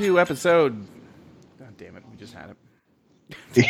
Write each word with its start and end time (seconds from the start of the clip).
to 0.00 0.18
episode. 0.18 0.86
God 1.58 1.76
damn 1.76 1.94
it, 1.94 2.02
we 2.10 2.16
just 2.16 2.32
had 2.32 2.54
it. 3.54 3.66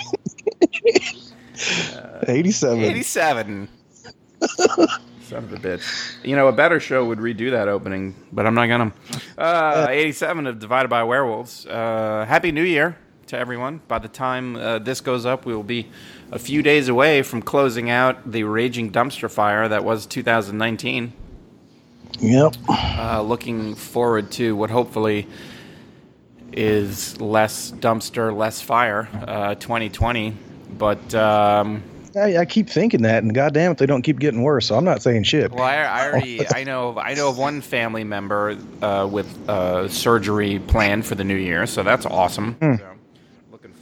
87. 2.29 2.85
87. 2.85 3.69
Son 5.23 5.45
of 5.45 5.53
a 5.53 5.57
bitch. 5.57 6.15
You 6.23 6.37
know, 6.37 6.47
a 6.47 6.53
better 6.53 6.79
show 6.79 7.05
would 7.07 7.19
redo 7.19 7.51
that 7.51 7.67
opening, 7.67 8.15
but 8.31 8.47
I'm 8.47 8.55
not 8.55 8.67
gonna. 8.67 8.93
Uh, 9.37 9.89
87 9.91 10.47
of 10.47 10.61
Divided 10.61 10.89
by 10.89 11.03
Werewolves. 11.03 11.67
Uh, 11.67 12.25
Happy 12.29 12.53
New 12.53 12.63
Year 12.63 12.97
to 13.27 13.37
everyone. 13.37 13.81
By 13.89 13.99
the 13.99 14.07
time 14.09 14.55
uh, 14.55 14.79
this 14.79 15.01
goes 15.01 15.27
up, 15.27 15.45
we 15.45 15.53
will 15.53 15.65
be 15.65 15.89
a 16.31 16.39
few 16.39 16.63
days 16.63 16.89
away 16.89 17.23
from 17.23 17.43
closing 17.43 17.91
out 17.91 18.31
the 18.31 18.45
raging 18.45 18.93
dumpster 18.93 19.29
fire 19.29 19.67
that 19.67 19.83
was 19.83 20.07
2019. 20.07 21.13
Yep. 22.21 22.55
Uh, 22.69 23.23
looking 23.23 23.75
forward 23.75 24.31
to 24.33 24.55
what 24.55 24.71
hopefully 24.71 25.27
is 26.53 27.21
less 27.21 27.71
dumpster, 27.73 28.37
less 28.37 28.61
fire, 28.61 29.09
uh, 29.27 29.55
2020. 29.57 30.35
But 30.79 31.15
um, 31.15 31.83
I, 32.17 32.39
I 32.39 32.45
keep 32.45 32.69
thinking 32.69 33.03
that, 33.03 33.23
and 33.23 33.35
goddamn 33.35 33.73
it, 33.73 33.79
they 33.79 33.87
don't 33.87 34.03
keep 34.03 34.19
getting 34.19 34.43
worse. 34.43 34.67
So 34.67 34.77
I'm 34.77 34.85
not 34.85 35.03
saying 35.03 35.25
shit. 35.25 35.53
well, 35.53 35.65
I, 35.65 35.77
I 35.77 36.09
already 36.09 36.47
I 36.55 36.65
know 36.65 36.99
I 36.99 37.15
know 37.15 37.29
of 37.29 37.39
one 37.39 37.61
family 37.61 38.05
member 38.05 38.57
uh, 38.83 39.09
with 39.11 39.27
uh, 39.49 39.89
surgery 39.89 40.59
planned 40.59 41.07
for 41.07 41.15
the 41.15 41.25
new 41.25 41.37
year, 41.37 41.67
so 41.67 41.83
that's 41.83 42.07
awesome. 42.07 42.57
So. 42.61 42.97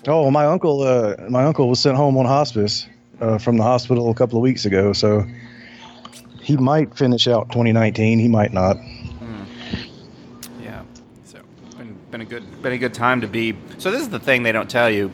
Oh, 0.07 0.31
my 0.31 0.47
uncle. 0.47 0.83
Uh, 0.83 1.17
my 1.29 1.45
uncle 1.45 1.69
was 1.69 1.81
sent 1.81 1.97
home 1.97 2.17
on 2.17 2.25
hospice 2.25 2.87
uh, 3.21 3.39
from 3.39 3.57
the 3.57 3.63
hospital 3.63 4.11
a 4.11 4.15
couple 4.15 4.39
of 4.39 4.43
weeks 4.43 4.65
ago. 4.65 4.93
So 4.93 5.25
he 6.41 6.57
might 6.57 6.97
finish 6.97 7.29
out 7.29 7.51
2019. 7.51 8.19
He 8.19 8.29
might 8.29 8.53
not. 8.53 8.77
Been 12.11 12.23
a 12.23 12.25
good 12.25 12.63
been 12.63 12.73
a 12.73 12.79
good 12.79 12.95
time 12.95 13.21
to 13.21 13.27
be. 13.27 13.55
So 13.77 13.91
this 13.91 14.01
is 14.01 14.09
the 14.09 14.19
thing 14.19 14.43
they 14.43 14.53
don't 14.53 14.71
tell 14.71 14.89
you. 14.89 15.13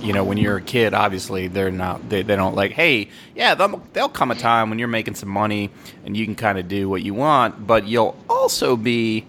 You 0.00 0.12
know, 0.12 0.24
when 0.24 0.36
you're 0.36 0.56
a 0.56 0.62
kid, 0.62 0.94
obviously 0.94 1.46
they're 1.46 1.70
not. 1.70 2.08
They, 2.08 2.22
they 2.22 2.34
don't 2.34 2.56
like. 2.56 2.72
Hey, 2.72 3.08
yeah, 3.36 3.54
there'll, 3.54 3.80
there'll 3.92 4.08
come 4.08 4.32
a 4.32 4.34
time 4.34 4.68
when 4.68 4.80
you're 4.80 4.88
making 4.88 5.14
some 5.14 5.28
money 5.28 5.70
and 6.04 6.16
you 6.16 6.24
can 6.24 6.34
kind 6.34 6.58
of 6.58 6.66
do 6.66 6.88
what 6.88 7.02
you 7.02 7.14
want, 7.14 7.66
but 7.66 7.86
you'll 7.86 8.16
also 8.28 8.76
be 8.76 9.26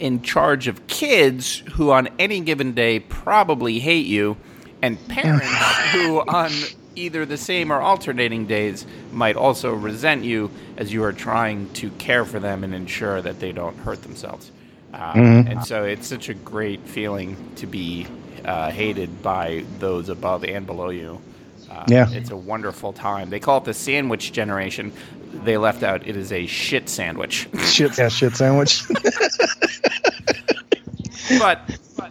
in 0.00 0.20
charge 0.22 0.66
of 0.66 0.88
kids 0.88 1.62
who, 1.74 1.92
on 1.92 2.08
any 2.18 2.40
given 2.40 2.72
day, 2.72 2.98
probably 2.98 3.78
hate 3.78 4.06
you, 4.06 4.36
and 4.82 4.98
parents 5.08 5.46
who, 5.92 6.20
on 6.22 6.50
either 6.96 7.24
the 7.24 7.36
same 7.36 7.72
or 7.72 7.80
alternating 7.80 8.46
days, 8.46 8.84
might 9.12 9.36
also 9.36 9.72
resent 9.72 10.24
you 10.24 10.50
as 10.76 10.92
you 10.92 11.04
are 11.04 11.12
trying 11.12 11.72
to 11.74 11.88
care 11.92 12.24
for 12.24 12.40
them 12.40 12.64
and 12.64 12.74
ensure 12.74 13.22
that 13.22 13.38
they 13.38 13.52
don't 13.52 13.76
hurt 13.78 14.02
themselves. 14.02 14.50
Uh, 14.92 15.12
And 15.48 15.64
so 15.64 15.84
it's 15.84 16.06
such 16.06 16.28
a 16.28 16.34
great 16.34 16.80
feeling 16.86 17.36
to 17.56 17.66
be 17.66 18.06
uh, 18.44 18.70
hated 18.70 19.22
by 19.22 19.64
those 19.78 20.08
above 20.08 20.44
and 20.44 20.66
below 20.66 20.90
you. 20.90 21.20
Uh, 21.70 21.84
Yeah. 21.88 22.10
It's 22.10 22.30
a 22.30 22.36
wonderful 22.36 22.92
time. 22.92 23.30
They 23.30 23.40
call 23.40 23.58
it 23.58 23.64
the 23.64 23.74
sandwich 23.74 24.32
generation. 24.32 24.92
They 25.44 25.56
left 25.56 25.82
out 25.82 26.06
it 26.06 26.16
is 26.16 26.30
a 26.32 26.46
shit 26.46 26.88
sandwich. 26.88 27.48
Shit, 27.64 27.92
that 27.96 28.12
shit 28.12 28.36
sandwich. 28.36 28.82
but, 31.38 31.60
but 31.96 32.10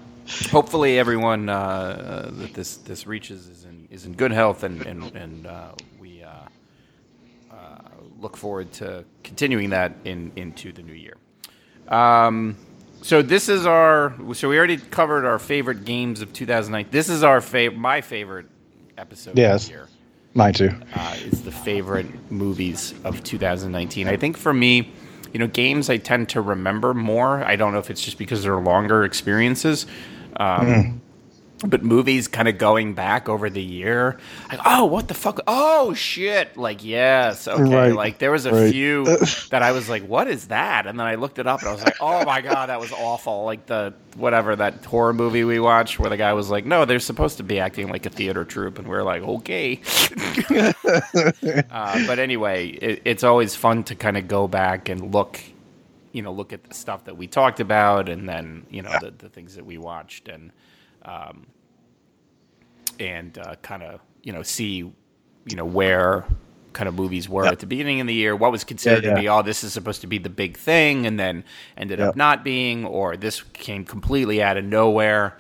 hopefully 0.51 0.97
everyone 0.97 1.49
uh, 1.49 1.53
uh, 1.53 2.31
that 2.31 2.53
this 2.53 2.77
this 2.77 3.05
reaches 3.05 3.47
is 3.47 3.65
in 3.65 3.87
is 3.91 4.05
in 4.05 4.13
good 4.13 4.31
health 4.31 4.63
and 4.63 4.81
and 4.85 5.03
and 5.15 5.45
uh, 5.47 5.71
we 5.99 6.23
uh, 6.23 6.29
uh, 7.51 7.55
look 8.19 8.37
forward 8.37 8.71
to 8.73 9.03
continuing 9.23 9.69
that 9.69 9.93
in 10.05 10.31
into 10.35 10.71
the 10.71 10.81
new 10.81 10.93
year. 10.93 11.17
Um, 11.87 12.55
so 13.01 13.21
this 13.21 13.49
is 13.49 13.65
our 13.65 14.13
so 14.33 14.49
we 14.49 14.57
already 14.57 14.77
covered 14.77 15.25
our 15.25 15.39
favorite 15.39 15.85
games 15.85 16.21
of 16.21 16.31
2009. 16.33 16.87
This 16.91 17.09
is 17.09 17.23
our 17.23 17.41
favorite 17.41 17.77
my 17.79 18.01
favorite 18.01 18.47
episode 18.97 19.37
Yes. 19.37 19.63
of 19.63 19.67
the 19.69 19.73
year 19.75 19.87
Mine 20.33 20.53
too. 20.53 20.71
uh, 20.95 21.15
is 21.25 21.43
the 21.43 21.51
favorite 21.51 22.07
movies 22.31 22.93
of 23.03 23.23
2019. 23.23 24.07
I 24.07 24.15
think 24.17 24.37
for 24.37 24.53
me, 24.53 24.91
you 25.33 25.39
know, 25.39 25.47
games 25.47 25.89
I 25.89 25.97
tend 25.97 26.29
to 26.29 26.41
remember 26.41 26.93
more. 26.93 27.43
I 27.43 27.55
don't 27.55 27.73
know 27.73 27.79
if 27.79 27.89
it's 27.89 28.01
just 28.03 28.17
because 28.17 28.43
they're 28.43 28.55
longer 28.59 29.03
experiences. 29.03 29.85
Um, 30.37 31.01
But 31.65 31.83
movies 31.83 32.27
kind 32.27 32.47
of 32.47 32.57
going 32.57 32.95
back 32.95 33.29
over 33.29 33.49
the 33.49 33.61
year, 33.61 34.17
like, 34.49 34.59
oh, 34.65 34.85
what 34.85 35.07
the 35.07 35.13
fuck? 35.13 35.39
Oh, 35.45 35.93
shit. 35.93 36.57
Like, 36.57 36.83
yes. 36.83 37.47
Okay. 37.47 37.63
Right. 37.75 37.93
Like, 37.93 38.17
there 38.17 38.31
was 38.31 38.45
a 38.47 38.51
Right. 38.51 38.71
few 38.71 39.05
that 39.51 39.61
I 39.61 39.71
was 39.71 39.87
like, 39.87 40.03
what 40.07 40.27
is 40.27 40.47
that? 40.47 40.87
And 40.87 40.99
then 40.99 41.05
I 41.05 41.15
looked 41.15 41.37
it 41.37 41.45
up 41.45 41.59
and 41.59 41.69
I 41.69 41.71
was 41.71 41.83
like, 41.83 41.97
oh 42.01 42.25
my 42.25 42.41
God, 42.41 42.69
that 42.69 42.79
was 42.79 42.91
awful. 42.91 43.45
Like, 43.45 43.67
the 43.67 43.93
whatever, 44.15 44.55
that 44.55 44.83
horror 44.85 45.13
movie 45.13 45.43
we 45.43 45.59
watched 45.59 45.99
where 45.99 46.09
the 46.09 46.17
guy 46.17 46.33
was 46.33 46.49
like, 46.49 46.65
no, 46.65 46.85
they're 46.85 46.99
supposed 46.99 47.37
to 47.37 47.43
be 47.43 47.59
acting 47.59 47.89
like 47.89 48.05
a 48.05 48.09
theater 48.09 48.43
troupe. 48.43 48.79
And 48.79 48.87
we're 48.87 49.03
like, 49.03 49.21
okay. 49.21 49.79
Uh, 51.71 52.05
but 52.07 52.19
anyway, 52.19 52.67
it, 52.67 53.01
it's 53.05 53.23
always 53.23 53.55
fun 53.55 53.83
to 53.85 53.95
kind 53.95 54.17
of 54.17 54.27
go 54.27 54.47
back 54.47 54.89
and 54.89 55.13
look, 55.13 55.39
you 56.11 56.21
know, 56.21 56.31
look 56.31 56.53
at 56.53 56.63
the 56.63 56.73
stuff 56.73 57.05
that 57.05 57.17
we 57.17 57.27
talked 57.27 57.59
about, 57.59 58.09
and 58.09 58.27
then 58.27 58.65
you 58.69 58.81
know 58.81 58.91
the, 59.01 59.11
the 59.11 59.29
things 59.29 59.55
that 59.55 59.65
we 59.65 59.77
watched, 59.77 60.27
and 60.27 60.51
um, 61.03 61.47
and 62.99 63.37
uh, 63.37 63.55
kind 63.61 63.83
of 63.83 63.99
you 64.23 64.31
know 64.33 64.43
see, 64.43 64.75
you 64.77 65.55
know, 65.55 65.65
where 65.65 66.25
kind 66.73 66.87
of 66.87 66.95
movies 66.95 67.27
were 67.27 67.43
Yep. 67.43 67.51
at 67.53 67.59
the 67.59 67.65
beginning 67.67 67.99
of 67.99 68.07
the 68.07 68.13
year, 68.13 68.33
what 68.35 68.51
was 68.51 68.63
considered 68.63 69.03
Yeah, 69.03 69.15
to 69.15 69.21
be, 69.21 69.27
oh, 69.27 69.41
this 69.41 69.61
is 69.61 69.73
supposed 69.73 69.99
to 70.01 70.07
be 70.07 70.17
the 70.19 70.29
big 70.29 70.55
thing, 70.57 71.05
and 71.05 71.19
then 71.19 71.43
ended 71.75 71.99
up 71.99 72.15
not 72.15 72.45
being, 72.45 72.85
or 72.85 73.17
this 73.17 73.41
came 73.53 73.83
completely 73.83 74.41
out 74.41 74.55
of 74.57 74.63
nowhere. 74.63 75.37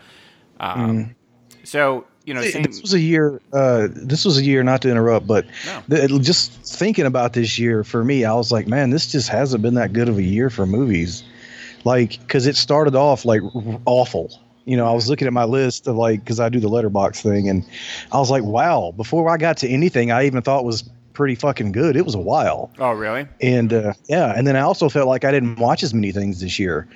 Um, 0.59 1.15
So 1.63 2.05
you 2.25 2.33
know, 2.35 2.43
same, 2.43 2.63
This 2.63 2.81
was 2.81 2.93
a 2.93 2.99
year. 2.99 3.41
Uh, 3.53 3.87
this 3.91 4.25
was 4.25 4.37
a 4.37 4.43
year. 4.43 4.61
Not 4.61 4.81
to 4.83 4.89
interrupt, 4.91 5.25
but 5.25 5.45
No. 5.89 5.97
th- 6.07 6.21
just 6.21 6.51
thinking 6.63 7.05
about 7.05 7.33
this 7.33 7.57
year 7.57 7.83
for 7.83 8.03
me, 8.03 8.25
I 8.25 8.33
was 8.33 8.51
like, 8.51 8.67
man, 8.67 8.89
this 8.91 9.11
just 9.11 9.29
hasn't 9.29 9.63
been 9.63 9.73
that 9.75 9.91
good 9.93 10.07
of 10.09 10.17
a 10.17 10.23
year 10.23 10.49
for 10.51 10.65
movies. 10.67 11.23
Like, 11.83 12.19
because 12.19 12.45
it 12.45 12.55
started 12.55 12.93
off 12.95 13.25
like 13.25 13.41
r- 13.41 13.79
awful. 13.85 14.39
You 14.65 14.77
know, 14.77 14.87
I 14.87 14.93
was 14.93 15.09
looking 15.09 15.27
at 15.27 15.33
my 15.33 15.43
list 15.43 15.87
of 15.87 15.95
like, 15.95 16.19
because 16.19 16.39
I 16.39 16.49
do 16.49 16.59
the 16.59 16.69
Letterboxd 16.69 17.21
thing, 17.21 17.49
and 17.49 17.65
I 18.11 18.19
was 18.19 18.29
like, 18.29 18.43
wow. 18.43 18.93
Before 18.95 19.29
I 19.29 19.37
got 19.37 19.57
to 19.57 19.67
anything, 19.67 20.11
I 20.11 20.25
even 20.25 20.41
thought 20.41 20.65
was 20.65 20.83
pretty 21.13 21.35
fucking 21.35 21.71
good. 21.71 21.95
It 21.95 22.05
was 22.05 22.15
a 22.15 22.19
while. 22.19 22.71
oh 22.79 22.91
really? 22.91 23.27
And 23.41 23.73
uh, 23.73 23.93
yeah, 24.07 24.33
and 24.35 24.47
then 24.47 24.55
I 24.55 24.61
also 24.61 24.89
felt 24.89 25.07
like 25.07 25.25
I 25.25 25.31
didn't 25.31 25.57
watch 25.57 25.83
as 25.83 25.93
many 25.93 26.11
things 26.11 26.41
this 26.41 26.59
year. 26.59 26.87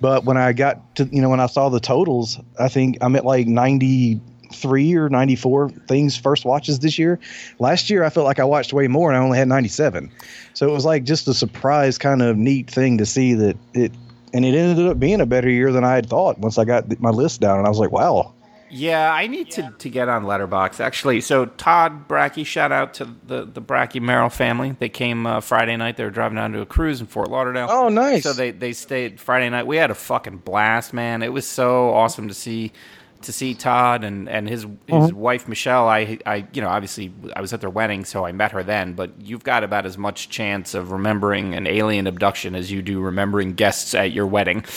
But 0.00 0.24
when 0.24 0.36
I 0.36 0.52
got 0.52 0.94
to, 0.96 1.04
you 1.06 1.22
know, 1.22 1.30
when 1.30 1.40
I 1.40 1.46
saw 1.46 1.68
the 1.68 1.80
totals, 1.80 2.38
I 2.58 2.68
think 2.68 2.98
I'm 3.00 3.16
at 3.16 3.24
like 3.24 3.46
93 3.46 4.94
or 4.94 5.08
94 5.08 5.70
things 5.88 6.16
first 6.16 6.44
watches 6.44 6.80
this 6.80 6.98
year. 6.98 7.18
Last 7.58 7.88
year, 7.88 8.04
I 8.04 8.10
felt 8.10 8.26
like 8.26 8.38
I 8.38 8.44
watched 8.44 8.72
way 8.72 8.88
more 8.88 9.10
and 9.10 9.16
I 9.18 9.22
only 9.22 9.38
had 9.38 9.48
97. 9.48 10.10
So 10.54 10.68
it 10.68 10.72
was 10.72 10.84
like 10.84 11.04
just 11.04 11.28
a 11.28 11.34
surprise 11.34 11.96
kind 11.98 12.22
of 12.22 12.36
neat 12.36 12.70
thing 12.70 12.98
to 12.98 13.06
see 13.06 13.34
that 13.34 13.56
it, 13.72 13.92
and 14.32 14.44
it 14.44 14.54
ended 14.54 14.86
up 14.86 14.98
being 14.98 15.20
a 15.20 15.26
better 15.26 15.48
year 15.50 15.72
than 15.72 15.84
I 15.84 15.94
had 15.94 16.08
thought 16.08 16.38
once 16.38 16.58
I 16.58 16.64
got 16.64 17.00
my 17.00 17.10
list 17.10 17.40
down. 17.40 17.58
And 17.58 17.66
I 17.66 17.68
was 17.68 17.78
like, 17.78 17.92
wow. 17.92 18.34
Yeah, 18.68 19.12
I 19.12 19.28
need 19.28 19.52
to, 19.52 19.72
to 19.78 19.88
get 19.88 20.08
on 20.08 20.24
Letterboxd 20.24 20.80
actually. 20.80 21.20
So 21.20 21.46
Todd 21.46 22.08
Brackey, 22.08 22.44
shout 22.44 22.72
out 22.72 22.94
to 22.94 23.04
the 23.26 23.44
the 23.44 23.62
Brackey 23.62 24.00
Merrill 24.00 24.28
family. 24.28 24.74
They 24.78 24.88
came 24.88 25.24
uh, 25.26 25.40
Friday 25.40 25.76
night. 25.76 25.96
They 25.96 26.04
were 26.04 26.10
driving 26.10 26.36
down 26.36 26.52
to 26.52 26.60
a 26.60 26.66
cruise 26.66 27.00
in 27.00 27.06
Fort 27.06 27.30
Lauderdale. 27.30 27.68
Oh, 27.70 27.88
nice. 27.88 28.24
So 28.24 28.32
they 28.32 28.50
they 28.50 28.72
stayed 28.72 29.20
Friday 29.20 29.48
night. 29.50 29.66
We 29.68 29.76
had 29.76 29.90
a 29.90 29.94
fucking 29.94 30.38
blast, 30.38 30.92
man. 30.92 31.22
It 31.22 31.32
was 31.32 31.46
so 31.46 31.90
awesome 31.90 32.26
to 32.26 32.34
see 32.34 32.72
to 33.26 33.32
see 33.32 33.54
Todd 33.54 34.04
and 34.04 34.28
and 34.28 34.48
his 34.48 34.66
his 34.86 35.12
wife 35.12 35.46
Michelle. 35.46 35.88
I 35.88 36.18
I 36.24 36.46
you 36.52 36.62
know 36.62 36.68
obviously 36.68 37.12
I 37.34 37.40
was 37.40 37.52
at 37.52 37.60
their 37.60 37.70
wedding, 37.70 38.04
so 38.04 38.24
I 38.24 38.32
met 38.32 38.52
her 38.52 38.62
then. 38.62 38.94
But 38.94 39.12
you've 39.20 39.44
got 39.44 39.62
about 39.62 39.84
as 39.86 39.98
much 39.98 40.30
chance 40.30 40.74
of 40.74 40.90
remembering 40.90 41.54
an 41.54 41.66
alien 41.66 42.06
abduction 42.06 42.54
as 42.54 42.72
you 42.72 42.82
do 42.82 43.00
remembering 43.00 43.54
guests 43.54 43.94
at 43.94 44.12
your 44.12 44.26
wedding. 44.26 44.64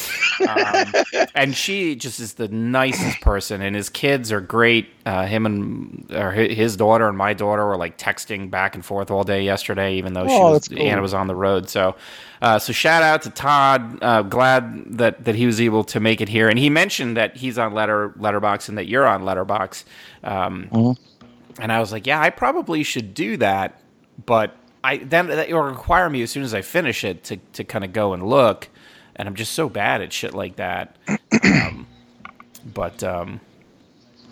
Um, 0.49 0.93
and 1.35 1.55
she 1.55 1.95
just 1.95 2.19
is 2.19 2.35
the 2.35 2.47
nicest 2.47 3.21
person, 3.21 3.61
and 3.61 3.75
his 3.75 3.89
kids 3.89 4.31
are 4.31 4.41
great. 4.41 4.87
Uh, 5.09 5.25
him 5.25 5.45
and 5.47 6.05
or 6.11 6.31
his 6.31 6.77
daughter 6.77 7.07
and 7.07 7.17
my 7.17 7.33
daughter 7.33 7.65
were 7.65 7.77
like 7.77 7.97
texting 7.97 8.51
back 8.51 8.75
and 8.75 8.85
forth 8.85 9.09
all 9.09 9.23
day 9.23 9.41
yesterday, 9.43 9.95
even 9.95 10.13
though 10.13 10.27
she 10.27 10.33
Oh, 10.35 10.51
was 10.51 10.67
cool. 10.67 10.77
Anna 10.79 11.01
was 11.01 11.13
on 11.15 11.25
the 11.27 11.35
road. 11.35 11.67
So, 11.67 11.95
uh, 12.43 12.59
so 12.59 12.73
shout 12.73 13.01
out 13.01 13.23
to 13.23 13.31
Todd. 13.31 13.97
Uh, 14.03 14.21
glad 14.21 14.97
that 14.99 15.25
that 15.25 15.35
he 15.35 15.45
was 15.47 15.59
able 15.59 15.83
to 15.85 15.99
make 15.99 16.21
it 16.21 16.29
here, 16.29 16.47
and 16.47 16.59
he 16.59 16.69
mentioned 16.69 17.17
that 17.17 17.37
he's 17.37 17.57
on 17.57 17.73
Letter 17.73 18.13
Letterboxd 18.19 18.69
and 18.69 18.77
that 18.77 18.87
you're 18.87 19.07
on 19.07 19.23
Letterboxd. 19.23 19.83
Um, 20.23 20.67
Mm-hmm. 20.71 21.61
And 21.61 21.71
I 21.73 21.79
was 21.79 21.91
like, 21.91 22.07
yeah, 22.07 22.21
I 22.21 22.29
probably 22.29 22.83
should 22.83 23.13
do 23.13 23.35
that, 23.37 23.81
but 24.25 24.55
I 24.83 24.97
then 24.97 25.27
that 25.27 25.49
will 25.49 25.59
require 25.61 26.09
me 26.09 26.21
as 26.21 26.29
soon 26.31 26.43
as 26.43 26.53
I 26.53 26.61
finish 26.61 27.03
it 27.03 27.23
to 27.25 27.37
to 27.53 27.63
kind 27.63 27.83
of 27.83 27.91
go 27.93 28.13
and 28.13 28.23
look, 28.29 28.69
and 29.15 29.27
I'm 29.27 29.35
just 29.35 29.53
so 29.53 29.67
bad 29.69 30.01
at 30.01 30.13
shit 30.13 30.33
like 30.33 30.55
that. 30.57 30.95
um, 31.43 31.87
but 32.73 33.03
um, 33.03 33.39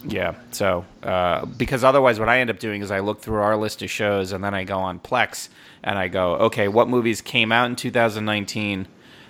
yeah, 0.03 0.35
so 0.51 0.85
uh, 1.03 1.45
because 1.45 1.83
otherwise, 1.83 2.19
what 2.19 2.29
I 2.29 2.39
end 2.39 2.49
up 2.49 2.59
doing 2.59 2.81
is 2.81 2.91
I 2.91 2.99
look 2.99 3.21
through 3.21 3.41
our 3.41 3.57
list 3.57 3.81
of 3.81 3.89
shows, 3.89 4.31
and 4.31 4.43
then 4.43 4.53
I 4.53 4.63
go 4.63 4.79
on 4.79 4.99
Plex, 4.99 5.49
and 5.83 5.97
I 5.97 6.07
go, 6.07 6.35
okay, 6.35 6.67
what 6.67 6.87
movies 6.89 7.21
came 7.21 7.51
out 7.51 7.65
in 7.69 7.75
2019, 7.75 8.87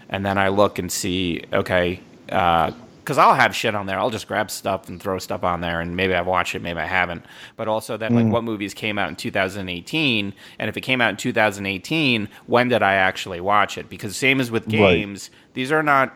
and 0.10 0.26
then 0.26 0.38
I 0.38 0.50
look 0.50 0.80
and 0.80 0.92
see, 0.92 1.44
okay, 1.52 2.00
because 2.26 3.18
I'll 3.18 3.36
have 3.36 3.56
shit 3.56 3.74
on 3.76 3.86
there. 3.86 3.98
I'll 3.98 4.10
just 4.10 4.28
grab 4.28 4.52
stuff 4.52 4.90
and 4.90 5.02
throw 5.02 5.18
stuff 5.20 5.44
on 5.44 5.62
there, 5.62 5.80
and 5.82 5.96
maybe 5.96 6.14
I've 6.14 6.28
watched 6.28 6.56
it, 6.56 6.62
maybe 6.62 6.80
I 6.80 6.86
haven't. 6.86 7.24
But 7.56 7.68
also 7.68 7.96
then, 7.98 8.14
like, 8.14 8.26
what 8.28 8.44
movies 8.44 8.74
came 8.74 8.98
out 9.00 9.10
in 9.10 9.16
2018, 9.16 10.34
and 10.60 10.70
if 10.70 10.76
it 10.78 10.82
came 10.82 11.00
out 11.02 11.12
in 11.12 11.18
2018, 11.18 12.28
when 12.46 12.68
did 12.68 12.84
I 12.84 12.94
actually 12.96 13.40
watch 13.40 13.78
it? 13.78 13.90
Because 13.90 14.16
same 14.18 14.40
as 14.42 14.52
with 14.52 14.66
Right. 14.66 14.72
games, 14.72 15.30
these 15.54 15.72
are 15.72 15.84
not 15.84 16.14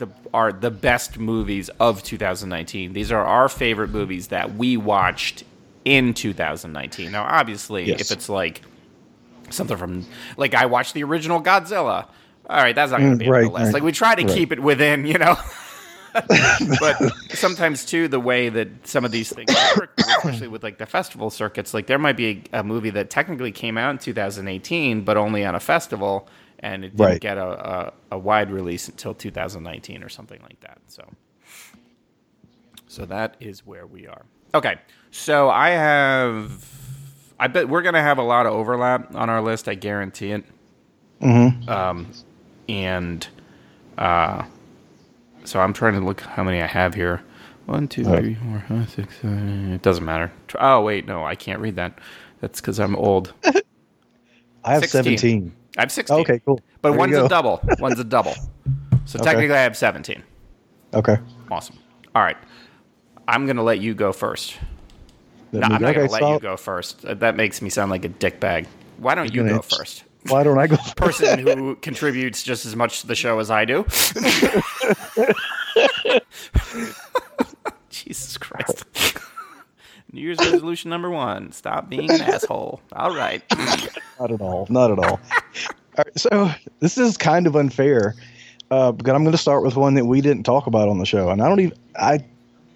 the 0.00 0.08
are 0.34 0.52
the 0.52 0.70
best 0.72 1.18
movies 1.18 1.70
of 1.78 2.02
2019. 2.02 2.92
These 2.92 3.12
are 3.12 3.24
our 3.24 3.48
favorite 3.48 3.90
movies 3.90 4.28
that 4.28 4.56
we 4.56 4.76
watched 4.76 5.44
in 5.84 6.12
2019. 6.14 7.12
Now, 7.12 7.22
obviously, 7.24 7.84
Yes. 7.84 8.00
if 8.00 8.10
it's 8.10 8.28
like 8.28 8.62
something 9.50 9.76
from 9.76 10.06
like 10.36 10.54
I 10.54 10.66
watched 10.66 10.94
the 10.94 11.04
original 11.04 11.40
Godzilla. 11.40 12.06
All 12.48 12.56
right, 12.62 12.74
that's 12.74 12.90
not 12.90 12.98
going 13.00 13.16
to 13.16 13.16
Mm, 13.16 13.18
be 13.20 13.26
on 13.26 13.32
right, 13.32 13.42
the 13.44 13.48
list. 13.50 13.64
right, 13.66 13.74
Like 13.74 13.82
we 13.84 13.92
try 13.92 14.14
to 14.16 14.24
right. 14.24 14.34
keep 14.36 14.50
it 14.50 14.60
within, 14.60 15.06
you 15.06 15.18
know. 15.18 15.36
but 16.80 16.96
sometimes 17.30 17.84
too, 17.84 18.08
the 18.08 18.18
way 18.18 18.48
that 18.48 18.86
some 18.86 19.04
of 19.04 19.12
these 19.12 19.32
things 19.32 19.48
work, 19.78 19.92
especially 19.98 20.48
with 20.48 20.62
like 20.62 20.78
the 20.78 20.86
festival 20.86 21.30
circuits, 21.30 21.72
like 21.72 21.86
there 21.86 21.98
might 21.98 22.16
be 22.16 22.42
a, 22.52 22.60
a 22.60 22.64
movie 22.64 22.90
that 22.90 23.10
technically 23.10 23.52
came 23.52 23.78
out 23.78 23.90
in 23.90 23.98
2018, 23.98 25.02
but 25.02 25.16
only 25.16 25.44
on 25.44 25.54
a 25.54 25.60
festival, 25.60 26.28
and 26.60 26.84
it 26.84 26.90
didn't 26.96 27.00
Right. 27.06 27.20
get 27.20 27.38
a, 27.38 27.46
a, 27.78 27.92
a 28.12 28.18
wide 28.18 28.50
release 28.50 28.88
until 28.88 29.14
2019 29.14 30.02
or 30.02 30.08
something 30.08 30.40
like 30.42 30.60
that. 30.60 30.78
So, 30.86 31.04
so 32.86 33.04
that 33.06 33.36
is 33.40 33.66
where 33.66 33.86
we 33.86 34.06
are. 34.06 34.22
Okay, 34.54 34.76
so 35.10 35.48
I 35.50 35.70
have. 35.70 36.66
I 37.38 37.46
bet 37.46 37.68
we're 37.68 37.82
gonna 37.82 38.02
have 38.02 38.18
a 38.18 38.22
lot 38.22 38.46
of 38.46 38.52
overlap 38.52 39.14
on 39.14 39.30
our 39.30 39.40
list. 39.40 39.68
I 39.68 39.74
guarantee 39.74 40.32
it. 40.32 40.44
Mm-hmm. 41.22 41.68
Um, 41.68 42.10
and 42.68 43.26
uh, 43.96 44.44
so 45.44 45.60
I'm 45.60 45.72
trying 45.72 45.94
to 45.94 46.00
look 46.00 46.20
how 46.20 46.42
many 46.44 46.60
I 46.60 46.66
have 46.66 46.94
here. 46.94 47.22
One, 47.66 47.86
two, 47.88 48.02
Right. 48.02 48.20
three, 48.20 48.34
four, 48.34 48.64
five, 48.68 48.90
six, 48.90 49.16
seven. 49.20 49.72
It 49.72 49.82
doesn't 49.82 50.04
matter. 50.04 50.32
Oh 50.58 50.82
wait, 50.82 51.06
no, 51.06 51.24
I 51.24 51.34
can't 51.36 51.60
read 51.60 51.76
that. 51.76 51.98
That's 52.40 52.60
because 52.60 52.80
I'm 52.80 52.96
old. 52.96 53.32
I 54.64 54.72
have 54.74 54.82
16. 54.82 55.18
17. 55.18 55.52
I 55.76 55.82
have 55.82 55.92
16. 55.92 56.16
Okay, 56.20 56.40
cool. 56.44 56.60
But 56.82 56.90
There 56.90 56.98
one's 56.98 57.16
a 57.16 57.28
double. 57.28 57.60
One's 57.78 57.98
a 58.00 58.04
double. 58.04 58.34
So 59.04 59.18
Okay. 59.18 59.24
technically, 59.30 59.54
I 59.56 59.62
have 59.62 59.76
17. 59.76 60.22
Okay. 60.94 61.16
Awesome. 61.50 61.78
All 62.14 62.22
right. 62.22 62.36
I'm 63.28 63.46
going 63.46 63.56
to 63.56 63.62
let 63.62 63.80
you 63.80 63.94
go 63.94 64.12
first. 64.12 64.56
No, 65.52 65.60
I'm 65.62 65.80
not 65.82 65.94
going 65.94 66.06
to 66.08 66.12
let 66.12 66.22
you 66.22 66.40
go 66.40 66.56
first. 66.56 67.04
Uh, 67.04 67.14
That 67.14 67.36
makes 67.36 67.60
me 67.62 67.70
sound 67.70 67.90
like 67.90 68.04
a 68.04 68.08
dickbag. 68.08 68.66
Why 68.98 69.14
don't 69.14 69.32
you 69.34 69.42
gonna- 69.42 69.54
go 69.56 69.62
first? 69.62 70.04
Why 70.28 70.42
don't 70.42 70.58
I 70.58 70.66
go? 70.66 70.76
first? 70.96 70.96
Person 70.96 71.38
who 71.38 71.76
contributes 71.76 72.42
just 72.42 72.66
as 72.66 72.76
much 72.76 73.00
to 73.02 73.06
the 73.06 73.14
show 73.14 73.38
as 73.38 73.50
I 73.50 73.64
do. 73.64 73.84
Jesus 77.88 78.36
Christ. 78.38 78.84
New 80.12 80.20
Year's 80.22 80.38
resolution 80.38 80.90
number 80.90 81.10
one 81.10 81.52
stop 81.52 81.88
being 81.88 82.10
an 82.10 82.20
asshole. 82.20 82.80
All 82.92 83.14
right. 83.14 83.42
Not 84.20 84.30
at 84.32 84.40
all. 84.40 84.66
Not 84.68 84.90
at 84.90 84.98
all. 84.98 85.20
all 85.20 85.20
right, 85.98 86.18
so 86.18 86.50
this 86.80 86.98
is 86.98 87.16
kind 87.16 87.46
of 87.46 87.54
unfair, 87.56 88.14
uh, 88.70 88.92
but 88.92 89.08
I'm 89.14 89.22
going 89.22 89.32
to 89.32 89.38
start 89.38 89.62
with 89.62 89.76
one 89.76 89.94
that 89.94 90.04
we 90.06 90.20
didn't 90.20 90.42
talk 90.44 90.66
about 90.66 90.88
on 90.88 90.98
the 90.98 91.06
show, 91.06 91.30
and 91.30 91.42
I 91.42 91.48
don't 91.48 91.60
even. 91.60 91.78
I'm 91.96 92.24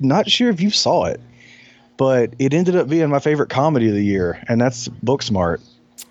not 0.00 0.31
sure 0.31 0.48
if 0.50 0.60
you 0.60 0.70
saw 0.70 1.04
it, 1.06 1.20
but 1.96 2.34
it 2.38 2.54
ended 2.54 2.76
up 2.76 2.88
being 2.88 3.08
my 3.10 3.19
favorite 3.20 3.50
comedy 3.50 3.88
of 3.88 3.94
the 3.94 4.04
year, 4.04 4.42
and 4.48 4.60
that's 4.60 4.88
Booksmart. 5.04 5.60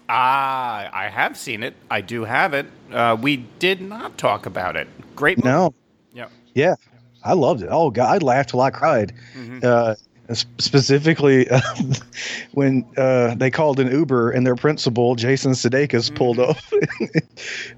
Ah, 0.10 0.90
I 0.94 1.08
have 1.10 1.38
seen 1.38 1.64
it. 1.64 1.76
I 1.90 2.02
do 2.02 2.26
have 2.26 2.54
it. 2.54 2.66
Uh, 2.92 3.18
we 3.20 3.38
did 3.60 3.82
not 3.82 4.18
talk 4.18 4.46
about 4.46 4.76
it. 4.76 4.88
Great 5.16 5.38
movie. 5.38 5.50
No, 5.50 5.74
Yeah. 6.14 6.28
yeah, 6.54 6.76
I 7.24 7.34
loved 7.34 7.64
it. 7.64 7.70
Oh 7.72 7.90
God, 7.90 8.14
I 8.14 8.18
laughed 8.24 8.50
till 8.50 8.62
I 8.62 8.70
cried. 8.70 9.14
Mhm. 9.36 9.64
Uh, 9.64 9.96
specifically 10.32 11.50
uh, 11.50 11.60
when 12.54 12.86
uh, 12.98 13.36
they 13.36 13.52
called 13.52 13.80
an 13.80 13.92
Uber 13.92 14.32
and 14.32 14.46
their 14.46 14.56
principal 14.56 15.16
Jason 15.16 15.52
Sudeikis 15.52 16.14
pulled 16.16 16.38
Mm-hmm. 16.38 17.04
up 17.04 17.24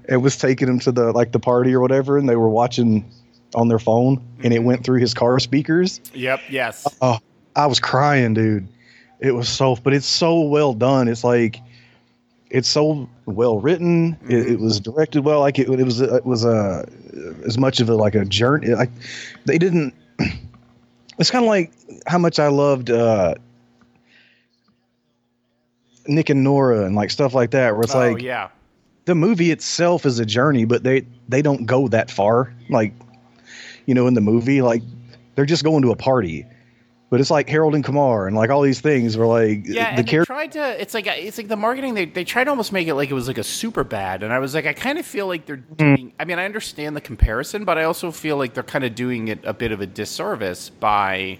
and 0.08 0.22
was 0.22 0.36
taking 0.36 0.68
him 0.68 0.78
to 0.80 0.92
the 0.92 1.12
like 1.12 1.32
the 1.32 1.40
party 1.40 1.74
or 1.74 1.80
whatever, 1.80 2.16
and 2.18 2.28
they 2.28 2.36
were 2.36 2.48
watching 2.48 3.04
on 3.54 3.68
their 3.68 3.78
phone, 3.78 4.16
and 4.38 4.44
Mm-hmm. 4.46 4.52
it 4.52 4.62
went 4.62 4.84
through 4.84 5.00
his 5.00 5.14
car 5.14 5.38
speakers. 5.40 6.00
Yep. 6.14 6.40
Yes. 6.50 6.86
Oh, 7.02 7.18
I 7.56 7.66
was 7.66 7.80
crying, 7.80 8.34
dude. 8.34 8.68
It 9.18 9.32
was 9.32 9.48
so, 9.48 9.76
but 9.76 9.92
it's 9.94 10.06
so 10.06 10.40
well 10.40 10.74
done. 10.74 11.08
It's 11.08 11.24
like 11.24 11.60
it's 12.50 12.68
so 12.68 13.08
well 13.24 13.58
written. 13.58 14.16
It, 14.28 14.30
Mm-hmm. 14.30 14.52
it 14.52 14.60
was 14.60 14.78
directed 14.80 15.24
well. 15.24 15.40
Like 15.40 15.58
it, 15.58 15.68
it 15.68 15.82
was, 15.84 16.00
it 16.00 16.24
was 16.24 16.44
a 16.44 16.86
as 17.44 17.58
much 17.58 17.80
of 17.80 17.88
a 17.88 17.94
like 17.94 18.14
a 18.14 18.24
journey. 18.24 18.68
Like 18.68 18.90
they 19.46 19.58
didn't. 19.58 19.94
It's 21.18 21.30
kind 21.30 21.44
of 21.44 21.48
like 21.48 21.72
how 22.06 22.18
much 22.18 22.38
I 22.38 22.48
loved 22.48 22.90
uh, 22.90 23.34
Nick 26.06 26.30
and 26.30 26.44
Norah 26.44 26.84
and 26.84 26.94
like 26.94 27.10
stuff 27.10 27.34
like 27.34 27.50
that. 27.52 27.72
Where 27.72 27.82
it's 27.82 27.94
oh 27.94 27.98
like 27.98 28.22
yeah. 28.22 28.48
the 29.06 29.14
movie 29.14 29.50
itself 29.50 30.04
is 30.06 30.18
a 30.18 30.26
journey, 30.26 30.64
but 30.64 30.82
they 30.82 31.06
they 31.28 31.42
don't 31.42 31.66
go 31.66 31.88
that 31.88 32.10
far. 32.10 32.52
Like, 32.68 32.92
you 33.86 33.94
know, 33.94 34.06
in 34.06 34.14
the 34.14 34.20
movie, 34.20 34.62
like 34.62 34.82
they're 35.34 35.46
just 35.46 35.64
going 35.64 35.82
to 35.82 35.90
a 35.90 35.96
party. 35.96 36.46
But 37.16 37.20
it's 37.22 37.30
like 37.30 37.48
Harold 37.48 37.74
and 37.74 37.82
Kumar 37.82 38.26
and 38.26 38.36
like 38.36 38.50
all 38.50 38.60
these 38.60 38.80
things 38.82 39.16
were 39.16 39.26
like 39.26 39.66
Yeah, 39.66 39.84
the 39.92 39.98
and 40.00 40.06
they 40.06 40.10
character. 40.10 40.26
tried 40.34 40.52
to. 40.52 40.80
It's 40.80 40.92
like 40.92 41.06
it's 41.06 41.38
like 41.38 41.48
the 41.48 41.56
marketing. 41.56 41.94
They 41.94 42.04
they 42.04 42.24
tried 42.24 42.44
to 42.44 42.50
almost 42.50 42.72
make 42.72 42.88
it 42.88 42.94
like 42.94 43.10
it 43.10 43.14
was 43.14 43.26
like 43.26 43.38
a 43.38 43.42
super 43.44 43.84
bad, 43.84 44.22
and 44.22 44.32
I 44.34 44.38
was 44.38 44.54
like, 44.54 44.66
I 44.66 44.74
kind 44.74 44.98
of 44.98 45.06
feel 45.06 45.26
like 45.26 45.46
they're 45.46 45.56
Hmm. 45.56 45.74
doing. 45.94 46.12
I 46.20 46.26
mean, 46.26 46.38
I 46.38 46.44
understand 46.44 46.94
the 46.94 47.00
comparison, 47.00 47.64
but 47.64 47.78
I 47.78 47.84
also 47.84 48.10
feel 48.10 48.36
like 48.36 48.52
they're 48.52 48.62
kind 48.62 48.84
of 48.84 48.94
doing 48.94 49.28
it 49.28 49.38
a 49.44 49.54
bit 49.54 49.72
of 49.72 49.80
a 49.80 49.86
disservice 49.86 50.68
by 50.68 51.38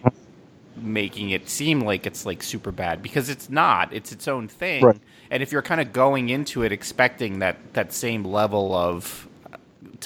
making 0.76 1.30
it 1.30 1.48
seem 1.48 1.80
like 1.80 2.06
it's 2.06 2.26
like 2.26 2.42
super 2.42 2.70
bad 2.72 3.02
because 3.02 3.28
it's 3.28 3.48
not. 3.50 3.92
It's 3.92 4.12
its 4.12 4.28
own 4.28 4.48
thing, 4.48 4.82
Right. 4.84 4.96
and 5.30 5.42
if 5.42 5.52
you're 5.52 5.62
kind 5.62 5.80
of 5.80 5.92
going 5.92 6.28
into 6.30 6.62
it 6.62 6.72
expecting 6.72 7.38
that 7.40 7.56
that 7.74 7.92
same 7.92 8.24
level 8.24 8.74
of 8.74 9.28
uh, 9.52 9.56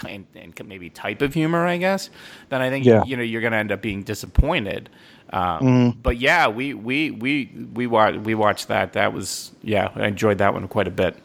and, 0.08 0.26
and 0.36 0.54
maybe 0.66 0.88
type 0.90 1.22
of 1.22 1.34
humor, 1.34 1.66
I 1.66 1.76
guess, 1.76 2.10
then 2.48 2.60
I 2.62 2.70
think 2.70 2.84
Yeah. 2.84 3.04
you 3.04 3.16
know 3.16 3.22
you're 3.22 3.40
going 3.40 3.52
to 3.52 3.58
end 3.58 3.72
up 3.72 3.82
being 3.82 4.02
disappointed. 4.02 4.88
Um, 5.32 5.60
Mm-hmm. 5.60 6.00
But 6.00 6.18
yeah, 6.18 6.49
we 6.49 6.75
we 6.75 7.10
we 7.12 7.50
we 7.75 7.87
watched 7.87 8.18
we 8.20 8.34
watched 8.34 8.68
that. 8.68 8.92
That 8.94 9.12
was 9.12 9.52
yeah, 9.62 9.90
I 9.94 10.06
enjoyed 10.08 10.38
that 10.38 10.52
one 10.54 10.66
quite 10.68 10.88
a 10.88 10.90
bit. 10.90 11.16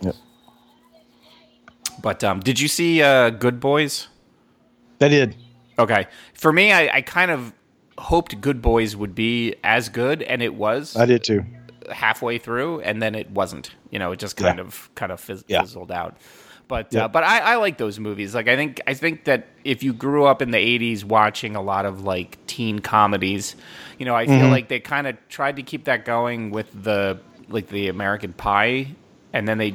Yep. 0.00 0.14
But 2.02 2.24
um, 2.24 2.40
did 2.40 2.58
you 2.60 2.68
see 2.68 3.02
uh, 3.02 3.30
Good 3.30 3.60
Boys? 3.60 4.08
They 4.98 5.08
did. 5.08 5.36
Okay, 5.78 6.06
for 6.34 6.52
me, 6.52 6.72
I, 6.72 6.96
I 6.96 7.02
kind 7.02 7.30
of 7.30 7.52
hoped 7.98 8.40
Good 8.40 8.60
Boys 8.62 8.96
would 8.96 9.14
be 9.14 9.54
as 9.64 9.88
good, 9.88 10.22
and 10.22 10.42
it 10.42 10.54
was 10.54 10.96
I 10.96 11.06
did 11.06 11.24
too. 11.24 11.44
halfway 11.90 12.38
through, 12.38 12.80
and 12.80 13.02
then 13.02 13.14
it 13.14 13.30
wasn't. 13.30 13.74
You 13.90 13.98
know, 13.98 14.12
it 14.12 14.18
just 14.18 14.36
kind 14.36 14.58
Yeah. 14.58 14.64
of 14.64 14.90
kind 14.94 15.12
of 15.12 15.20
fizz- 15.20 15.44
Yeah. 15.48 15.60
fizzled 15.62 15.90
out. 15.92 16.16
But 16.70 16.94
Yeah. 16.94 17.04
uh, 17.04 17.08
but 17.08 17.24
I, 17.24 17.40
I 17.40 17.56
like 17.56 17.76
those 17.78 17.98
movies. 17.98 18.34
Like 18.34 18.48
I 18.48 18.56
think 18.56 18.80
I 18.86 18.94
think 18.94 19.24
that 19.24 19.48
if 19.64 19.82
you 19.82 19.92
grew 19.92 20.24
up 20.24 20.40
in 20.40 20.52
the 20.52 20.58
'80s 20.58 21.04
watching 21.04 21.56
a 21.56 21.60
lot 21.62 21.84
of 21.84 22.04
like 22.04 22.38
teen 22.46 22.78
comedies, 22.78 23.56
you 23.98 24.06
know, 24.06 24.14
I 24.14 24.24
feel 24.26 24.36
Mm-hmm. 24.36 24.50
like 24.50 24.68
they 24.68 24.80
kind 24.80 25.06
of 25.06 25.16
tried 25.28 25.56
to 25.56 25.62
keep 25.64 25.84
that 25.84 26.04
going 26.04 26.50
with 26.52 26.68
the 26.72 27.18
like 27.48 27.66
the 27.68 27.88
American 27.88 28.32
Pie, 28.32 28.94
and 29.32 29.46
then 29.48 29.58
they 29.58 29.74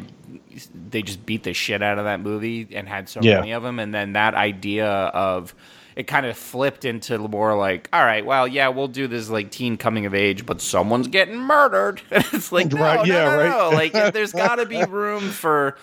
they 0.90 1.02
just 1.02 1.25
beat 1.25 1.44
the 1.44 1.54
shit 1.54 1.84
out 1.84 1.98
of 2.00 2.06
that 2.06 2.22
movie 2.22 2.68
and 2.72 2.88
had 2.88 3.10
so 3.10 3.20
Yeah. 3.22 3.36
many 3.42 3.52
of 3.52 3.62
them, 3.62 3.78
and 3.78 3.94
then 3.94 4.14
that 4.14 4.34
idea 4.34 4.88
of 4.88 5.54
it 5.96 6.08
kind 6.08 6.25
of 6.25 6.38
flipped 6.38 6.84
into 6.86 7.18
more 7.18 7.56
like, 7.56 7.88
all 7.94 8.04
right, 8.04 8.25
well, 8.25 8.48
yeah, 8.48 8.68
we'll 8.68 8.88
do 8.88 9.08
this 9.08 9.30
like 9.30 9.50
teen 9.52 9.78
coming 9.78 10.06
of 10.06 10.14
age, 10.14 10.46
but 10.46 10.62
someone's 10.62 11.08
getting 11.08 11.38
murdered. 11.38 12.02
And 12.12 12.24
it's 12.34 12.52
like, 12.52 12.72
no, 12.72 12.82
Right, 12.82 12.98
no, 12.98 13.04
yeah, 13.14 13.24
no, 13.25 13.38
right. 13.38 13.50
no. 13.50 13.70
Like, 13.70 13.94
there's 14.14 14.32
got 14.34 14.56
to 14.56 14.66
be 14.66 14.84
room 14.84 15.30
for, 15.30 15.78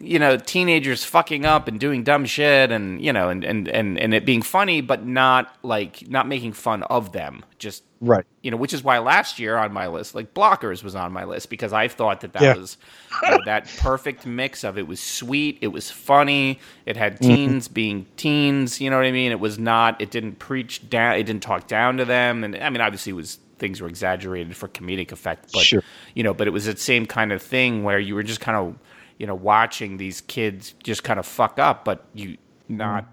you 0.00 0.18
know, 0.18 0.36
teenagers 0.36 1.04
fucking 1.04 1.44
up 1.44 1.68
and 1.68 1.78
doing 1.80 2.04
dumb 2.04 2.24
shit, 2.24 2.70
and 2.70 3.00
you 3.04 3.12
know, 3.12 3.28
and 3.28 3.44
and 3.44 3.68
and 3.68 3.98
and 3.98 4.14
it 4.14 4.24
being 4.24 4.42
funny, 4.42 4.80
but 4.80 5.04
not 5.06 5.54
like 5.62 6.08
not 6.08 6.26
making 6.28 6.52
fun 6.52 6.82
of 6.84 7.12
them. 7.12 7.44
Just 7.58 7.84
Right. 8.00 8.24
you 8.42 8.50
know, 8.50 8.56
which 8.56 8.72
is 8.72 8.84
why 8.84 8.98
last 8.98 9.38
year 9.38 9.56
on 9.56 9.72
my 9.72 9.88
list, 9.88 10.14
like 10.14 10.32
Blockers 10.34 10.82
was 10.84 10.94
on 10.94 11.12
my 11.12 11.24
list 11.24 11.50
because 11.50 11.72
I 11.72 11.88
thought 11.88 12.20
that 12.20 12.32
that 12.34 12.42
Yeah. 12.42 12.54
was 12.54 12.76
you 13.24 13.32
know, 13.32 13.40
that 13.40 13.76
perfect 13.76 14.24
mix 14.24 14.62
of 14.64 14.78
it 14.78 14.86
was 14.86 15.00
sweet, 15.00 15.58
it 15.60 15.68
was 15.68 15.90
funny, 15.90 16.60
it 16.86 16.96
had 16.96 17.20
Mm-hmm. 17.20 17.34
teens 17.36 17.68
being 17.68 18.06
teens, 18.16 18.80
you 18.80 18.88
know 18.88 18.96
what 18.96 19.04
I 19.06 19.10
mean? 19.12 19.32
It 19.32 19.40
was 19.40 19.58
not, 19.58 20.00
it 20.00 20.10
didn't 20.10 20.38
preach 20.38 20.88
down, 20.88 21.16
it 21.16 21.24
didn't 21.24 21.42
talk 21.42 21.66
down 21.66 21.96
to 21.98 22.04
them, 22.04 22.44
and 22.44 22.56
I 22.56 22.70
mean, 22.70 22.80
obviously, 22.80 23.10
it 23.10 23.16
was 23.16 23.38
things 23.58 23.80
were 23.80 23.88
exaggerated 23.88 24.56
for 24.56 24.68
comedic 24.68 25.10
effect, 25.12 25.48
but 25.52 25.62
Sure. 25.62 25.82
you 26.14 26.22
know, 26.22 26.32
but 26.32 26.46
it 26.46 26.50
was 26.50 26.66
that 26.66 26.78
same 26.78 27.06
kind 27.06 27.32
of 27.32 27.42
thing 27.42 27.82
where 27.82 27.98
you 27.98 28.14
were 28.14 28.22
just 28.22 28.40
kind 28.40 28.56
of, 28.56 28.78
you 29.18 29.26
know, 29.26 29.34
watching 29.34 29.96
these 29.96 30.20
kids 30.22 30.74
just 30.84 31.02
kind 31.02 31.18
of 31.18 31.26
fuck 31.26 31.58
up, 31.58 31.84
but 31.84 32.04
you 32.14 32.36
not. 32.68 33.04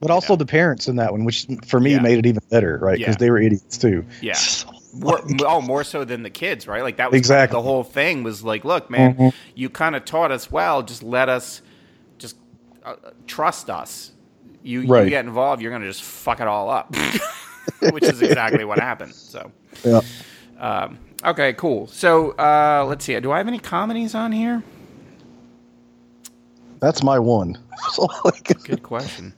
But 0.00 0.10
also 0.12 0.36
the 0.36 0.46
parents 0.46 0.86
in 0.86 0.96
that 0.96 1.10
one, 1.12 1.24
which 1.24 1.46
for 1.66 1.80
me 1.80 1.92
Yeah. 1.92 2.00
made 2.00 2.18
it 2.18 2.26
even 2.26 2.42
better, 2.50 2.78
right? 2.80 2.98
Because 2.98 3.14
Yeah. 3.14 3.18
they 3.18 3.30
were 3.30 3.40
idiots 3.40 3.76
too. 3.78 4.04
Yeah. 4.20 4.34
So, 4.90 5.04
More, 5.04 5.20
oh, 5.46 5.60
more 5.60 5.84
so 5.84 6.02
than 6.04 6.22
the 6.22 6.30
kids, 6.30 6.66
right? 6.66 6.82
Like 6.82 6.96
that 6.96 7.10
was 7.10 7.18
Exactly. 7.18 7.56
the 7.58 7.62
whole 7.62 7.84
thing. 7.84 8.22
Was 8.22 8.42
like, 8.42 8.64
look, 8.64 8.88
man, 8.90 9.14
Mhm. 9.14 9.34
you 9.54 9.68
kind 9.68 9.94
of 9.94 10.06
taught 10.06 10.32
us 10.32 10.50
well. 10.50 10.82
Just 10.82 11.02
let 11.02 11.28
us, 11.28 11.60
just 12.16 12.36
uh, 12.86 12.94
trust 13.26 13.68
us. 13.68 14.12
You, 14.62 14.86
Right. 14.86 15.04
you 15.04 15.10
get 15.10 15.26
involved, 15.26 15.60
you're 15.60 15.70
going 15.70 15.82
to 15.82 15.88
just 15.88 16.02
fuck 16.02 16.40
it 16.40 16.48
all 16.48 16.70
up, 16.70 16.96
which 17.92 18.04
is 18.04 18.22
exactly 18.22 18.64
what 18.64 18.78
happened. 18.80 19.14
So, 19.14 19.52
Yeah. 19.84 20.00
um, 20.58 20.98
okay, 21.22 21.52
cool. 21.52 21.86
So 21.88 22.30
uh, 22.32 22.86
let's 22.88 23.04
see. 23.04 23.18
Do 23.20 23.30
I 23.30 23.36
have 23.38 23.46
any 23.46 23.58
comedies 23.58 24.14
on 24.14 24.32
here? 24.32 24.62
That's 26.80 27.02
my 27.02 27.18
one. 27.18 27.58
So, 27.92 28.08
like, 28.24 28.62
Good 28.64 28.82
question. 28.82 29.32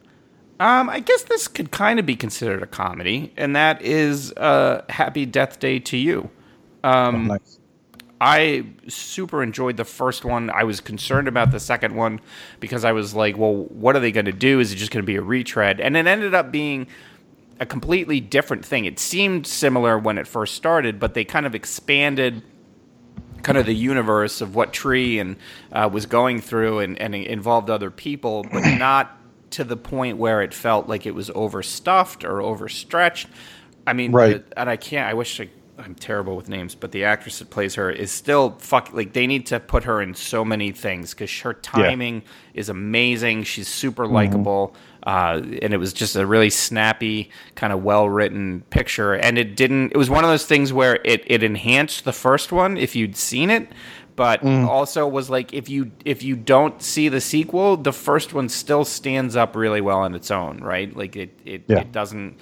Um, 0.60 0.90
I 0.90 1.00
guess 1.00 1.22
this 1.22 1.48
could 1.48 1.70
kind 1.70 1.98
of 1.98 2.04
be 2.04 2.14
considered 2.14 2.62
a 2.62 2.66
comedy, 2.66 3.32
and 3.36 3.56
that 3.56 3.80
is 3.80 4.32
uh, 4.32 4.84
"Happy 4.90 5.24
Death 5.24 5.58
Day 5.58 5.80
2U." 5.80 6.28
Um, 6.84 7.28
nice. 7.28 7.58
I 8.20 8.66
super 8.86 9.42
enjoyed 9.42 9.78
the 9.78 9.86
first 9.86 10.26
one. 10.26 10.50
I 10.50 10.64
was 10.64 10.80
concerned 10.80 11.26
about 11.26 11.50
the 11.50 11.60
second 11.60 11.96
one 11.96 12.20
because 12.60 12.84
I 12.84 12.92
was 12.92 13.14
like, 13.14 13.38
well, 13.38 13.54
what 13.54 13.96
are 13.96 14.00
they 14.00 14.12
going 14.12 14.26
to 14.26 14.32
do? 14.32 14.60
Is 14.60 14.72
it 14.72 14.76
just 14.76 14.90
going 14.92 15.02
to 15.02 15.06
be 15.06 15.16
a 15.16 15.22
retread? 15.22 15.80
And 15.80 15.96
it 15.96 16.06
ended 16.06 16.34
up 16.34 16.52
being 16.52 16.86
a 17.58 17.64
completely 17.64 18.20
different 18.20 18.64
thing. 18.64 18.84
It 18.84 18.98
seemed 18.98 19.46
similar 19.46 19.98
when 19.98 20.18
it 20.18 20.26
first 20.26 20.54
started, 20.54 21.00
but 21.00 21.14
they 21.14 21.24
kind 21.24 21.46
of 21.46 21.54
expanded 21.54 22.42
kind 23.42 23.56
of 23.56 23.64
the 23.64 23.74
universe 23.74 24.42
of 24.42 24.54
what 24.54 24.74
Tree 24.74 25.18
and 25.18 25.36
uh, 25.72 25.88
was 25.90 26.04
going 26.04 26.42
through 26.42 26.80
and, 26.80 26.98
and 27.00 27.14
involved 27.14 27.70
other 27.70 27.90
people, 27.90 28.44
but 28.52 28.60
not 28.78 29.16
to 29.50 29.64
the 29.64 29.76
point 29.76 30.16
where 30.18 30.42
it 30.42 30.54
felt 30.54 30.88
like 30.88 31.06
it 31.06 31.14
was 31.14 31.30
overstuffed 31.34 32.24
or 32.24 32.40
overstretched. 32.40 33.28
I 33.86 33.92
mean, 33.92 34.12
Right. 34.12 34.44
and 34.56 34.68
I 34.70 34.76
can't. 34.76 35.08
I 35.08 35.14
wish 35.14 35.40
I, 35.40 35.48
I'm 35.78 35.94
terrible 35.94 36.36
with 36.36 36.48
names, 36.48 36.74
but 36.74 36.92
the 36.92 37.04
actress 37.04 37.38
that 37.38 37.50
plays 37.50 37.74
her 37.76 37.90
is 37.90 38.10
still 38.12 38.56
fuck. 38.58 38.92
Like 38.92 39.14
they 39.14 39.26
need 39.26 39.46
to 39.46 39.58
put 39.58 39.84
her 39.84 40.02
in 40.02 40.14
so 40.14 40.44
many 40.44 40.70
things 40.72 41.14
because 41.14 41.36
her 41.40 41.54
timing 41.54 42.22
is 42.54 42.68
amazing. 42.68 43.44
She's 43.44 43.66
super 43.66 44.06
likable, 44.06 44.74
uh, 45.06 45.40
and 45.62 45.72
it 45.72 45.78
was 45.78 45.94
just 45.94 46.14
a 46.16 46.26
really 46.26 46.50
snappy, 46.50 47.30
kind 47.54 47.72
of 47.72 47.82
well 47.82 48.08
written 48.10 48.62
picture. 48.68 49.14
And 49.14 49.38
it 49.38 49.56
didn't. 49.56 49.92
It 49.92 49.96
was 49.96 50.10
one 50.10 50.22
of 50.22 50.28
those 50.30 50.44
things 50.44 50.70
where 50.72 51.00
it 51.04 51.24
it 51.26 51.42
enhanced 51.42 52.04
the 52.04 52.12
first 52.12 52.52
one 52.52 52.76
if 52.76 52.94
you'd 52.94 53.16
seen 53.16 53.48
it. 53.48 53.66
But 54.20 54.44
also 54.44 55.08
was 55.08 55.30
like 55.30 55.54
if 55.54 55.70
you 55.70 55.92
if 56.04 56.22
you 56.22 56.36
don't 56.36 56.82
see 56.82 57.08
the 57.08 57.22
sequel, 57.22 57.78
the 57.78 57.92
first 57.92 58.34
one 58.34 58.50
still 58.50 58.84
stands 58.84 59.34
up 59.34 59.56
really 59.56 59.80
well 59.80 60.00
on 60.00 60.14
its 60.14 60.30
own, 60.30 60.58
right? 60.58 60.94
Like 60.94 61.16
it 61.16 61.30
it, 61.46 61.62
Yeah. 61.68 61.78
it 61.80 61.90
doesn't 61.90 62.36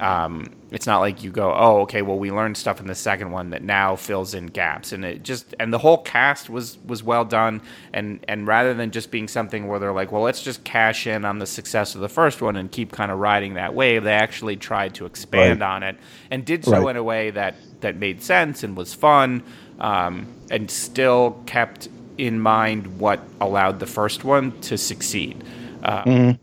um, 0.00 0.46
it's 0.72 0.86
not 0.88 0.98
like 1.00 1.22
you 1.22 1.30
go, 1.30 1.54
oh, 1.54 1.82
okay, 1.82 2.02
well, 2.02 2.18
we 2.18 2.32
learned 2.32 2.56
stuff 2.56 2.80
in 2.80 2.88
the 2.88 2.96
second 2.96 3.30
one 3.30 3.50
that 3.50 3.62
now 3.62 3.94
fills 3.94 4.34
in 4.34 4.46
gaps, 4.46 4.92
and 4.92 5.04
it 5.04 5.22
just 5.22 5.54
and 5.60 5.72
the 5.72 5.78
whole 5.78 5.98
cast 5.98 6.48
was 6.50 6.78
was 6.86 7.02
well 7.02 7.24
done, 7.26 7.60
and 7.92 8.18
and 8.26 8.48
rather 8.48 8.72
than 8.74 8.90
just 8.90 9.10
being 9.12 9.28
something 9.28 9.68
where 9.68 9.78
they're 9.78 9.92
like, 9.92 10.10
well, 10.10 10.22
let's 10.22 10.42
just 10.42 10.64
cash 10.64 11.06
in 11.06 11.24
on 11.26 11.38
the 11.38 11.46
success 11.46 11.94
of 11.94 12.00
the 12.00 12.08
first 12.08 12.40
one 12.42 12.56
and 12.56 12.72
keep 12.72 12.90
kind 12.92 13.12
of 13.12 13.18
riding 13.20 13.54
that 13.54 13.74
wave, 13.74 14.02
they 14.04 14.12
actually 14.14 14.56
tried 14.56 14.94
to 14.94 15.04
expand 15.06 15.60
Right. 15.60 15.66
on 15.76 15.82
it 15.84 15.96
and 16.30 16.44
did 16.46 16.64
so 16.64 16.80
Right. 16.80 16.90
in 16.92 16.96
a 16.96 17.02
way 17.04 17.30
that 17.30 17.54
that 17.82 17.94
made 17.96 18.20
sense 18.22 18.64
and 18.64 18.76
was 18.76 18.94
fun, 18.94 19.42
um, 19.80 20.26
and 20.50 20.70
still 20.70 21.40
kept 21.46 21.88
in 22.18 22.38
mind 22.40 22.98
what 22.98 23.20
allowed 23.40 23.80
the 23.80 23.86
first 23.86 24.24
one 24.24 24.58
to 24.62 24.78
succeed. 24.78 25.42
Uh, 25.82 26.34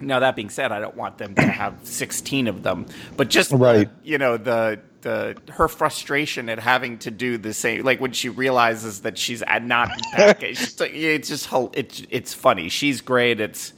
now 0.00 0.18
that 0.20 0.36
being 0.36 0.50
said, 0.50 0.70
I 0.72 0.80
don't 0.80 0.96
want 0.96 1.18
them 1.18 1.34
to 1.36 1.42
have 1.42 1.74
16 1.84 2.46
of 2.48 2.62
them, 2.62 2.86
but 3.16 3.28
just 3.30 3.50
the- 3.50 3.56
Right. 3.56 3.88
you 4.02 4.18
know 4.18 4.36
the 4.36 4.80
the 5.02 5.36
her 5.52 5.68
frustration 5.68 6.48
at 6.48 6.58
having 6.58 6.96
to 6.98 7.10
do 7.10 7.36
the 7.38 7.52
same, 7.52 7.82
like 7.84 8.00
when 8.00 8.12
she 8.12 8.28
realizes 8.30 9.02
that 9.02 9.18
she's 9.18 9.42
not 9.62 9.90
back. 10.16 10.42
it's 10.42 10.80
it's 10.80 11.28
just 11.28 11.48
it's 11.74 12.02
it's 12.10 12.32
funny. 12.34 12.68
She's 12.70 13.00
great. 13.02 13.38
It's 13.40 13.72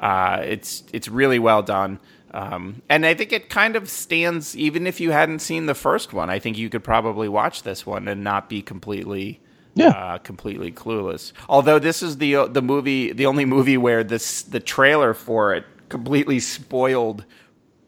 uh, 0.00 0.40
it's 0.44 0.84
it's 0.92 1.08
really 1.08 1.38
well 1.38 1.62
done. 1.62 1.98
Um, 2.32 2.82
and 2.88 3.04
I 3.04 3.14
think 3.14 3.32
it 3.32 3.48
kind 3.50 3.74
of 3.76 3.88
stands, 3.90 4.56
even 4.56 4.86
if 4.86 5.00
you 5.00 5.10
hadn't 5.10 5.40
seen 5.40 5.66
the 5.66 5.74
first 5.74 6.12
one. 6.12 6.30
I 6.30 6.38
think 6.38 6.56
you 6.58 6.68
could 6.70 6.84
probably 6.84 7.28
watch 7.28 7.62
this 7.64 7.84
one 7.84 8.06
and 8.08 8.22
not 8.22 8.48
be 8.48 8.62
completely 8.62 9.40
Yeah. 9.74 9.88
uh, 9.88 10.18
completely 10.18 10.70
clueless. 10.72 11.32
Although 11.48 11.78
this 11.78 12.02
is 12.02 12.18
the 12.18 12.46
the 12.48 12.62
movie, 12.62 13.12
the 13.12 13.26
only 13.26 13.44
movie 13.44 13.76
where 13.76 14.04
this 14.04 14.42
the 14.42 14.60
trailer 14.60 15.14
for 15.14 15.54
it 15.54 15.64
completely 15.88 16.38
spoiled 16.40 17.24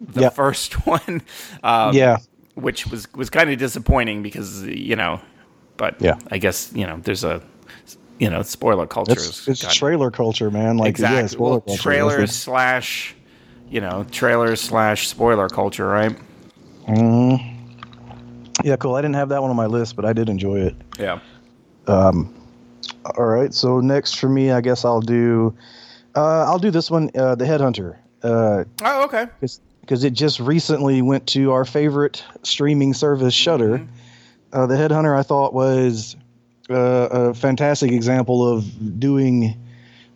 the 0.01 0.23
Yeah. 0.23 0.29
first 0.31 0.87
one. 0.87 1.23
Um, 1.63 1.95
yeah. 1.95 2.19
which 2.55 2.87
was 2.89 3.07
was 3.15 3.31
kind 3.31 3.49
of 3.51 3.59
disappointing 3.59 4.23
because 4.23 4.65
you 4.65 4.97
know, 4.97 5.21
but 5.77 5.97
Yeah. 6.01 6.19
I 6.31 6.39
guess 6.39 6.73
you 6.75 6.87
know 6.87 6.99
there's 7.03 7.25
a 7.25 7.41
you 8.19 8.29
know 8.29 8.43
spoiler 8.43 8.87
culture. 8.87 9.13
It's, 9.13 9.47
is 9.49 9.61
trailer 9.61 10.11
culture, 10.11 10.51
man. 10.51 10.77
Like, 10.79 10.99
yeah, 10.99 11.07
exactly 11.19 11.29
spoiler 11.29 11.63
well, 11.65 11.77
trailer 11.77 12.27
slash 12.27 13.15
you 13.73 13.81
know 13.81 14.05
trailer 14.11 14.55
slash 14.55 15.09
spoiler 15.09 15.49
culture, 15.49 15.87
right? 15.89 16.17
what- 16.87 17.41
Yeah, 18.65 18.77
cool. 18.77 18.95
I 18.95 19.01
didn't 19.03 19.15
have 19.17 19.31
that 19.31 19.41
one 19.41 19.51
on 19.51 19.57
my 19.57 19.67
list, 19.67 19.97
but 19.97 20.05
I 20.05 20.13
did 20.13 20.29
enjoy 20.29 20.61
it. 20.61 20.77
Yeah. 20.99 21.19
All 21.89 23.25
right. 23.27 23.53
So 23.53 23.81
next 23.81 24.15
for 24.19 24.29
me, 24.29 24.51
I 24.53 24.61
guess 24.61 24.85
I'll 24.85 25.01
do, 25.01 25.55
uh, 26.15 26.45
I'll 26.45 26.59
do 26.59 26.71
this 26.71 26.91
one, 26.91 27.11
uh, 27.17 27.35
The 27.35 27.45
Headhunter, 27.45 27.97
uh, 28.23 28.65
Oh, 28.83 29.05
okay. 29.05 29.27
because 29.81 30.05
it 30.05 30.13
just 30.13 30.39
recently 30.39 31.03
went 31.03 31.27
to 31.29 31.51
our 31.53 31.65
favorite 31.65 32.23
streaming 32.43 32.95
service, 32.95 33.35
Shudder. 33.35 33.83
Uh, 34.53 34.67
the 34.67 34.75
Headhunter, 34.77 35.19
I 35.19 35.23
thought 35.23 35.53
was 35.55 36.15
uh, 36.71 36.75
a 36.75 37.35
fantastic 37.35 37.91
example 37.91 38.47
of 38.47 39.01
doing 39.01 39.57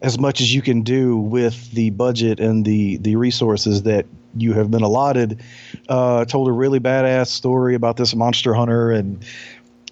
as 0.02 0.18
much 0.18 0.40
as 0.40 0.54
you 0.54 0.62
can 0.62 0.82
do 0.82 1.16
with 1.16 1.70
the 1.72 1.90
budget 1.90 2.40
and 2.40 2.64
the 2.64 2.96
the 2.98 3.16
resources 3.16 3.82
that 3.82 4.06
you 4.36 4.52
have 4.52 4.70
been 4.70 4.82
allotted. 4.82 5.40
Uh, 5.88 6.24
told 6.24 6.48
a 6.48 6.52
really 6.52 6.80
badass 6.80 7.28
story 7.28 7.74
about 7.74 7.96
this 7.96 8.14
monster 8.14 8.52
hunter, 8.52 8.90
and 8.90 9.24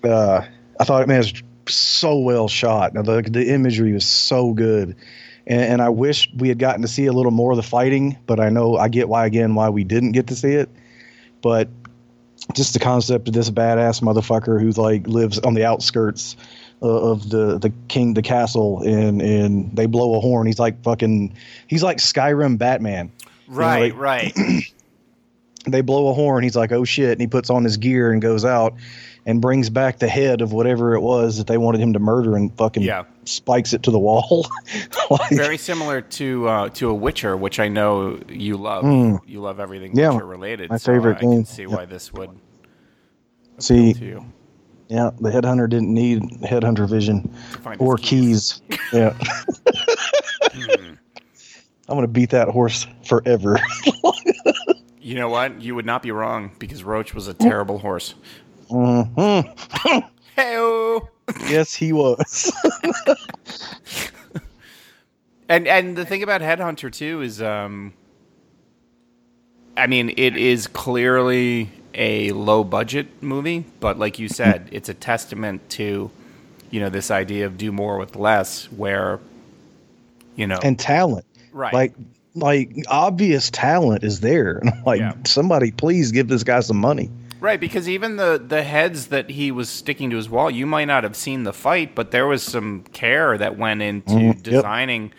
uh, 0.02 0.42
I 0.78 0.84
thought, 0.84 1.06
man, 1.08 1.20
it 1.20 1.32
was 1.32 1.42
so 1.75 2.18
well 2.18 2.49
shot. 2.49 2.94
Now 2.94 3.02
the 3.02 3.23
the 3.23 3.52
imagery 3.52 3.92
was 3.92 4.04
so 4.04 4.52
good. 4.52 4.96
And, 5.46 5.61
and 5.61 5.82
I 5.82 5.90
wish 5.90 6.30
we 6.37 6.49
had 6.49 6.58
gotten 6.58 6.82
to 6.82 6.88
see 6.88 7.06
a 7.06 7.12
little 7.12 7.32
more 7.32 7.52
of 7.52 7.56
the 7.56 7.62
fighting, 7.62 8.16
but 8.26 8.40
I 8.40 8.49
know 8.49 8.76
I 8.76 8.88
get 8.88 9.08
why 9.08 9.26
again 9.26 9.54
why 9.54 9.68
we 9.68 9.84
didn't 9.84 10.12
get 10.12 10.26
to 10.28 10.37
see 10.37 10.52
it. 10.52 10.70
But 11.42 11.68
just 12.54 12.73
the 12.73 12.78
concept 12.78 13.28
of 13.28 13.34
this 13.34 13.50
badass 13.50 14.02
motherfucker 14.02 14.61
who's 14.61 14.78
like 14.78 15.06
lives 15.06 15.38
on 15.38 15.54
the 15.54 15.64
outskirts 15.64 16.37
of 16.88 17.31
the 17.31 17.59
the 17.59 17.73
king 17.88 18.14
the 18.14 18.23
castle 18.23 18.83
and 18.83 19.21
and 19.23 19.75
they 19.76 19.87
blow 19.87 20.14
a 20.17 20.21
horn 20.21 20.47
he's 20.47 20.59
like 20.59 20.83
fucking 20.83 21.35
he's 21.67 21.83
like 21.83 21.99
skyrim 21.99 22.59
batman 22.59 23.11
Right, 23.47 23.93
like- 23.95 24.00
right. 24.37 24.62
they 25.67 25.81
blow 25.81 26.09
a 26.09 26.14
horn 26.14 26.43
he's 26.45 26.57
like 26.57 26.73
oh 26.73 26.85
shit 26.85 27.12
and 27.12 27.21
he 27.21 27.26
puts 27.26 27.50
on 27.50 27.64
his 27.64 27.76
gear 27.76 28.12
and 28.12 28.21
goes 28.23 28.45
out 28.45 28.75
and 29.26 29.41
brings 29.41 29.71
back 29.71 29.99
the 30.00 30.09
head 30.09 30.43
of 30.43 30.53
whatever 30.53 30.95
it 30.95 31.00
was 31.00 31.38
that 31.38 31.47
they 31.47 31.57
wanted 31.57 31.81
him 31.81 31.95
to 31.95 31.99
murder 31.99 32.37
and 32.37 32.55
fucking 32.59 32.83
Yeah. 32.83 33.05
spikes 33.25 33.73
it 33.73 33.83
to 33.85 33.91
the 33.91 33.99
wall 33.99 34.47
like, 35.11 35.31
Very 35.31 35.57
similar 35.57 36.03
to 36.03 36.47
uh, 36.49 36.69
to 36.71 36.91
a 36.91 36.95
Witcher, 36.95 37.35
which 37.35 37.59
I 37.59 37.69
know 37.69 38.21
you 38.29 38.59
love. 38.59 38.85
You 39.26 39.41
love 39.41 39.61
everything. 39.61 39.97
Yeah, 39.97 40.11
Witcher 40.11 40.26
related. 40.26 40.69
my 40.71 40.76
so 40.76 40.93
favorite 40.93 41.17
I 41.17 41.21
can 41.21 41.31
game. 41.31 41.45
see 41.47 41.62
Yeah. 41.62 41.69
why 41.69 41.85
this 41.87 42.12
would 42.12 42.31
see 43.59 43.95
to 43.95 44.05
you. 44.05 44.25
Yeah 44.88 45.11
the 45.21 45.31
headhunter 45.31 45.69
didn't 45.69 45.93
need 45.93 46.23
headhunter 46.43 46.88
vision 46.88 47.23
find 47.62 47.81
or 47.81 47.97
keys. 47.97 48.61
keys 48.69 48.79
yeah 48.93 49.17
i'm 51.88 51.97
gonna 51.97 52.07
beat 52.07 52.31
that 52.31 52.49
horse 52.49 52.87
forever 53.05 53.59
You 55.00 55.17
know 55.17 55.29
what? 55.29 55.61
You 55.61 55.75
would 55.75 55.85
not 55.85 56.00
be 56.03 56.12
wrong 56.12 56.53
because 56.59 56.83
Roach 56.83 57.12
was 57.14 57.29
a 57.29 57.35
terrible 57.35 57.79
horse. 57.79 58.14
Mhm. 58.71 60.09
Hey, 60.35 61.00
yes 61.47 61.75
he 61.75 61.93
was 61.93 62.50
and 65.50 65.69
and 65.69 65.95
the 65.97 66.07
thing 66.07 66.23
about 66.23 66.41
Headhunter 66.41 66.91
too 66.91 67.21
is, 67.21 67.43
um, 67.43 67.93
I 69.76 69.87
mean, 69.87 70.14
it 70.17 70.37
is 70.38 70.67
clearly 70.67 71.71
a 71.94 72.32
low 72.32 72.64
budget 72.64 73.22
movie, 73.22 73.64
but 73.80 73.98
like 73.98 74.18
you 74.18 74.28
said, 74.28 74.68
it's 74.72 74.88
a 74.88 74.94
testament 74.94 75.68
to, 75.70 76.10
you 76.70 76.80
know, 76.80 76.88
this 76.88 77.10
idea 77.10 77.46
of 77.46 77.56
do 77.56 77.72
more 77.72 77.98
with 77.98 78.16
less, 78.16 78.70
where, 78.72 79.20
you 80.36 80.46
know, 80.46 80.58
and 80.62 80.78
talent 80.78 81.24
right, 81.52 81.72
like 81.72 81.94
like 82.34 82.74
obvious 82.88 83.48
talent 83.50 84.02
is 84.02 84.20
there 84.20 84.60
like 84.86 84.98
Yeah. 84.98 85.14
somebody 85.24 85.70
please 85.70 86.10
give 86.10 86.26
this 86.26 86.42
guy 86.42 86.58
some 86.60 86.78
money 86.78 87.08
Right, 87.44 87.60
because 87.60 87.90
even 87.90 88.16
the 88.16 88.42
the 88.42 88.62
heads 88.62 89.08
that 89.08 89.28
he 89.28 89.50
was 89.50 89.68
sticking 89.68 90.08
to 90.08 90.16
his 90.16 90.30
wall, 90.30 90.50
you 90.50 90.64
might 90.64 90.86
not 90.86 91.04
have 91.04 91.14
seen 91.14 91.42
the 91.42 91.52
fight, 91.52 91.94
but 91.94 92.10
there 92.10 92.26
was 92.26 92.42
some 92.42 92.84
care 92.94 93.36
that 93.36 93.58
went 93.58 93.82
into 93.82 94.14
mm-hmm. 94.14 94.40
designing. 94.40 95.02
yep. 95.02 95.12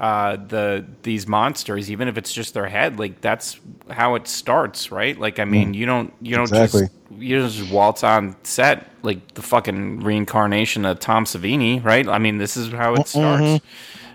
Uh, 0.00 0.36
the 0.36 0.84
these 1.02 1.28
monsters. 1.28 1.90
Even 1.90 2.08
if 2.08 2.16
it's 2.18 2.32
just 2.32 2.54
their 2.54 2.66
head, 2.66 2.98
like 2.98 3.20
that's 3.20 3.60
how 3.90 4.14
it 4.16 4.26
starts, 4.26 4.90
right? 4.90 5.18
Like, 5.18 5.38
I 5.38 5.44
mean, 5.44 5.74
you 5.74 5.86
don't 5.86 6.12
you 6.22 6.34
don't 6.34 6.48
Mm. 6.50 6.64
Exactly. 6.64 6.80
just 6.82 7.22
you 7.22 7.38
don't 7.38 7.50
just 7.50 7.70
waltz 7.70 8.02
on 8.02 8.34
set 8.42 8.86
like 9.02 9.34
the 9.34 9.42
fucking 9.42 10.00
reincarnation 10.00 10.84
of 10.86 11.00
Tom 11.00 11.24
Savini, 11.26 11.84
right? 11.84 12.08
I 12.08 12.18
mean, 12.18 12.38
this 12.38 12.56
is 12.56 12.72
how 12.72 12.94
it 12.94 13.06
starts. 13.08 13.44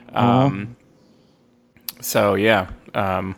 Mm-hmm. 0.09 0.17
Um, 0.17 0.75
so 2.01 2.35
yeah, 2.35 2.67
Um, 2.95 3.35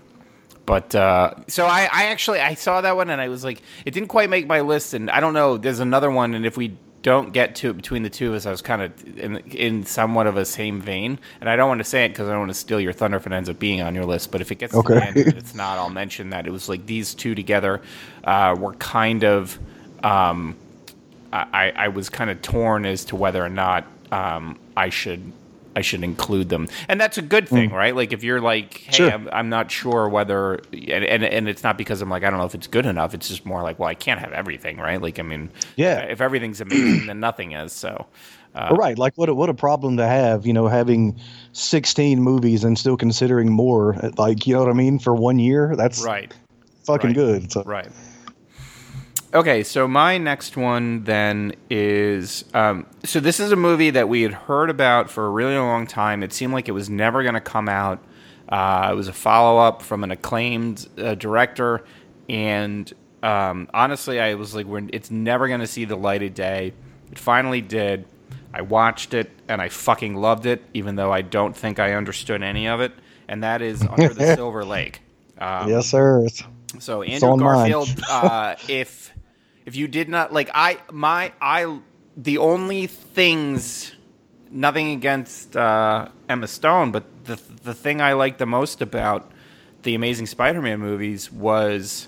but 0.66 0.94
uh, 0.96 1.34
so 1.48 1.66
I, 1.66 1.89
I 1.92 2.06
actually 2.06 2.39
I 2.39 2.54
saw 2.54 2.82
that 2.82 2.96
one 2.96 3.10
and 3.10 3.20
I 3.20 3.30
was 3.30 3.44
like, 3.44 3.62
it 3.86 3.92
didn't 3.94 4.10
quite 4.10 4.30
make 4.30 4.48
my 4.48 4.62
list. 4.62 4.94
And 4.94 5.10
I 5.10 5.20
don't 5.20 5.34
know. 5.34 5.58
There's 5.58 5.80
another 5.80 6.12
one, 6.12 6.34
and 6.34 6.46
if 6.46 6.58
we 6.58 6.77
don't 7.08 7.32
get 7.34 7.56
to 7.56 7.70
it 7.70 7.78
between 7.78 8.04
the 8.04 8.10
two 8.10 8.30
of 8.30 8.36
us, 8.36 8.46
I 8.46 8.52
was 8.52 8.62
kind 8.62 8.82
of 8.82 9.18
in, 9.18 9.38
in 9.38 9.86
somewhat 9.86 10.28
of 10.28 10.36
a 10.38 10.46
same 10.46 10.82
vein. 10.82 11.18
And 11.42 11.50
I 11.50 11.56
don't 11.56 11.70
want 11.70 11.80
to 11.80 11.86
say 11.86 12.06
it 12.06 12.10
because 12.10 12.28
I 12.28 12.32
don't 12.32 12.42
want 12.42 12.52
to 12.52 12.62
steal 12.66 12.82
your 12.82 12.94
thunder 12.94 13.18
if 13.18 13.26
it 13.26 13.32
ends 13.32 13.50
up 13.50 13.60
being 13.60 13.82
on 13.82 13.96
your 13.96 14.06
list. 14.06 14.32
But 14.32 14.42
if 14.42 14.52
it 14.52 14.56
gets 14.56 14.74
to 14.74 14.80
Okay. 14.80 14.96
the 14.96 15.04
end 15.06 15.18
it's 15.18 15.56
not, 15.56 15.78
I'll 15.78 15.90
mention 15.90 16.32
that 16.32 16.48
it 16.48 16.52
was 16.52 16.68
like 16.70 16.86
these 16.86 17.14
two 17.16 17.34
together 17.34 17.82
uh, 18.26 18.56
were 18.60 18.74
kind 18.76 19.24
of. 19.24 19.58
Um, 20.04 20.56
I, 21.34 21.74
I 21.76 21.88
was 21.90 22.10
kind 22.10 22.30
of 22.30 22.42
torn 22.42 22.86
as 22.86 23.06
to 23.06 23.16
whether 23.16 23.44
or 23.44 23.50
not 23.50 23.86
um, 24.12 24.58
I 24.78 24.90
should 24.90 25.22
I 25.77 25.81
should 25.81 26.03
include 26.03 26.50
them, 26.50 26.67
and 26.89 27.00
that's 27.00 27.17
a 27.17 27.22
good 27.22 27.48
thing, 27.48 27.69
right? 27.72 27.96
Like 27.96 28.12
if 28.12 28.24
you're 28.24 28.41
like, 28.41 28.77
hey, 28.79 28.91
Sure. 28.91 29.12
I'm, 29.12 29.29
I'm 29.31 29.50
not 29.50 29.69
sure 29.69 30.10
whether, 30.10 30.55
and, 30.74 31.03
and 31.05 31.24
and 31.24 31.48
it's 31.48 31.63
not 31.63 31.77
because 31.77 32.01
I'm 32.01 32.10
like 32.10 32.24
I 32.24 32.29
don't 32.31 32.39
know 32.39 32.46
if 32.46 32.55
it's 32.55 32.67
good 32.67 32.86
enough. 32.88 33.13
It's 33.13 33.27
just 33.29 33.46
more 33.46 33.62
like, 33.62 33.77
well, 33.77 33.88
I 33.88 33.93
can't 33.93 34.19
have 34.19 34.31
everything, 34.34 34.77
right? 34.77 35.00
Like 35.01 35.19
I 35.19 35.22
mean, 35.22 35.50
Yeah. 35.75 36.00
if 36.00 36.19
everything's 36.19 36.62
amazing, 36.62 37.05
then 37.05 37.19
nothing 37.19 37.51
is. 37.51 37.72
So, 37.74 38.07
uh, 38.55 38.75
right. 38.77 38.98
Like 38.98 39.13
what 39.17 39.29
a, 39.29 39.36
what 39.36 39.50
a 39.50 39.53
problem 39.53 39.98
to 39.98 40.07
have, 40.07 40.48
you 40.48 40.53
know, 40.53 40.67
having 40.67 41.19
16 41.53 42.22
movies 42.22 42.63
and 42.63 42.77
still 42.77 42.98
considering 42.98 43.51
more. 43.51 43.93
Like, 44.17 44.48
you 44.48 44.53
know 44.55 44.62
what 44.62 44.69
I 44.69 44.74
mean? 44.74 44.98
For 45.00 45.13
one 45.13 45.38
year, 45.38 45.75
that's 45.75 46.03
right, 46.03 46.34
fucking 46.86 47.10
right. 47.12 47.15
good. 47.15 47.51
So, 47.51 47.62
right. 47.63 47.88
Okay, 49.34 49.63
so 49.63 49.88
my 49.88 50.17
next 50.17 50.55
one 50.55 51.03
then 51.03 51.53
is 51.69 52.46
um, 52.53 52.86
so 53.03 53.19
this 53.19 53.39
is 53.39 53.51
a 53.51 53.55
movie 53.57 53.89
that 53.89 54.07
we 54.07 54.22
had 54.22 54.34
heard 54.34 54.69
about 54.69 55.10
for 55.10 55.25
a 55.25 55.29
really 55.29 55.55
long 55.55 55.86
time. 55.86 56.24
It 56.24 56.31
seemed 56.31 56.53
like 56.53 56.69
it 56.69 56.72
was 56.74 56.89
never 56.89 57.24
going 57.24 57.36
to 57.36 57.41
come 57.41 57.67
out. 57.67 58.01
Uh, 58.48 58.89
it 58.91 58.96
was 58.96 59.10
a 59.10 59.13
follow 59.13 59.60
up 59.60 59.81
from 59.81 60.05
an 60.05 60.12
acclaimed 60.12 60.88
uh, 60.98 61.15
director, 61.15 61.84
and 62.29 62.91
um, 63.22 63.69
honestly, 63.74 64.22
I 64.22 64.36
was 64.36 64.55
like, 64.55 64.65
We're, 64.65 64.88
"It's 64.93 65.12
never 65.12 65.50
going 65.50 65.60
to 65.60 65.67
see 65.67 65.84
the 65.84 65.98
light 65.98 66.24
of 66.24 66.34
day." 66.34 66.74
It 67.12 67.19
finally 67.19 67.62
did. 67.62 68.05
I 68.53 68.62
watched 68.62 69.13
it 69.13 69.29
and 69.48 69.62
I 69.62 69.69
fucking 69.69 70.15
loved 70.15 70.46
it, 70.46 70.63
even 70.74 70.96
though 70.96 71.12
I 71.12 71.22
don't 71.22 71.55
think 71.55 71.79
I 71.79 71.93
understood 71.93 72.41
any 72.41 72.67
of 72.67 72.81
it. 72.81 72.91
And 73.27 73.43
that 73.43 73.62
is 73.62 73.81
Under 73.81 74.13
the 74.13 74.36
Silver 74.36 74.65
Lake. 74.65 75.01
Um, 75.38 75.69
yes, 75.69 75.88
sir. 75.88 76.25
So 76.79 77.01
Andrew 77.01 77.29
mine. 77.38 77.39
Garfield, 77.39 77.89
uh, 78.10 78.55
if 78.67 79.13
if 79.65 79.75
you 79.75 79.88
did 79.88 80.10
not 80.10 80.34
like, 80.34 80.50
I 80.53 80.79
my 80.91 81.31
I 81.41 81.79
the 82.15 82.38
only 82.39 82.88
things, 82.88 83.93
nothing 84.50 84.91
against 84.91 85.55
uh, 85.55 86.10
Emma 86.29 86.48
Stone, 86.48 86.91
but 86.91 87.03
the 87.25 87.39
the 87.63 87.74
thing 87.74 88.01
I 88.01 88.13
liked 88.13 88.39
the 88.39 88.46
most 88.46 88.81
about 88.81 89.31
the 89.84 89.96
Amazing 89.96 90.27
Spider-Man 90.27 90.79
movies 90.79 91.31
was 91.31 92.07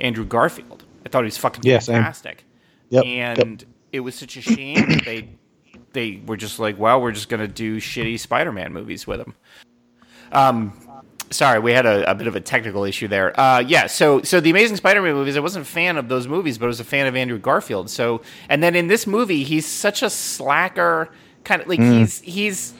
Andrew 0.00 0.24
Garfield. 0.24 0.84
I 1.04 1.08
thought 1.08 1.22
he 1.22 1.26
was 1.26 1.38
fucking 1.38 1.62
Yeah, 1.64 1.78
fantastic, 1.80 2.44
Yep, 2.90 3.04
and 3.04 3.64
it 3.92 4.00
was 4.00 4.14
such 4.14 4.36
a 4.36 4.40
shame 4.42 4.88
that 4.88 5.04
they 5.04 5.28
they 5.92 6.22
were 6.26 6.36
just 6.36 6.58
like, 6.58 6.78
well, 6.78 7.00
we're 7.00 7.12
just 7.12 7.28
gonna 7.28 7.48
do 7.48 7.78
shitty 7.78 8.18
Spider-Man 8.20 8.72
movies 8.72 9.06
with 9.06 9.20
him. 9.20 9.34
Um, 10.32 10.72
sorry, 11.30 11.58
we 11.60 11.72
had 11.72 11.86
a, 11.86 12.10
a 12.10 12.14
bit 12.14 12.26
of 12.26 12.36
a 12.36 12.40
technical 12.40 12.84
issue 12.84 13.08
there. 13.08 13.38
Uh, 13.38 13.60
yeah, 13.60 13.86
so 13.86 14.22
so 14.22 14.40
the 14.40 14.50
Amazing 14.50 14.76
Spider-Man 14.76 15.14
movies, 15.14 15.36
I 15.36 15.40
wasn't 15.40 15.66
a 15.66 15.68
fan 15.70 15.96
of 15.96 16.08
those 16.08 16.28
movies, 16.28 16.58
but 16.58 16.66
I 16.66 16.68
was 16.68 16.80
a 16.80 16.84
fan 16.84 17.06
of 17.06 17.16
Andrew 17.16 17.38
Garfield. 17.38 17.88
So, 17.90 18.22
and 18.48 18.62
then 18.62 18.74
in 18.74 18.88
this 18.88 19.06
movie, 19.06 19.44
he's 19.44 19.66
such 19.66 20.02
a 20.02 20.10
slacker, 20.10 21.08
kind 21.44 21.62
of 21.62 21.68
like 21.68 21.78
he's 21.80 22.20
he's 22.20 22.74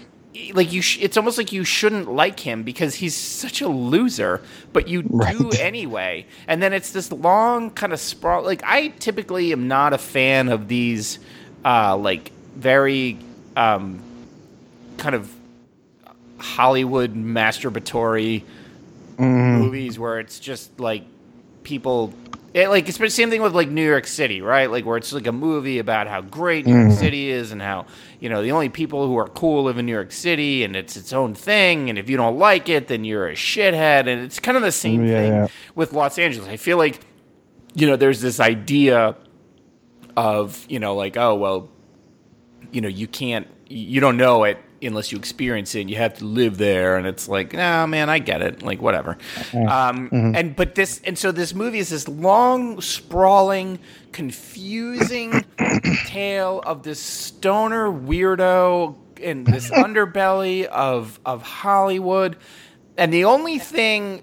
like 0.52 0.72
you. 0.72 0.82
Sh- 0.82 0.98
it's 1.00 1.16
almost 1.16 1.38
like 1.38 1.52
you 1.52 1.64
shouldn't 1.64 2.12
like 2.12 2.40
him 2.40 2.62
because 2.62 2.96
he's 2.96 3.16
such 3.16 3.60
a 3.60 3.68
loser, 3.68 4.42
but 4.72 4.88
you 4.88 5.02
do 5.02 5.50
anyway. 5.58 6.26
And 6.46 6.62
then 6.62 6.72
it's 6.72 6.90
this 6.90 7.10
long 7.12 7.70
kind 7.70 7.92
of 7.92 8.00
sprawl. 8.00 8.42
Like 8.42 8.62
I 8.64 8.88
typically 8.98 9.52
am 9.52 9.68
not 9.68 9.92
a 9.92 9.98
fan 9.98 10.48
of 10.48 10.68
these, 10.68 11.18
uh, 11.64 11.96
like 11.96 12.32
very 12.56 13.18
um, 13.56 14.02
kind 14.98 15.14
of 15.14 15.32
Hollywood 16.40 17.14
masturbatory 17.14 18.42
mm-hmm. 19.16 19.58
movies 19.58 19.98
where 19.98 20.18
it's 20.20 20.40
just 20.40 20.78
like 20.80 21.04
people. 21.62 22.12
It, 22.52 22.68
like 22.68 22.88
it's 22.88 22.98
the 22.98 23.08
same 23.10 23.30
thing 23.30 23.42
with 23.42 23.54
like 23.54 23.68
New 23.68 23.86
York 23.86 24.08
City, 24.08 24.40
right? 24.42 24.68
Like 24.68 24.84
where 24.84 24.96
it's 24.96 25.12
like 25.12 25.28
a 25.28 25.32
movie 25.32 25.78
about 25.78 26.08
how 26.08 26.20
great 26.20 26.66
New 26.66 26.74
York 26.74 26.88
mm-hmm. 26.88 26.98
City 26.98 27.30
is 27.30 27.52
and 27.52 27.62
how 27.62 27.86
you 28.18 28.28
know 28.28 28.42
the 28.42 28.50
only 28.50 28.68
people 28.68 29.06
who 29.06 29.16
are 29.18 29.28
cool 29.28 29.64
live 29.64 29.78
in 29.78 29.86
New 29.86 29.92
York 29.92 30.10
City 30.10 30.64
and 30.64 30.74
it's 30.74 30.96
its 30.96 31.12
own 31.12 31.34
thing. 31.34 31.88
And 31.88 31.96
if 31.96 32.10
you 32.10 32.16
don't 32.16 32.38
like 32.38 32.68
it, 32.68 32.88
then 32.88 33.04
you're 33.04 33.28
a 33.28 33.34
shithead. 33.34 34.08
And 34.08 34.22
it's 34.22 34.40
kind 34.40 34.56
of 34.56 34.64
the 34.64 34.72
same 34.72 35.04
Yeah, 35.04 35.12
thing 35.12 35.32
yeah. 35.32 35.46
with 35.76 35.92
Los 35.92 36.18
Angeles. 36.18 36.48
I 36.48 36.56
feel 36.56 36.76
like 36.76 37.00
you 37.74 37.86
know 37.86 37.94
there's 37.94 38.20
this 38.20 38.40
idea 38.40 39.14
of 40.16 40.66
you 40.68 40.80
know 40.80 40.96
like 40.96 41.16
oh 41.16 41.36
well 41.36 41.68
you 42.72 42.80
know 42.80 42.88
you 42.88 43.06
can't 43.06 43.46
you 43.68 44.00
don't 44.00 44.16
know 44.16 44.42
it 44.42 44.58
unless 44.82 45.12
you 45.12 45.18
experience 45.18 45.74
it 45.74 45.82
and 45.82 45.90
you 45.90 45.96
have 45.96 46.14
to 46.18 46.24
live 46.24 46.56
there 46.58 46.96
and 46.96 47.06
it's 47.06 47.28
like 47.28 47.52
nah 47.52 47.86
man 47.86 48.08
i 48.08 48.18
get 48.18 48.42
it 48.42 48.62
like 48.62 48.80
whatever. 48.80 49.16
Um, 49.54 50.08
and 50.12 50.56
but 50.56 50.74
this 50.74 51.00
and 51.04 51.18
so 51.18 51.32
this 51.32 51.54
movie 51.54 51.78
is 51.78 51.90
this 51.90 52.08
long 52.08 52.80
sprawling 52.80 53.78
confusing 54.12 55.44
tale 56.06 56.62
of 56.64 56.82
this 56.82 57.00
stoner 57.00 57.90
weirdo 57.90 58.96
and 59.22 59.46
this 59.46 59.70
underbelly 59.70 60.64
of 60.64 61.20
of 61.24 61.42
hollywood. 61.42 62.36
And 62.96 63.12
the 63.12 63.24
only 63.24 63.58
thing 63.58 64.22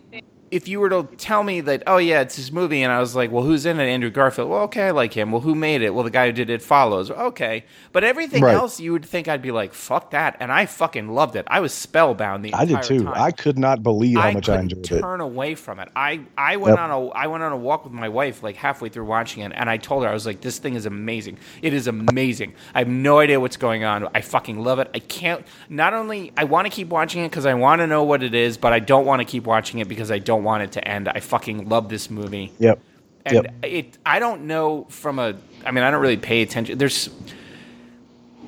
if 0.52 0.68
you 0.68 0.80
were 0.80 0.90
to 0.90 1.04
tell 1.18 1.44
me 1.44 1.62
that, 1.62 1.84
oh 1.88 1.98
yeah, 1.98 2.22
it's 2.22 2.36
his 2.36 2.52
movie, 2.52 2.82
and 2.84 2.92
I 2.92 3.00
was 3.00 3.16
like, 3.16 3.32
well, 3.32 3.44
who's 3.44 3.66
in 3.66 3.80
it? 3.80 3.84
Andrew 3.88 4.10
Garfield. 4.10 4.50
Well, 4.50 4.62
okay, 4.64 4.88
I 4.88 4.92
like 4.92 5.14
him. 5.14 5.32
Well, 5.32 5.42
who 5.42 5.56
made 5.56 5.82
it? 5.82 5.94
Well, 5.94 6.04
the 6.04 6.10
guy 6.10 6.28
who 6.28 6.32
did 6.32 6.50
it 6.50 6.62
follows. 6.62 7.12
Okay, 7.12 7.66
but 7.92 8.04
everything 8.04 8.44
Right. 8.44 8.54
else, 8.56 8.80
you 8.80 8.92
would 8.94 9.06
think 9.06 9.28
I'd 9.28 9.42
be 9.42 9.52
like, 9.52 9.74
fuck 9.74 10.12
that, 10.12 10.38
and 10.40 10.52
I 10.52 10.66
fucking 10.66 11.10
loved 11.10 11.36
it. 11.36 11.46
I 11.50 11.60
was 11.60 11.74
spellbound 11.74 12.46
the 12.46 12.54
I 12.54 12.66
did 12.66 12.82
too. 12.84 13.04
time. 13.04 13.14
I 13.16 13.32
could 13.32 13.58
not 13.58 13.84
believe 13.84 14.18
how 14.18 14.28
I 14.28 14.34
much 14.34 14.48
I 14.50 14.60
enjoyed 14.60 14.92
it. 14.92 15.00
turn 15.02 15.22
away 15.22 15.56
from 15.56 15.80
it. 15.80 15.90
I, 15.96 16.22
I 16.38 16.58
went 16.58 16.78
Yep. 16.78 16.80
on 16.80 16.92
a 16.92 17.08
I 17.10 17.28
went 17.28 17.44
on 17.44 17.52
a 17.52 17.58
walk 17.58 17.84
with 17.84 17.94
my 17.94 18.10
wife 18.10 18.44
like 18.44 18.56
halfway 18.56 18.90
through 18.90 19.06
watching 19.06 19.44
it, 19.44 19.52
and 19.56 19.70
I 19.70 19.78
told 19.78 20.04
her 20.04 20.10
I 20.10 20.14
was 20.14 20.26
like, 20.26 20.42
"This 20.42 20.60
thing 20.60 20.76
is 20.76 20.86
amazing. 20.86 21.38
It 21.62 21.74
is 21.74 21.88
amazing. 21.88 22.54
I 22.74 22.80
have 22.80 22.88
no 22.88 23.20
idea 23.20 23.40
what's 23.40 23.58
going 23.58 23.84
on. 23.84 24.08
I 24.14 24.22
fucking 24.22 24.60
love 24.64 24.80
it. 24.80 24.90
I 24.94 25.00
can't. 25.00 25.46
Not 25.70 25.94
only 25.94 26.32
I 26.38 26.44
want 26.46 26.66
to 26.68 26.72
keep 26.72 26.90
watching 26.90 27.24
it 27.24 27.30
because 27.30 27.46
I 27.46 27.54
want 27.54 27.80
to 27.80 27.88
know 27.88 28.04
what 28.04 28.24
it 28.24 28.34
is, 28.34 28.58
but 28.58 28.74
I 28.74 28.80
don't 28.80 29.06
want 29.06 29.20
to 29.22 29.26
keep 29.26 29.46
watching 29.46 29.80
it 29.80 29.88
because 29.88 30.12
I 30.12 30.20
don't 30.20 30.37
want 30.44 30.64
it 30.64 30.72
to 30.74 30.88
end. 30.88 31.08
I 31.10 31.20
fucking 31.20 31.70
love 31.70 31.90
this 31.90 32.10
movie 32.10 32.52
Yep. 32.60 32.80
and 33.26 33.34
Yep. 33.36 33.56
it 33.64 33.98
i 34.06 34.20
don't 34.20 34.44
know 34.48 34.86
from 34.90 35.20
a 35.20 35.36
i 35.66 35.72
mean 35.72 35.84
i 35.84 35.92
don't 35.92 36.02
really 36.02 36.18
pay 36.18 36.42
attention 36.42 36.78
there's 36.78 37.10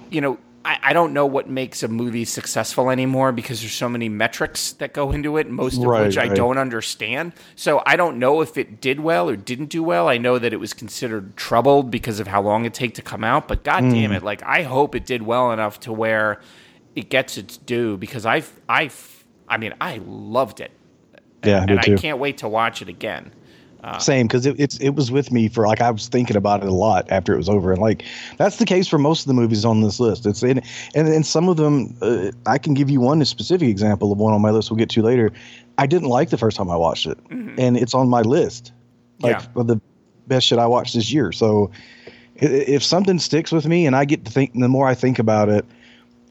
you 0.10 0.22
know 0.22 0.38
I, 0.66 0.78
I 0.84 0.94
don't 0.94 1.14
know 1.14 1.26
what 1.26 1.50
makes 1.50 1.84
a 1.84 1.88
movie 1.88 2.26
successful 2.26 2.90
anymore 2.90 3.32
because 3.32 3.62
there's 3.62 3.74
so 3.74 3.88
many 3.90 4.10
metrics 4.10 4.74
that 4.74 4.94
go 4.94 5.12
into 5.12 5.38
it 5.38 5.50
most 5.50 5.78
of 5.78 5.84
Right, 5.84 6.04
which 6.06 6.18
i 6.18 6.28
right. 6.28 6.36
don't 6.36 6.58
understand 6.58 7.34
so 7.56 7.82
i 7.86 7.96
don't 7.96 8.20
know 8.20 8.42
if 8.42 8.58
it 8.58 8.80
did 8.82 9.00
well 9.00 9.30
or 9.30 9.36
didn't 9.36 9.68
do 9.70 9.84
well 9.84 10.08
i 10.08 10.18
know 10.18 10.38
that 10.40 10.54
it 10.54 10.58
was 10.60 10.74
considered 10.74 11.36
troubled 11.38 11.90
because 11.92 12.20
of 12.20 12.28
how 12.28 12.42
long 12.42 12.66
it 12.66 12.74
take 12.74 12.96
to 12.96 13.02
come 13.02 13.24
out 13.24 13.48
but 13.48 13.64
god 13.64 13.84
Mm. 13.84 13.92
damn 13.92 14.12
it 14.12 14.24
like 14.24 14.44
i 14.44 14.64
hope 14.64 14.96
it 14.96 15.06
did 15.06 15.22
well 15.24 15.52
enough 15.52 15.80
to 15.82 15.94
where 15.94 16.40
it 16.96 17.10
gets 17.10 17.38
its 17.38 17.56
due 17.58 17.98
because 17.98 18.26
I've, 18.26 18.52
I've, 18.68 19.26
i 19.48 19.58
mean 19.58 19.74
i 19.82 20.00
loved 20.06 20.60
it 20.62 20.72
Yeah, 21.44 21.58
I 21.58 21.60
and 21.60 21.82
did 21.82 21.94
i 21.94 22.02
can't 22.02 22.20
wait 22.20 22.38
to 22.40 22.48
watch 22.48 22.82
it 22.82 22.90
again 22.90 23.32
Same, 24.00 24.28
because 24.28 24.46
it, 24.46 24.60
it's 24.60 24.78
it 24.80 24.90
was 24.90 25.10
with 25.10 25.32
me 25.32 25.48
for 25.48 25.66
like 25.66 25.80
I 25.80 25.90
was 25.90 26.10
thinking 26.10 26.36
about 26.36 26.62
it 26.64 26.68
a 26.68 26.74
lot 26.74 27.10
after 27.10 27.34
it 27.34 27.38
was 27.38 27.48
over, 27.48 27.72
and 27.72 27.82
like 27.82 28.04
that's 28.38 28.58
the 28.58 28.66
case 28.66 28.90
for 28.90 28.98
most 28.98 29.22
of 29.22 29.28
the 29.28 29.34
movies 29.34 29.64
on 29.64 29.80
this 29.82 30.02
list. 30.02 30.26
It's 30.26 30.44
in, 30.44 30.62
and 30.96 31.08
and 31.08 31.26
some 31.26 31.48
of 31.48 31.56
them, 31.56 31.96
uh, 32.02 32.32
I 32.46 32.58
can 32.58 32.74
give 32.74 32.90
you 32.90 33.00
one 33.00 33.24
specific 33.24 33.70
example 33.70 34.12
of 34.12 34.18
one 34.18 34.34
on 34.34 34.42
my 34.42 34.52
list. 34.52 34.70
We'll 34.70 34.78
get 34.78 34.90
to 34.92 35.02
later. 35.02 35.32
I 35.78 35.88
didn't 35.88 36.10
like 36.10 36.30
the 36.30 36.38
first 36.38 36.58
time 36.58 36.70
I 36.70 36.76
watched 36.76 37.06
it, 37.06 37.18
and 37.30 37.78
it's 37.78 37.94
on 37.94 38.10
my 38.10 38.22
list, 38.22 38.74
like 39.22 39.38
Mm-hmm. 39.38 39.46
Yeah. 39.46 39.54
for 39.54 39.64
the 39.64 39.80
best 40.28 40.48
shit 40.48 40.60
I 40.60 40.68
watched 40.68 40.94
this 40.94 41.10
year. 41.14 41.32
So 41.32 41.72
if 42.36 42.84
something 42.84 43.18
sticks 43.18 43.52
with 43.54 43.66
me, 43.66 43.86
and 43.86 43.96
I 43.96 44.04
get 44.04 44.26
to 44.26 44.32
think, 44.32 44.54
the 44.54 44.68
more 44.68 44.88
I 44.88 44.94
think 44.96 45.20
about 45.20 45.48
it. 45.48 45.66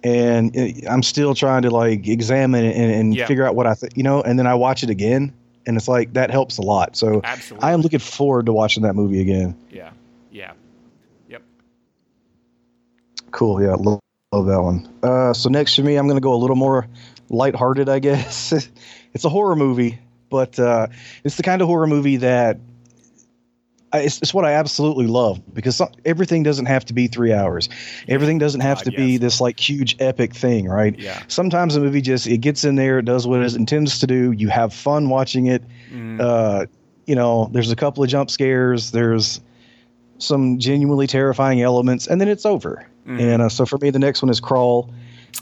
And 0.04 0.54
I'm 0.88 1.02
still 1.02 1.34
trying 1.34 1.62
to 1.62 1.70
like 1.70 2.06
examine 2.06 2.64
it 2.64 2.76
and, 2.76 2.92
and 2.92 3.14
Yeah. 3.14 3.26
figure 3.26 3.44
out 3.44 3.56
what 3.56 3.66
I 3.66 3.74
think, 3.74 3.96
you 3.96 4.02
know, 4.02 4.22
and 4.22 4.38
then 4.38 4.46
I 4.46 4.54
watch 4.54 4.82
it 4.84 4.90
again, 4.90 5.32
and 5.66 5.76
it's 5.76 5.88
like 5.88 6.12
that 6.12 6.30
helps 6.30 6.56
a 6.58 6.62
lot. 6.62 6.96
So 6.96 7.20
Absolutely. 7.24 7.68
I 7.68 7.72
am 7.72 7.80
looking 7.80 7.98
forward 7.98 8.46
to 8.46 8.52
watching 8.52 8.84
that 8.84 8.94
movie 8.94 9.20
again. 9.20 9.56
Yeah. 9.70 9.90
Yeah. 10.30 10.52
Yep. 11.28 11.42
Cool. 13.32 13.62
Yeah. 13.62 13.74
Love, 13.74 14.00
love 14.32 14.46
that 14.46 14.62
one. 14.62 14.88
Uh, 15.02 15.32
so 15.32 15.48
next 15.48 15.74
for 15.74 15.82
me, 15.82 15.96
I'm 15.96 16.06
going 16.06 16.16
to 16.16 16.22
go 16.22 16.32
a 16.32 16.36
little 16.36 16.56
more 16.56 16.86
lighthearted, 17.28 17.88
I 17.88 17.98
guess. 17.98 18.52
it's 19.14 19.24
a 19.24 19.28
horror 19.28 19.56
movie, 19.56 19.98
but 20.30 20.58
uh, 20.58 20.86
it's 21.24 21.36
the 21.36 21.42
kind 21.42 21.60
of 21.60 21.68
horror 21.68 21.86
movie 21.86 22.18
that 22.18 22.58
I, 23.92 24.00
it's, 24.00 24.20
it's 24.20 24.34
what 24.34 24.44
I 24.44 24.52
absolutely 24.52 25.06
love 25.06 25.40
because 25.54 25.80
everything 26.04 26.42
doesn't 26.42 26.66
have 26.66 26.84
to 26.86 26.92
be 26.92 27.06
three 27.06 27.32
hours. 27.32 27.68
Everything 28.06 28.38
doesn't 28.38 28.60
have 28.60 28.78
God, 28.78 28.90
to 28.90 28.96
be 28.96 29.16
this 29.16 29.40
like 29.40 29.58
huge 29.58 29.96
epic 29.98 30.34
thing, 30.34 30.68
right? 30.68 30.98
Yeah. 30.98 31.22
Sometimes 31.28 31.74
a 31.76 31.80
movie 31.80 32.00
just 32.00 32.26
it 32.26 32.38
gets 32.38 32.64
in 32.64 32.76
there, 32.76 32.98
it 32.98 33.04
does 33.04 33.26
what 33.26 33.42
it 33.42 33.54
intends 33.54 33.98
to 34.00 34.06
do. 34.06 34.32
You 34.32 34.48
have 34.48 34.74
fun 34.74 35.08
watching 35.08 35.46
it. 35.46 35.62
Mm. 35.90 36.20
Uh, 36.20 36.66
you 37.06 37.14
know, 37.14 37.48
there's 37.52 37.70
a 37.70 37.76
couple 37.76 38.04
of 38.04 38.10
jump 38.10 38.30
scares. 38.30 38.90
There's 38.90 39.40
some 40.18 40.58
genuinely 40.58 41.06
terrifying 41.06 41.62
elements, 41.62 42.06
and 42.06 42.20
then 42.20 42.28
it's 42.28 42.44
over. 42.44 42.86
Mm. 43.06 43.20
And 43.20 43.42
uh, 43.42 43.48
so 43.48 43.64
for 43.64 43.78
me, 43.78 43.88
the 43.90 43.98
next 43.98 44.20
one 44.20 44.28
is 44.28 44.40
Crawl. 44.40 44.92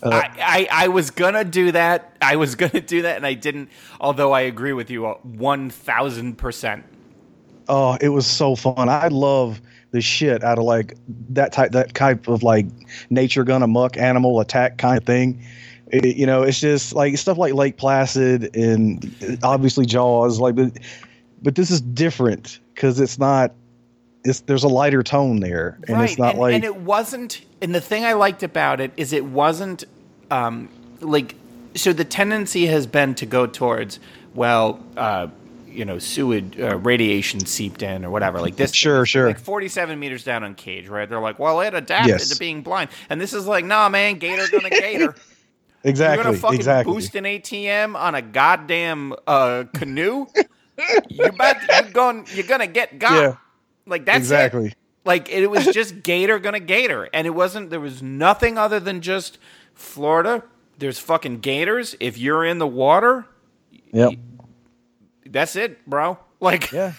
Uh, 0.03 0.11
I, 0.11 0.69
I, 0.71 0.85
I 0.85 0.89
was 0.89 1.11
gonna 1.11 1.45
do 1.45 1.73
that. 1.73 2.17
I 2.23 2.37
was 2.37 2.55
gonna 2.57 2.81
do 2.81 3.03
that, 3.03 3.17
and 3.17 3.27
I 3.27 3.35
didn't. 3.35 3.71
Although 4.01 4.33
I 4.33 4.43
agree 4.43 4.73
with 4.73 4.91
you 4.91 5.05
one 5.05 5.71
thousand 5.71 6.39
percent. 6.39 6.85
Oh, 7.69 7.97
it 8.01 8.11
was 8.11 8.27
so 8.27 8.55
fun. 8.57 8.89
I 8.89 9.09
love 9.09 9.61
the 9.91 10.01
shit 10.01 10.45
out 10.45 10.59
of 10.59 10.65
like 10.65 10.95
that 11.31 11.53
type 11.53 11.73
that 11.73 11.95
type 11.95 12.29
of 12.29 12.43
like 12.43 12.67
nature 13.11 13.45
gun 13.45 13.63
amok 13.63 13.97
animal 13.97 14.41
attack 14.41 14.79
kind 14.79 14.99
of 14.99 15.05
thing. 15.05 15.43
It- 15.89 16.17
you 16.17 16.27
know, 16.27 16.43
it's 16.43 16.61
just 16.61 16.95
like 16.95 17.17
stuff 17.19 17.39
like 17.39 17.55
Lake 17.55 17.77
Placid 17.77 18.55
and 18.57 19.39
obviously 19.43 19.87
Jaws. 19.87 20.41
Like, 20.41 20.55
but, 20.57 20.73
but 21.43 21.55
this 21.55 21.71
is 21.71 21.81
different 21.81 22.61
because 22.75 23.01
it's 23.01 23.19
not. 23.19 23.53
It's 24.25 24.41
there's 24.41 24.65
a 24.65 24.69
lighter 24.69 25.05
tone 25.05 25.39
there, 25.39 25.79
and 25.87 26.03
it's 26.03 26.19
not 26.19 26.31
and, 26.31 26.39
like 26.41 26.55
and 26.57 26.65
it 26.65 26.77
wasn't. 26.77 27.45
And 27.63 27.73
the 27.73 27.81
thing 27.81 28.05
I 28.05 28.15
liked 28.15 28.43
about 28.43 28.81
it 28.81 28.93
is 28.97 29.13
it 29.13 29.25
wasn't 29.25 29.85
um, 30.31 30.69
like. 31.01 31.37
So 31.77 31.93
the 31.93 32.05
tendency 32.05 32.67
has 32.67 32.87
been 32.87 33.15
to 33.17 33.27
go 33.27 33.47
towards 33.47 34.01
well, 34.35 34.83
uh, 34.97 35.29
you 35.77 35.85
know, 35.85 35.99
sewage 35.99 36.59
uh, 36.59 36.77
radiation 36.79 37.41
seeped 37.47 37.83
in 37.83 38.05
or 38.05 38.11
whatever. 38.11 38.41
Like 38.41 38.57
this, 38.57 38.75
Sure, 38.75 39.05
sure. 39.07 39.27
Like 39.27 39.39
forty-seven 39.39 39.99
meters 39.99 40.25
down 40.25 40.43
Uncaged, 40.45 40.89
right? 40.89 41.09
They're 41.09 41.21
like, 41.21 41.39
well, 41.39 41.61
it 41.61 41.75
adapted 41.75 42.09
Yes. 42.09 42.29
to 42.31 42.39
being 42.39 42.63
blind, 42.63 42.91
and 43.11 43.21
this 43.21 43.33
is 43.33 43.47
like, 43.47 43.65
nah, 43.65 43.89
man, 43.89 44.19
Gator 44.19 44.47
gonna 44.51 44.71
Gator. 44.71 44.99
You're 44.99 45.15
exactly 45.85 46.25
gonna 46.25 46.37
fucking 46.37 46.57
exactly. 46.59 46.93
boost 46.95 47.15
an 47.15 47.25
ATM 47.25 47.97
on 47.97 48.15
a 48.15 48.23
goddamn 48.23 49.15
uh, 49.27 49.65
canoe. 49.75 50.27
you 51.09 51.33
bet 51.33 51.61
you're 51.71 51.93
going. 51.93 52.27
You're 52.35 52.47
gonna 52.47 52.67
get 52.67 52.99
got. 52.99 53.21
Yeah, 53.23 53.37
Like 53.87 54.05
that's 54.05 54.17
it. 54.19 54.23
exactly. 54.23 54.75
Like 55.05 55.29
it 55.29 55.47
was 55.49 55.65
just 55.67 56.03
Gator 56.03 56.39
gonna 56.39 56.61
Gator, 56.61 57.09
and 57.15 57.27
it 57.27 57.31
wasn't. 57.31 57.71
There 57.71 57.81
was 57.81 58.03
nothing 58.03 58.59
other 58.59 58.81
than 58.81 59.01
just 59.01 59.39
Florida. 59.75 60.43
There's 60.79 60.99
fucking 60.99 61.39
gators. 61.41 61.95
If 62.01 62.19
you're 62.19 62.45
in 62.45 62.59
the 62.59 62.67
water, 62.67 63.25
Yep. 63.93 64.13
That's 65.41 65.57
it, 65.57 65.87
bro. 65.87 66.19
Like 66.41 66.71
Yeah. 66.73 66.93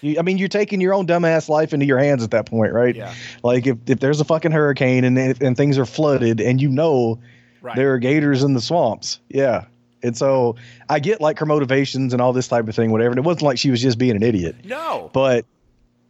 You, 0.00 0.18
I 0.18 0.22
mean, 0.22 0.36
you're 0.38 0.48
taking 0.48 0.80
your 0.80 0.92
own 0.94 1.06
dumbass 1.06 1.48
life 1.48 1.72
into 1.72 1.86
your 1.86 1.98
hands 1.98 2.24
at 2.24 2.32
that 2.32 2.46
point, 2.46 2.72
right? 2.72 2.96
Yeah. 2.96 3.14
Like 3.44 3.66
if, 3.68 3.78
if 3.86 4.00
there's 4.00 4.20
a 4.20 4.24
fucking 4.24 4.50
hurricane 4.50 5.04
and 5.04 5.16
and 5.18 5.56
things 5.56 5.78
are 5.78 5.86
flooded 5.86 6.40
and 6.40 6.60
you 6.60 6.68
know 6.68 7.20
Right. 7.60 7.76
there 7.76 7.92
are 7.94 7.98
gators 8.00 8.42
in 8.42 8.54
the 8.54 8.60
swamps, 8.60 9.20
yeah. 9.28 9.66
And 10.02 10.16
so 10.16 10.56
I 10.88 10.98
get 10.98 11.20
like 11.20 11.38
her 11.38 11.46
motivations 11.46 12.12
and 12.12 12.20
all 12.20 12.32
this 12.32 12.48
type 12.48 12.66
of 12.66 12.74
thing, 12.74 12.90
whatever. 12.90 13.10
And 13.10 13.18
it 13.18 13.24
wasn't 13.24 13.42
like 13.42 13.58
she 13.58 13.70
was 13.70 13.80
just 13.80 13.98
being 13.98 14.16
an 14.16 14.22
idiot, 14.24 14.56
no. 14.64 15.08
but 15.12 15.46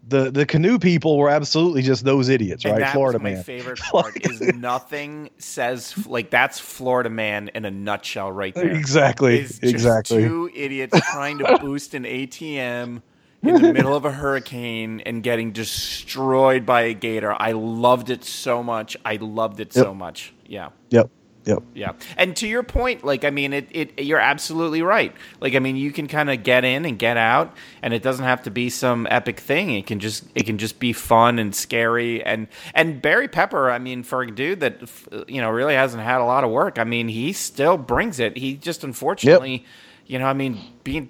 the 0.07 0.31
the 0.31 0.45
canoe 0.45 0.79
people 0.79 1.17
were 1.17 1.31
absolutely 1.31 1.83
just 1.83 2.05
those 2.05 2.29
idiots, 2.29 2.65
and 2.65 2.79
right? 2.79 2.93
Florida 2.93 3.19
man. 3.19 3.43
favorite 3.43 3.79
part 3.91 4.25
is 4.27 4.41
nothing 4.41 5.31
says 5.39 6.07
like 6.07 6.31
that's 6.31 6.59
Florida 6.59 7.11
man 7.11 7.51
in 7.55 7.65
a 7.65 7.71
nutshell 7.71 8.33
right 8.33 8.55
there. 8.55 8.71
Exactly. 8.71 9.41
Exactly. 9.63 10.23
two 10.23 10.51
idiots 10.55 10.99
trying 11.13 11.39
to 11.39 11.59
boost 11.61 11.95
an 11.95 12.05
ATM 12.05 13.03
in 13.43 13.63
the 13.63 13.73
middle 13.73 13.95
of 13.95 14.05
a 14.05 14.13
hurricane 14.13 15.01
and 15.01 15.23
getting 15.23 15.53
destroyed 15.53 16.65
by 16.65 16.83
a 16.83 16.95
gator. 16.95 17.35
I 17.41 17.53
loved 17.53 18.11
it 18.11 18.25
so 18.25 18.63
much. 18.63 18.97
I 19.05 19.17
loved 19.17 19.61
it 19.61 19.73
so 19.73 19.95
much. 19.95 20.33
Yeah. 20.47 20.71
Yep. 20.91 21.11
Yep. 21.45 21.63
Yeah. 21.75 21.93
And 22.17 22.37
to 22.37 22.47
your 22.47 22.63
point, 22.63 23.05
like 23.05 23.25
I 23.25 23.31
mean 23.31 23.53
it, 23.53 23.69
it 23.73 24.03
you're 24.03 24.21
absolutely 24.21 24.83
right. 24.83 25.13
Like 25.41 25.55
I 25.55 25.59
mean 25.59 25.77
you 25.77 25.91
can 25.91 26.07
kind 26.07 26.31
of 26.31 26.43
get 26.43 26.65
in 26.65 26.85
and 26.85 26.99
get 26.99 27.17
out 27.17 27.57
and 27.83 27.93
it 27.93 28.03
doesn't 28.03 28.25
have 28.25 28.43
to 28.45 28.51
be 28.51 28.71
some 28.71 29.09
epic 29.11 29.41
thing. 29.41 29.71
It 29.75 29.87
can 29.87 29.99
just 29.99 30.25
it 30.35 30.47
can 30.47 30.59
just 30.59 30.79
be 30.79 30.93
fun 30.93 31.39
and 31.39 31.55
scary 31.55 32.23
and 32.23 32.47
and 32.75 33.03
Barry 33.03 33.29
Pepper, 33.29 33.71
I 33.71 33.79
mean 33.79 34.05
for 34.05 34.23
a 34.23 34.31
dude 34.31 34.61
that 34.61 34.83
you 35.27 35.41
know 35.41 35.51
really 35.51 35.75
hasn't 35.75 36.03
had 36.03 36.21
a 36.21 36.25
lot 36.25 36.45
of 36.45 36.51
work, 36.51 36.79
I 36.79 36.85
mean 36.85 37.09
he 37.09 37.33
still 37.33 37.77
brings 37.77 38.21
it. 38.21 38.37
He 38.37 38.55
just 38.55 38.85
unfortunately, 38.85 39.65
you 40.07 40.19
know, 40.21 40.27
I 40.27 40.35
mean 40.35 40.61
being 40.85 41.09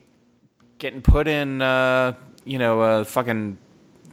getting 0.79 1.03
put 1.03 1.29
in 1.29 1.61
uh, 1.61 2.14
you 2.45 2.59
know, 2.59 2.81
uh 2.81 3.05
fucking 3.05 3.59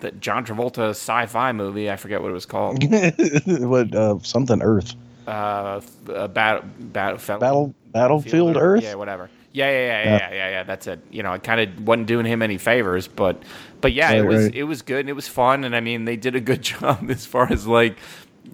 the 0.01 0.11
John 0.11 0.45
Travolta 0.45 0.89
sci-fi 0.89 1.53
movie, 1.53 1.89
I 1.89 1.95
forget 1.95 2.21
what 2.21 2.29
it 2.29 2.33
was 2.33 2.45
called. 2.45 2.83
what 3.45 3.93
uh, 3.93 4.19
something 4.19 4.61
Earth 4.61 4.95
uh, 5.29 6.27
battle 6.29 6.63
battle 6.79 7.19
battle 7.39 7.75
battlefield 7.91 8.57
Earth? 8.57 8.83
Yeah, 8.83 8.95
whatever. 8.95 9.29
Yeah, 9.51 9.69
yeah, 9.69 9.79
yeah, 9.87 10.03
yeah, 10.03 10.17
yeah, 10.29 10.33
yeah, 10.33 10.49
yeah. 10.49 10.63
That's 10.63 10.87
it. 10.87 10.99
You 11.09 11.23
know, 11.23 11.31
I 11.31 11.37
kind 11.39 11.61
of 11.61 11.87
wasn't 11.87 12.07
doing 12.07 12.25
him 12.25 12.41
any 12.41 12.57
favors, 12.57 13.07
but, 13.07 13.41
but 13.81 13.93
yeah, 13.93 14.13
it 14.13 14.25
was 14.25 14.47
it 14.49 14.63
was 14.63 14.81
good 14.83 15.01
and 15.01 15.09
it 15.09 15.13
was 15.13 15.27
fun, 15.27 15.63
and 15.63 15.75
I 15.75 15.79
mean, 15.79 16.05
they 16.05 16.15
did 16.17 16.35
a 16.35 16.39
good 16.41 16.61
job 16.73 17.09
as 17.09 17.25
far 17.25 17.51
as 17.51 17.65
like, 17.67 17.97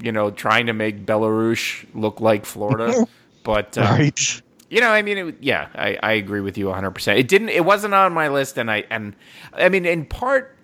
you 0.01 0.11
know, 0.11 0.31
trying 0.31 0.67
to 0.67 0.73
make 0.73 1.05
Belarus 1.05 1.85
look 1.93 2.21
like 2.21 2.45
Florida, 2.45 2.97
but 3.43 3.77
uh, 3.77 3.99
Right. 3.99 4.41
you 4.69 4.81
know, 4.81 4.89
I 4.89 5.01
mean, 5.01 5.17
it, 5.17 5.35
yeah, 5.41 5.69
I, 5.75 5.97
I 6.01 6.11
agree 6.13 6.41
with 6.41 6.57
you 6.57 6.67
100. 6.67 6.91
percent 6.91 7.19
It 7.19 7.27
didn't, 7.27 7.49
it 7.49 7.65
wasn't 7.65 7.93
on 7.93 8.13
my 8.13 8.29
list, 8.29 8.57
and 8.57 8.71
I 8.71 8.85
and 8.89 9.15
I 9.53 9.69
mean, 9.69 9.85
in 9.85 10.05
part, 10.05 10.55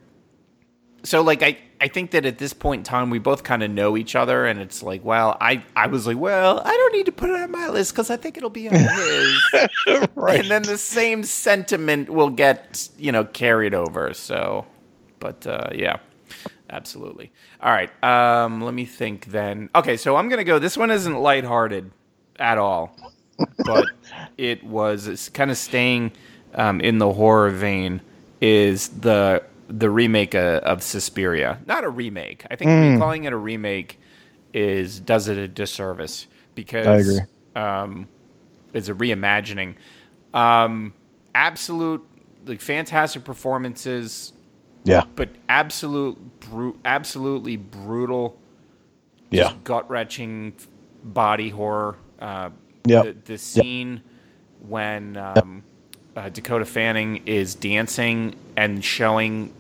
so 1.04 1.22
like 1.22 1.44
I 1.44 1.58
I 1.82 1.88
think 1.88 2.12
that 2.12 2.26
at 2.26 2.38
this 2.38 2.54
point 2.54 2.80
in 2.80 2.84
time 2.84 3.10
we 3.10 3.20
both 3.20 3.44
kind 3.44 3.64
of 3.64 3.72
know 3.72 3.98
each 3.98 4.16
other, 4.16 4.46
and 4.46 4.60
it's 4.60 4.82
like, 4.84 5.04
well, 5.04 5.38
I 5.42 5.64
I 5.76 5.88
was 5.88 6.08
like, 6.08 6.18
well, 6.18 6.62
I 6.64 6.72
don't 6.72 6.94
need 6.94 7.08
to 7.08 7.12
put 7.12 7.30
it 7.30 7.36
on 7.36 7.52
my 7.52 7.68
list 7.70 7.94
because 7.94 8.10
I 8.10 8.18
think 8.18 8.38
it'll 8.38 8.50
be 8.50 8.70
on 8.70 8.76
his, 8.76 9.42
right. 10.16 10.40
and 10.40 10.50
then 10.50 10.64
the 10.64 10.78
same 10.78 11.24
sentiment 11.24 12.10
will 12.10 12.30
get 12.30 12.90
you 12.98 13.12
know 13.12 13.26
carried 13.26 13.74
over. 13.74 14.14
So, 14.14 14.66
but 15.20 15.46
uh, 15.46 15.70
yeah. 15.74 15.98
Absolutely. 16.74 17.34
All 17.62 17.70
right. 17.70 17.92
Um, 18.02 18.62
let 18.62 18.74
me 18.74 18.86
think 18.86 19.26
then. 19.26 19.70
Okay, 19.76 19.98
so 19.98 20.16
I'm 20.16 20.30
gonna 20.30 20.46
go. 20.46 20.58
This 20.58 20.78
one 20.78 20.90
isn't 20.90 21.20
lighthearted 21.20 21.92
at 22.40 22.58
all 22.58 22.96
but 23.66 23.88
it 24.38 24.64
was 24.64 25.08
it's 25.08 25.30
kind 25.30 25.52
of 25.52 25.58
staying 25.58 26.12
um, 26.56 26.82
in 26.82 26.98
the 26.98 27.12
horror 27.12 27.50
vein. 27.50 28.02
Is 28.40 28.90
the 28.90 29.44
the 29.72 29.90
remake 29.90 30.36
uh, 30.36 30.60
of 30.64 30.84
Suspiria? 30.84 31.60
Not 31.66 31.84
a 31.84 31.90
remake. 31.90 32.46
I 32.52 32.56
think 32.56 33.00
calling 33.00 33.24
it 33.26 33.34
a 33.34 33.38
remake 33.38 34.00
is 34.54 35.00
does 35.00 35.28
it 35.28 35.38
a 35.38 35.48
disservice 35.48 36.28
because 36.56 36.88
I 36.88 36.96
agree. 36.98 37.20
Um, 37.56 38.08
it's 38.74 38.90
a 38.90 38.94
reimagining. 38.94 39.76
Um, 40.34 40.94
absolute 41.36 42.06
like 42.46 42.62
fantastic 42.62 43.24
performances, 43.24 44.34
yeah. 44.84 45.04
but 45.16 45.30
absolute 45.50 46.18
bru- 46.40 46.80
absolutely 46.86 47.56
brutal 47.58 48.38
Yeah. 49.30 49.54
gut 49.64 49.90
wrenching 49.90 50.54
body 51.04 51.50
horror. 51.50 51.98
Uh, 52.20 52.50
Yep. 52.86 53.04
the, 53.06 53.34
the 53.34 53.38
scene 53.38 54.02
when 54.68 55.16
um, 55.16 55.64
uh, 56.16 56.30
Dakota 56.30 56.66
Fanning 56.66 57.18
is 57.28 57.54
dancing 57.54 58.36
and 58.58 58.84
showing 58.84 59.54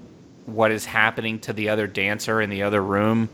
what 0.52 0.72
is 0.72 0.86
happening 0.86 1.40
to 1.40 1.54
the 1.54 1.70
other 1.70 1.88
dancer 1.88 2.42
in 2.42 2.50
the 2.50 2.64
other 2.64 2.82
room 2.82 3.30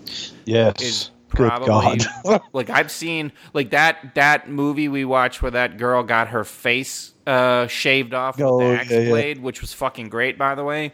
Yes. 0.46 1.12
probably 1.30 2.00
God. 2.24 2.42
like 2.54 2.70
I've 2.70 2.92
seen 2.92 3.32
like 3.54 3.72
that 3.72 4.16
that 4.16 4.50
movie 4.50 4.88
we 4.88 5.06
watched 5.06 5.42
where 5.42 5.52
that 5.52 5.78
girl 5.78 6.04
got 6.04 6.30
her 6.30 6.44
face 6.44 7.14
uh, 7.26 7.68
shaved 7.68 8.14
off 8.14 8.40
Oh, 8.40 8.58
with 8.58 8.68
the 8.68 8.82
axe 8.82 8.92
yeah, 8.92 9.00
yeah. 9.00 9.10
blade, 9.10 9.38
which 9.42 9.62
was 9.62 9.74
fucking 9.74 10.10
great 10.10 10.38
by 10.38 10.56
the 10.56 10.64
way. 10.64 10.94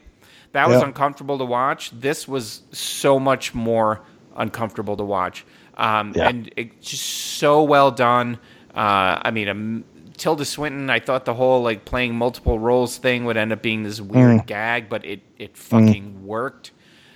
That 0.54 0.68
was 0.70 0.80
Yeah. 0.82 0.88
uncomfortable 0.88 1.38
to 1.40 1.46
watch. 1.46 1.92
This 1.92 2.28
was 2.28 2.62
so 2.72 3.20
much 3.20 3.54
more 3.54 4.02
uncomfortable 4.36 4.98
to 4.98 5.04
watch, 5.04 5.46
um, 5.78 6.14
and 6.20 6.52
it 6.56 6.82
just 6.82 7.04
so 7.04 7.64
well 7.64 7.92
done. 7.92 8.38
Uh, 8.76 9.22
I 9.24 9.30
mean, 9.32 9.48
um, 9.50 9.84
Tilda 10.18 10.46
Swinton. 10.46 10.90
I 10.90 11.00
thought 11.00 11.26
the 11.26 11.34
whole 11.34 11.62
like 11.62 11.86
playing 11.86 12.16
multiple 12.16 12.60
roles 12.60 12.98
thing 12.98 13.26
would 13.26 13.38
end 13.38 13.52
up 13.54 13.62
being 13.62 13.84
this 13.84 14.00
weird 14.02 14.42
Mm. 14.42 14.46
gag, 14.46 14.90
but 14.90 15.06
it 15.06 15.22
it 15.38 15.58
fucking 15.58 16.26
worked. 16.26 16.72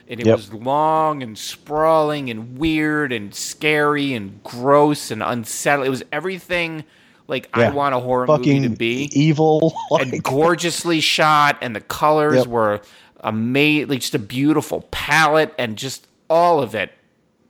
And 0.10 0.20
it 0.22 0.26
Yep. 0.26 0.36
was 0.38 0.54
long 0.54 1.22
and 1.22 1.38
sprawling 1.38 2.30
and 2.30 2.58
weird 2.58 3.12
and 3.12 3.36
scary 3.36 4.14
and 4.14 4.42
gross 4.44 5.12
and 5.12 5.22
unsettling. 5.22 5.88
It 5.88 5.90
was 5.92 6.04
everything 6.14 6.86
like 7.28 7.50
I 7.54 7.70
want 7.72 7.94
a 7.94 8.00
horror 8.00 8.26
movie 8.26 8.62
to 8.62 8.70
be 8.70 9.10
evil. 9.12 9.74
and 10.00 10.24
gorgeously 10.24 11.02
shot, 11.02 11.58
and 11.62 11.76
the 11.76 11.82
colors 11.82 12.38
Yep. 12.38 12.48
were 12.48 12.82
amazing. 13.22 13.90
Like 13.90 14.00
just 14.00 14.16
a 14.16 14.20
beautiful 14.20 14.86
palette, 14.92 15.54
and 15.58 15.76
just 15.78 16.08
all 16.30 16.62
of 16.62 16.74
it, 16.76 16.92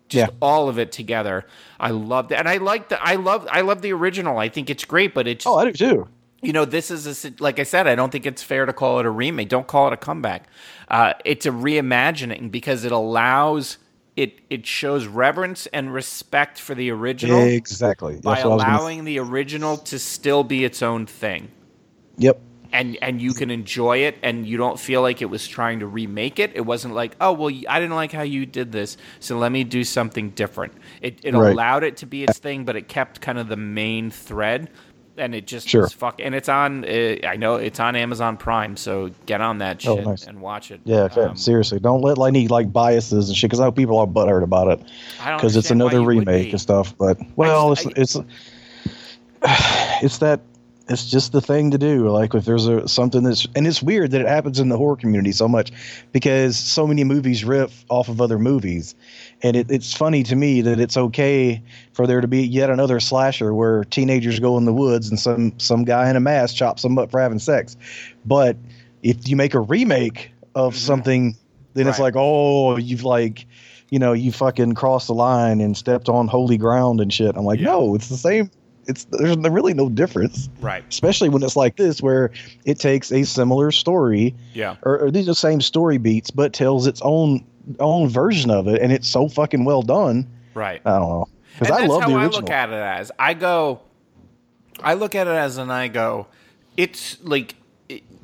just 0.09 0.31
Yeah. 0.31 0.37
all 0.41 0.69
of 0.69 0.77
it 0.79 0.91
together. 0.91 1.45
I 1.79 1.91
loved 1.91 2.31
it, 2.31 2.35
and 2.35 2.47
I 2.49 2.57
like 2.57 2.89
the 2.89 3.01
I 3.03 3.15
love 3.15 3.47
I 3.51 3.61
love 3.61 3.81
the 3.81 3.93
original. 3.93 4.37
I 4.37 4.49
think 4.49 4.69
it's 4.69 4.85
great, 4.85 5.13
but 5.13 5.27
it's 5.27 5.45
oh, 5.45 5.55
I 5.57 5.65
do 5.65 5.71
too. 5.73 6.07
you 6.41 6.53
know, 6.53 6.65
this 6.65 6.89
is 6.91 7.25
a 7.25 7.31
like 7.39 7.59
I 7.59 7.63
said, 7.63 7.87
I 7.87 7.95
don't 7.95 8.11
think 8.11 8.25
it's 8.25 8.43
fair 8.43 8.65
to 8.65 8.73
call 8.73 8.99
it 8.99 9.05
a 9.05 9.09
remake. 9.09 9.49
Don't 9.49 9.67
call 9.67 9.87
it 9.87 9.93
a 9.93 9.97
comeback. 9.97 10.47
Uh, 10.87 11.13
it's 11.25 11.45
a 11.45 11.51
reimagining 11.51 12.49
because 12.51 12.85
it 12.85 12.91
allows 12.91 13.77
it 14.15 14.39
it 14.49 14.65
shows 14.65 15.05
reverence 15.05 15.67
and 15.67 15.93
respect 15.93 16.59
for 16.59 16.73
the 16.73 16.89
original 16.89 17.39
Exactly. 17.43 18.15
by 18.21 18.35
That's 18.35 18.45
what 18.45 18.51
I 18.51 18.55
was 18.55 18.63
gonna- 18.63 18.77
allowing 18.77 19.03
the 19.05 19.19
original 19.19 19.77
to 19.77 19.99
still 19.99 20.43
be 20.43 20.63
its 20.65 20.81
own 20.81 21.05
thing. 21.05 21.49
Yep. 22.17 22.39
And 22.79 22.97
and 23.01 23.21
you 23.21 23.33
can 23.33 23.49
enjoy 23.49 23.97
it, 23.99 24.17
and 24.21 24.45
you 24.45 24.55
don't 24.57 24.79
feel 24.79 25.01
like 25.01 25.21
it 25.21 25.25
was 25.29 25.47
trying 25.47 25.79
to 25.79 25.87
remake 25.87 26.37
it. 26.39 26.51
It 26.53 26.61
wasn't 26.65 26.93
like, 26.93 27.15
oh 27.19 27.33
well, 27.33 27.49
I 27.67 27.79
didn't 27.79 27.95
like 27.95 28.11
how 28.11 28.21
you 28.21 28.45
did 28.45 28.71
this, 28.71 28.97
so 29.19 29.37
let 29.37 29.51
me 29.51 29.63
do 29.63 29.83
something 29.83 30.29
different. 30.31 30.73
It 31.01 31.19
it 31.23 31.33
Right. 31.33 31.51
allowed 31.51 31.83
it 31.83 31.97
to 31.97 32.05
be 32.05 32.23
its 32.23 32.37
thing, 32.37 32.65
but 32.65 32.75
it 32.75 32.87
kept 32.87 33.19
kind 33.19 33.39
of 33.39 33.47
the 33.47 33.57
main 33.57 34.11
thread, 34.11 34.69
and 35.17 35.33
it 35.33 35.47
just 35.47 35.67
Sure. 35.67 35.87
fuck. 35.89 36.19
And 36.23 36.35
it's 36.35 36.49
on. 36.49 36.85
Uh, 36.85 37.15
I 37.27 37.35
know 37.37 37.55
it's 37.55 37.79
on 37.79 37.95
Amazon 37.95 38.37
Prime, 38.37 38.77
so 38.77 39.09
get 39.25 39.41
on 39.41 39.57
that 39.57 39.83
Oh, 39.87 39.95
shit 39.95 40.05
nice. 40.05 40.27
and 40.27 40.39
watch 40.39 40.69
it. 40.69 40.79
Yeah. 40.85 41.07
Um, 41.17 41.35
seriously, 41.35 41.79
don't 41.79 42.01
let 42.01 42.19
like 42.19 42.29
any 42.29 42.47
like 42.47 42.71
biases 42.71 43.27
and 43.29 43.35
shit 43.35 43.49
because 43.49 43.59
I 43.59 43.63
know 43.65 43.71
people 43.71 43.97
are 43.97 44.05
butthurt 44.05 44.43
about 44.43 44.67
it 44.67 44.79
because 45.35 45.55
it's 45.55 45.71
another 45.71 46.01
remake 46.03 46.51
and 46.51 46.61
stuff. 46.61 46.95
But 46.97 47.17
well, 47.35 47.73
just- 47.73 47.87
it's 47.97 48.15
it's 48.15 48.25
it's 50.03 50.17
that 50.19 50.41
it's 50.89 51.05
just 51.09 51.31
the 51.33 51.41
thing 51.41 51.71
to 51.71 51.77
do. 51.77 52.09
Like 52.09 52.33
if 52.33 52.45
there's 52.45 52.67
a 52.67 52.87
something 52.87 53.23
that's 53.23 53.45
and 53.55 53.67
it's 53.67 53.81
weird 53.81 54.11
that 54.11 54.21
it 54.21 54.27
happens 54.27 54.59
in 54.59 54.69
the 54.69 54.77
horror 54.77 54.95
community 54.95 55.31
so 55.31 55.47
much 55.47 55.71
because 56.13 56.57
so 56.57 56.87
many 56.87 57.03
movies 57.03 57.43
riff 57.43 57.83
off 57.89 58.07
of 58.09 58.21
other 58.21 58.39
movies, 58.39 58.95
and 59.41 59.55
it, 59.57 59.69
it's 59.69 59.93
funny 59.93 60.23
to 60.23 60.35
me 60.35 60.61
that 60.61 60.79
it's 60.79 60.95
okay 60.97 61.61
for 61.93 62.07
there 62.07 62.21
to 62.21 62.27
be 62.27 62.41
yet 62.45 62.69
another 62.69 62.99
slasher 62.99 63.53
where 63.53 63.83
teenagers 63.85 64.39
go 64.39 64.57
in 64.57 64.65
the 64.65 64.73
woods 64.73 65.09
and 65.09 65.19
some 65.19 65.57
some 65.59 65.83
guy 65.83 66.09
in 66.09 66.15
a 66.15 66.21
mask 66.21 66.55
chops 66.55 66.83
them 66.83 66.97
up 66.97 67.11
for 67.11 67.19
having 67.19 67.39
sex, 67.39 67.75
but 68.25 68.55
if 69.03 69.27
you 69.27 69.35
make 69.35 69.53
a 69.53 69.59
remake 69.59 70.31
of 70.55 70.75
something, 70.75 71.35
then 71.73 71.87
it's 71.87 71.95
Mm-hmm. 71.97 72.03
Like 72.03 72.15
oh 72.17 72.77
you've 72.77 73.03
like. 73.03 73.45
You 73.89 73.99
know, 73.99 74.11
you 74.11 74.33
fucking 74.33 74.73
crossed 74.75 75.07
the 75.07 75.13
line 75.13 75.61
and 75.61 75.77
stepped 75.77 76.09
on 76.09 76.27
holy 76.27 76.57
ground 76.57 76.99
and 76.99 77.13
shit. 77.13 77.37
I'm 77.37 77.45
like, 77.45 77.61
Yeah. 77.61 77.67
no, 77.67 77.95
it's 77.95 78.09
the 78.09 78.17
same. 78.17 78.51
It's 78.87 79.03
there's 79.05 79.35
really 79.37 79.73
no 79.73 79.89
difference 79.89 80.49
Right. 80.61 80.83
especially 80.89 81.29
when 81.29 81.43
it's 81.43 81.55
like 81.55 81.75
this 81.75 82.01
where 82.01 82.31
it 82.65 82.79
takes 82.79 83.11
a 83.11 83.23
similar 83.23 83.71
story 83.71 84.33
Yeah. 84.53 84.75
or, 84.83 84.99
or 84.99 85.11
these 85.11 85.25
are 85.25 85.31
the 85.31 85.35
same 85.35 85.61
story 85.61 85.97
beats 85.97 86.31
but 86.31 86.53
tells 86.53 86.87
its 86.87 87.01
own 87.03 87.45
own 87.79 88.07
version 88.07 88.49
of 88.49 88.67
it 88.67 88.81
and 88.81 88.93
it's 88.93 89.07
so 89.07 89.27
fucking 89.27 89.65
well 89.65 89.81
done 89.81 90.25
Right. 90.53 90.81
i 90.85 90.91
don't 90.97 91.09
know 91.09 91.27
because 91.59 91.71
i 91.71 91.85
love 91.85 92.03
how 92.03 92.07
the 92.09 92.15
I 92.15 92.27
look 92.27 92.49
at 92.49 92.69
it 92.69 92.75
as. 92.75 93.11
I 93.19 93.33
go, 93.33 93.81
I 94.81 94.93
look 94.93 95.15
at 95.15 95.27
it 95.27 95.31
as, 95.31 95.57
and 95.57 95.71
I 95.73 95.87
go, 95.87 96.27
it's 96.77 97.17
like, 97.23 97.55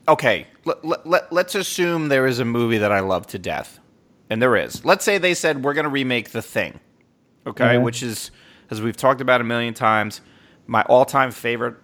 okay, 0.08 0.45
let, 0.65 0.86
let, 0.86 1.08
let, 1.08 1.34
let's 1.34 1.56
assume 1.56 2.10
there 2.10 2.28
is 2.28 2.38
a 2.39 2.45
movie 2.45 2.78
that 2.78 2.91
I 2.91 2.99
love 2.99 3.26
to 3.28 3.39
death, 3.39 3.80
and 4.30 4.39
there 4.39 4.56
is. 4.56 4.86
Let's 4.86 5.04
say 5.04 5.17
they 5.17 5.34
said 5.34 5.63
we're 5.63 5.73
going 5.73 5.86
to 5.86 5.89
remake 5.89 6.30
The 6.30 6.43
Thing, 6.43 6.80
okay, 7.47 7.76
Mhm. 7.78 7.82
which 7.82 8.04
is, 8.04 8.30
as 8.69 8.82
we've 8.84 8.95
talked 8.97 9.19
about 9.19 9.41
a 9.41 9.43
million 9.43 9.73
times, 9.73 10.21
my 10.67 10.82
all-time 10.84 11.32
favorite 11.32 11.76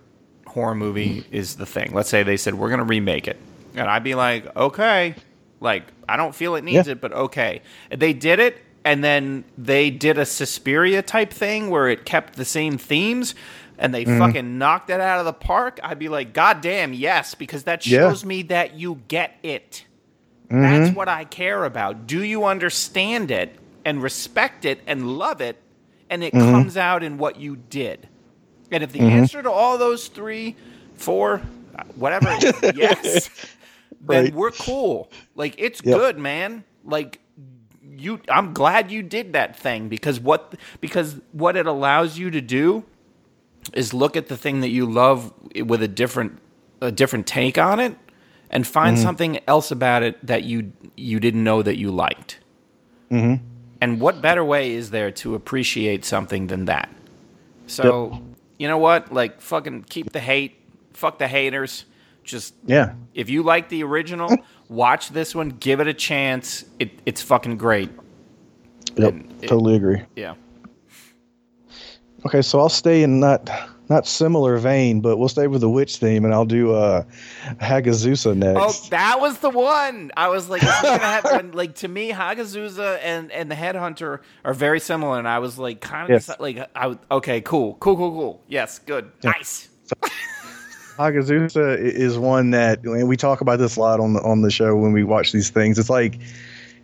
horror 0.47 0.75
movie 0.75 1.25
is 1.31 1.55
The 1.55 1.65
Thing. 1.65 1.91
Let's 1.93 2.09
say 2.09 2.23
they 2.23 2.37
said 2.37 2.55
we're 2.55 2.69
going 2.69 2.79
to 2.79 2.85
remake 2.85 3.27
it, 3.27 3.37
and 3.75 3.89
I'd 3.89 4.03
be 4.03 4.15
like, 4.15 4.55
okay, 4.55 5.15
like 5.59 5.83
I 6.07 6.17
don't 6.17 6.33
feel 6.33 6.55
it 6.55 6.63
needs 6.63 6.87
Yeah. 6.87 6.93
it, 6.93 7.01
but 7.01 7.11
okay. 7.13 7.61
They 7.95 8.13
did 8.13 8.39
it, 8.39 8.57
and 8.83 9.03
then 9.03 9.43
they 9.57 9.89
did 9.91 10.17
a 10.17 10.25
Suspiria 10.25 11.01
type 11.01 11.31
thing 11.31 11.69
where 11.69 11.87
it 11.89 12.05
kept 12.05 12.35
the 12.35 12.45
same 12.45 12.77
themes, 12.77 13.35
and 13.77 13.93
they 13.93 14.05
Mm-hmm. 14.05 14.19
fucking 14.19 14.57
knocked 14.57 14.89
it 14.89 14.99
out 15.01 15.19
of 15.19 15.25
the 15.25 15.33
park. 15.33 15.79
I'd 15.83 15.99
be 15.99 16.09
like, 16.09 16.33
God 16.33 16.61
damn, 16.61 16.93
yes, 16.93 17.35
because 17.35 17.63
that 17.63 17.85
Yeah. 17.85 17.99
shows 18.09 18.25
me 18.25 18.41
that 18.43 18.73
you 18.75 19.01
get 19.07 19.37
it. 19.43 19.85
Mm-hmm. 20.49 20.61
That's 20.61 20.95
what 20.95 21.07
I 21.07 21.25
care 21.25 21.63
about. 21.65 22.07
Do 22.07 22.23
you 22.23 22.45
understand 22.45 23.29
it 23.29 23.55
and 23.85 24.01
respect 24.01 24.65
it 24.65 24.79
and 24.87 25.17
love 25.17 25.41
it? 25.41 25.57
And 26.09 26.23
it 26.23 26.33
Mm-hmm. 26.33 26.51
comes 26.51 26.75
out 26.75 27.03
in 27.03 27.19
what 27.19 27.39
you 27.39 27.55
did. 27.55 28.07
And 28.71 28.83
if 28.83 28.91
the 28.91 28.99
answer 28.99 29.41
to 29.41 29.49
all 29.51 29.77
those 29.77 30.07
three, 30.07 30.55
four, 30.95 31.41
whatever, 31.95 32.27
yes, 32.75 33.29
then 34.01 34.25
Right. 34.25 34.33
we're 34.33 34.51
cool. 34.51 35.09
Like 35.35 35.55
it's 35.57 35.81
Yep. 35.83 35.97
good, 35.97 36.17
man. 36.17 36.63
Like 36.85 37.19
you, 37.97 38.21
I'm 38.29 38.53
glad 38.53 38.91
you 38.91 39.01
did 39.03 39.33
that 39.33 39.57
thing 39.57 39.89
because 39.89 40.19
what 40.19 40.55
because 40.79 41.17
what 41.31 41.55
it 41.57 41.65
allows 41.65 42.17
you 42.17 42.31
to 42.31 42.41
do 42.41 42.85
is 43.73 43.93
look 43.93 44.15
at 44.15 44.27
the 44.27 44.37
thing 44.37 44.61
that 44.61 44.69
you 44.69 44.85
love 44.85 45.33
with 45.65 45.81
a 45.83 45.87
different 45.87 46.39
a 46.81 46.91
different 46.91 47.27
take 47.27 47.57
on 47.57 47.79
it 47.79 47.95
and 48.49 48.65
find 48.65 48.97
something 48.97 49.39
else 49.47 49.69
about 49.71 50.01
it 50.03 50.25
that 50.25 50.43
you 50.43 50.71
you 50.95 51.19
didn't 51.19 51.43
know 51.43 51.61
that 51.61 51.77
you 51.77 51.91
liked. 51.91 52.39
Mm-hmm. 53.11 53.43
And 53.81 53.99
what 54.01 54.21
better 54.21 54.43
way 54.43 54.71
is 54.71 54.91
there 54.91 55.11
to 55.11 55.35
appreciate 55.35 56.03
something 56.05 56.47
than 56.47 56.65
that? 56.65 56.89
So, 57.67 58.21
you 58.59 58.67
know 58.67 58.77
what? 58.77 59.11
Like 59.11 59.41
fucking 59.41 59.85
keep 59.89 60.11
the 60.11 60.19
hate. 60.19 60.57
Fuck 60.93 61.17
the 61.17 61.27
haters. 61.27 61.85
Just 62.23 62.53
yeah 62.65 62.93
if 63.15 63.29
you 63.29 63.41
like 63.41 63.69
the 63.69 63.83
original, 63.83 64.29
watch 64.67 65.09
this 65.09 65.33
one, 65.33 65.49
give 65.49 65.79
it 65.79 65.87
a 65.87 65.93
chance. 65.95 66.63
It, 66.77 66.91
it's 67.07 67.21
fucking 67.23 67.57
great. 67.57 67.89
yep 68.95 69.13
And 69.13 69.31
it- 69.41 69.47
totally 69.47 69.75
agree 69.75 70.03
Yeah. 70.15 70.35
okay 72.25 72.41
so 72.41 72.59
i'll 72.59 72.69
stay 72.69 73.01
in 73.03 73.19
not 73.19 73.49
not 73.89 74.07
similar 74.07 74.57
vein 74.57 75.01
but 75.01 75.17
we'll 75.17 75.29
stay 75.29 75.47
with 75.47 75.61
the 75.61 75.69
witch 75.69 75.97
theme 75.97 76.25
and 76.25 76.33
i'll 76.33 76.45
do 76.45 76.73
uh 76.73 77.03
Hagazussa 77.61 78.29
Oh, 78.57 78.87
that 78.89 79.19
was 79.19 79.39
the 79.39 79.49
one. 79.49 80.11
I 80.15 80.27
was 80.29 80.49
like, 80.49 80.61
is 80.63 80.69
gonna 80.69 80.97
have 80.99 81.23
when, 81.25 81.51
like 81.51 81.75
to 81.75 81.87
me, 81.87 82.11
Hagazussa 82.11 82.99
and 83.01 83.31
and 83.31 83.49
the 83.49 83.55
Headhunter 83.55 84.19
are 84.45 84.53
very 84.53 84.79
similar, 84.79 85.17
and 85.17 85.27
I 85.27 85.39
was 85.39 85.57
like, 85.57 85.81
kind 85.81 86.03
of 86.05 86.09
Yes. 86.09 86.39
like, 86.39 86.69
I 86.75 86.97
okay, 87.11 87.41
cool, 87.41 87.75
cool, 87.79 87.95
cool, 87.95 88.11
cool. 88.11 88.43
Yes, 88.47 88.79
good, 88.79 89.11
nice. 89.23 89.69
Hagazussa 90.97 91.77
is 91.79 92.17
one 92.17 92.51
that 92.51 92.83
and 92.83 93.07
we 93.07 93.15
talk 93.15 93.41
about 93.41 93.57
this 93.59 93.77
a 93.77 93.79
lot 93.79 93.99
on 93.99 94.13
the 94.13 94.21
on 94.21 94.41
the 94.41 94.51
show 94.51 94.75
when 94.75 94.91
we 94.91 95.03
watch 95.03 95.31
these 95.31 95.49
things. 95.49 95.79
It's 95.79 95.89
like 95.89 96.19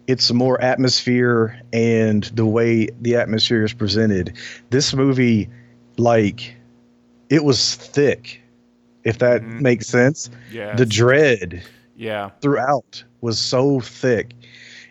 it's 0.08 0.32
more 0.32 0.60
atmosphere 0.62 1.60
and 1.74 2.24
the 2.26 2.46
way 2.46 2.88
the 3.02 3.16
atmosphere 3.16 3.64
is 3.64 3.74
presented. 3.74 4.36
This 4.70 4.94
movie, 4.94 5.50
like, 5.98 6.56
it 7.30 7.44
was 7.44 7.76
thick, 7.76 8.42
if 9.04 9.20
that 9.20 9.44
makes 9.44 9.88
sense. 9.88 10.30
Yeah, 10.52 10.76
The 10.76 10.86
dread 10.86 11.64
yeah, 11.96 12.30
throughout 12.42 13.04
was 13.22 13.40
so 13.40 13.80
thick, 13.80 14.34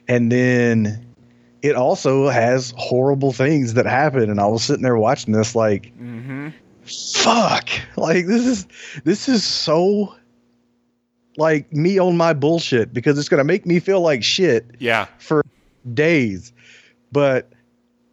and 0.08 0.30
then 0.30 1.06
it 1.62 1.76
also 1.76 2.28
has 2.28 2.74
horrible 2.76 3.32
things 3.32 3.74
that 3.74 3.86
happen. 3.86 4.30
And 4.30 4.40
I 4.40 4.46
was 4.46 4.64
sitting 4.64 4.82
there 4.82 4.96
watching 4.96 5.32
this, 5.32 5.54
like, 5.54 5.92
mm-hmm. 5.98 6.48
fuck. 6.84 7.68
Like 7.96 8.26
this 8.26 8.44
is 8.44 8.66
this 9.04 9.28
is 9.28 9.44
so 9.44 10.14
like 11.36 11.72
me 11.72 11.98
on 11.98 12.16
my 12.16 12.32
bullshit 12.32 12.92
because 12.92 13.18
it's 13.18 13.28
gonna 13.28 13.44
make 13.44 13.66
me 13.66 13.80
feel 13.80 14.00
like 14.00 14.22
shit 14.22 14.66
yeah, 14.78 15.06
for 15.18 15.42
days. 15.94 16.52
But 17.12 17.50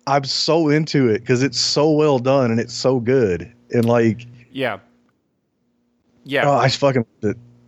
i'm 0.08 0.24
so 0.24 0.70
into 0.70 1.08
it 1.08 1.20
because 1.20 1.44
it's 1.44 1.60
so 1.60 1.92
well 1.92 2.18
done 2.20 2.50
and 2.50 2.60
it's 2.60 2.74
so 2.74 3.00
good 3.00 3.52
and 3.72 3.86
like 3.86 4.26
yeah, 4.52 4.80
yeah. 6.24 6.48
oh 6.48 6.58
i 6.58 6.70
fucking 6.70 7.06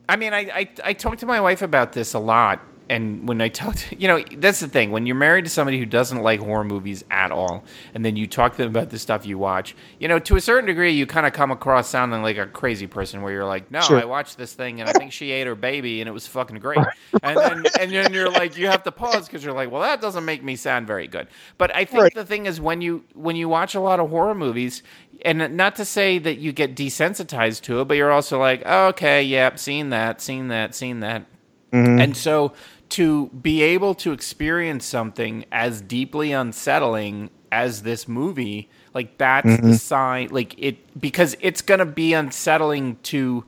I 0.10 0.18
mean, 0.18 0.34
I, 0.34 0.40
I 0.40 0.70
I 0.84 0.94
talk 0.94 1.18
to 1.20 1.26
my 1.26 1.40
wife 1.40 1.62
about 1.62 1.94
this 1.94 2.14
a 2.14 2.20
lot, 2.20 2.60
and 2.90 3.26
when 3.26 3.40
I 3.40 3.48
talk 3.62 3.74
to 3.74 3.96
you 3.98 4.10
know, 4.10 4.22
that's 4.38 4.60
the 4.60 4.68
thing. 4.68 4.92
When 4.92 5.06
you're 5.06 5.16
married 5.16 5.46
to 5.46 5.50
somebody 5.50 5.80
who 5.80 5.86
doesn't 5.86 6.22
like 6.22 6.42
horror 6.42 6.66
movies 6.66 7.06
at 7.10 7.32
all, 7.32 7.64
and 7.94 8.04
then 8.04 8.18
you 8.18 8.28
talk 8.28 8.52
to 8.52 8.58
them 8.58 8.68
about 8.68 8.90
the 8.90 9.00
stuff 9.00 9.26
you 9.26 9.38
watch, 9.38 9.78
you 10.00 10.10
know, 10.10 10.20
to 10.20 10.36
a 10.36 10.42
certain 10.42 10.66
degree, 10.68 10.92
you 10.92 11.08
kind 11.08 11.26
of 11.26 11.32
come 11.32 11.52
across 11.52 11.90
sounding 11.90 12.22
like 12.22 12.38
a 12.38 12.48
crazy 12.48 12.86
person, 12.86 13.22
where 13.22 13.32
you're 13.32 13.46
like, 13.46 13.72
no, 13.72 13.80
Sure. 13.80 14.02
I 14.02 14.04
watched 14.04 14.38
this 14.38 14.54
thing, 14.54 14.82
and 14.82 14.90
I 14.90 14.94
think 14.94 15.14
she 15.14 15.32
ate 15.32 15.48
her 15.48 15.56
baby, 15.56 16.02
and 16.02 16.10
it 16.10 16.12
was 16.12 16.28
fucking 16.28 16.60
great, 16.60 16.80
and 17.24 17.38
then 17.38 17.64
and 17.80 17.92
then 17.94 18.14
you're 18.14 18.30
like, 18.30 18.58
you 18.58 18.68
have 18.68 18.84
to 18.84 18.92
pause 18.92 19.26
because 19.26 19.42
you're 19.42 19.54
like, 19.56 19.72
well, 19.72 19.82
that 19.84 20.02
doesn't 20.02 20.26
make 20.26 20.44
me 20.44 20.58
sound 20.58 20.86
very 20.86 21.08
good. 21.08 21.28
But 21.58 21.74
I 21.74 21.86
think 21.86 22.04
Right. 22.04 22.14
the 22.14 22.26
thing 22.26 22.46
is 22.46 22.60
when 22.60 22.82
you 22.82 23.06
when 23.14 23.38
you 23.38 23.48
watch 23.48 23.74
a 23.74 23.80
lot 23.80 24.02
of 24.02 24.10
horror 24.10 24.36
movies 24.36 24.84
and 25.24 25.56
not 25.56 25.76
to 25.78 25.86
say 25.86 26.20
that 26.20 26.38
you 26.38 26.52
get 26.52 26.76
desensitized 26.76 27.62
to 27.62 27.82
it 27.82 27.86
but 27.86 27.98
you're 27.98 28.12
also 28.12 28.40
like 28.40 28.62
oh, 28.66 28.88
okay 28.88 29.24
yep 29.24 29.60
seen 29.60 29.90
that 29.90 30.22
seen 30.22 30.48
that 30.50 30.76
seen 30.76 31.00
that. 31.02 31.26
Mm-hmm. 31.72 32.02
And 32.02 32.18
so 32.18 32.54
to 32.90 33.28
be 33.30 33.64
able 33.64 33.96
to 33.96 34.12
experience 34.12 34.86
something 34.86 35.46
as 35.52 35.82
deeply 35.82 36.32
unsettling 36.32 37.32
as 37.52 37.84
this 37.84 38.08
movie 38.08 38.70
like 38.94 39.18
that's 39.18 39.48
the 39.48 39.58
mm-hmm. 39.58 39.74
sign 39.74 40.28
like 40.30 40.56
it 40.58 41.00
because 41.00 41.36
it's 41.40 41.62
going 41.62 41.80
to 41.80 41.86
be 41.86 42.14
unsettling 42.14 42.98
to 43.04 43.44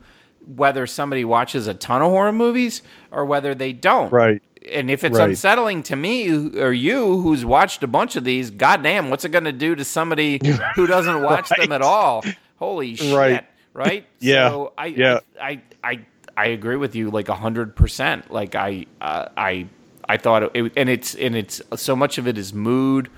whether 0.54 0.86
somebody 0.86 1.24
watches 1.24 1.66
a 1.66 1.74
ton 1.74 2.02
of 2.02 2.10
horror 2.10 2.32
movies 2.32 2.82
or 3.10 3.24
whether 3.24 3.54
they 3.54 3.72
don't. 3.72 4.12
Right 4.12 4.42
and 4.70 4.90
if 4.90 5.04
it's 5.04 5.16
Right. 5.18 5.30
unsettling 5.30 5.82
to 5.84 5.96
me 5.96 6.28
or 6.58 6.72
you 6.72 7.20
who's 7.20 7.44
watched 7.44 7.82
a 7.82 7.86
bunch 7.86 8.16
of 8.16 8.24
these, 8.24 8.50
goddamn, 8.50 9.10
what's 9.10 9.24
it 9.24 9.30
going 9.30 9.44
to 9.44 9.52
do 9.52 9.74
to 9.74 9.84
somebody 9.84 10.40
who 10.74 10.86
doesn't 10.86 11.22
watch 11.22 11.48
them 11.50 11.72
at 11.72 11.82
all? 11.82 12.24
Holy 12.58 12.94
shit. 12.96 13.14
Right. 13.16 13.44
right? 13.74 14.06
Yeah. 14.20 14.48
So 14.50 14.72
I, 14.78 14.86
Yeah. 14.86 15.20
I, 15.40 15.60
I, 15.84 15.90
I, 15.92 16.00
I 16.38 16.46
agree 16.48 16.76
with 16.76 16.94
you 16.94 17.10
like 17.10 17.28
a 17.28 17.34
hundred 17.34 17.76
percent. 17.76 18.30
Like 18.30 18.54
I, 18.54 18.86
uh, 19.00 19.28
I, 19.36 19.66
I 20.08 20.16
thought 20.18 20.42
it, 20.54 20.72
and 20.76 20.88
it's 20.88 21.14
and 21.14 21.34
it's 21.34 21.60
so 21.76 21.96
much 21.96 22.18
of 22.18 22.28
it 22.28 22.36
is 22.38 22.52
mood 22.52 23.08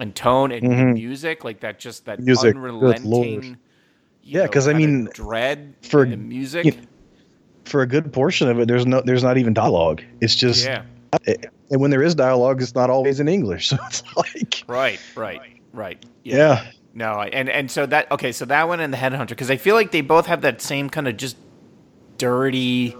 and 0.00 0.14
tone 0.14 0.50
and 0.52 0.62
Mhm. 0.64 0.94
music, 0.94 1.44
like 1.44 1.60
that. 1.60 1.78
Just 1.78 2.06
that 2.06 2.18
Music. 2.20 2.54
Unrelenting. 2.56 3.58
Yeah, 4.24 4.44
know, 4.44 4.48
'cause 4.48 4.68
I 4.68 4.72
mean, 4.72 5.08
dread 5.12 5.74
for- 5.82 6.06
the 6.06 6.16
music. 6.16 6.64
you- 6.64 6.74
For 7.64 7.82
a 7.82 7.86
good 7.86 8.12
portion 8.12 8.48
of 8.48 8.58
it, 8.58 8.68
there's 8.68 8.86
no, 8.86 9.00
there's 9.00 9.22
not 9.22 9.38
even 9.38 9.54
dialogue. 9.54 10.02
It's 10.20 10.34
just, 10.34 10.64
yeah. 10.64 10.82
and 11.26 11.80
when 11.80 11.90
there 11.90 12.02
is 12.02 12.14
dialogue, 12.14 12.60
it's 12.60 12.74
not 12.74 12.90
always 12.90 13.20
in 13.20 13.28
English. 13.28 13.68
So 13.72 13.78
it's 13.86 14.02
like, 14.16 14.64
Right. 14.66 15.00
Right. 15.14 15.40
Right. 15.72 16.04
yeah, 16.22 16.66
No, 16.92 17.20
and 17.22 17.48
and 17.48 17.70
so 17.70 17.86
that 17.86 18.10
okay, 18.12 18.32
so 18.32 18.44
that 18.44 18.68
one 18.68 18.80
and 18.80 18.92
the 18.92 18.98
Headhunter 18.98 19.28
because 19.28 19.50
I 19.50 19.56
feel 19.56 19.74
like 19.74 19.90
they 19.90 20.02
both 20.02 20.26
have 20.26 20.42
that 20.42 20.60
same 20.60 20.90
kind 20.90 21.08
of 21.08 21.16
just 21.16 21.36
dirty, 22.18 22.90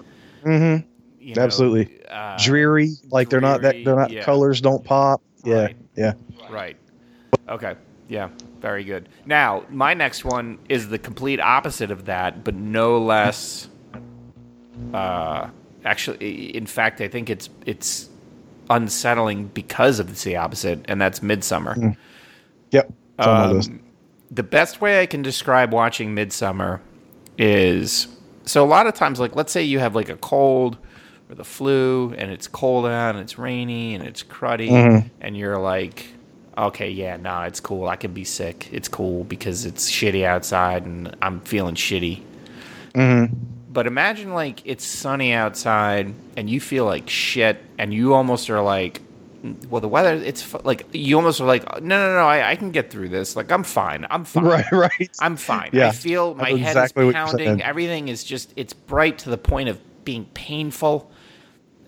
hmm 0.42 0.77
you 1.20 1.35
know, 1.35 1.42
absolutely 1.42 2.01
uh, 2.09 2.38
dreary. 2.42 2.92
Like 3.11 3.29
they're 3.31 3.40
not 3.40 3.62
that 3.62 3.85
they're 3.85 3.94
not 3.96 4.11
yeah. 4.11 4.22
colors 4.25 4.61
don't 4.61 4.85
pop. 4.85 5.22
Yeah, 5.44 5.64
Right. 5.64 5.77
yeah. 5.96 6.12
Right. 6.51 6.77
Okay. 7.48 7.75
Yeah. 8.09 8.31
Very 8.61 8.85
good. 8.85 9.09
Now, 9.27 9.64
my 9.70 9.94
next 9.94 10.25
one 10.25 10.59
is 10.68 10.88
the 10.88 10.98
complete 10.98 11.40
opposite 11.40 11.90
of 11.90 12.07
that, 12.07 12.44
but 12.44 12.55
no 12.55 12.98
less. 12.98 13.68
Uh, 14.95 15.49
actually, 15.85 16.55
in 16.57 16.67
fact, 16.67 17.01
I 17.01 17.09
think 17.09 17.31
it's 17.31 17.49
it's 17.67 18.09
unsettling 18.71 19.47
because 19.55 19.99
of 19.99 20.23
the 20.23 20.37
opposite, 20.37 20.85
and 20.87 21.01
that's 21.01 21.23
Midsummer. 21.23 21.95
Yep. 22.71 22.93
On 23.19 23.27
my 23.27 23.59
Um, 23.59 23.81
the 24.31 24.43
best 24.43 24.81
way 24.81 25.01
I 25.03 25.07
can 25.07 25.23
describe 25.23 25.73
watching 25.73 26.15
Midsummer 26.15 26.81
is 27.39 28.09
so 28.45 28.65
a 28.65 28.67
lot 28.67 28.87
of 28.87 28.95
times, 28.95 29.21
like 29.21 29.37
let's 29.37 29.53
say 29.53 29.63
you 29.63 29.79
have 29.79 29.95
like 29.95 30.09
a 30.09 30.17
cold 30.17 30.79
or 31.31 31.35
the 31.35 31.45
flu, 31.45 32.15
and 32.17 32.31
it's 32.31 32.49
cold 32.49 32.87
out, 32.87 33.15
and 33.15 33.19
it's 33.19 33.39
rainy, 33.39 33.95
and 33.95 34.05
it's 34.05 34.23
cruddy, 34.23 34.71
Mhm. 34.71 35.11
and 35.21 35.37
you're 35.37 35.59
like, 35.59 36.07
okay, 36.57 36.91
yeah, 36.91 37.17
nah, 37.17 37.45
it's 37.45 37.61
cool. 37.61 37.89
I 37.89 37.97
can 37.97 38.13
be 38.13 38.25
sick. 38.25 38.69
It's 38.73 38.89
cool 38.89 39.25
because 39.25 39.65
it's 39.65 39.91
shitty 39.91 40.25
outside, 40.25 40.85
and 40.87 41.15
I'm 41.23 41.41
feeling 41.41 41.75
shitty. 41.75 42.21
hmm 42.95 43.25
But 43.73 43.87
imagine 43.87 44.35
like 44.35 44.61
it's 44.67 44.85
sunny 44.85 45.33
outside 45.33 46.13
and 46.37 46.51
you 46.51 46.61
feel 46.61 46.85
like 46.85 47.09
shit, 47.09 47.59
and 47.79 47.93
you 47.95 48.13
almost 48.15 48.51
are 48.51 48.61
like, 48.61 49.01
well, 49.71 49.81
the 49.81 49.89
weather, 49.89 50.13
it's 50.15 50.43
fu- 50.43 50.59
like 50.63 50.87
you 50.93 51.17
almost 51.17 51.41
are 51.41 51.47
like, 51.47 51.65
no, 51.83 52.07
no, 52.09 52.15
no, 52.15 52.27
I, 52.27 52.51
I 52.51 52.57
can 52.57 52.71
get 52.71 52.91
through 52.91 53.09
this. 53.09 53.35
Like 53.35 53.51
I'm 53.51 53.65
fine. 53.65 54.07
I'm 54.11 54.25
fine. 54.25 54.45
Right, 54.45 54.65
right. 54.73 55.11
I'm 55.21 55.37
fine. 55.37 55.71
Yeah. 55.73 55.89
I 55.89 55.91
feel 55.93 56.35
my 56.35 56.51
know 56.51 56.57
head 56.57 56.77
exactly 56.77 57.09
is 57.09 57.15
pounding. 57.15 57.63
Everything 57.63 58.09
is 58.09 58.25
just 58.25 58.53
it's 58.57 58.73
bright 58.75 59.19
to 59.21 59.31
the 59.31 59.39
point 59.39 59.69
of 59.71 59.81
being 60.05 60.27
painful. 60.35 61.11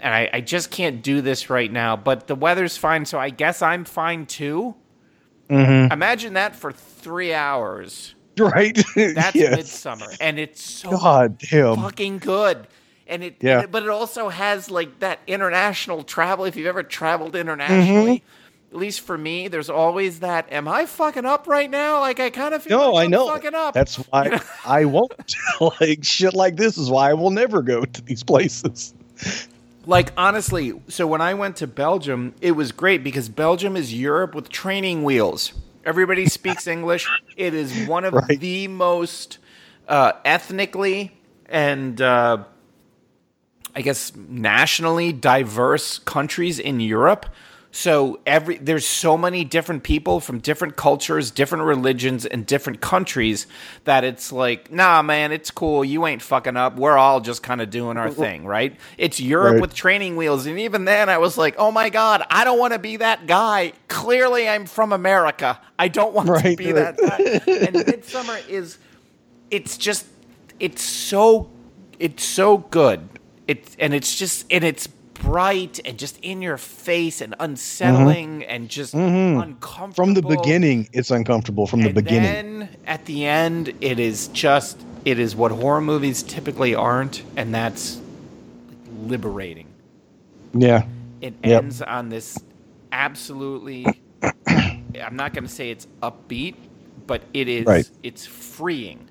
And 0.00 0.12
I, 0.14 0.30
I 0.34 0.40
just 0.40 0.70
can't 0.70 1.02
do 1.02 1.20
this 1.20 1.50
right 1.50 1.70
now. 1.70 1.96
But 1.96 2.26
the 2.26 2.34
weather's 2.34 2.76
fine, 2.76 3.04
so 3.04 3.18
I 3.18 3.30
guess 3.30 3.62
I'm 3.62 3.84
fine 3.84 4.26
too. 4.26 4.74
hmm 5.48 5.86
Imagine 5.92 6.32
that 6.34 6.56
for 6.56 6.72
three 6.72 7.34
hours. 7.34 8.13
Right. 8.38 8.76
That's 8.96 9.34
yes. 9.36 9.56
midsummer. 9.56 10.06
And 10.20 10.38
it's 10.38 10.62
so 10.62 10.90
God 10.90 11.38
damn. 11.38 11.76
fucking 11.76 12.18
good. 12.18 12.66
And 13.06 13.22
it, 13.22 13.36
Yeah. 13.40 13.56
and 13.56 13.64
it- 13.64 13.70
but 13.70 13.82
it 13.82 13.88
also 13.88 14.28
has 14.28 14.70
like 14.70 14.98
that 15.00 15.20
international 15.26 16.02
travel. 16.04 16.44
If 16.44 16.56
you've 16.56 16.66
ever 16.66 16.82
traveled 16.82 17.36
internationally, 17.36 18.16
Mm-hmm. 18.18 18.74
at 18.74 18.80
least 18.80 19.02
for 19.02 19.16
me, 19.16 19.46
there's 19.48 19.70
always 19.70 20.20
that. 20.20 20.50
Am 20.52 20.66
I 20.66 20.86
fucking 20.86 21.24
up 21.26 21.46
right 21.46 21.70
now? 21.70 22.00
Like 22.00 22.18
I 22.18 22.30
kind 22.30 22.54
of 22.54 22.62
feel 22.62 22.78
No, 22.78 22.92
like 22.92 23.02
I 23.02 23.04
I'm 23.04 23.10
know. 23.10 23.28
fucking 23.28 23.54
up. 23.54 23.74
That's 23.74 23.96
why 23.96 24.40
I 24.64 24.84
won't. 24.84 25.12
like 25.80 26.02
shit 26.02 26.34
like 26.34 26.56
this 26.56 26.76
is 26.78 26.90
why 26.90 27.10
I 27.10 27.14
will 27.14 27.30
never 27.30 27.62
go 27.62 27.84
to 27.84 28.02
these 28.02 28.22
places. 28.24 28.94
Like 29.86 30.12
honestly, 30.16 30.72
so 30.88 31.06
when 31.06 31.20
I 31.20 31.34
went 31.34 31.56
to 31.56 31.66
Belgium, 31.66 32.34
it 32.40 32.52
was 32.52 32.72
great 32.72 33.04
because 33.04 33.28
Belgium 33.28 33.76
is 33.76 33.92
Europe 33.94 34.34
with 34.34 34.48
training 34.48 35.04
wheels. 35.04 35.52
Everybody 35.84 36.26
speaks 36.26 36.66
English. 36.66 37.08
It 37.36 37.54
is 37.54 37.86
one 37.86 38.04
of 38.04 38.14
Right. 38.14 38.40
the 38.40 38.68
most 38.68 39.38
uh, 39.86 40.12
ethnically 40.24 41.12
and 41.46 42.00
uh, 42.00 42.44
I 43.74 43.82
guess 43.82 44.12
nationally 44.16 45.12
diverse 45.12 45.98
countries 45.98 46.58
in 46.58 46.80
Europe. 46.80 47.26
So 47.76 48.20
every 48.24 48.56
there's 48.58 48.86
so 48.86 49.18
many 49.18 49.42
different 49.42 49.82
people 49.82 50.20
from 50.20 50.38
different 50.38 50.76
cultures, 50.76 51.32
different 51.32 51.64
religions, 51.64 52.24
and 52.24 52.46
different 52.46 52.80
countries 52.80 53.48
that 53.82 54.04
it's 54.04 54.30
like, 54.30 54.70
nah, 54.70 55.02
man, 55.02 55.32
it's 55.32 55.50
cool. 55.50 55.84
You 55.84 56.06
ain't 56.06 56.22
fucking 56.22 56.56
up. 56.56 56.76
We're 56.76 56.96
all 56.96 57.20
just 57.20 57.42
kind 57.42 57.60
of 57.60 57.70
doing 57.70 57.96
our 57.96 58.12
thing, 58.12 58.46
right? 58.46 58.76
It's 58.96 59.18
Europe 59.18 59.54
Right. 59.54 59.60
with 59.60 59.74
training 59.74 60.14
wheels, 60.14 60.46
and 60.46 60.56
even 60.60 60.84
then, 60.84 61.08
I 61.08 61.18
was 61.18 61.36
like, 61.36 61.56
oh 61.58 61.72
my 61.72 61.90
god, 61.90 62.22
I 62.30 62.44
don't 62.44 62.60
want 62.60 62.74
to 62.74 62.78
be 62.78 62.98
that 62.98 63.26
guy. 63.26 63.72
Clearly, 63.88 64.48
I'm 64.48 64.66
from 64.66 64.92
America. 64.92 65.58
I 65.76 65.88
don't 65.88 66.14
want 66.14 66.28
to 66.28 66.54
be 66.56 66.72
right. 66.72 66.96
that 66.96 67.42
guy. 67.44 67.52
And 67.66 67.74
Midsummer 67.88 68.38
is, 68.48 68.78
it's 69.50 69.76
just, 69.76 70.06
it's 70.60 70.80
so, 70.80 71.50
it's 71.98 72.22
so 72.24 72.58
good. 72.58 73.08
It's 73.48 73.74
and 73.80 73.92
it's 73.92 74.16
just 74.16 74.46
and 74.48 74.62
it's 74.62 74.88
bright 75.14 75.80
and 75.84 75.98
just 75.98 76.18
in 76.20 76.42
your 76.42 76.58
face 76.58 77.20
and 77.20 77.34
unsettling 77.40 78.44
and 78.44 78.68
just 78.68 78.94
uncomfortable 78.94 79.44
Mm-hmm. 79.84 79.92
From 79.92 80.14
the 80.14 80.22
beginning, 80.22 80.88
it's 80.92 81.10
uncomfortable 81.10 81.66
from 81.66 81.80
the 81.80 81.86
and 81.86 81.94
beginning. 81.94 82.22
Then 82.60 82.68
at 82.86 83.04
the 83.06 83.24
end, 83.26 83.72
it 83.80 83.98
is 83.98 84.28
just 84.28 84.80
it 85.04 85.18
is 85.18 85.36
what 85.36 85.52
horror 85.52 85.80
movies 85.82 86.22
typically 86.22 86.74
aren't, 86.74 87.22
and 87.36 87.54
that's 87.54 88.00
liberating. 89.06 89.66
yeah. 90.52 90.86
It 91.20 91.34
Yep. 91.42 91.62
ends 91.64 91.82
on 91.82 92.08
this 92.10 92.38
absolutely. 92.92 93.86
I'm 94.46 95.16
not 95.16 95.32
going 95.34 95.44
to 95.44 95.50
say 95.50 95.70
it's 95.70 95.86
upbeat, 96.02 96.54
but 97.06 97.22
it 97.32 97.48
is. 97.48 97.66
Right. 97.66 97.88
It's 98.02 98.26
freeing, 98.26 99.08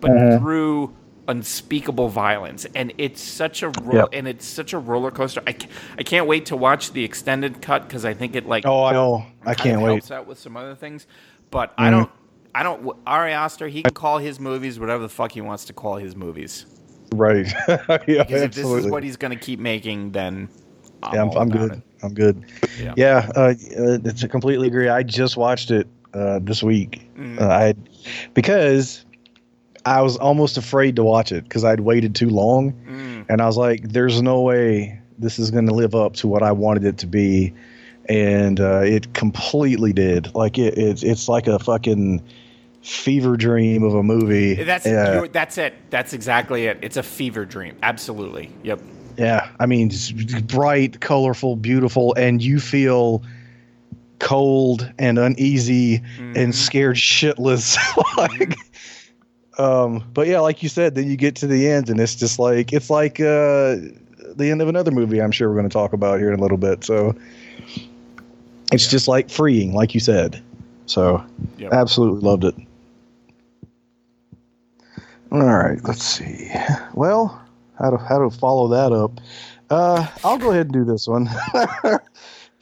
but 0.00 0.10
Uh-huh. 0.10 0.38
through 0.38 0.94
unspeakable 1.28 2.08
violence, 2.08 2.66
and 2.74 2.92
it's 2.98 3.20
such 3.22 3.62
a 3.62 3.68
ro- 3.70 3.94
Yep. 3.96 4.08
and 4.12 4.28
it's 4.28 4.46
such 4.46 4.72
a 4.72 4.78
roller 4.78 5.10
coaster. 5.10 5.42
I 5.46 5.52
can't, 5.52 5.72
I 5.98 6.02
can't 6.02 6.26
wait 6.26 6.46
to 6.46 6.56
watch 6.56 6.92
the 6.92 7.04
extended 7.04 7.62
cut 7.62 7.86
because 7.88 8.04
I 8.04 8.14
think 8.14 8.34
it 8.36 8.46
like 8.46 8.66
Oh, 8.66 8.84
I 8.84 8.92
know. 8.92 9.26
I 9.44 9.54
can't 9.54 9.80
wait. 9.80 9.90
helps 9.92 10.10
out 10.10 10.26
with 10.26 10.38
some 10.38 10.56
other 10.56 10.74
things. 10.74 11.06
But 11.50 11.72
I 11.78 11.90
don't. 11.90 12.10
I 12.54 12.62
don't. 12.62 12.96
Ari 13.06 13.32
Aster, 13.32 13.68
he 13.68 13.82
can 13.82 13.92
call 13.94 14.18
his 14.18 14.38
movies 14.40 14.78
whatever 14.78 15.02
the 15.02 15.08
fuck 15.08 15.32
he 15.32 15.40
wants 15.40 15.64
to 15.66 15.72
call 15.72 15.96
his 15.96 16.14
movies. 16.16 16.66
Right. 17.14 17.46
yeah, 17.68 17.76
Because 17.86 18.06
if 18.08 18.28
this 18.28 18.42
absolutely. 18.58 18.86
is 18.86 18.90
what 18.90 19.02
he's 19.04 19.16
going 19.16 19.30
to 19.36 19.38
keep 19.44 19.60
making, 19.60 20.12
then 20.12 20.48
I'm 21.02 21.14
yeah, 21.14 21.22
I'm, 21.22 21.30
I'm 21.36 21.48
good. 21.48 21.72
it. 21.72 21.82
I'm 22.02 22.14
good. 22.14 22.44
Yeah. 22.80 22.94
Yeah, 22.96 23.30
uh, 23.36 23.40
uh, 23.40 23.54
it's 24.04 24.24
completely 24.26 24.66
agree. 24.68 24.88
I 24.88 25.02
just 25.04 25.36
watched 25.36 25.70
it 25.70 25.86
uh, 26.12 26.40
this 26.42 26.62
week. 26.62 27.08
Mm. 27.16 27.40
Uh, 27.40 27.48
I 27.48 27.74
because 28.34 29.04
I 29.86 30.00
was 30.02 30.16
almost 30.16 30.56
afraid 30.56 30.96
to 30.96 31.04
watch 31.04 31.30
it 31.32 31.44
because 31.44 31.64
I'd 31.64 31.80
waited 31.80 32.14
too 32.14 32.30
long, 32.30 32.72
Mm. 32.88 33.26
and 33.28 33.40
I 33.40 33.46
was 33.46 33.56
like, 33.56 33.88
"There's 33.90 34.22
no 34.22 34.40
way 34.40 34.98
this 35.18 35.38
is 35.38 35.50
going 35.50 35.66
to 35.66 35.74
live 35.74 35.94
up 35.94 36.14
to 36.16 36.28
what 36.28 36.42
I 36.42 36.52
wanted 36.52 36.84
it 36.84 36.98
to 36.98 37.06
be," 37.06 37.52
and 38.08 38.60
uh, 38.60 38.80
it 38.84 39.12
completely 39.14 39.92
did. 39.92 40.34
Like 40.34 40.58
it, 40.58 40.78
it's 40.78 41.02
it's 41.02 41.28
like 41.28 41.46
a 41.46 41.58
fucking 41.58 42.22
fever 42.82 43.36
dream 43.36 43.82
of 43.82 43.94
a 43.94 44.02
movie. 44.02 44.54
That's 44.62 44.84
that's 45.32 45.58
it. 45.58 45.74
That's 45.90 46.12
exactly 46.12 46.66
it. 46.66 46.78
It's 46.82 46.96
a 46.96 47.02
fever 47.02 47.44
dream. 47.44 47.76
Absolutely. 47.82 48.50
Yep. 48.62 48.80
yeah. 49.16 49.48
I 49.60 49.66
mean, 49.66 49.90
bright, 50.46 51.00
colorful, 51.00 51.56
beautiful, 51.56 52.14
and 52.14 52.42
you 52.42 52.58
feel 52.60 53.22
cold 54.18 54.90
and 54.98 55.18
uneasy 55.18 56.00
Mhm. 56.18 56.36
and 56.36 56.54
scared 56.54 56.96
shitless. 56.96 57.76
like, 58.16 58.54
um, 59.58 60.02
but 60.14 60.26
yeah, 60.26 60.40
like 60.40 60.62
you 60.62 60.68
said, 60.68 60.94
then 60.94 61.08
you 61.10 61.16
get 61.16 61.36
to 61.36 61.46
the 61.46 61.68
end 61.68 61.88
and 61.90 62.00
it's 62.00 62.14
just 62.14 62.38
like 62.38 62.72
it's 62.72 62.90
like 62.90 63.20
uh, 63.20 63.76
the 64.36 64.50
end 64.50 64.60
of 64.62 64.68
another 64.68 64.90
movie. 64.90 65.20
I'm 65.20 65.30
sure 65.32 65.48
we're 65.48 65.56
going 65.56 65.68
to 65.68 65.72
talk 65.72 65.92
about 65.92 66.18
here 66.18 66.32
in 66.32 66.38
a 66.38 66.42
little 66.42 66.58
bit. 66.58 66.84
So 66.84 67.14
it's 68.72 68.84
Yeah. 68.86 68.90
just 68.90 69.08
like 69.08 69.30
freeing, 69.30 69.74
like 69.74 69.94
you 69.94 70.00
said. 70.00 70.42
So 70.86 71.22
Yep. 71.58 71.72
absolutely 71.72 72.20
loved 72.20 72.44
it. 72.44 72.54
All 75.32 75.40
right, 75.40 75.78
let's 75.84 76.04
see. 76.04 76.50
Well, 76.94 77.40
how 77.78 77.90
to 77.90 77.96
how 77.98 78.18
to 78.18 78.30
follow 78.30 78.68
that 78.68 78.92
up? 78.92 79.20
Uh, 79.70 80.06
I'll 80.22 80.38
go 80.38 80.50
ahead 80.52 80.66
and 80.66 80.72
do 80.72 80.84
this 80.84 81.08
one. 81.08 81.28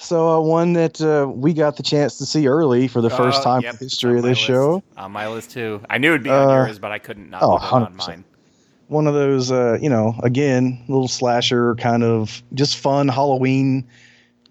so 0.02 0.28
uh, 0.28 0.40
one 0.40 0.72
that 0.74 1.00
uh, 1.00 1.26
we 1.30 1.54
got 1.54 1.76
the 1.76 1.82
chance 1.82 2.18
to 2.18 2.26
see 2.26 2.46
early 2.46 2.88
for 2.88 3.00
the 3.00 3.10
first 3.10 3.40
Uh, 3.40 3.44
time 3.44 3.62
yep, 3.62 3.74
in 3.74 3.78
the 3.78 3.84
history 3.84 4.16
of 4.18 4.24
this 4.24 4.36
list. 4.38 4.46
show. 4.46 4.82
On 4.96 5.10
my 5.12 5.28
list 5.28 5.50
too. 5.50 5.80
I 5.88 5.98
knew 5.98 6.10
it'd 6.10 6.22
be 6.22 6.30
on 6.30 6.48
Uh, 6.50 6.64
yours, 6.66 6.78
but 6.78 6.90
I 6.92 6.98
couldn't 6.98 7.30
not 7.30 7.42
oh, 7.42 7.58
put 7.58 7.66
it 7.66 7.86
on 7.86 7.96
mine. 7.96 8.24
One 8.88 9.06
of 9.06 9.14
those, 9.14 9.50
uh, 9.50 9.78
you 9.80 9.88
know, 9.88 10.14
again, 10.22 10.78
little 10.88 11.08
slasher 11.08 11.74
kind 11.76 12.02
of 12.04 12.42
just 12.52 12.76
fun 12.76 13.08
Halloween 13.08 13.84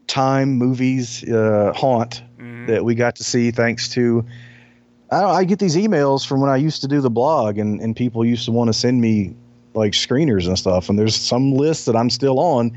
time 0.07 0.53
movies. 0.57 1.23
Uh, 1.23 1.73
Haunt 1.75 2.23
Mhm. 2.39 2.67
that 2.67 2.83
we 2.83 2.95
got 2.95 3.15
to 3.17 3.23
see 3.23 3.51
thanks 3.51 3.87
to 3.89 4.25
I, 5.11 5.23
I 5.23 5.43
get 5.43 5.59
these 5.59 5.75
emails 5.75 6.25
from 6.25 6.39
when 6.41 6.49
I 6.49 6.55
used 6.55 6.81
to 6.81 6.87
do 6.87 7.01
the 7.01 7.09
blog, 7.09 7.57
and 7.57 7.79
and 7.81 7.95
people 7.95 8.23
used 8.25 8.45
to 8.45 8.51
want 8.51 8.69
to 8.69 8.73
send 8.73 9.01
me 9.01 9.35
like 9.73 9.91
screeners 9.93 10.47
and 10.47 10.57
stuff. 10.57 10.89
And 10.89 10.97
there's 10.97 11.15
some 11.15 11.53
lists 11.53 11.85
that 11.85 11.95
I'm 11.95 12.09
still 12.09 12.39
on. 12.39 12.71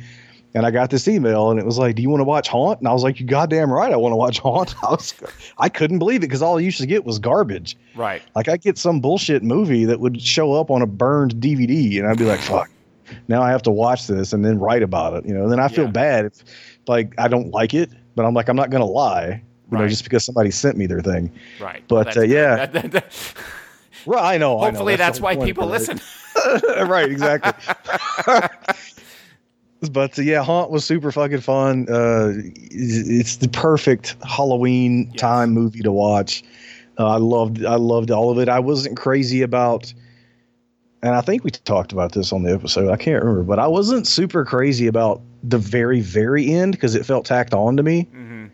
And 0.57 0.65
I 0.65 0.71
got 0.71 0.91
this 0.91 1.09
email, 1.09 1.51
and 1.51 1.59
it 1.59 1.67
was 1.67 1.79
like, 1.79 1.97
"Do 1.97 2.03
you 2.03 2.09
want 2.11 2.21
to 2.21 2.25
watch 2.25 2.49
Haunt?" 2.49 2.79
And 2.79 2.87
I 2.87 2.93
was 2.93 3.03
like, 3.03 3.19
"You 3.19 3.27
goddamn 3.27 3.73
right, 3.73 3.93
I 3.93 3.97
want 3.97 4.13
to 4.13 4.17
watch 4.17 4.39
Haunt." 4.39 4.75
I 4.85 4.91
was, 4.91 5.13
I 5.59 5.69
couldn't 5.69 5.99
believe 5.99 6.19
it 6.19 6.29
because 6.29 6.43
all 6.43 6.59
I 6.59 6.61
used 6.61 6.79
to 6.79 6.87
get 6.87 7.05
was 7.05 7.19
garbage. 7.19 7.77
Right. 7.97 8.23
Like 8.37 8.49
I 8.49 8.57
get 8.57 8.79
some 8.79 9.01
bullshit 9.01 9.43
movie 9.43 9.85
that 9.85 9.99
would 9.99 10.23
show 10.23 10.53
up 10.53 10.71
on 10.71 10.81
a 10.81 10.87
burned 10.87 11.35
DVD, 11.37 11.99
and 11.99 12.07
I'd 12.07 12.19
be 12.19 12.25
like, 12.25 12.41
"Fuck." 12.41 12.71
Now 13.29 13.43
I 13.43 13.51
have 13.51 13.63
to 13.63 13.71
watch 13.71 14.07
this 14.07 14.33
and 14.33 14.45
then 14.45 14.59
write 14.59 14.83
about 14.83 15.15
it, 15.15 15.27
you 15.27 15.35
know. 15.35 15.49
Then 15.49 15.59
I 15.61 15.69
feel 15.69 15.85
Yeah. 15.85 15.91
bad 15.91 16.25
if, 16.27 16.33
like, 16.87 17.13
I 17.19 17.29
don't 17.29 17.51
like 17.51 17.75
it, 17.75 17.91
but 18.17 18.25
I'm 18.25 18.33
like, 18.33 18.49
I'm 18.49 18.57
not 18.57 18.71
gonna 18.71 18.87
lie, 18.87 19.43
you 19.71 19.79
know, 19.79 19.87
just 19.89 20.05
because 20.05 20.25
somebody 20.25 20.51
sent 20.51 20.77
me 20.79 20.87
their 20.87 21.01
thing. 21.01 21.31
Right. 21.61 21.83
But, 21.87 22.05
That's 22.05 22.17
uh, 22.17 22.23
yeah. 22.23 22.57
That- 22.67 22.73
that- 22.73 22.93
that- 22.93 23.35
Well, 24.07 24.25
I 24.25 24.39
know. 24.39 24.59
I 24.59 24.67
know. 24.67 24.71
hopefully, 24.71 24.97
that's, 24.97 25.21
why 25.21 25.37
people 25.37 25.65
right? 25.69 25.73
listen. 25.73 26.01
right, 26.89 27.11
exactly. 27.11 27.53
but 29.89 30.19
uh, 30.19 30.23
yeah, 30.23 30.43
Haunt 30.43 30.71
was 30.71 30.85
super 30.85 31.11
fucking 31.13 31.41
fun. 31.41 31.87
Uh, 31.89 32.33
it's 32.37 33.37
the 33.37 33.49
perfect 33.49 34.17
Halloween 34.23 35.09
Yes. 35.13 35.21
time 35.21 35.51
movie 35.51 35.81
to 35.83 35.93
watch. 35.93 36.43
Uh, 36.99 37.07
I 37.07 37.17
loved, 37.17 37.65
I 37.65 37.75
loved 37.77 38.11
all 38.11 38.31
of 38.31 38.39
it. 38.39 38.49
I 38.49 38.61
wasn't 38.61 38.97
crazy 38.97 39.43
about, 39.43 39.93
and 41.03 41.15
I 41.15 41.21
think 41.21 41.45
we 41.45 41.51
talked 41.51 41.93
about 41.93 42.13
this 42.13 42.33
on 42.33 42.43
the 42.45 42.53
episode. 42.55 42.91
I 42.91 42.97
can't 42.97 43.23
remember, 43.23 43.43
but 43.43 43.59
I 43.59 43.67
wasn't 43.67 44.07
super 44.07 44.45
crazy 44.45 44.87
about 44.87 45.21
the 45.43 45.59
very, 45.59 46.01
very 46.01 46.51
end 46.51 46.73
because 46.73 46.95
it 46.95 47.05
felt 47.05 47.27
tacked 47.27 47.53
on 47.55 47.77
to 47.77 47.83
me. 47.83 48.03
hmm 48.13 48.47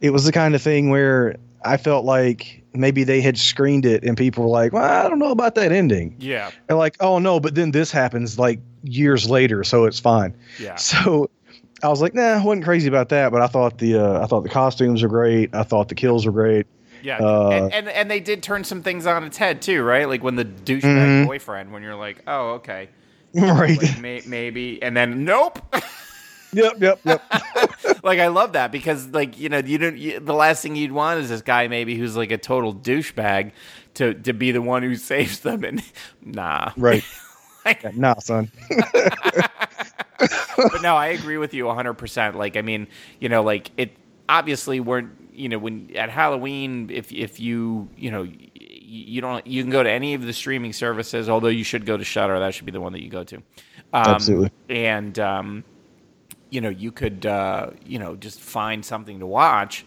It 0.00 0.10
was 0.10 0.24
the 0.24 0.32
kind 0.32 0.54
of 0.54 0.62
thing 0.62 0.90
where 0.90 1.36
I 1.64 1.76
felt 1.76 2.04
like 2.04 2.61
maybe 2.74 3.04
they 3.04 3.20
had 3.20 3.36
screened 3.38 3.84
it 3.86 4.04
and 4.04 4.16
people 4.16 4.44
were 4.44 4.50
like, 4.50 4.72
"Well, 4.72 4.84
I 4.84 5.08
don't 5.08 5.18
know 5.18 5.30
about 5.30 5.54
that 5.56 5.72
ending." 5.72 6.16
Yeah. 6.18 6.50
And 6.68 6.78
like, 6.78 6.96
oh 7.00 7.18
no, 7.18 7.40
but 7.40 7.54
then 7.54 7.70
this 7.72 7.90
happens 7.90 8.38
like 8.38 8.60
years 8.82 9.28
later, 9.28 9.64
so 9.64 9.84
it's 9.84 9.98
fine. 10.00 10.34
Yeah. 10.60 10.76
So 10.78 11.30
I 11.84 11.88
was 11.88 12.00
like, 12.00 12.14
nah, 12.14 12.22
I 12.40 12.44
wasn't 12.44 12.64
crazy 12.64 12.86
about 12.88 13.08
that, 13.08 13.32
but 13.32 13.42
I 13.42 13.48
thought 13.48 13.78
the 13.78 13.96
uh, 13.98 14.22
I 14.22 14.26
thought 14.26 14.42
the 14.44 14.48
costumes 14.48 15.02
were 15.02 15.08
great. 15.08 15.52
I 15.54 15.64
thought 15.64 15.88
the 15.88 15.96
kills 15.96 16.24
were 16.24 16.30
great. 16.32 16.66
Yeah, 17.02 17.18
Uh, 17.18 17.48
and, 17.50 17.72
and 17.74 17.88
and 17.88 18.08
they 18.10 18.20
did 18.20 18.44
turn 18.44 18.62
some 18.62 18.82
things 18.84 19.04
on 19.06 19.24
its 19.24 19.36
head 19.36 19.60
too, 19.60 19.82
right? 19.82 20.08
Like 20.08 20.22
when 20.22 20.36
the 20.36 20.44
douchebag 20.44 20.82
Mhm. 20.82 21.26
boyfriend, 21.26 21.72
when 21.72 21.82
you're 21.82 21.96
like, 21.96 22.22
oh, 22.28 22.50
okay, 22.52 22.88
right. 23.34 23.82
like, 23.82 23.98
may, 24.00 24.22
maybe, 24.26 24.80
and 24.80 24.96
then 24.96 25.24
nope. 25.24 25.58
yep. 26.52 26.74
Yep. 26.80 27.00
Yep. 27.04 27.22
like 28.04 28.18
I 28.18 28.28
love 28.28 28.52
that 28.54 28.72
because 28.72 29.08
like 29.08 29.38
you 29.38 29.48
know 29.48 29.58
you 29.58 29.78
don't 29.78 29.96
you, 29.96 30.20
the 30.20 30.34
last 30.34 30.62
thing 30.62 30.76
you'd 30.76 30.92
want 30.92 31.20
is 31.20 31.28
this 31.28 31.42
guy 31.42 31.68
maybe 31.68 31.96
who's 31.96 32.16
like 32.16 32.30
a 32.30 32.38
total 32.38 32.74
douchebag 32.74 33.52
to 33.94 34.14
to 34.14 34.32
be 34.32 34.52
the 34.52 34.62
one 34.62 34.82
who 34.82 34.94
saves 34.96 35.40
them 35.40 35.64
and 35.64 35.82
nah. 36.24 36.72
right. 36.76 37.04
Like, 37.64 37.82
Yeah, 37.84 37.90
nah, 37.94 38.18
son. 38.18 38.50
but 40.56 40.82
no, 40.82 40.96
I 40.96 41.08
agree 41.08 41.38
with 41.38 41.54
you 41.54 41.64
100%. 41.64 42.34
Like, 42.34 42.56
I 42.56 42.62
mean, 42.62 42.88
you 43.20 43.28
know, 43.28 43.42
like 43.42 43.70
it 43.76 43.96
obviously 44.28 44.80
weren't, 44.80 45.10
you 45.32 45.48
know, 45.48 45.58
when 45.58 45.90
at 45.96 46.10
Halloween, 46.10 46.90
if, 46.90 47.12
if 47.12 47.38
you, 47.40 47.88
you 47.96 48.10
know, 48.10 48.26
you 48.54 49.20
don't, 49.20 49.46
you 49.46 49.62
can 49.62 49.70
go 49.70 49.82
to 49.82 49.90
any 49.90 50.14
of 50.14 50.22
the 50.22 50.32
streaming 50.32 50.72
services, 50.72 51.28
although 51.28 51.48
you 51.48 51.64
should 51.64 51.86
go 51.86 51.96
to 51.96 52.04
Shudder. 52.04 52.38
That 52.40 52.52
should 52.52 52.66
be 52.66 52.72
the 52.72 52.80
one 52.80 52.92
that 52.94 53.02
you 53.02 53.10
go 53.10 53.24
to. 53.24 53.36
Um, 53.36 53.42
Absolutely. 53.92 54.50
And, 54.68 55.18
um, 55.20 55.64
you 56.52 56.60
know, 56.60 56.68
you 56.68 56.92
could, 56.92 57.24
uh, 57.24 57.70
you 57.86 57.98
know, 57.98 58.14
just 58.14 58.38
find 58.38 58.84
something 58.84 59.20
to 59.20 59.26
watch. 59.26 59.86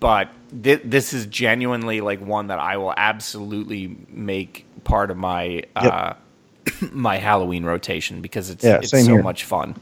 But 0.00 0.30
thi- 0.62 0.76
this 0.76 1.12
is 1.12 1.26
genuinely 1.26 2.00
like 2.00 2.20
one 2.20 2.46
that 2.46 2.58
I 2.58 2.78
will 2.78 2.94
absolutely 2.96 3.96
make 4.08 4.64
part 4.84 5.10
of 5.10 5.18
my 5.18 5.62
uh, 5.76 6.14
my 6.90 7.18
Halloween 7.18 7.64
rotation 7.64 8.22
because 8.22 8.48
it's 8.48 8.64
Yeah, 8.64 8.78
it's 8.78 8.90
so 8.90 8.96
here. 8.96 9.22
much 9.22 9.44
fun. 9.44 9.74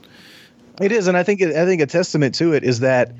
It 0.80 0.90
is, 0.90 1.06
and 1.06 1.16
I 1.16 1.22
think 1.22 1.40
it, 1.40 1.54
I 1.54 1.64
think 1.66 1.80
a 1.80 1.86
testament 1.86 2.34
to 2.36 2.52
it 2.52 2.64
is 2.64 2.80
that 2.80 3.14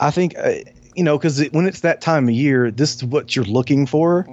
I 0.00 0.10
think 0.10 0.36
uh, 0.36 0.54
you 0.96 1.04
know 1.04 1.16
because 1.16 1.38
it, 1.38 1.52
when 1.52 1.66
it's 1.66 1.80
that 1.80 2.00
time 2.00 2.28
of 2.28 2.34
year, 2.34 2.72
this 2.72 2.96
is 2.96 3.04
what 3.04 3.36
you're 3.36 3.44
looking 3.44 3.86
for. 3.86 4.26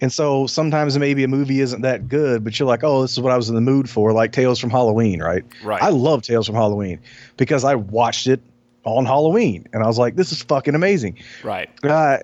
And 0.00 0.12
so 0.12 0.46
sometimes 0.46 0.98
maybe 0.98 1.24
a 1.24 1.28
movie 1.28 1.60
isn't 1.60 1.80
that 1.82 2.08
good, 2.08 2.44
but 2.44 2.58
you're 2.58 2.68
like, 2.68 2.84
oh, 2.84 3.02
this 3.02 3.12
is 3.12 3.20
what 3.20 3.32
I 3.32 3.36
was 3.36 3.48
in 3.48 3.54
the 3.54 3.60
mood 3.60 3.88
for, 3.88 4.12
like 4.12 4.32
Tales 4.32 4.58
from 4.58 4.70
Halloween, 4.70 5.22
right? 5.22 5.44
Right. 5.64 5.82
I 5.82 5.88
love 5.88 6.22
Tales 6.22 6.46
from 6.46 6.54
Halloween 6.54 7.00
because 7.36 7.64
I 7.64 7.74
watched 7.76 8.26
it 8.26 8.40
on 8.84 9.04
Halloween, 9.06 9.66
and 9.72 9.82
I 9.82 9.86
was 9.86 9.98
like, 9.98 10.14
this 10.16 10.30
is 10.32 10.42
fucking 10.42 10.74
amazing. 10.74 11.18
Right. 11.42 11.68
Uh, 11.82 12.18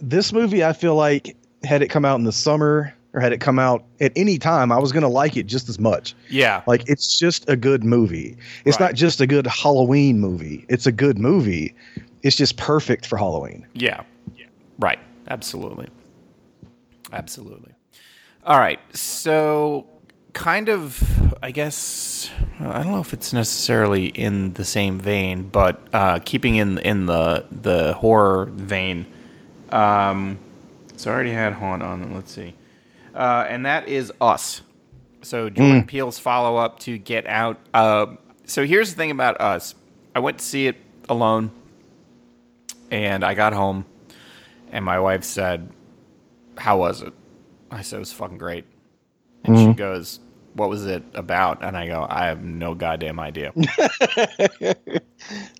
this 0.00 0.32
movie, 0.32 0.62
I 0.64 0.72
feel 0.72 0.94
like 0.94 1.36
had 1.64 1.82
it 1.82 1.88
come 1.88 2.04
out 2.04 2.18
in 2.18 2.24
the 2.24 2.32
summer 2.32 2.94
or 3.14 3.20
had 3.20 3.32
it 3.32 3.40
come 3.40 3.58
out 3.58 3.84
at 4.00 4.12
any 4.16 4.38
time, 4.38 4.70
I 4.70 4.78
was 4.78 4.92
gonna 4.92 5.08
like 5.08 5.36
it 5.36 5.46
just 5.46 5.68
as 5.68 5.78
much. 5.78 6.14
Yeah. 6.28 6.62
Like 6.66 6.88
it's 6.88 7.18
just 7.18 7.48
a 7.48 7.56
good 7.56 7.84
movie. 7.84 8.36
It's 8.64 8.78
Right. 8.78 8.86
not 8.88 8.94
just 8.96 9.20
a 9.20 9.26
good 9.26 9.46
Halloween 9.46 10.20
movie. 10.20 10.66
It's 10.68 10.86
a 10.86 10.92
good 10.92 11.18
movie. 11.18 11.74
It's 12.22 12.36
just 12.36 12.56
perfect 12.56 13.06
for 13.06 13.16
Halloween. 13.16 13.66
Yeah. 13.72 14.02
Right. 14.78 14.98
Absolutely. 15.28 15.88
Absolutely. 17.14 17.72
All 18.44 18.58
right. 18.58 18.80
So, 18.94 19.86
kind 20.32 20.68
of, 20.68 21.34
I 21.42 21.50
guess, 21.50 22.30
I 22.60 22.82
don't 22.82 22.92
know 22.92 23.00
if 23.00 23.12
it's 23.14 23.32
necessarily 23.32 24.06
in 24.06 24.52
the 24.54 24.64
same 24.64 24.98
vein, 24.98 25.44
but 25.48 25.80
uh, 25.92 26.18
keeping 26.24 26.56
in 26.56 26.78
in 26.78 27.06
the 27.06 27.46
the 27.50 27.94
horror 27.94 28.46
vein. 28.46 29.06
Um, 29.70 30.38
so 30.96 31.10
I 31.10 31.14
already 31.14 31.30
had 31.30 31.54
Haunt 31.54 31.82
on. 31.82 32.14
Let's 32.14 32.32
see, 32.32 32.54
uh, 33.14 33.46
and 33.48 33.64
that 33.64 33.88
is 33.88 34.12
Us. 34.20 34.60
So 35.22 35.48
Jordan 35.48 35.86
Peele's 35.86 36.18
follow 36.18 36.58
up 36.58 36.80
to 36.80 36.98
Get 36.98 37.26
Out. 37.26 37.58
Uh, 37.72 38.16
so 38.44 38.66
here's 38.66 38.90
the 38.90 38.96
thing 38.96 39.10
about 39.10 39.40
Us. 39.40 39.74
I 40.14 40.18
went 40.18 40.38
to 40.38 40.44
see 40.44 40.66
it 40.66 40.76
alone, 41.08 41.50
and 42.90 43.24
I 43.24 43.32
got 43.34 43.54
home, 43.54 43.86
and 44.70 44.84
my 44.84 45.00
wife 45.00 45.24
said, 45.24 45.70
"How 46.56 46.78
was 46.78 47.02
it?" 47.02 47.12
I 47.70 47.82
said, 47.82 47.96
"It 47.96 48.00
was 48.00 48.12
fucking 48.12 48.38
great." 48.38 48.64
And 49.44 49.56
she 49.56 49.64
mm-hmm. 49.64 49.72
goes, 49.72 50.20
"What 50.54 50.68
was 50.68 50.86
it 50.86 51.02
about?" 51.14 51.62
And 51.62 51.76
I 51.76 51.86
go, 51.86 52.06
"I 52.08 52.26
have 52.26 52.42
no 52.42 52.74
goddamn 52.74 53.20
idea." 53.20 53.52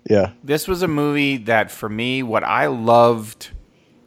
Yeah. 0.07 0.31
this 0.43 0.67
was 0.67 0.83
a 0.83 0.87
movie 0.87 1.37
that 1.37 1.71
for 1.71 1.89
me 1.89 2.21
what 2.21 2.43
i 2.43 2.67
loved 2.67 3.49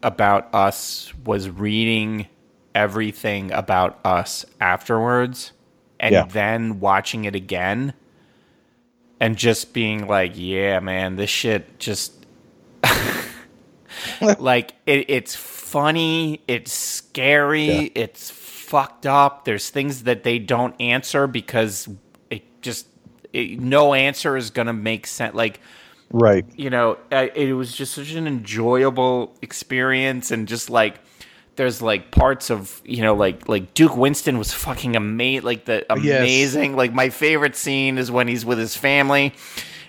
about 0.02 0.48
us 0.54 1.12
was 1.24 1.50
reading 1.50 2.28
everything 2.74 3.50
about 3.50 3.98
us 4.04 4.44
afterwards 4.60 5.52
and 5.98 6.12
Yeah. 6.12 6.26
then 6.26 6.78
watching 6.78 7.24
it 7.24 7.34
again 7.34 7.94
and 9.18 9.36
just 9.36 9.72
being 9.72 10.06
like 10.06 10.32
yeah 10.36 10.78
man 10.78 11.16
this 11.16 11.30
shit 11.30 11.80
just 11.80 12.24
like 14.38 14.74
it, 14.86 15.10
it's 15.10 15.34
funny 15.68 16.40
it's 16.48 16.72
scary 16.72 17.66
Yeah. 17.66 17.88
it's 17.94 18.30
fucked 18.30 19.06
up 19.06 19.44
there's 19.44 19.70
things 19.70 20.04
that 20.04 20.22
they 20.24 20.38
don't 20.38 20.74
answer 20.80 21.26
because 21.26 21.88
it 22.30 22.42
just 22.62 22.86
it, 23.32 23.60
no 23.60 23.92
answer 23.94 24.36
is 24.36 24.50
gonna 24.50 24.72
make 24.72 25.06
sense 25.06 25.34
like 25.34 25.60
Right. 26.10 26.46
you 26.56 26.70
know, 26.70 26.96
it 27.12 27.52
was 27.54 27.70
just 27.74 27.92
such 27.92 28.12
an 28.12 28.26
enjoyable 28.26 29.36
experience, 29.42 30.30
and 30.30 30.48
just 30.48 30.70
like 30.70 30.94
there's 31.56 31.82
like 31.82 32.10
parts 32.10 32.50
of 32.50 32.80
you 32.82 33.02
know, 33.02 33.14
like 33.14 33.46
like 33.46 33.74
Duke 33.74 33.94
Winston 33.94 34.38
was 34.38 34.50
fucking 34.54 34.96
amazing, 34.96 35.44
like 35.44 35.66
the 35.66 35.84
Yes. 36.00 36.20
amazing. 36.20 36.76
Like 36.76 36.94
my 36.94 37.10
favorite 37.10 37.56
scene 37.56 37.98
is 37.98 38.10
when 38.10 38.26
he's 38.26 38.42
with 38.46 38.56
his 38.58 38.74
family. 38.74 39.34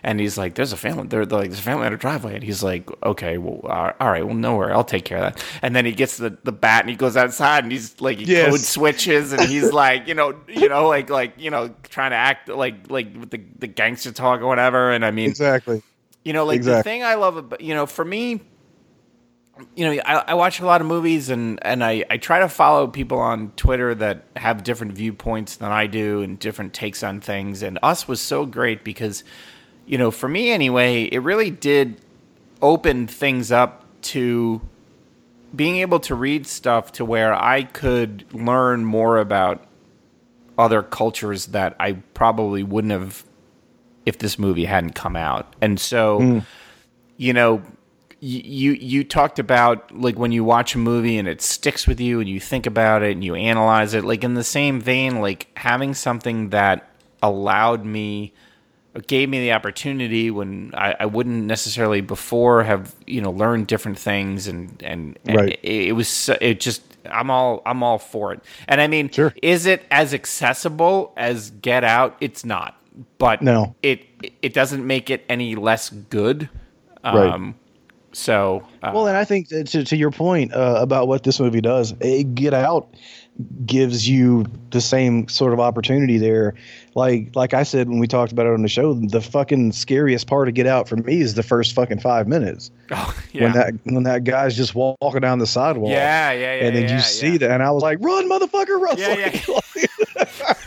And 0.03 0.19
he's 0.19 0.37
like, 0.37 0.55
"There's 0.55 0.73
a 0.73 0.77
family. 0.77 1.07
They're, 1.07 1.25
like, 1.25 1.49
there's 1.49 1.59
a 1.59 1.63
family 1.63 1.85
on 1.85 1.93
a 1.93 1.97
driveway." 1.97 2.35
And 2.35 2.43
he's 2.43 2.63
like, 2.63 2.89
"Okay, 3.03 3.37
well, 3.37 3.59
all 3.99 4.09
right, 4.11 4.25
well, 4.25 4.35
no 4.35 4.55
worry, 4.55 4.71
I'll 4.73 4.83
take 4.83 5.05
care 5.05 5.17
of 5.17 5.23
that." 5.35 5.45
And 5.61 5.75
then 5.75 5.85
he 5.85 5.91
gets 5.93 6.17
the, 6.17 6.37
the 6.43 6.51
bat 6.51 6.81
and 6.81 6.89
he 6.89 6.95
goes 6.95 7.17
outside 7.17 7.63
and 7.63 7.71
he's 7.71 7.99
like, 8.01 8.17
he 8.19 8.25
Yes. 8.25 8.49
code 8.49 8.65
switches 8.65 9.33
and 9.33 9.43
he's 9.43 9.71
like, 9.73 10.07
you 10.07 10.13
know, 10.15 10.35
you 10.47 10.69
know, 10.69 10.87
like 10.87 11.09
like 11.09 11.33
you 11.37 11.49
know, 11.51 11.73
trying 11.83 12.11
to 12.11 12.17
act 12.17 12.49
like 12.49 12.89
like 12.89 13.13
with 13.17 13.29
the 13.31 13.41
the 13.59 13.67
gangster 13.67 14.11
talk 14.11 14.41
or 14.41 14.47
whatever. 14.47 14.91
And 14.91 15.05
I 15.05 15.11
mean, 15.11 15.29
Exactly. 15.29 15.81
you 16.23 16.33
know, 16.33 16.45
like 16.45 16.63
the 16.63 16.75
thing 16.83 17.03
I 17.03 17.15
love 17.15 17.37
about 17.37 17.61
you 17.61 17.73
know, 17.73 17.85
for 17.85 18.05
me, 18.05 18.41
you 19.75 19.85
know, 19.85 20.01
I, 20.05 20.23
I 20.29 20.33
watch 20.35 20.59
a 20.61 20.65
lot 20.65 20.79
of 20.81 20.87
movies 20.87 21.29
and 21.29 21.59
and 21.65 21.83
I 21.83 22.05
I 22.09 22.17
try 22.17 22.39
to 22.39 22.47
follow 22.49 22.87
people 22.87 23.19
on 23.19 23.51
Twitter 23.57 23.93
that 23.95 24.23
have 24.37 24.63
different 24.63 24.93
viewpoints 24.93 25.57
than 25.57 25.71
I 25.71 25.87
do 25.87 26.21
and 26.21 26.39
different 26.39 26.73
takes 26.73 27.03
on 27.03 27.19
things. 27.19 27.61
And 27.61 27.77
Us 27.83 28.07
was 28.07 28.21
so 28.21 28.45
great 28.45 28.83
because, 28.85 29.23
you 29.89 29.97
know, 29.97 30.11
for 30.11 30.29
me 30.29 30.51
anyway, 30.51 31.05
it 31.05 31.17
really 31.17 31.49
did 31.49 31.99
open 32.61 33.07
things 33.07 33.51
up 33.51 33.85
to 34.03 34.61
being 35.55 35.77
able 35.77 35.99
to 36.01 36.13
read 36.13 36.45
stuff 36.45 36.91
to 36.91 37.03
where 37.03 37.33
I 37.33 37.63
could 37.63 38.23
learn 38.31 38.85
more 38.85 39.17
about 39.17 39.65
other 40.59 40.83
cultures 40.83 41.47
that 41.47 41.75
I 41.79 41.93
probably 42.13 42.61
wouldn't 42.61 42.91
have 42.91 43.25
if 44.05 44.19
this 44.19 44.37
movie 44.37 44.65
hadn't 44.65 44.93
come 44.93 45.15
out. 45.15 45.55
And 45.59 45.79
so, 45.79 46.19
hmm. 46.19 46.39
you 47.17 47.33
know, 47.33 47.63
you 48.19 48.73
you 48.73 49.03
talked 49.03 49.39
about 49.39 49.91
like 49.91 50.19
when 50.19 50.31
you 50.31 50.43
watch 50.43 50.75
a 50.75 50.77
movie 50.77 51.17
and 51.17 51.27
it 51.27 51.41
sticks 51.41 51.87
with 51.87 51.99
you 51.99 52.19
and 52.19 52.29
you 52.29 52.39
think 52.39 52.67
about 52.67 53.01
it 53.01 53.13
and 53.13 53.23
you 53.23 53.33
analyze 53.33 53.95
it 53.95 54.03
like 54.03 54.23
in 54.23 54.35
the 54.35 54.43
same 54.43 54.79
vein 54.81 55.19
like 55.21 55.47
having 55.55 55.95
something 55.95 56.49
that 56.49 56.89
allowed 57.23 57.85
me 57.85 58.33
gave 59.07 59.29
me 59.29 59.39
the 59.39 59.51
opportunity 59.53 60.31
when 60.31 60.71
I, 60.73 60.95
I 61.01 61.05
wouldn't 61.05 61.45
necessarily 61.45 62.01
before 62.01 62.63
have 62.63 62.95
you 63.05 63.21
know 63.21 63.31
learned 63.31 63.67
different 63.67 63.99
things 63.99 64.47
and 64.47 64.81
and, 64.83 65.17
and 65.25 65.35
Right. 65.37 65.59
it, 65.63 65.87
it 65.89 65.91
was 65.93 66.07
so- 66.07 66.37
it 66.41 66.59
just 66.59 66.81
I'm 67.09 67.29
all 67.29 67.61
I'm 67.65 67.83
all 67.83 67.99
for 67.99 68.33
it 68.33 68.41
and 68.67 68.81
I 68.81 68.87
mean 68.87 69.09
Sure. 69.09 69.33
is 69.43 69.65
it 69.65 69.85
as 69.91 70.13
accessible 70.13 71.13
as 71.17 71.51
Get 71.51 71.83
Out 71.83 72.17
it's 72.19 72.43
not 72.43 72.75
but 73.19 73.41
No. 73.41 73.75
it 73.83 74.05
it 74.41 74.53
doesn't 74.53 74.85
make 74.85 75.09
it 75.09 75.23
any 75.29 75.55
less 75.55 75.89
good 75.89 76.49
Right. 77.03 77.31
um 77.31 77.55
so 78.11 78.63
uh, 78.81 78.91
Well, 78.93 79.05
and 79.07 79.15
I 79.15 79.23
think 79.23 79.49
to, 79.49 79.63
to 79.83 79.95
your 79.95 80.09
point 80.09 80.51
uh, 80.51 80.77
about 80.79 81.07
what 81.07 81.21
this 81.21 81.39
movie 81.39 81.61
does, 81.61 81.93
it, 82.01 82.33
Get 82.33 82.55
Out 82.55 82.87
gives 83.65 84.07
you 84.07 84.45
the 84.71 84.81
same 84.81 85.27
sort 85.27 85.53
of 85.53 85.59
opportunity 85.59 86.17
there. 86.17 86.55
Like 86.95 87.35
like 87.35 87.53
I 87.53 87.63
said 87.63 87.87
when 87.87 87.99
we 87.99 88.07
talked 88.07 88.31
about 88.31 88.45
it 88.45 88.53
on 88.53 88.61
the 88.61 88.67
show, 88.67 88.93
the 88.93 89.21
fucking 89.21 89.71
scariest 89.71 90.27
part 90.27 90.47
to 90.47 90.51
Get 90.51 90.67
Out 90.67 90.89
for 90.89 90.97
me 90.97 91.21
is 91.21 91.35
the 91.35 91.43
first 91.43 91.73
fucking 91.73 91.99
five 91.99 92.27
minutes 92.27 92.71
oh, 92.91 93.15
yeah. 93.31 93.43
when 93.43 93.51
that 93.53 93.73
when 93.83 94.03
that 94.03 94.23
guy's 94.23 94.57
just 94.57 94.75
walking 94.75 95.21
down 95.21 95.39
the 95.39 95.47
sidewalk. 95.47 95.91
yeah 95.91 96.31
yeah 96.31 96.55
yeah 96.55 96.65
and 96.65 96.75
then 96.75 96.83
yeah, 96.83 96.95
you 96.95 97.01
see 97.01 97.37
that, 97.37 97.51
and 97.51 97.63
I 97.63 97.71
was 97.71 97.83
like, 97.83 97.99
"Run, 98.01 98.29
motherfucker, 98.29 98.79
run!" 98.81 98.97
Yeah, 98.97 99.39
Like- 99.47 100.57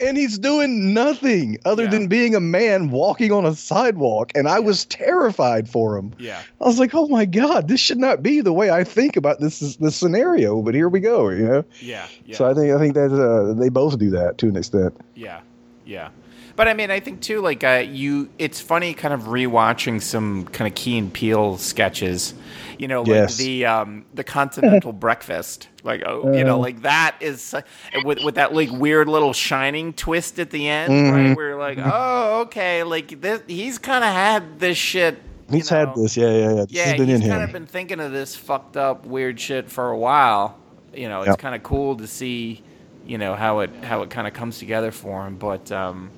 and 0.00 0.16
he's 0.16 0.38
doing 0.38 0.92
nothing 0.94 1.58
other 1.64 1.84
Yeah. 1.84 1.90
than 1.90 2.06
being 2.08 2.34
a 2.34 2.40
man 2.40 2.90
walking 2.90 3.32
on 3.32 3.44
a 3.46 3.54
sidewalk, 3.54 4.32
and 4.34 4.48
I 4.48 4.58
was 4.60 4.84
terrified 4.86 5.68
for 5.68 5.96
him. 5.96 6.12
yeah 6.18 6.40
I 6.60 6.64
was 6.66 6.78
like, 6.78 6.94
"Oh 6.94 7.08
my 7.08 7.24
god, 7.24 7.68
this 7.68 7.80
should 7.80 7.98
not 7.98 8.22
be 8.22 8.40
the 8.40 8.52
way 8.52 8.70
I 8.70 8.84
think 8.84 9.16
about 9.16 9.40
this 9.40 9.76
this 9.76 9.96
scenario." 9.96 10.62
But 10.62 10.74
here 10.74 10.88
we 10.88 11.00
go, 11.00 11.28
you 11.30 11.46
know. 11.46 11.64
yeah 11.80 12.06
yeah 12.26 12.36
So 12.36 12.44
I 12.48 12.54
think 12.54 12.72
I 12.74 12.78
think 12.78 12.94
that 12.94 13.12
uh, 13.12 13.52
they 13.54 13.68
both 13.68 13.98
do 13.98 14.10
that 14.10 14.38
to 14.38 14.48
an 14.48 14.56
extent. 14.56 14.96
Yeah, 15.14 15.40
yeah. 15.84 16.08
But 16.56 16.68
I 16.68 16.74
mean, 16.74 16.90
I 16.90 17.00
think 17.00 17.20
too, 17.20 17.40
like 17.40 17.64
uh, 17.64 17.84
you, 17.88 18.28
it's 18.38 18.60
funny, 18.60 18.94
kind 18.94 19.12
of 19.12 19.22
rewatching 19.22 20.00
some 20.00 20.44
kind 20.46 20.68
of 20.70 20.74
Key 20.76 20.98
and 20.98 21.12
Peele 21.12 21.56
sketches. 21.58 22.34
You 22.78 22.88
know, 22.88 23.00
like 23.02 23.08
Yes. 23.08 23.36
the 23.36 23.66
um, 23.66 24.04
the 24.14 24.24
Continental 24.24 24.92
Breakfast. 25.06 25.68
Like, 25.82 26.02
oh, 26.06 26.32
you 26.32 26.44
know, 26.44 26.54
Uh. 26.56 26.58
like 26.58 26.82
that 26.82 27.16
is 27.20 27.54
uh, 27.54 27.62
with 28.04 28.18
with 28.24 28.36
that 28.36 28.54
like 28.54 28.70
weird 28.70 29.08
little 29.08 29.32
shining 29.32 29.92
twist 29.92 30.38
at 30.38 30.50
the 30.50 30.68
end, 30.68 30.92
Mhm. 30.92 31.12
right? 31.12 31.36
Where 31.36 31.48
you're 31.50 31.58
like, 31.58 31.78
oh, 31.82 32.42
okay, 32.42 32.82
like 32.84 33.20
this, 33.20 33.40
he's 33.48 33.78
kind 33.78 34.02
of 34.04 34.10
had 34.12 34.58
this 34.60 34.76
shit. 34.78 35.20
He's 35.50 35.68
had 35.68 35.94
this, 35.94 36.16
yeah, 36.16 36.30
yeah, 36.30 36.36
yeah. 36.48 36.54
This 36.54 36.66
Yeah, 36.70 36.84
has 36.84 36.92
been 36.98 37.08
he's 37.08 37.20
in 37.20 37.28
kind 37.28 37.34
him. 37.42 37.48
of 37.48 37.52
been 37.52 37.66
thinking 37.66 38.00
of 38.00 38.12
this 38.12 38.34
fucked 38.34 38.76
up 38.76 39.04
weird 39.06 39.38
shit 39.38 39.68
for 39.70 39.90
a 39.90 39.98
while. 39.98 40.56
You 40.94 41.08
know, 41.08 41.20
it's 41.20 41.28
Yep. 41.30 41.38
kind 41.38 41.54
of 41.54 41.62
cool 41.62 41.96
to 41.96 42.06
see, 42.06 42.62
you 43.06 43.18
know, 43.18 43.34
how 43.34 43.58
it 43.60 43.70
how 43.82 44.02
it 44.02 44.10
kind 44.10 44.26
of 44.26 44.32
comes 44.34 44.58
together 44.58 44.90
for 44.90 45.26
him. 45.26 45.36
But 45.36 45.70
um, 45.70 46.10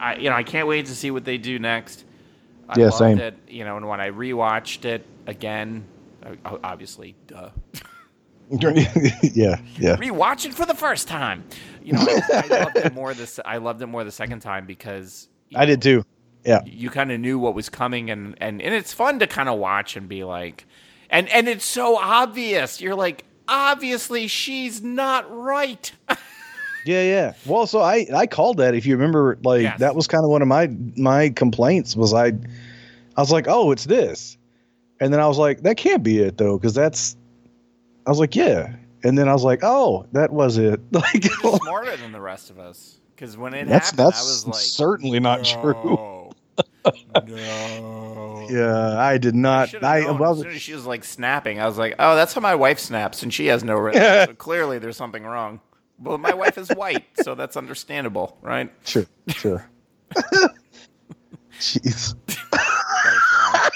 I 0.00 0.16
you 0.16 0.30
know 0.30 0.36
I 0.36 0.42
can't 0.42 0.68
wait 0.68 0.86
to 0.86 0.94
see 0.94 1.10
what 1.10 1.24
they 1.24 1.38
do 1.38 1.58
next. 1.58 2.04
I 2.68 2.78
Yeah, 2.78 2.84
loved 2.86 2.94
same. 2.96 3.18
It, 3.18 3.38
you 3.48 3.64
know, 3.64 3.76
and 3.76 3.88
when 3.88 4.00
I 4.00 4.10
rewatched 4.10 4.84
it 4.84 5.06
again, 5.26 5.86
obviously, 6.44 7.16
duh, 7.26 7.50
yeah, 8.50 9.60
yeah. 9.78 9.96
rewatch 9.96 10.46
it 10.46 10.54
for 10.54 10.66
the 10.66 10.74
first 10.74 11.08
time. 11.08 11.44
You 11.82 11.94
know, 11.94 12.04
I, 12.06 12.44
I 12.50 12.64
loved 12.64 12.76
it 12.76 12.94
more 12.94 13.14
this. 13.14 13.40
I 13.44 13.58
loved 13.58 13.82
it 13.82 13.86
more 13.86 14.04
the 14.04 14.12
second 14.12 14.40
time 14.40 14.66
because 14.66 15.28
I 15.54 15.64
did 15.66 15.82
too. 15.82 16.04
Yeah. 16.44 16.60
you 16.64 16.88
kind 16.88 17.12
of 17.12 17.20
knew 17.20 17.38
what 17.38 17.54
was 17.54 17.68
coming 17.68 18.10
and, 18.10 18.34
and 18.40 18.62
and 18.62 18.74
it's 18.74 18.92
fun 18.94 19.18
to 19.18 19.26
kind 19.26 19.48
of 19.48 19.58
watch 19.58 19.96
and 19.96 20.08
be 20.08 20.24
like 20.24 20.64
and 21.10 21.28
and 21.28 21.48
it's 21.48 21.64
so 21.64 21.96
obvious 21.98 22.80
you're 22.80 22.94
like 22.94 23.24
obviously 23.48 24.28
she's 24.28 24.80
not 24.82 25.26
right 25.34 25.92
Yeah, 26.84 27.02
yeah. 27.02 27.32
Well, 27.46 27.66
so 27.66 27.80
I 27.80 28.06
I 28.14 28.26
called 28.26 28.56
that. 28.58 28.74
If 28.74 28.86
you 28.86 28.94
remember, 28.96 29.38
like 29.42 29.62
Yes. 29.62 29.80
that 29.80 29.94
was 29.94 30.06
kind 30.06 30.24
of 30.24 30.30
one 30.30 30.42
of 30.42 30.48
my 30.48 30.70
my 30.96 31.30
complaints. 31.30 31.96
Was 31.96 32.14
I 32.14 32.28
I 32.28 33.20
was 33.20 33.32
like, 33.32 33.46
oh, 33.48 33.70
it's 33.72 33.84
this, 33.84 34.38
and 35.00 35.12
then 35.12 35.20
I 35.20 35.26
was 35.26 35.38
like, 35.38 35.62
that 35.62 35.76
can't 35.76 36.02
be 36.02 36.18
it 36.20 36.38
though, 36.38 36.56
because 36.58 36.74
that's. 36.74 37.16
I 38.06 38.10
was 38.10 38.18
like, 38.20 38.34
yeah, 38.34 38.74
and 39.04 39.18
then 39.18 39.28
I 39.28 39.32
was 39.34 39.44
like, 39.44 39.60
oh, 39.62 40.06
that 40.12 40.32
was 40.32 40.56
it. 40.56 40.80
Like 40.92 41.24
You're 41.24 41.34
oh. 41.44 41.58
smarter 41.58 41.96
than 41.96 42.12
the 42.12 42.20
rest 42.20 42.48
of 42.50 42.58
us 42.58 42.98
because 43.18 43.36
when 43.36 43.52
it 43.52 43.66
that's 43.66 43.90
happened 43.90 44.06
that's 44.06 44.20
i 44.20 44.22
was 44.22 44.46
like 44.46 44.54
certainly 44.54 45.18
not 45.18 45.44
true. 45.44 45.72
no, 45.74 46.30
no. 47.26 48.46
Yeah, 48.50 48.98
I 48.98 49.18
did 49.18 49.34
not. 49.34 49.68
should've 49.68 49.84
I, 49.84 50.10
well, 50.10 50.32
as 50.32 50.38
soon 50.38 50.52
as 50.52 50.62
she 50.62 50.72
was 50.72 50.86
like 50.86 51.04
snapping, 51.04 51.60
I 51.60 51.66
was 51.66 51.76
like, 51.76 51.96
"Oh, 51.98 52.16
that's 52.16 52.32
how 52.32 52.40
my 52.40 52.54
wife 52.54 52.78
snaps, 52.78 53.22
and 53.22 53.34
she 53.34 53.46
has 53.48 53.62
no 53.62 53.74
rhythm. 53.78 54.00
so 54.26 54.34
clearly, 54.34 54.78
there's 54.78 54.96
something 54.96 55.22
wrong." 55.22 55.60
Well, 56.00 56.18
my 56.18 56.32
wife 56.32 56.58
is 56.58 56.68
white, 56.70 57.04
so 57.22 57.34
that's 57.34 57.56
understandable, 57.56 58.38
right? 58.40 58.72
sure, 58.84 59.06
sure. 59.28 59.68
Jeez. 61.60 62.14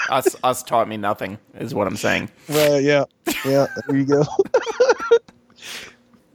Us, 0.09 0.35
us 0.43 0.63
taught 0.63 0.87
me 0.87 0.95
nothing, 0.97 1.37
is 1.55 1.73
what 1.73 1.87
I'm 1.87 1.97
saying. 1.97 2.29
Well, 2.47 2.79
yeah, 2.79 3.05
yeah. 3.45 3.67
There 3.87 3.97
you 3.97 4.05
go. 4.05 4.23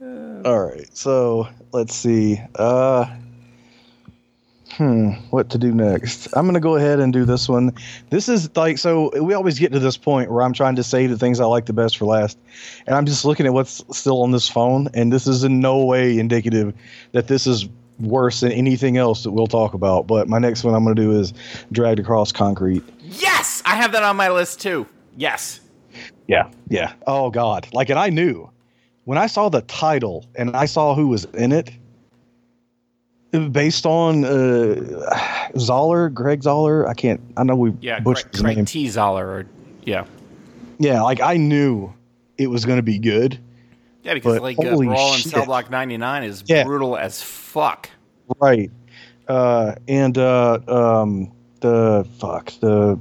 All 0.45 0.65
right. 0.65 0.95
So 0.95 1.47
let's 1.71 1.95
see. 1.95 2.39
Uh, 2.55 3.05
hmm. 4.79 5.11
What 5.29 5.49
to 5.49 5.57
do 5.57 5.73
next? 5.73 6.29
I'm 6.33 6.45
gonna 6.45 6.61
go 6.61 6.77
ahead 6.77 6.99
and 6.99 7.11
do 7.11 7.25
this 7.25 7.49
one. 7.49 7.73
This 8.09 8.29
is 8.29 8.49
like 8.55 8.77
so. 8.77 9.11
We 9.21 9.33
always 9.33 9.59
get 9.59 9.73
to 9.73 9.79
this 9.79 9.97
point 9.97 10.31
where 10.31 10.41
I'm 10.41 10.53
trying 10.53 10.77
to 10.77 10.83
save 10.83 11.09
the 11.09 11.17
things 11.17 11.41
I 11.41 11.45
like 11.45 11.65
the 11.65 11.73
best 11.73 11.97
for 11.97 12.05
last, 12.05 12.37
and 12.87 12.95
I'm 12.95 13.05
just 13.05 13.25
looking 13.25 13.45
at 13.45 13.53
what's 13.53 13.83
still 13.95 14.21
on 14.21 14.31
this 14.31 14.47
phone, 14.47 14.87
and 14.93 15.11
this 15.11 15.27
is 15.27 15.43
in 15.43 15.59
no 15.59 15.83
way 15.83 16.17
indicative 16.17 16.73
that 17.11 17.27
this 17.27 17.45
is 17.45 17.67
worse 17.99 18.39
than 18.39 18.53
anything 18.53 18.95
else 18.95 19.23
that 19.23 19.31
we'll 19.31 19.47
talk 19.47 19.73
about. 19.73 20.07
But 20.07 20.29
my 20.29 20.39
next 20.39 20.63
one 20.63 20.73
I'm 20.73 20.83
gonna 20.83 20.95
do 20.95 21.11
is 21.11 21.33
dragged 21.73 21.99
across 21.99 22.31
concrete. 22.31 22.83
Yes, 23.01 23.61
I 23.65 23.75
have 23.75 23.91
that 23.91 24.03
on 24.03 24.15
my 24.15 24.29
list 24.29 24.61
too. 24.61 24.87
Yes. 25.17 25.59
Yeah, 26.27 26.49
yeah. 26.69 26.93
Oh 27.05 27.29
God! 27.29 27.67
Like, 27.73 27.89
and 27.89 27.99
I 27.99 28.09
knew 28.09 28.49
when 29.03 29.17
I 29.17 29.27
saw 29.27 29.49
the 29.49 29.61
title 29.61 30.25
and 30.35 30.55
I 30.55 30.65
saw 30.65 30.95
who 30.95 31.07
was 31.07 31.25
in 31.33 31.51
it, 31.51 31.67
it 31.67 31.73
was 31.73 31.88
based 33.31 33.85
on 33.85 34.25
uh, 34.25 34.29
Zahler, 35.55 36.13
Greg 36.13 36.41
Zahler. 36.41 36.87
I 36.87 36.93
can't. 36.93 37.21
I 37.37 37.43
know 37.43 37.55
we 37.55 37.73
Yeah, 37.81 37.99
butchered 37.99 38.31
Craig, 38.33 38.57
his 38.57 38.57
name. 38.57 38.65
T. 38.65 38.87
Zahler, 38.87 39.23
or 39.25 39.45
yeah, 39.83 40.05
Yeah, 40.79 41.01
like 41.01 41.21
I 41.21 41.37
knew 41.37 41.93
it 42.37 42.47
was 42.47 42.65
going 42.65 42.77
to 42.77 42.83
be 42.83 42.97
good. 42.99 43.39
yeah, 44.03 44.13
because 44.13 44.35
But 44.35 44.41
like 44.43 44.57
uh, 44.59 44.75
Brawl 44.75 45.13
in 45.13 45.19
shit. 45.19 45.31
Cell 45.31 45.45
Block 45.45 45.69
99 45.69 46.23
is 46.23 46.43
Yeah. 46.47 46.63
brutal 46.63 46.97
as 46.97 47.21
fuck. 47.21 47.89
Right. 48.39 48.71
Uh, 49.27 49.75
and 49.87 50.17
uh, 50.17 50.59
um, 50.67 51.31
the 51.61 52.07
fuck 52.19 52.51
the 52.61 52.97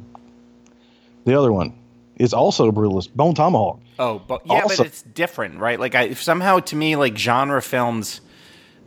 the 1.24 1.38
other 1.38 1.52
one 1.52 1.72
is 2.16 2.32
also 2.34 2.70
brutalist. 2.72 3.14
Bone 3.14 3.34
Tomahawk. 3.34 3.80
Oh, 3.98 4.20
but 4.26 4.42
yeah, 4.46 4.60
Also- 4.62 4.78
but 4.78 4.86
it's 4.86 5.02
different, 5.02 5.58
right? 5.58 5.78
Like 5.80 5.94
I 5.94 6.12
somehow 6.14 6.58
to 6.60 6.76
me, 6.76 6.96
like 6.96 7.16
genre 7.16 7.62
films, 7.62 8.20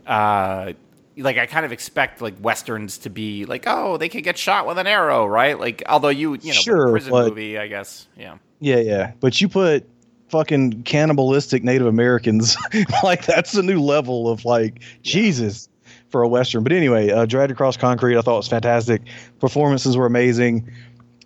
uh, 0.06 0.72
like 1.16 1.38
I 1.38 1.46
kind 1.46 1.64
of 1.66 1.72
expect 1.72 2.20
like 2.20 2.34
westerns 2.40 2.98
to 2.98 3.10
be 3.10 3.44
like, 3.44 3.64
oh, 3.66 3.96
they 3.96 4.08
could 4.08 4.24
get 4.24 4.38
shot 4.38 4.66
with 4.66 4.78
an 4.78 4.86
arrow, 4.86 5.26
right? 5.26 5.58
Like, 5.58 5.82
although 5.88 6.08
you, 6.08 6.34
you 6.34 6.48
know, 6.48 6.60
Sure, 6.60 6.90
prison 6.90 7.10
but- 7.10 7.28
movie, 7.28 7.58
I 7.58 7.66
guess, 7.68 8.06
yeah. 8.16 8.38
Yeah, 8.60 8.76
yeah. 8.78 9.12
But 9.20 9.40
you 9.40 9.48
put 9.48 9.88
fucking 10.28 10.84
cannibalistic 10.84 11.62
Native 11.64 11.86
Americans 11.86 12.56
like 13.02 13.26
that's 13.26 13.54
a 13.54 13.62
new 13.62 13.80
level 13.82 14.30
of 14.30 14.44
like 14.44 14.80
Jesus 15.02 15.68
for 16.10 16.22
a 16.22 16.28
western. 16.28 16.62
But 16.62 16.72
anyway, 16.72 17.10
uh, 17.10 17.26
Dragged 17.26 17.50
Across 17.52 17.78
Concrete, 17.78 18.16
I 18.16 18.22
thought 18.22 18.36
was 18.36 18.48
fantastic. 18.48 19.02
Performances 19.40 19.96
were 19.96 20.06
amazing. 20.06 20.70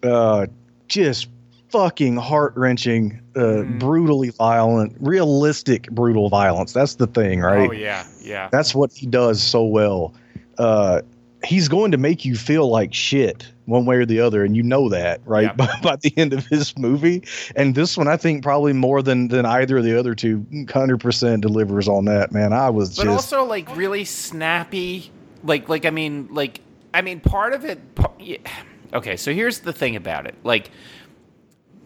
Uh, 0.02 0.46
just 0.88 1.28
fucking 1.70 2.16
heart 2.16 2.52
wrenching, 2.56 3.20
uh, 3.34 3.40
Mhm. 3.40 3.78
brutally 3.78 4.30
violent, 4.30 4.96
realistic 5.00 5.90
brutal 5.90 6.28
violence. 6.28 6.72
That's 6.72 6.94
the 6.96 7.06
thing, 7.06 7.40
right? 7.40 7.68
Oh 7.68 7.72
yeah, 7.72 8.04
yeah. 8.22 8.48
That's 8.52 8.74
what 8.74 8.92
he 8.92 9.06
does 9.06 9.42
so 9.42 9.64
well. 9.64 10.14
Uh, 10.58 11.02
he's 11.44 11.68
going 11.68 11.90
to 11.92 11.98
make 11.98 12.24
you 12.24 12.34
feel 12.34 12.68
like 12.68 12.94
shit 12.94 13.46
one 13.66 13.84
way 13.84 13.96
or 13.96 14.06
the 14.06 14.20
other, 14.20 14.44
and 14.44 14.56
you 14.56 14.62
know 14.62 14.88
that, 14.88 15.20
right? 15.26 15.44
Yeah. 15.44 15.52
By, 15.66 15.68
by 15.82 15.96
the 15.96 16.12
end 16.16 16.32
of 16.32 16.46
his 16.46 16.76
movie, 16.78 17.22
and 17.56 17.74
this 17.74 17.96
one, 17.96 18.06
I 18.08 18.16
think 18.16 18.42
probably 18.42 18.72
more 18.72 19.02
than 19.02 19.28
than 19.28 19.44
either 19.44 19.78
of 19.78 19.84
the 19.84 19.98
other 19.98 20.14
two, 20.14 20.46
hundred 20.72 21.00
percent 21.00 21.42
delivers 21.42 21.88
on 21.88 22.04
that. 22.06 22.32
Man, 22.32 22.52
I 22.52 22.70
was 22.70 22.96
but 22.96 23.04
just 23.04 23.32
also 23.32 23.44
like 23.44 23.74
really 23.76 24.04
snappy 24.04 25.10
like 25.44 25.68
like 25.68 25.84
i 25.84 25.90
mean 25.90 26.26
like 26.32 26.60
i 26.94 27.02
mean 27.02 27.20
part 27.20 27.52
of 27.52 27.64
it 27.64 27.94
pa- 27.94 28.10
yeah. 28.18 28.38
okay 28.94 29.16
so 29.16 29.32
here's 29.32 29.60
the 29.60 29.72
thing 29.72 29.94
about 29.94 30.26
it 30.26 30.34
like 30.42 30.70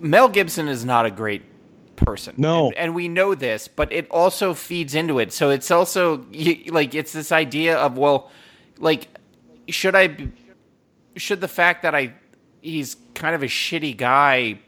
mel 0.00 0.28
gibson 0.28 0.68
is 0.68 0.84
not 0.84 1.06
a 1.06 1.10
great 1.10 1.42
person 1.96 2.34
No. 2.38 2.68
and, 2.68 2.76
and 2.76 2.94
we 2.94 3.08
know 3.08 3.34
this 3.34 3.68
but 3.68 3.92
it 3.92 4.08
also 4.10 4.54
feeds 4.54 4.94
into 4.94 5.18
it 5.18 5.32
so 5.32 5.50
it's 5.50 5.70
also 5.70 6.24
like 6.68 6.94
it's 6.94 7.12
this 7.12 7.30
idea 7.30 7.76
of 7.76 7.98
well 7.98 8.30
like 8.78 9.08
should 9.68 9.94
i 9.94 10.16
should 11.16 11.40
the 11.40 11.48
fact 11.48 11.82
that 11.82 11.94
i 11.94 12.14
he's 12.62 12.96
kind 13.14 13.34
of 13.34 13.42
a 13.42 13.46
shitty 13.46 13.96
guy, 13.96 14.58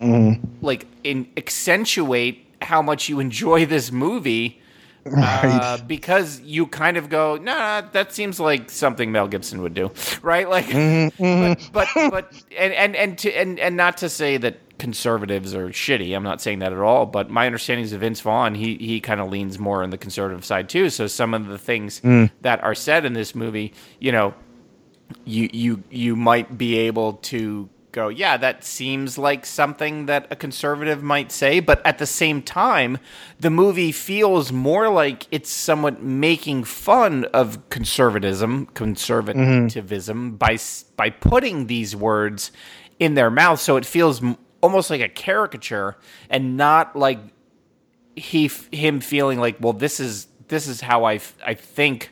mm-hmm. 0.00 0.44
like 0.64 0.86
in 1.02 1.28
accentuate 1.36 2.46
how 2.62 2.82
much 2.82 3.08
you 3.08 3.20
enjoy 3.20 3.66
this 3.66 3.92
movie. 3.92 4.60
Uh, 5.16 5.78
because 5.86 6.40
you 6.40 6.66
kind 6.66 6.96
of 6.96 7.08
go, 7.08 7.36
nah, 7.36 7.82
that 7.92 8.12
seems 8.12 8.40
like 8.40 8.70
something 8.70 9.12
Mel 9.12 9.28
Gibson 9.28 9.60
would 9.60 9.74
do, 9.74 9.90
right? 10.22 10.48
Like, 10.48 10.66
mm-hmm, 10.66 11.22
mm-hmm. 11.22 11.70
but, 11.72 11.88
but, 11.94 12.10
but, 12.10 12.32
and, 12.56 12.72
and, 12.72 12.96
and, 12.96 13.18
to, 13.18 13.32
and, 13.32 13.58
and 13.58 13.76
not 13.76 13.98
to 13.98 14.08
say 14.08 14.38
that 14.38 14.78
conservatives 14.78 15.54
are 15.54 15.68
shitty. 15.68 16.14
I'm 16.14 16.22
not 16.22 16.40
saying 16.40 16.60
that 16.60 16.72
at 16.72 16.78
all. 16.78 17.06
But 17.06 17.30
my 17.30 17.46
understanding 17.46 17.84
is 17.84 17.92
of 17.92 18.00
Vince 18.00 18.20
Vaughn, 18.20 18.54
he 18.54 18.76
he 18.76 19.00
kind 19.00 19.20
of 19.20 19.30
leans 19.30 19.58
more 19.58 19.82
on 19.82 19.90
the 19.90 19.98
conservative 19.98 20.44
side 20.44 20.68
too. 20.68 20.90
So 20.90 21.06
some 21.06 21.34
of 21.34 21.46
the 21.46 21.58
things 21.58 22.00
mm. 22.00 22.30
that 22.40 22.62
are 22.62 22.74
said 22.74 23.04
in 23.04 23.12
this 23.12 23.34
movie, 23.34 23.72
you 24.00 24.12
know, 24.12 24.34
you 25.24 25.48
you 25.52 25.82
you 25.90 26.16
might 26.16 26.58
be 26.58 26.76
able 26.78 27.14
to 27.14 27.68
go, 27.94 28.08
yeah, 28.08 28.36
that 28.36 28.64
seems 28.64 29.16
like 29.16 29.46
something 29.46 30.06
that 30.06 30.26
a 30.30 30.36
conservative 30.36 31.02
might 31.02 31.32
say, 31.32 31.60
but 31.60 31.84
at 31.86 31.96
the 31.98 32.06
same 32.06 32.42
time, 32.42 32.98
the 33.40 33.48
movie 33.48 33.92
feels 33.92 34.52
more 34.52 34.88
like 34.90 35.26
it's 35.30 35.48
somewhat 35.48 36.02
making 36.02 36.64
fun 36.64 37.24
of 37.26 37.70
conservatism, 37.70 38.66
conservatism 38.74 40.28
mm-hmm. 40.30 40.36
by 40.36 40.54
s- 40.54 40.84
by 40.96 41.08
putting 41.08 41.66
these 41.68 41.96
words 41.96 42.52
in 42.98 43.14
their 43.14 43.30
mouth, 43.30 43.60
so 43.60 43.76
it 43.76 43.86
feels 43.86 44.22
m- 44.22 44.36
almost 44.60 44.90
like 44.90 45.00
a 45.00 45.08
caricature 45.08 45.96
and 46.28 46.56
not 46.56 46.94
like 46.96 47.18
he 48.16 48.46
f- 48.46 48.68
him 48.72 49.00
feeling 49.00 49.38
like, 49.40 49.56
well, 49.60 49.72
this 49.72 50.00
is 50.00 50.26
this 50.48 50.66
is 50.66 50.80
how 50.80 51.04
I 51.04 51.14
f- 51.14 51.36
I 51.44 51.54
think 51.54 52.10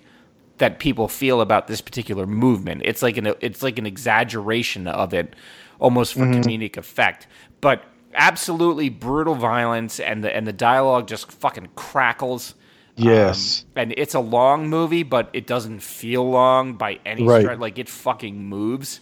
that 0.58 0.78
people 0.78 1.08
feel 1.08 1.40
about 1.40 1.66
this 1.66 1.80
particular 1.80 2.26
movement. 2.26 2.82
It's 2.84 3.02
like 3.02 3.16
an 3.16 3.34
it's 3.40 3.62
like 3.62 3.78
an 3.78 3.86
exaggeration 3.86 4.86
of 4.86 5.12
it, 5.12 5.34
almost 5.82 6.14
for 6.14 6.20
comedic 6.20 6.76
effect. 6.76 7.26
But 7.60 7.84
absolutely 8.14 8.88
brutal 8.88 9.34
violence, 9.34 10.00
and 10.00 10.22
the 10.24 10.34
and 10.34 10.46
the 10.46 10.52
dialogue 10.52 11.08
just 11.08 11.30
fucking 11.30 11.68
crackles. 11.74 12.54
Yes. 12.96 13.64
Um, 13.74 13.82
and 13.82 13.94
it's 13.96 14.14
a 14.14 14.20
long 14.20 14.68
movie, 14.68 15.02
but 15.02 15.30
it 15.32 15.46
doesn't 15.46 15.80
feel 15.80 16.28
long 16.28 16.74
by 16.74 17.00
any 17.06 17.24
Right. 17.24 17.40
stretch. 17.40 17.58
Like 17.58 17.78
it 17.78 17.88
fucking 17.88 18.36
moves. 18.44 19.00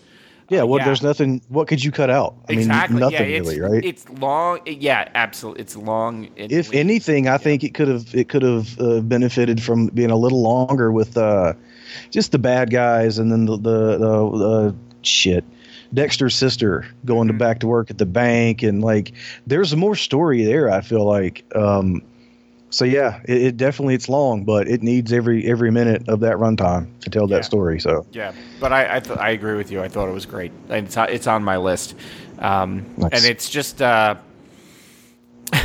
Yeah, 0.49 0.65
well, 0.65 0.79
yeah. 0.81 0.87
there's 0.87 1.03
nothing. 1.03 1.43
What 1.49 1.69
could 1.69 1.83
you 1.83 1.93
cut 1.93 2.11
out? 2.11 2.35
I 2.49 2.55
exactly. 2.55 2.95
mean, 2.95 3.01
nothing 3.01 3.31
yeah, 3.31 3.39
really, 3.39 3.61
right? 3.61 3.85
It's 3.85 4.09
long. 4.09 4.59
Yeah, 4.67 5.09
absolutely. 5.15 5.63
It's 5.63 5.77
long. 5.77 6.29
It- 6.35 6.51
if 6.51 6.73
anything, 6.73 7.29
I 7.29 7.39
think 7.39 7.63
it 7.63 7.73
could 7.75 7.87
have 7.89 8.13
it 8.15 8.29
could 8.29 8.43
have 8.43 8.79
uh, 8.81 9.01
benefited 9.01 9.63
from 9.63 9.87
being 9.89 10.11
a 10.11 10.17
little 10.17 10.43
longer 10.43 10.91
with 10.91 11.17
uh, 11.17 11.53
just 12.11 12.33
the 12.33 12.39
bad 12.39 12.71
guys, 12.71 13.19
and 13.19 13.31
then 13.31 13.47
the 13.47 13.57
the, 13.57 13.99
the, 13.99 14.39
the 14.39 14.77
shit. 15.03 15.45
Dexter's 15.93 16.35
sister 16.37 16.87
going 17.05 17.27
to 17.29 17.35
back 17.35 17.59
to 17.61 17.67
work 17.67 17.91
at 17.91 17.99
the 17.99 18.07
bank, 18.07 18.63
and 18.63 18.83
like 18.83 19.13
there's 19.47 19.75
more 19.75 19.97
story 19.97 20.45
there. 20.45 20.71
I 20.71 20.81
feel 20.83 21.05
like. 21.05 21.45
Um, 21.55 22.03
so 22.73 22.85
yeah, 22.85 23.21
it, 23.25 23.43
it 23.43 23.57
definitely 23.57 23.95
it's 23.95 24.09
long, 24.09 24.45
but 24.45 24.69
it 24.69 24.81
needs 24.83 25.13
every 25.13 25.45
every 25.51 25.73
minute 25.73 26.09
of 26.09 26.21
that 26.21 26.37
runtime 26.37 26.87
to 27.01 27.11
tell 27.11 27.29
Yeah. 27.29 27.39
that 27.39 27.45
story. 27.45 27.81
So 27.81 28.07
Yeah, 28.13 28.33
but 28.61 28.73
I 28.73 28.97
I, 28.97 29.01
th- 29.01 29.19
I 29.19 29.31
agree 29.31 29.57
with 29.57 29.73
you. 29.73 29.83
I 29.83 29.89
thought 29.89 30.09
it 30.09 30.13
was 30.13 30.27
great. 30.27 30.53
And 30.69 30.87
It's 30.87 30.97
on- 30.97 31.09
it's 31.11 31.27
on 31.27 31.43
my 31.43 31.57
list, 31.57 31.97
um, 32.39 32.87
Nice. 32.97 33.11
and 33.13 33.25
it's 33.25 33.51
just 33.51 33.83
uh, 33.83 34.15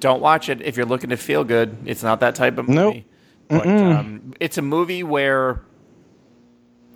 don't 0.00 0.20
watch 0.22 0.48
it 0.48 0.60
if 0.62 0.76
you're 0.76 0.86
looking 0.86 1.10
to 1.10 1.16
feel 1.16 1.44
good. 1.44 1.76
It's 1.84 2.02
not 2.02 2.20
that 2.20 2.34
type 2.34 2.58
of 2.58 2.68
movie. 2.68 3.04
Nope. 3.50 3.62
But 3.64 3.66
um, 3.66 4.34
it's 4.40 4.56
a 4.58 4.62
movie 4.62 5.02
where 5.02 5.60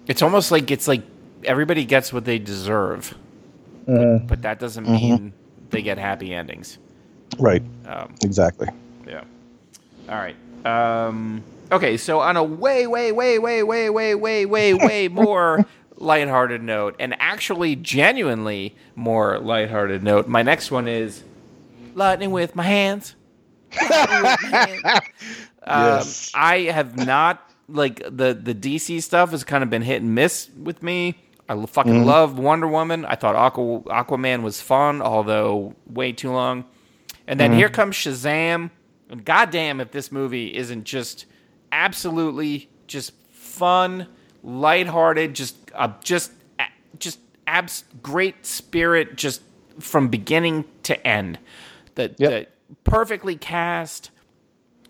it's 0.06 0.22
almost 0.22 0.50
like 0.52 0.70
it's 0.70 0.88
like 0.88 1.02
everybody 1.46 1.84
gets 1.84 2.12
what 2.12 2.24
they 2.24 2.38
deserve, 2.38 3.14
but, 3.86 4.26
but 4.26 4.42
that 4.42 4.58
doesn't 4.58 4.88
mean 4.88 5.32
they 5.70 5.82
get 5.82 5.98
happy 5.98 6.34
endings. 6.34 6.78
right, 7.38 7.62
Um, 7.86 8.14
exactly. 8.22 8.68
yeah. 9.06 9.24
All 10.08 10.14
right. 10.16 10.36
Um, 10.64 11.42
okay, 11.72 11.96
so 11.96 12.20
on 12.20 12.36
a 12.36 12.42
way, 12.44 12.86
way, 12.86 13.12
way, 13.12 13.38
way, 13.38 13.62
way, 13.62 13.90
way, 13.90 14.14
way, 14.14 14.44
way, 14.46 14.74
way 14.88 15.08
more 15.08 15.64
lighthearted 15.96 16.62
note, 16.62 16.96
and 16.98 17.14
actually 17.20 17.76
genuinely 17.76 18.74
more 18.94 19.38
lighthearted 19.38 20.02
note, 20.02 20.28
my 20.28 20.42
next 20.42 20.70
one 20.70 20.86
is 20.88 21.22
lightning 21.94 22.30
with 22.30 22.54
my 22.54 22.64
hands. 22.64 23.14
Lightning 23.80 24.22
with 24.22 24.42
my 24.52 24.58
hands. 24.58 24.82
Um, 25.68 25.82
Yes. 25.82 26.30
I 26.34 26.58
have 26.70 26.96
not 26.96 27.42
like 27.68 27.96
the 28.04 28.34
the 28.40 28.54
DC 28.54 29.02
stuff 29.02 29.32
has 29.32 29.42
kind 29.42 29.64
of 29.64 29.70
been 29.70 29.82
hit 29.82 30.00
and 30.00 30.14
miss 30.14 30.48
with 30.56 30.80
me. 30.82 31.16
I 31.48 31.66
fucking 31.66 32.04
love 32.04 32.38
Wonder 32.38 32.66
Woman. 32.66 33.04
I 33.04 33.14
thought 33.14 33.36
Aqua, 33.36 33.80
Aquaman 33.82 34.42
was 34.42 34.60
fun, 34.60 35.00
although 35.00 35.74
way 35.86 36.12
too 36.12 36.32
long. 36.32 36.64
And 37.28 37.38
then 37.38 37.52
here 37.52 37.68
comes 37.68 37.94
Shazam, 37.96 38.70
and 39.10 39.24
goddamn 39.24 39.80
if 39.80 39.90
this 39.92 40.10
movie 40.10 40.54
isn't 40.54 40.84
just 40.84 41.26
absolutely 41.72 42.68
just 42.86 43.12
fun, 43.30 44.06
lighthearted, 44.42 45.34
just 45.34 45.56
uh, 45.74 45.92
just 46.02 46.32
just 46.98 47.18
abs 47.46 47.84
great 48.02 48.44
spirit, 48.46 49.16
just 49.16 49.42
from 49.78 50.08
beginning 50.08 50.64
to 50.84 51.06
end. 51.06 51.38
The, 51.94 52.14
Yep. 52.18 52.30
the 52.30 52.46
perfectly 52.84 53.36
cast, 53.36 54.10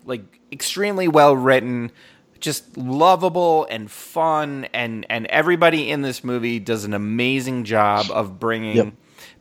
like 0.05 0.39
extremely 0.51 1.07
well 1.07 1.35
written, 1.35 1.91
just 2.39 2.77
lovable 2.77 3.65
and 3.69 3.89
fun, 3.89 4.65
and 4.73 5.05
and 5.09 5.25
everybody 5.27 5.89
in 5.89 6.01
this 6.01 6.23
movie 6.23 6.59
does 6.59 6.83
an 6.85 6.93
amazing 6.93 7.63
job 7.63 8.07
of 8.11 8.39
bringing 8.39 8.75
Yep. 8.77 8.93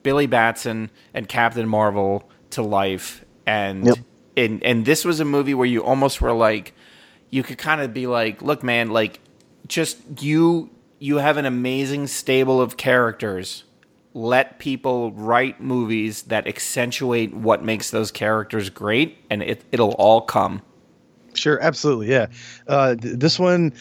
Billy 0.02 0.26
Batson 0.26 0.90
and 1.14 1.28
Captain 1.28 1.68
Marvel 1.68 2.28
to 2.50 2.62
life. 2.62 3.24
And 3.46 3.86
Yep. 3.86 3.98
and 4.36 4.62
and 4.64 4.84
this 4.84 5.04
was 5.04 5.20
a 5.20 5.24
movie 5.24 5.54
where 5.54 5.66
you 5.66 5.82
almost 5.84 6.20
were 6.20 6.32
like, 6.32 6.74
you 7.30 7.42
could 7.42 7.58
kind 7.58 7.80
of 7.80 7.92
be 7.94 8.06
like, 8.06 8.42
look, 8.42 8.62
man, 8.62 8.90
like 8.90 9.20
just 9.66 9.98
you 10.22 10.70
you 10.98 11.18
have 11.18 11.36
an 11.36 11.44
amazing 11.44 12.06
stable 12.06 12.60
of 12.60 12.76
characters. 12.76 13.64
Let 14.14 14.58
people 14.58 15.12
write 15.12 15.60
movies 15.60 16.22
that 16.22 16.46
accentuate 16.46 17.34
what 17.34 17.62
makes 17.62 17.90
those 17.90 18.10
characters 18.10 18.70
great, 18.70 19.18
and 19.28 19.42
it, 19.42 19.62
it'll 19.70 19.92
all 19.92 20.22
come. 20.22 20.62
Sure, 21.36 21.60
absolutely, 21.60 22.08
yeah. 22.08 22.26
Uh, 22.66 22.94
th- 22.94 23.18
this 23.18 23.38
one 23.38 23.72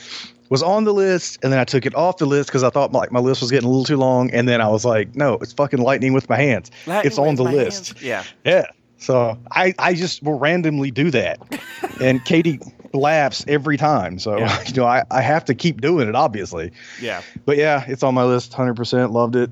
was 0.49 0.61
on 0.61 0.83
the 0.83 0.93
list, 0.93 1.39
and 1.43 1.51
then 1.51 1.59
I 1.59 1.63
took 1.63 1.85
it 1.85 1.95
off 1.95 2.17
the 2.17 2.25
list 2.25 2.49
because 2.49 2.63
I 2.63 2.69
thought 2.69 2.91
like 2.91 3.11
my 3.11 3.19
list 3.19 3.41
was 3.41 3.51
getting 3.51 3.67
a 3.67 3.69
little 3.69 3.85
too 3.85 3.97
long, 3.97 4.29
and 4.31 4.47
then 4.47 4.61
I 4.61 4.67
was 4.67 4.85
like, 4.85 5.15
no, 5.15 5.33
it's 5.35 5.53
fucking 5.53 5.79
lightning 5.79 6.13
with 6.13 6.29
my 6.29 6.37
hands. 6.37 6.71
Lightning 6.85 7.07
it's 7.07 7.17
on 7.17 7.35
the 7.35 7.43
list. 7.43 7.93
hands. 7.93 8.03
Yeah. 8.03 8.23
Yeah. 8.45 8.65
So 8.97 9.37
I 9.51 9.73
I 9.79 9.93
just 9.93 10.23
will 10.23 10.37
randomly 10.39 10.91
do 10.91 11.11
that, 11.11 11.39
and 12.01 12.23
Katie 12.25 12.59
laughs 12.93 13.43
every 13.47 13.75
time. 13.77 14.19
So 14.19 14.37
Yeah. 14.37 14.63
you 14.67 14.73
know 14.75 14.85
I 14.85 15.03
I 15.11 15.21
have 15.21 15.45
to 15.45 15.55
keep 15.55 15.81
doing 15.81 16.07
it, 16.07 16.15
obviously. 16.15 16.71
Yeah. 17.01 17.21
But 17.45 17.57
yeah, 17.57 17.83
it's 17.87 18.03
on 18.03 18.13
my 18.13 18.23
list. 18.23 18.53
Hundred 18.53 18.75
percent 18.75 19.11
loved 19.11 19.35
it. 19.35 19.51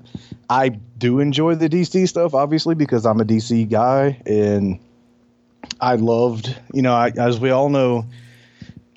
I 0.49 0.69
do 0.69 1.19
enjoy 1.19 1.55
the 1.55 1.67
DC 1.67 2.07
stuff, 2.07 2.33
obviously, 2.33 2.75
because 2.75 3.05
I'm 3.05 3.19
a 3.19 3.25
DC 3.25 3.69
guy, 3.69 4.21
and 4.25 4.79
I 5.83 5.95
loved. 5.95 6.55
You 6.73 6.81
know, 6.81 6.93
I, 6.93 7.11
as 7.17 7.39
we 7.39 7.49
all 7.49 7.69
know, 7.69 8.05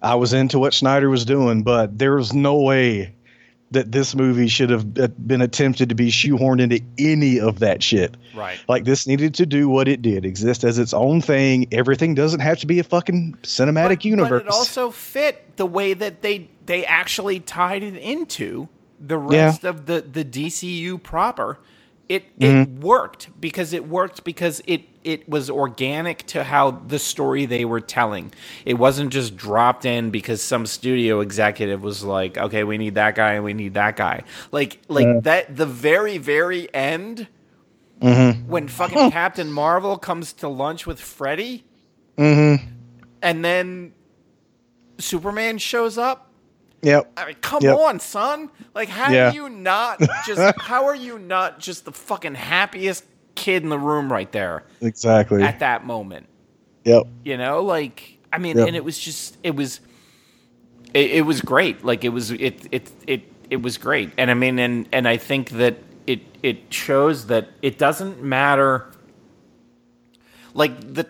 I 0.03 0.15
was 0.15 0.33
into 0.33 0.59
what 0.59 0.73
Snyder 0.73 1.11
was 1.11 1.25
doing, 1.25 1.63
but 1.63 1.99
there 1.99 2.15
was 2.15 2.33
no 2.33 2.61
way 2.61 3.13
that 3.73 3.91
this 3.91 4.15
movie 4.15 4.47
should 4.47 4.71
have 4.71 4.95
been 5.27 5.41
attempted 5.41 5.89
to 5.89 5.95
be 5.97 6.09
shoehorned 6.09 6.61
into 6.61 6.81
any 6.99 7.41
of 7.41 7.59
that 7.59 7.83
shit. 7.83 8.17
Right. 8.35 8.59
Like 8.69 8.85
this 8.85 9.09
needed 9.09 9.35
to 9.35 9.47
do 9.47 9.69
what 9.69 9.89
it 9.89 10.03
did, 10.03 10.25
exist 10.25 10.63
as 10.63 10.79
its 10.79 10.95
own 10.95 11.21
thing. 11.21 11.67
Everything 11.73 12.15
doesn't 12.15 12.39
have 12.41 12.59
to 12.61 12.67
be 12.69 12.79
a 12.79 12.85
fucking 12.85 13.37
cinematic 13.43 13.89
but, 13.89 14.05
universe. 14.05 14.43
But 14.45 14.47
it 14.47 14.53
also 14.53 14.91
fit 14.93 15.57
the 15.57 15.67
way 15.67 15.95
that 15.95 16.23
they 16.23 16.49
they 16.67 16.85
actually 16.87 17.41
tied 17.41 17.83
it 17.83 17.97
into 17.97 18.69
the 19.01 19.19
Yeah. 19.19 19.47
rest 19.47 19.65
of 19.65 19.87
the 19.87 20.01
the 20.01 20.25
DCU 20.25 21.03
proper. 21.03 21.59
It 22.09 22.23
it 22.39 22.47
Mm-hmm. 22.47 22.81
worked 22.81 23.29
because 23.41 23.73
it 23.73 23.89
worked 23.89 24.23
because 24.23 24.63
it 24.69 24.83
it 25.07 25.29
was 25.29 25.51
organic 25.51 26.27
to 26.29 26.45
how 26.45 26.73
the 26.73 26.99
story 26.99 27.47
they 27.47 27.65
were 27.65 27.81
telling. 27.81 28.33
It 28.67 28.75
wasn't 28.75 29.13
just 29.13 29.37
dropped 29.37 29.87
in 29.87 30.11
because 30.11 30.43
some 30.43 30.67
studio 30.67 31.21
executive 31.21 31.83
was 31.83 32.05
like, 32.05 32.39
"Okay, 32.39 32.65
we 32.65 32.79
need 32.79 32.97
that 32.97 33.15
guy 33.15 33.35
and 33.35 33.45
we 33.45 33.55
need 33.55 33.75
that 33.75 33.97
guy." 33.97 34.25
Like 34.53 34.81
like 34.89 35.23
that 35.25 35.57
the 35.57 35.67
very 35.67 36.19
very 36.19 36.73
end 36.75 37.29
Mm-hmm. 38.03 38.49
when 38.51 38.69
fucking 38.69 39.11
Captain 39.13 39.53
Marvel 39.53 39.99
comes 39.99 40.35
to 40.35 40.49
lunch 40.49 40.87
with 40.87 41.01
Freddy 41.01 41.65
mm-hmm. 42.19 42.65
and 43.23 43.45
then 43.45 43.95
Superman 44.99 45.59
shows 45.59 45.99
up. 45.99 46.31
Yep. 46.83 47.13
I 47.17 47.27
mean, 47.27 47.37
come 47.43 47.63
Yep. 47.63 47.77
on, 47.79 48.01
son. 48.01 48.51
Like, 48.75 48.89
how 48.91 49.11
Yeah. 49.13 49.31
do 49.31 49.37
you 49.37 49.49
not 49.49 50.01
just? 50.27 50.57
how 50.61 50.87
are 50.87 50.95
you 50.95 51.19
not 51.19 51.59
just 51.61 51.85
the 51.87 51.93
fucking 51.93 52.35
happiest 52.37 53.05
kid 53.37 53.63
in 53.63 53.69
the 53.69 53.79
room 53.79 54.13
right 54.13 54.31
there 54.33 54.65
Exactly. 54.81 55.43
at 55.43 55.61
that 55.61 55.87
moment? 55.87 56.27
Yep. 56.85 57.05
You 57.25 57.37
know, 57.37 57.63
like 57.63 58.19
I 58.33 58.39
mean, 58.39 58.57
Yep. 58.57 58.69
and 58.69 58.77
it 58.77 58.85
was 58.85 58.99
just 58.99 59.37
it 59.43 59.55
was 59.55 59.81
it, 60.95 61.11
it 61.13 61.27
was 61.27 61.41
great. 61.41 61.85
Like 61.85 62.05
it 62.05 62.11
was 62.11 62.31
it 62.33 62.67
it 62.73 62.91
it 63.07 63.23
it 63.51 63.63
was 63.63 63.79
great, 63.79 64.11
and 64.19 64.31
I 64.31 64.35
mean, 64.35 64.59
and 64.59 64.89
and 64.93 65.07
I 65.07 65.17
think 65.17 65.51
that 65.51 65.77
it 66.07 66.21
it 66.43 66.73
shows 66.73 67.27
that 67.27 67.49
it 67.63 67.79
doesn't 67.79 68.23
matter. 68.23 68.87
Like 70.55 70.95
the 70.95 71.07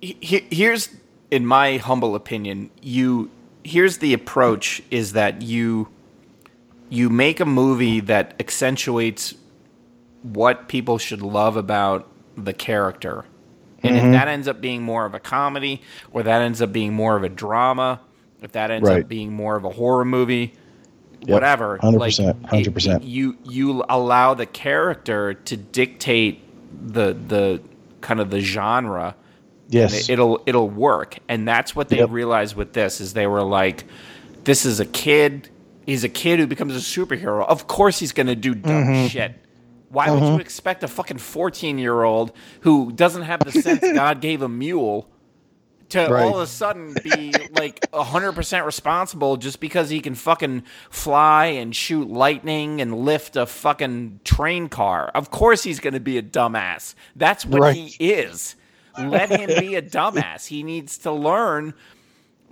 he, 0.00 0.46
here's 0.50 0.90
in 1.30 1.46
my 1.46 1.78
humble 1.78 2.14
opinion, 2.14 2.70
you 2.80 3.30
here's 3.64 3.98
the 3.98 4.12
approach 4.12 4.82
is 4.90 5.12
that 5.12 5.42
you 5.42 5.88
you 6.90 7.08
make 7.08 7.40
a 7.40 7.46
movie 7.46 8.00
that 8.00 8.34
accentuates 8.38 9.34
what 10.22 10.68
people 10.68 10.98
should 10.98 11.22
love 11.22 11.56
about 11.56 12.08
the 12.36 12.52
character. 12.52 13.24
And 13.82 13.96
Mm-hmm. 13.96 14.06
if 14.06 14.12
that 14.12 14.28
ends 14.28 14.46
up 14.48 14.60
being 14.60 14.82
more 14.82 15.04
of 15.04 15.14
a 15.14 15.20
comedy 15.20 15.82
or 16.12 16.22
that 16.22 16.40
ends 16.42 16.62
up 16.62 16.72
being 16.72 16.92
more 16.94 17.16
of 17.16 17.24
a 17.24 17.28
drama, 17.28 18.00
if 18.40 18.52
that 18.52 18.70
ends 18.70 18.88
Right. 18.88 19.02
up 19.02 19.08
being 19.08 19.32
more 19.32 19.56
of 19.56 19.64
a 19.64 19.70
horror 19.70 20.04
movie, 20.04 20.54
Yep, 21.24 21.28
whatever, 21.28 21.78
100%, 21.78 21.98
like, 21.98 22.64
100%. 22.64 23.04
you 23.04 23.36
you 23.44 23.84
allow 23.88 24.34
the 24.34 24.46
character 24.46 25.34
to 25.34 25.56
dictate 25.56 26.40
the 26.92 27.16
the 27.28 27.60
kind 28.00 28.18
of 28.18 28.30
the 28.30 28.40
genre 28.40 29.14
Yes. 29.68 29.92
and 30.02 30.10
it'll 30.10 30.42
it'll 30.46 30.68
work 30.68 31.18
and 31.28 31.46
that's 31.46 31.76
what 31.76 31.88
they 31.90 31.98
Yep. 31.98 32.10
realized 32.10 32.56
with 32.56 32.72
this 32.72 33.00
is 33.00 33.12
they 33.14 33.28
were 33.28 33.42
like 33.42 33.84
this 34.42 34.66
is 34.66 34.80
a 34.80 34.84
kid 34.84 35.48
he's 35.86 36.02
a 36.02 36.08
kid 36.08 36.40
who 36.40 36.46
becomes 36.48 36.74
a 36.74 36.80
superhero 36.80 37.46
of 37.46 37.68
course 37.68 38.00
he's 38.00 38.10
going 38.12 38.26
to 38.26 38.34
do 38.34 38.54
dumb 38.56 38.84
Mm-hmm. 38.86 39.06
shit 39.06 39.34
why 39.92 40.10
would 40.10 40.22
you 40.22 40.28
mm-hmm. 40.30 40.40
expect 40.40 40.82
a 40.82 40.88
fucking 40.88 41.18
14 41.18 41.78
year 41.78 42.02
old 42.02 42.32
who 42.60 42.90
doesn't 42.92 43.22
have 43.22 43.40
the 43.44 43.52
sense 43.52 43.80
god 43.94 44.20
gave 44.20 44.42
a 44.42 44.48
mule 44.48 45.08
to 45.90 46.06
Right. 46.06 46.24
all 46.24 46.36
of 46.36 46.40
a 46.40 46.46
sudden 46.46 46.94
be 47.04 47.32
like 47.52 47.80
100% 47.92 48.64
responsible 48.64 49.36
just 49.36 49.60
because 49.60 49.90
he 49.90 50.00
can 50.00 50.14
fucking 50.14 50.64
fly 50.90 51.46
and 51.46 51.76
shoot 51.76 52.08
lightning 52.08 52.80
and 52.80 53.04
lift 53.04 53.36
a 53.36 53.44
fucking 53.44 54.20
train 54.24 54.68
car. 54.70 55.10
Of 55.14 55.30
course 55.30 55.62
he's 55.62 55.80
going 55.80 55.92
to 55.94 56.00
be 56.00 56.16
a 56.16 56.22
dumbass. 56.22 56.94
That's 57.14 57.44
what 57.44 57.60
Right. 57.60 57.76
he 57.76 58.10
is. 58.12 58.56
Let 58.98 59.30
him 59.30 59.48
be 59.60 59.74
a 59.74 59.82
dumbass. 59.82 60.46
He 60.46 60.62
needs 60.62 60.98
to 60.98 61.12
learn 61.12 61.74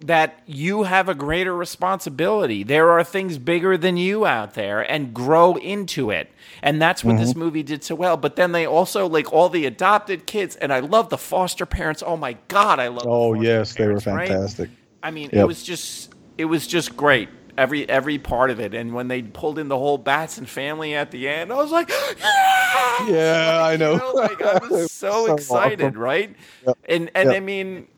that 0.00 0.40
you 0.46 0.84
have 0.84 1.08
a 1.08 1.14
greater 1.14 1.54
responsibility. 1.54 2.62
There 2.62 2.90
are 2.90 3.04
things 3.04 3.36
bigger 3.38 3.76
than 3.76 3.96
you 3.96 4.24
out 4.26 4.54
there 4.54 4.80
and 4.90 5.12
grow 5.12 5.56
into 5.56 6.10
it. 6.10 6.30
And 6.62 6.80
that's 6.80 7.04
what 7.04 7.16
Mm-hmm. 7.16 7.24
this 7.24 7.34
movie 7.36 7.62
did 7.62 7.84
so 7.84 7.94
well. 7.94 8.16
But 8.16 8.36
then 8.36 8.52
they 8.52 8.66
also 8.66 9.06
like 9.08 9.32
all 9.32 9.48
the 9.48 9.66
adopted 9.66 10.26
kids 10.26 10.56
and 10.56 10.72
I 10.72 10.80
love 10.80 11.10
the 11.10 11.18
foster 11.18 11.66
parents. 11.66 12.02
Oh 12.06 12.16
my 12.16 12.36
god, 12.48 12.78
I 12.80 12.88
love 12.88 13.10
the 13.10 13.10
oh 13.10 13.34
foster 13.34 13.44
yes, 13.44 13.74
they 13.74 13.88
were 13.88 14.00
parents, 14.00 14.06
right? 14.06 14.28
fantastic. 14.28 14.70
I 15.02 15.10
mean, 15.10 15.30
it 15.32 15.44
was 15.44 15.62
just 15.62 16.14
it 16.38 16.46
was 16.46 16.66
just 16.66 16.96
great. 16.96 17.28
Every 17.58 17.86
every 17.88 18.18
part 18.18 18.48
of 18.50 18.58
it, 18.60 18.72
and 18.72 18.94
when 18.94 19.08
they 19.08 19.20
pulled 19.22 19.58
in 19.58 19.68
the 19.68 19.76
whole 19.76 19.98
Batson 19.98 20.46
family 20.46 20.94
at 20.94 21.10
the 21.10 21.28
end, 21.28 21.52
I 21.52 21.56
was 21.56 21.70
like, 21.70 21.90
yeah, 22.18 23.06
Yeah, 23.08 23.60
I 23.64 23.76
know. 23.76 23.92
You 23.92 23.98
know, 23.98 24.12
like 24.14 24.40
I 24.40 24.58
was 24.70 24.90
so, 24.92 25.26
So 25.26 25.34
excited, 25.34 25.80
awesome. 25.82 25.98
right? 25.98 26.36
Yep. 26.66 26.78
And 26.88 27.10
and 27.14 27.28
Yep. 27.28 27.36
I 27.36 27.40
mean, 27.40 27.88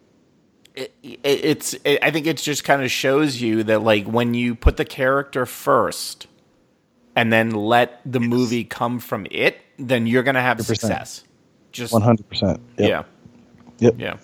it, 0.77 0.95
it, 1.03 1.21
it's 1.25 1.75
it, 1.85 2.01
I 2.03 2.11
think 2.11 2.27
it 2.27 2.39
just 2.39 2.65
kind 2.65 2.83
of 2.83 2.91
shows 2.91 3.41
you 3.41 3.65
that 3.65 3.83
like 3.83 4.07
when 4.07 4.35
you 4.35 4.55
put 4.55 4.77
the 4.79 4.85
character 4.85 5.47
first, 5.47 6.27
and 7.17 7.33
then 7.33 7.51
let 7.51 8.01
the 8.07 8.21
movie 8.21 8.65
come 8.65 9.01
from 9.01 9.27
it, 9.31 9.61
then 9.79 10.07
you're 10.07 10.23
gonna 10.25 10.43
have 10.43 10.59
100%. 10.59 10.65
success. 10.67 11.25
Just 11.73 11.93
One 11.93 12.03
hundred 12.03 12.29
percent. 12.29 12.61
yeah, 12.79 13.05
Yep. 13.79 13.97
yeah. 13.99 14.17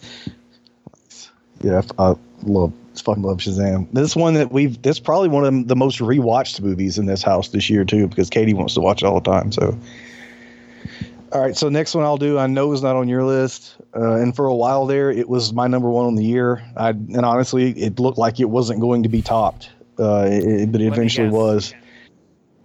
Yeah, 1.62 1.82
I 1.98 2.14
love 2.44 2.72
fucking 3.02 3.22
love 3.22 3.38
Shazam. 3.38 3.88
This 3.92 4.16
one 4.16 4.34
that 4.34 4.52
we've 4.52 4.80
this 4.82 5.00
probably 5.00 5.28
one 5.28 5.44
of 5.44 5.68
the 5.68 5.76
most 5.76 5.98
rewatched 6.00 6.60
movies 6.60 6.98
in 6.98 7.06
this 7.06 7.22
house 7.22 7.48
this 7.50 7.70
year 7.70 7.84
too 7.84 8.08
because 8.08 8.30
Katie 8.30 8.54
wants 8.54 8.74
to 8.74 8.80
watch 8.80 9.02
it 9.02 9.06
all 9.06 9.20
the 9.20 9.30
time. 9.30 9.52
So, 9.52 9.78
all 11.32 11.40
right, 11.40 11.56
so 11.56 11.68
next 11.68 11.94
one 11.94 12.04
I'll 12.04 12.16
do 12.16 12.38
I 12.38 12.46
know 12.46 12.72
is 12.72 12.82
not 12.82 12.96
on 12.96 13.08
your 13.08 13.24
list, 13.24 13.76
uh, 13.94 14.14
and 14.14 14.34
for 14.34 14.46
a 14.46 14.54
while 14.54 14.86
there 14.86 15.10
it 15.10 15.28
was 15.28 15.52
my 15.52 15.66
number 15.66 15.90
one 15.90 16.06
on 16.06 16.14
the 16.14 16.24
year. 16.24 16.64
I 16.76 16.90
and 16.90 17.24
honestly 17.24 17.70
it 17.72 17.98
looked 17.98 18.18
like 18.18 18.40
it 18.40 18.46
wasn't 18.46 18.80
going 18.80 19.02
to 19.02 19.08
be 19.08 19.22
topped, 19.22 19.70
uh, 19.98 20.26
it, 20.28 20.72
but 20.72 20.80
it 20.80 20.88
Let 20.88 20.94
eventually 20.94 21.28
was. 21.28 21.74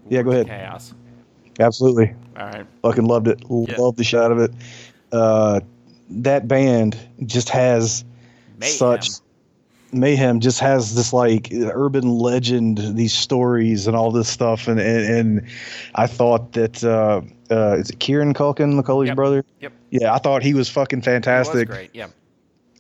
Yeah, 0.10 0.22
go 0.22 0.32
ahead. 0.32 0.48
Chaos. 0.48 0.94
Absolutely. 1.60 2.14
All 2.38 2.48
right. 2.48 2.66
Fucking 2.82 3.06
loved 3.06 3.28
it. 3.28 3.42
Yeah. 3.50 3.76
Loved 3.78 3.98
the 3.98 4.04
shit 4.04 4.20
out 4.20 4.32
of 4.32 4.40
it. 4.40 4.52
Uh, 5.12 5.60
that 6.10 6.48
band 6.48 6.98
just 7.26 7.50
has 7.50 8.04
Mayhem. 8.60 8.76
such 8.76 9.10
mayhem 9.92 10.40
just 10.40 10.60
has 10.60 10.96
this 10.96 11.14
like 11.14 11.50
urban 11.52 12.10
legend 12.10 12.80
these 12.96 13.14
stories 13.14 13.86
and 13.86 13.96
all 13.96 14.12
this 14.12 14.28
stuff 14.28 14.68
and 14.68 14.80
and, 14.80 15.06
and 15.06 15.48
i 15.94 16.08
thought 16.08 16.54
that 16.54 16.84
uh 17.54 17.74
uh 17.74 17.76
is 17.80 17.90
it 17.90 18.00
kieran 18.00 18.34
culkin 18.34 18.74
macaulay's 18.76 19.08
Yep. 19.10 19.16
brother 19.16 19.46
Yep. 19.62 19.74
yeah 19.92 20.14
i 20.14 20.18
thought 20.18 20.44
he 20.44 20.54
was 20.54 20.70
fucking 20.70 21.00
It 21.00 21.02
was 21.02 21.06
fantastic 21.06 21.68
great. 21.70 21.90
Yeah. 21.94 22.08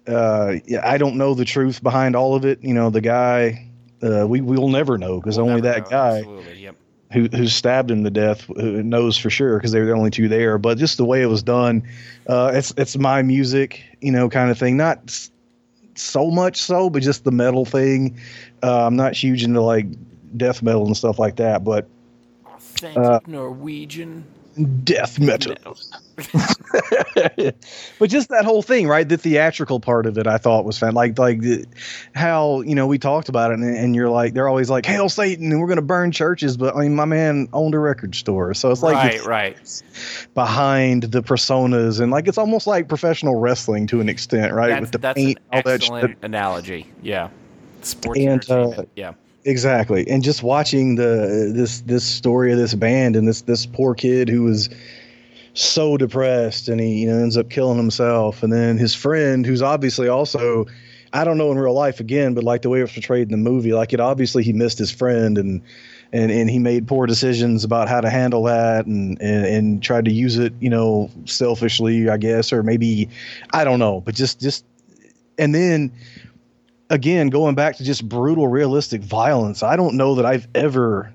uh 0.08 0.56
yeah 0.66 0.82
i 0.90 0.98
don't 0.98 1.16
know 1.16 1.34
the 1.34 1.46
truth 1.46 1.82
behind 1.84 2.16
all 2.16 2.36
of 2.36 2.46
it 2.46 2.64
you 2.64 2.74
know 2.74 2.90
the 2.90 3.02
guy 3.02 3.68
uh 4.02 4.26
we 4.28 4.42
we'll 4.42 4.68
never 4.70 4.98
know 4.98 5.20
because 5.20 5.38
We'll 5.38 5.50
only 5.50 5.62
that 5.62 5.84
know. 5.84 5.90
guy 5.90 6.18
Absolutely. 6.18 6.60
Yep. 6.64 6.76
who 7.14 7.28
who 7.38 7.48
stabbed 7.48 7.90
him 7.92 8.04
to 8.04 8.10
death 8.10 8.42
who 8.42 8.84
knows 8.84 9.18
for 9.18 9.30
sure 9.30 9.58
because 9.58 9.72
they 9.72 9.80
were 9.80 9.86
the 9.86 9.94
only 9.94 10.10
two 10.10 10.28
there. 10.28 10.58
But 10.58 10.78
just 10.80 10.98
the 10.98 11.06
way 11.06 11.22
it 11.22 11.28
was 11.28 11.44
done, 11.44 11.84
uh, 12.28 12.52
it's 12.56 12.74
it's 12.76 12.98
my 12.98 13.22
music, 13.22 13.84
you 14.02 14.12
know, 14.12 14.28
kind 14.30 14.50
of 14.50 14.58
thing. 14.58 14.76
Not 14.78 15.00
so 15.96 16.32
much 16.32 16.58
so, 16.60 16.90
but 16.90 17.04
just 17.04 17.24
the 17.24 17.32
metal 17.32 17.66
thing. 17.66 18.18
Uh, 18.64 18.88
I'm 18.88 18.96
not 18.96 19.14
huge 19.16 19.44
into 19.44 19.62
like 19.62 19.86
death 20.36 20.64
metal 20.64 20.86
and 20.88 20.98
stuff 20.98 21.20
like 21.20 21.36
that, 21.38 21.64
but 21.64 21.88
Authentic 22.48 22.98
Uh, 22.98 23.20
Norwegian. 23.28 24.24
Death 24.84 25.20
metal. 25.20 25.56
but 28.00 28.10
just 28.10 28.30
that 28.30 28.46
whole 28.46 28.62
thing, 28.62 28.88
right? 28.88 29.08
The 29.08 29.18
theatrical 29.18 29.80
part 29.80 30.06
of 30.06 30.18
it, 30.18 30.28
I 30.28 30.38
thought 30.38 30.66
was 30.66 30.78
fan. 30.78 30.94
Like, 30.94 31.18
like 31.18 31.40
the, 31.42 31.66
how 32.14 32.62
you 32.62 32.76
know 32.76 32.86
we 32.88 33.00
talked 33.00 33.30
about 33.30 33.52
it, 33.52 33.60
and, 33.60 33.76
and 33.76 33.96
you're 33.96 34.10
like, 34.10 34.34
they're 34.34 34.48
always 34.48 34.70
like, 34.70 34.86
"Hail 34.86 35.10
Satan!" 35.10 35.52
and 35.52 35.60
we're 35.60 35.68
going 35.68 35.78
to 35.78 35.82
burn 35.82 36.12
churches. 36.12 36.58
But 36.58 36.76
I 36.76 36.82
mean, 36.82 36.96
my 36.96 37.06
man 37.06 37.48
owned 37.54 37.74
a 37.74 37.80
record 37.80 38.16
store, 38.16 38.54
so 38.54 38.72
it's 38.72 38.84
like 38.84 38.96
right, 38.96 39.26
right. 39.26 39.84
behind 40.34 41.04
the 41.04 41.22
personas, 41.22 42.00
and 42.00 42.12
like 42.12 42.28
it's 42.28 42.38
almost 42.38 42.68
like 42.68 42.88
professional 42.88 43.40
wrestling 43.40 43.88
to 43.88 44.02
an 44.02 44.10
extent, 44.10 44.54
right? 44.54 44.70
That's, 44.70 44.82
With 44.82 44.92
the 44.92 44.98
that's 45.00 45.16
paint, 45.16 45.40
an 45.52 45.58
all 45.58 45.72
that 45.72 45.84
shit. 45.84 46.18
analogy. 46.22 46.88
Yeah. 47.02 47.30
Sports 47.82 48.20
And, 48.20 48.50
uh, 48.50 48.86
yeah. 48.96 49.14
Exactly, 49.46 50.08
and 50.10 50.24
just 50.24 50.42
watching 50.42 50.96
the 50.96 51.52
this 51.54 51.82
this 51.82 52.06
story 52.06 52.54
of 52.54 52.58
this 52.58 52.74
band 52.76 53.18
and 53.18 53.28
this 53.28 53.42
this 53.42 53.66
poor 53.66 53.94
kid 53.94 54.30
who 54.30 54.44
was 54.44 54.70
so 55.54 55.98
depressed 55.98 56.70
and 56.70 56.80
he 56.80 57.02
you 57.02 57.08
know 57.08 57.18
ends 57.20 57.36
up 57.36 57.50
killing 57.50 57.78
himself, 57.78 58.42
and 58.42 58.54
then 58.54 58.78
his 58.78 58.96
friend 58.96 59.46
who's 59.46 59.62
obviously 59.62 60.08
also 60.08 60.66
I 61.12 61.26
don't 61.26 61.38
know 61.38 61.52
in 61.52 61.58
real 61.58 61.74
life 61.74 62.00
again, 62.00 62.34
but 62.36 62.46
like 62.46 62.62
the 62.62 62.70
way 62.70 62.80
it 62.80 62.84
was 62.84 62.94
portrayed 62.94 63.28
in 63.28 63.32
the 63.32 63.38
movie, 63.50 63.74
like 63.74 63.92
it 63.92 64.00
obviously 64.00 64.44
he 64.44 64.54
missed 64.54 64.78
his 64.78 64.92
friend 64.92 65.38
and 65.38 65.62
and 66.14 66.32
and 66.32 66.50
he 66.50 66.58
made 66.58 66.88
poor 66.88 67.06
decisions 67.06 67.66
about 67.66 67.90
how 67.90 68.00
to 68.00 68.10
handle 68.10 68.44
that 68.44 68.86
and 68.86 69.22
and, 69.22 69.46
and 69.46 69.84
tried 69.84 70.06
to 70.06 70.14
use 70.14 70.38
it 70.38 70.54
you 70.62 70.70
know 70.70 71.12
selfishly 71.26 72.08
I 72.08 72.16
guess 72.16 72.54
or 72.54 72.64
maybe 72.64 73.10
I 73.52 73.66
don't 73.66 73.80
know, 73.80 74.00
but 74.00 74.16
just 74.16 74.40
just 74.40 74.64
and 75.38 75.54
then 75.54 75.92
again 76.94 77.28
going 77.30 77.56
back 77.56 77.76
to 77.78 77.84
just 77.84 78.08
brutal 78.08 78.48
realistic 78.48 79.02
violence 79.02 79.64
i 79.64 79.76
don't 79.76 79.96
know 79.98 80.16
that 80.16 80.26
i've 80.26 80.48
ever 80.56 81.12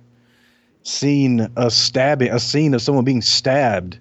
seen 0.82 1.48
a 1.56 1.70
stabbing 1.70 2.30
a 2.30 2.38
scene 2.38 2.74
of 2.74 2.82
someone 2.82 3.04
being 3.04 3.22
stabbed 3.22 3.98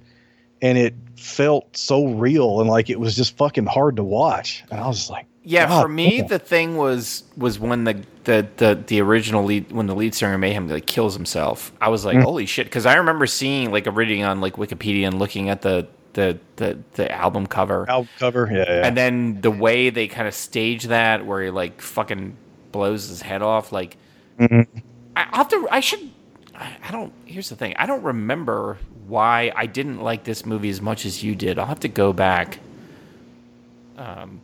and 0.62 0.78
it 0.78 0.94
felt 1.18 1.76
so 1.76 2.08
real 2.08 2.62
and 2.62 2.70
like 2.70 2.90
it 2.90 3.00
was 3.00 3.16
just 3.16 3.36
fucking 3.38 3.66
hard 3.66 3.96
to 3.98 4.04
watch 4.04 4.64
and 4.72 4.80
i 4.80 4.88
was 4.88 5.10
like 5.10 5.26
Yeah, 5.44 5.68
God 5.68 5.84
for 5.84 5.88
me, 5.88 6.22
the 6.22 6.40
thing 6.40 6.76
was 6.78 7.24
was 7.38 7.58
when 7.60 7.84
the 7.86 8.04
the 8.26 8.46
the, 8.58 8.84
the 8.88 9.00
original 9.02 9.44
lead 9.46 9.72
when 9.72 9.88
the 9.88 9.96
lead 9.96 10.14
singer 10.14 10.34
of 10.34 10.40
Mayhem 10.42 10.68
like 10.68 10.86
kills 10.86 11.16
himself. 11.16 11.72
I 11.80 11.88
was 11.88 12.04
Mm. 12.04 12.06
like, 12.06 12.20
holy 12.22 12.46
shit! 12.46 12.66
Because 12.68 12.86
I 12.86 12.96
remember 12.96 13.26
seeing 13.28 13.72
like 13.72 13.88
a 13.88 13.92
reading 13.92 14.26
on 14.26 14.42
like 14.42 14.58
Wikipedia 14.58 15.08
and 15.08 15.20
looking 15.20 15.48
at 15.50 15.62
the 15.62 15.88
the 16.14 16.40
the, 16.56 16.78
the 16.94 17.12
album 17.12 17.48
cover, 17.48 17.90
album 17.90 18.10
cover 18.20 18.50
yeah, 18.52 18.66
yeah. 18.68 18.88
and 18.88 18.96
then 18.98 19.42
the 19.42 19.52
way 19.52 19.90
they 19.90 20.08
kind 20.08 20.28
of 20.28 20.34
stage 20.34 20.86
that, 20.86 21.26
where 21.26 21.44
he 21.44 21.50
like 21.50 21.82
fucking 21.82 22.36
blows 22.72 23.08
his 23.10 23.22
head 23.22 23.42
off. 23.42 23.72
Like, 23.72 23.98
Mhm. 24.40 24.68
I, 25.16 25.28
have 25.38 25.48
to. 25.50 25.68
I 25.72 25.80
should. 25.80 26.12
I, 26.56 26.92
don't. 26.92 27.14
Here's 27.26 27.50
the 27.50 27.56
thing. 27.56 27.76
I 27.78 27.86
don't 27.86 28.04
remember 28.04 28.78
why 29.08 29.52
I 29.56 29.66
didn't 29.68 30.02
like 30.02 30.24
this 30.24 30.46
movie 30.46 30.70
as 30.70 30.82
much 30.82 31.06
as 31.06 31.24
you 31.24 31.36
did. 31.36 31.58
I'll 31.60 31.66
have 31.68 31.80
to 31.82 31.88
go 31.88 32.14
back. 32.14 32.60
Um, 33.98 34.42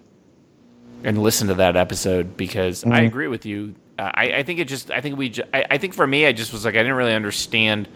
and 1.04 1.22
listen 1.22 1.48
to 1.50 1.56
that 1.56 1.76
episode 1.76 2.38
because 2.38 2.84
I 2.86 3.02
agree 3.02 3.28
with 3.28 3.46
you. 3.46 3.76
Uh, 4.00 4.10
I, 4.14 4.34
I 4.38 4.44
think 4.44 4.60
it 4.60 4.68
just. 4.68 4.90
I 4.90 5.02
think 5.02 5.18
we. 5.18 5.30
Ju- 5.30 5.44
I, 5.54 5.66
I 5.72 5.78
think 5.78 5.94
for 5.94 6.08
me, 6.08 6.26
I 6.26 6.32
just 6.32 6.54
was 6.54 6.66
like 6.66 6.76
I 6.76 6.80
didn't 6.80 6.96
really 6.96 7.14
understand 7.14 7.88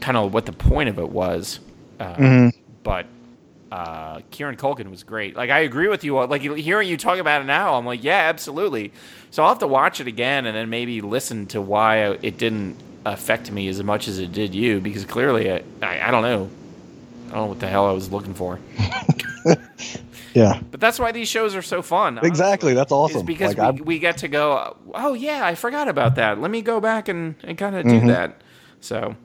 kind 0.00 0.16
of 0.16 0.32
what 0.32 0.46
the 0.46 0.52
point 0.52 0.88
of 0.88 0.98
it 0.98 1.10
was. 1.10 1.60
Uh, 1.98 2.50
But 2.82 3.06
uh, 3.72 4.20
Kieran 4.30 4.56
Culkin 4.56 4.90
was 4.90 5.02
great. 5.02 5.36
Like 5.36 5.50
I 5.50 5.60
agree 5.60 5.88
with 5.88 6.04
you. 6.04 6.24
Like 6.24 6.42
hearing 6.42 6.88
you 6.88 6.96
talk 6.96 7.18
about 7.18 7.42
it 7.42 7.44
now, 7.44 7.74
I'm 7.74 7.84
like, 7.84 8.04
yeah, 8.04 8.28
absolutely. 8.28 8.92
So 9.30 9.42
I'll 9.42 9.48
have 9.48 9.58
to 9.58 9.66
watch 9.66 10.00
it 10.00 10.06
again 10.06 10.46
and 10.46 10.56
then 10.56 10.70
maybe 10.70 11.00
listen 11.00 11.46
to 11.48 11.60
why 11.60 12.10
it 12.22 12.38
didn't 12.38 12.76
affect 13.04 13.50
me 13.50 13.68
as 13.68 13.82
much 13.82 14.08
as 14.08 14.18
it 14.18 14.32
did 14.32 14.54
you, 14.54 14.80
because 14.80 15.04
clearly, 15.04 15.50
I, 15.50 15.62
I, 15.82 16.08
I 16.08 16.10
don't 16.10 16.22
know, 16.22 16.50
I 17.28 17.30
don't 17.30 17.40
know 17.40 17.46
what 17.46 17.60
the 17.60 17.68
hell 17.68 17.86
I 17.86 17.92
was 17.92 18.10
looking 18.10 18.34
for. 18.34 18.58
yeah, 20.34 20.60
but 20.70 20.80
that's 20.80 20.98
why 20.98 21.12
these 21.12 21.28
shows 21.28 21.54
are 21.54 21.62
so 21.62 21.82
fun. 21.82 22.18
Exactly, 22.22 22.74
that's 22.74 22.92
awesome. 22.92 23.24
because 23.24 23.56
like, 23.56 23.76
we, 23.76 23.80
we, 23.82 23.98
get 23.98 24.18
to 24.18 24.28
go. 24.28 24.76
Oh 24.94 25.14
yeah, 25.14 25.44
I 25.44 25.54
forgot 25.54 25.88
about 25.88 26.16
that. 26.16 26.40
Let 26.40 26.50
me 26.50 26.62
go 26.62 26.80
back 26.80 27.08
and, 27.08 27.36
and 27.42 27.56
kind 27.56 27.76
of 27.76 27.84
do 27.84 27.90
mm-hmm. 27.90 28.08
that. 28.08 28.40
So, 28.80 29.16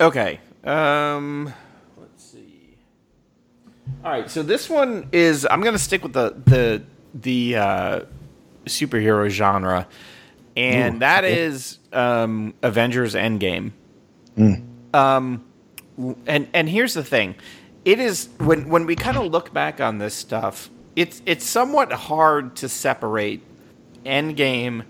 okay. 0.00 0.40
Um, 0.64 1.52
let's 1.96 2.24
see. 2.24 2.76
all 4.04 4.10
right, 4.10 4.30
so 4.30 4.42
this 4.42 4.70
one 4.70 5.08
is 5.12 5.46
I'm 5.50 5.60
going 5.60 5.74
to 5.74 5.78
stick 5.78 6.02
with 6.02 6.12
the 6.12 6.34
the 6.46 6.82
the 7.14 7.56
uh, 7.56 8.00
superhero 8.66 9.28
genre, 9.28 9.88
and 10.56 10.96
Ooh, 10.96 10.98
that 11.00 11.24
okay. 11.24 11.40
is 11.40 11.78
um, 11.92 12.54
Avengers 12.62 13.14
Endgame. 13.14 13.72
Mm. 14.36 14.64
Um, 14.94 15.44
and 16.26 16.48
and 16.52 16.68
here's 16.68 16.94
the 16.94 17.04
thing, 17.04 17.34
it 17.84 17.98
is 17.98 18.28
when 18.38 18.68
when 18.68 18.86
we 18.86 18.96
kind 18.96 19.16
of 19.16 19.30
look 19.32 19.52
back 19.52 19.80
on 19.80 19.98
this 19.98 20.14
stuff, 20.14 20.70
it's 20.96 21.22
it's 21.26 21.44
somewhat 21.44 21.92
hard 21.92 22.56
to 22.56 22.68
separate 22.68 23.42
Endgame 24.06 24.84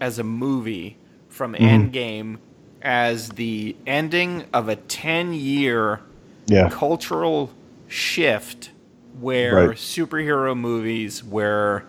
as 0.00 0.18
a 0.18 0.24
movie 0.24 0.96
from 1.28 1.54
mm. 1.54 1.58
Endgame 1.58 2.38
as 2.82 3.30
the 3.30 3.76
ending 3.86 4.44
of 4.52 4.68
a 4.68 4.76
10 4.76 5.34
year 5.34 6.00
yeah. 6.46 6.68
cultural 6.70 7.50
shift 7.88 8.70
where 9.18 9.68
right. 9.68 9.76
superhero 9.76 10.56
movies 10.56 11.22
were 11.22 11.84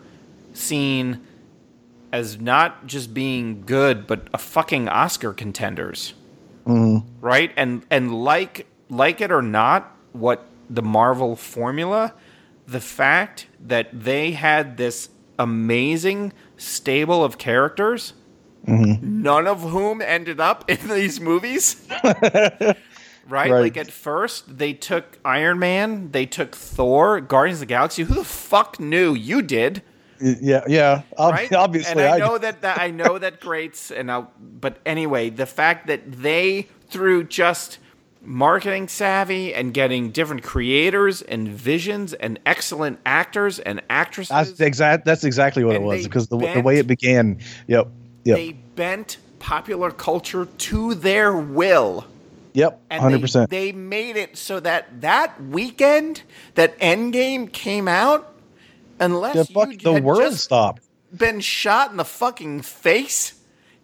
seen 0.53 1.21
as 2.11 2.39
not 2.39 2.85
just 2.87 3.13
being 3.13 3.63
good 3.65 4.05
but 4.05 4.27
a 4.33 4.37
fucking 4.37 4.89
Oscar 4.89 5.33
contenders. 5.33 6.13
Mm. 6.65 7.05
Right? 7.21 7.51
And 7.55 7.85
and 7.89 8.23
like 8.23 8.67
like 8.89 9.21
it 9.21 9.31
or 9.31 9.41
not 9.41 9.95
what 10.11 10.45
the 10.69 10.81
Marvel 10.81 11.35
formula, 11.35 12.13
the 12.67 12.79
fact 12.79 13.47
that 13.59 13.87
they 13.91 14.31
had 14.31 14.77
this 14.77 15.09
amazing 15.39 16.33
stable 16.57 17.23
of 17.23 17.37
characters, 17.37 18.13
mm-hmm. 18.67 19.21
none 19.21 19.47
of 19.47 19.61
whom 19.61 20.01
ended 20.01 20.39
up 20.39 20.69
in 20.69 20.87
these 20.87 21.19
movies. 21.19 21.85
right? 22.03 22.75
right? 23.27 23.51
Like 23.51 23.77
at 23.77 23.91
first 23.91 24.57
they 24.57 24.73
took 24.73 25.19
Iron 25.25 25.59
Man, 25.59 26.11
they 26.11 26.25
took 26.25 26.55
Thor, 26.55 27.21
Guardians 27.21 27.57
of 27.57 27.61
the 27.61 27.65
Galaxy. 27.67 28.03
Who 28.03 28.15
the 28.15 28.23
fuck 28.23 28.79
knew? 28.79 29.13
You 29.13 29.41
did. 29.41 29.83
Yeah, 30.21 30.63
yeah. 30.67 31.01
Right? 31.17 31.51
Obviously, 31.53 31.91
and 31.91 32.01
I, 32.01 32.15
I 32.15 32.19
know 32.19 32.37
that, 32.37 32.61
that 32.61 32.79
I 32.79 32.91
know 32.91 33.17
that 33.17 33.39
greats, 33.39 33.91
and 33.91 34.11
I'll, 34.11 34.31
but 34.39 34.77
anyway, 34.85 35.29
the 35.29 35.47
fact 35.47 35.87
that 35.87 36.11
they 36.11 36.67
through 36.89 37.23
just 37.23 37.79
marketing 38.23 38.87
savvy 38.87 39.53
and 39.53 39.73
getting 39.73 40.11
different 40.11 40.43
creators 40.43 41.21
and 41.23 41.47
visions 41.47 42.13
and 42.13 42.39
excellent 42.45 42.99
actors 43.05 43.59
and 43.59 43.81
actresses. 43.89 44.29
That's 44.29 44.59
exact. 44.59 45.05
That's 45.05 45.23
exactly 45.23 45.63
what 45.63 45.75
it 45.75 45.81
was 45.81 46.03
because 46.03 46.27
the, 46.27 46.37
the 46.37 46.61
way 46.61 46.77
it 46.77 46.87
began. 46.87 47.39
Yep. 47.67 47.87
Yep. 48.23 48.37
They 48.37 48.51
bent 48.51 49.17
popular 49.39 49.91
culture 49.91 50.45
to 50.45 50.93
their 50.93 51.35
will. 51.35 52.05
Yep, 52.53 52.81
hundred 52.91 53.21
percent. 53.21 53.49
They 53.49 53.71
made 53.71 54.17
it 54.17 54.37
so 54.37 54.59
that 54.59 55.01
that 55.01 55.41
weekend 55.41 56.23
that 56.55 56.77
Endgame 56.79 57.51
came 57.51 57.87
out, 57.87 58.33
unless 58.99 59.35
the, 59.35 59.45
fuck, 59.45 59.77
the 59.77 60.01
world 60.01 60.33
stopped, 60.33 60.83
been 61.15 61.39
shot 61.39 61.91
in 61.91 61.97
the 61.97 62.05
fucking 62.05 62.61
face. 62.61 63.33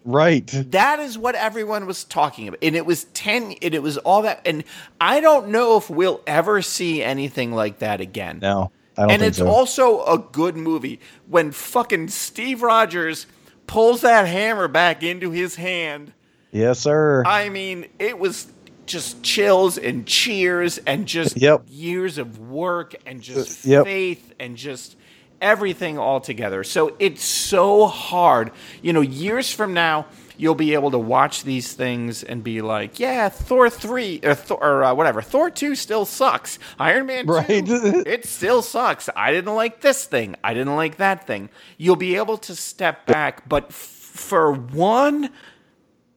Right. 0.04 0.46
That 0.70 1.00
is 1.00 1.18
what 1.18 1.34
everyone 1.34 1.86
was 1.86 2.04
talking 2.04 2.48
about, 2.48 2.60
and 2.62 2.76
it 2.76 2.84
was 2.84 3.04
ten. 3.04 3.54
And 3.62 3.74
it 3.74 3.82
was 3.82 3.96
all 3.98 4.22
that, 4.22 4.42
and 4.44 4.64
I 5.00 5.20
don't 5.20 5.48
know 5.48 5.78
if 5.78 5.88
we'll 5.88 6.20
ever 6.26 6.60
see 6.62 7.02
anything 7.02 7.52
like 7.52 7.78
that 7.78 8.00
again. 8.00 8.38
No, 8.40 8.70
and 8.96 9.22
it's 9.22 9.38
so. 9.38 9.48
also 9.48 10.04
a 10.04 10.18
good 10.18 10.56
movie 10.56 11.00
when 11.26 11.52
fucking 11.52 12.08
Steve 12.08 12.62
Rogers 12.62 13.26
pulls 13.68 14.00
that 14.00 14.26
hammer 14.26 14.66
back 14.66 15.04
into 15.04 15.30
his 15.30 15.54
hand. 15.54 16.12
Yes, 16.50 16.80
sir. 16.80 17.22
I 17.24 17.50
mean, 17.50 17.86
it 18.00 18.18
was 18.18 18.50
just 18.86 19.22
chills 19.22 19.78
and 19.78 20.06
cheers 20.06 20.78
and 20.78 21.06
just 21.06 21.36
yep. 21.40 21.62
years 21.68 22.18
of 22.18 22.40
work 22.40 22.96
and 23.06 23.20
just 23.22 23.64
uh, 23.64 23.70
yep. 23.70 23.84
faith 23.84 24.34
and 24.40 24.56
just 24.56 24.96
everything 25.40 25.98
all 25.98 26.20
together. 26.20 26.64
So 26.64 26.96
it's 26.98 27.22
so 27.22 27.86
hard. 27.86 28.50
You 28.82 28.92
know, 28.92 29.02
years 29.02 29.52
from 29.52 29.74
now, 29.74 30.06
you'll 30.38 30.54
be 30.54 30.72
able 30.72 30.90
to 30.92 30.98
watch 30.98 31.42
these 31.42 31.74
things 31.74 32.22
and 32.22 32.42
be 32.42 32.62
like, 32.62 32.98
yeah, 32.98 33.28
Thor 33.28 33.68
3 33.68 34.20
or, 34.24 34.34
Thor, 34.34 34.62
or 34.62 34.84
uh, 34.84 34.94
whatever. 34.94 35.20
Thor 35.20 35.50
2 35.50 35.74
still 35.74 36.06
sucks. 36.06 36.58
Iron 36.78 37.06
Man 37.06 37.26
2, 37.26 37.32
right. 37.32 37.46
it 37.48 38.24
still 38.24 38.62
sucks. 38.62 39.10
I 39.14 39.32
didn't 39.32 39.54
like 39.54 39.82
this 39.82 40.04
thing. 40.06 40.36
I 40.42 40.54
didn't 40.54 40.76
like 40.76 40.96
that 40.96 41.26
thing. 41.26 41.50
You'll 41.76 41.96
be 41.96 42.16
able 42.16 42.38
to 42.38 42.56
step 42.56 43.04
back, 43.06 43.48
but 43.48 43.66
f- 43.68 43.74
for 43.74 44.52
one 44.52 45.30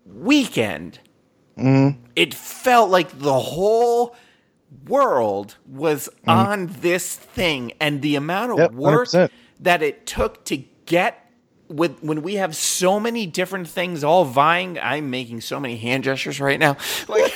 weekend, 0.05 0.99
Mm. 1.57 1.97
It 2.15 2.33
felt 2.33 2.89
like 2.89 3.19
the 3.19 3.39
whole 3.39 4.15
world 4.87 5.57
was 5.67 6.09
mm. 6.25 6.31
on 6.31 6.67
this 6.81 7.15
thing, 7.15 7.73
and 7.79 8.01
the 8.01 8.15
amount 8.15 8.53
of 8.53 8.57
yep, 8.59 8.71
work 8.71 9.09
100%. 9.09 9.29
that 9.61 9.83
it 9.83 10.05
took 10.05 10.43
to 10.45 10.57
get 10.85 11.30
with 11.71 12.01
when 12.01 12.21
we 12.21 12.35
have 12.35 12.55
so 12.55 12.99
many 12.99 13.25
different 13.25 13.67
things 13.67 14.03
all 14.03 14.25
vying. 14.25 14.79
I'm 14.79 15.09
making 15.09 15.41
so 15.41 15.59
many 15.59 15.77
hand 15.77 16.03
gestures 16.03 16.39
right 16.39 16.59
now. 16.59 16.77
Like 17.07 17.33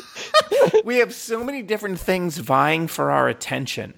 we 0.84 0.96
have 0.98 1.14
so 1.14 1.44
many 1.44 1.62
different 1.62 1.98
things 1.98 2.38
vying 2.38 2.88
for 2.88 3.10
our 3.10 3.28
attention. 3.28 3.94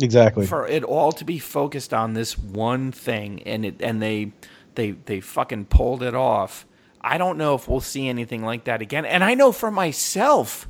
Exactly. 0.00 0.46
For 0.46 0.66
it 0.66 0.82
all 0.82 1.12
to 1.12 1.24
be 1.24 1.38
focused 1.38 1.94
on 1.94 2.14
this 2.14 2.36
one 2.36 2.90
thing, 2.90 3.42
and 3.44 3.64
it 3.64 3.80
and 3.80 4.02
they 4.02 4.32
they 4.74 4.92
they 4.92 5.20
fucking 5.20 5.66
pulled 5.66 6.02
it 6.02 6.14
off 6.14 6.66
I 7.04 7.18
don't 7.18 7.36
know 7.36 7.54
if 7.54 7.68
we'll 7.68 7.80
see 7.80 8.08
anything 8.08 8.42
like 8.42 8.64
that 8.64 8.80
again. 8.80 9.04
And 9.04 9.22
I 9.22 9.34
know 9.34 9.52
for 9.52 9.70
myself, 9.70 10.66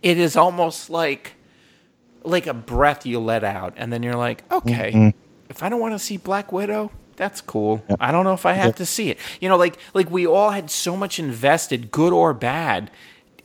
it 0.00 0.16
is 0.16 0.36
almost 0.36 0.88
like 0.88 1.34
like 2.22 2.46
a 2.46 2.54
breath 2.54 3.04
you 3.04 3.18
let 3.18 3.42
out, 3.42 3.74
and 3.76 3.92
then 3.92 4.04
you're 4.04 4.16
like, 4.16 4.44
okay, 4.50 4.92
mm-hmm. 4.92 5.18
If 5.52 5.62
I 5.62 5.68
don't 5.68 5.80
want 5.80 5.92
to 5.92 5.98
see 5.98 6.16
Black 6.16 6.50
Widow, 6.50 6.90
that's 7.16 7.42
cool. 7.42 7.84
I 8.00 8.10
don't 8.10 8.24
know 8.24 8.32
if 8.32 8.46
I 8.46 8.54
have 8.54 8.74
to 8.76 8.86
see 8.86 9.10
it. 9.10 9.18
You 9.38 9.50
know, 9.50 9.56
like 9.56 9.76
like 9.92 10.10
we 10.10 10.26
all 10.26 10.50
had 10.50 10.70
so 10.70 10.96
much 10.96 11.18
invested, 11.18 11.90
good 11.90 12.12
or 12.12 12.32
bad, 12.32 12.90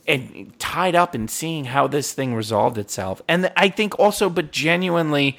and 0.06 0.58
tied 0.58 0.94
up 0.94 1.14
in 1.14 1.28
seeing 1.28 1.66
how 1.66 1.86
this 1.86 2.14
thing 2.14 2.34
resolved 2.34 2.78
itself. 2.78 3.20
And 3.28 3.52
I 3.56 3.68
think 3.68 3.98
also, 3.98 4.30
but 4.30 4.50
genuinely, 4.50 5.38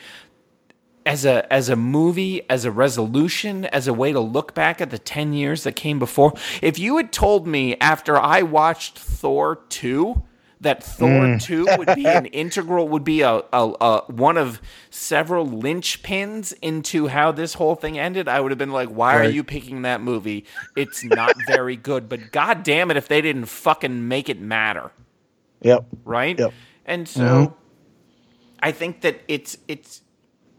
as 1.08 1.26
a 1.26 1.52
as 1.52 1.70
a 1.70 1.76
movie, 1.76 2.48
as 2.52 2.66
a 2.66 2.72
resolution, 2.72 3.66
as 3.66 3.88
a 3.88 3.94
way 3.94 4.12
to 4.12 4.20
look 4.20 4.54
back 4.54 4.80
at 4.80 4.92
the 4.92 5.00
10 5.00 5.34
years 5.34 5.64
that 5.64 5.76
came 5.76 5.98
before. 5.98 6.34
If 6.62 6.78
you 6.78 6.98
had 6.98 7.12
told 7.12 7.48
me 7.48 7.78
after 7.82 8.16
I 8.16 8.44
watched 8.44 9.00
Thor 9.00 9.60
2 9.70 10.22
that 10.62 10.84
Thor 10.84 11.10
mm. 11.10 11.42
2 11.42 11.66
would 11.78 11.96
be 11.96 12.06
an 12.06 12.26
integral 12.28 12.88
would 12.90 13.04
be 13.04 13.22
a, 13.22 13.42
a, 13.54 13.74
a, 13.82 14.04
one 14.12 14.38
of 14.38 14.62
several 14.90 15.48
linchpins 15.48 16.54
into 16.62 17.08
how 17.08 17.32
this 17.32 17.54
whole 17.54 17.76
thing 17.76 17.98
ended, 17.98 18.28
I 18.28 18.42
would 18.42 18.52
have 18.52 18.58
been 18.58 18.72
like, 18.72 18.90
"Why 18.90 19.16
right. 19.16 19.26
are 19.28 19.30
you 19.30 19.44
picking 19.44 19.84
that 19.84 20.02
movie? 20.02 20.46
It's 20.76 21.04
not 21.04 21.34
very 21.48 21.78
good." 21.78 22.10
But 22.10 22.32
god 22.32 22.64
damn 22.64 22.92
it 22.92 22.98
if 22.98 23.08
they 23.08 23.22
didn't 23.22 23.46
fucking 23.46 24.08
make 24.08 24.28
it 24.30 24.40
matter. 24.40 24.92
Yep. 25.62 25.86
Right? 26.04 26.38
Yep. 26.38 26.54
And 26.86 27.08
so 27.08 27.22
mm-hmm. 27.22 27.54
I 28.62 28.72
think 28.72 29.02
that 29.02 29.22
it's 29.28 29.58
it's 29.68 30.02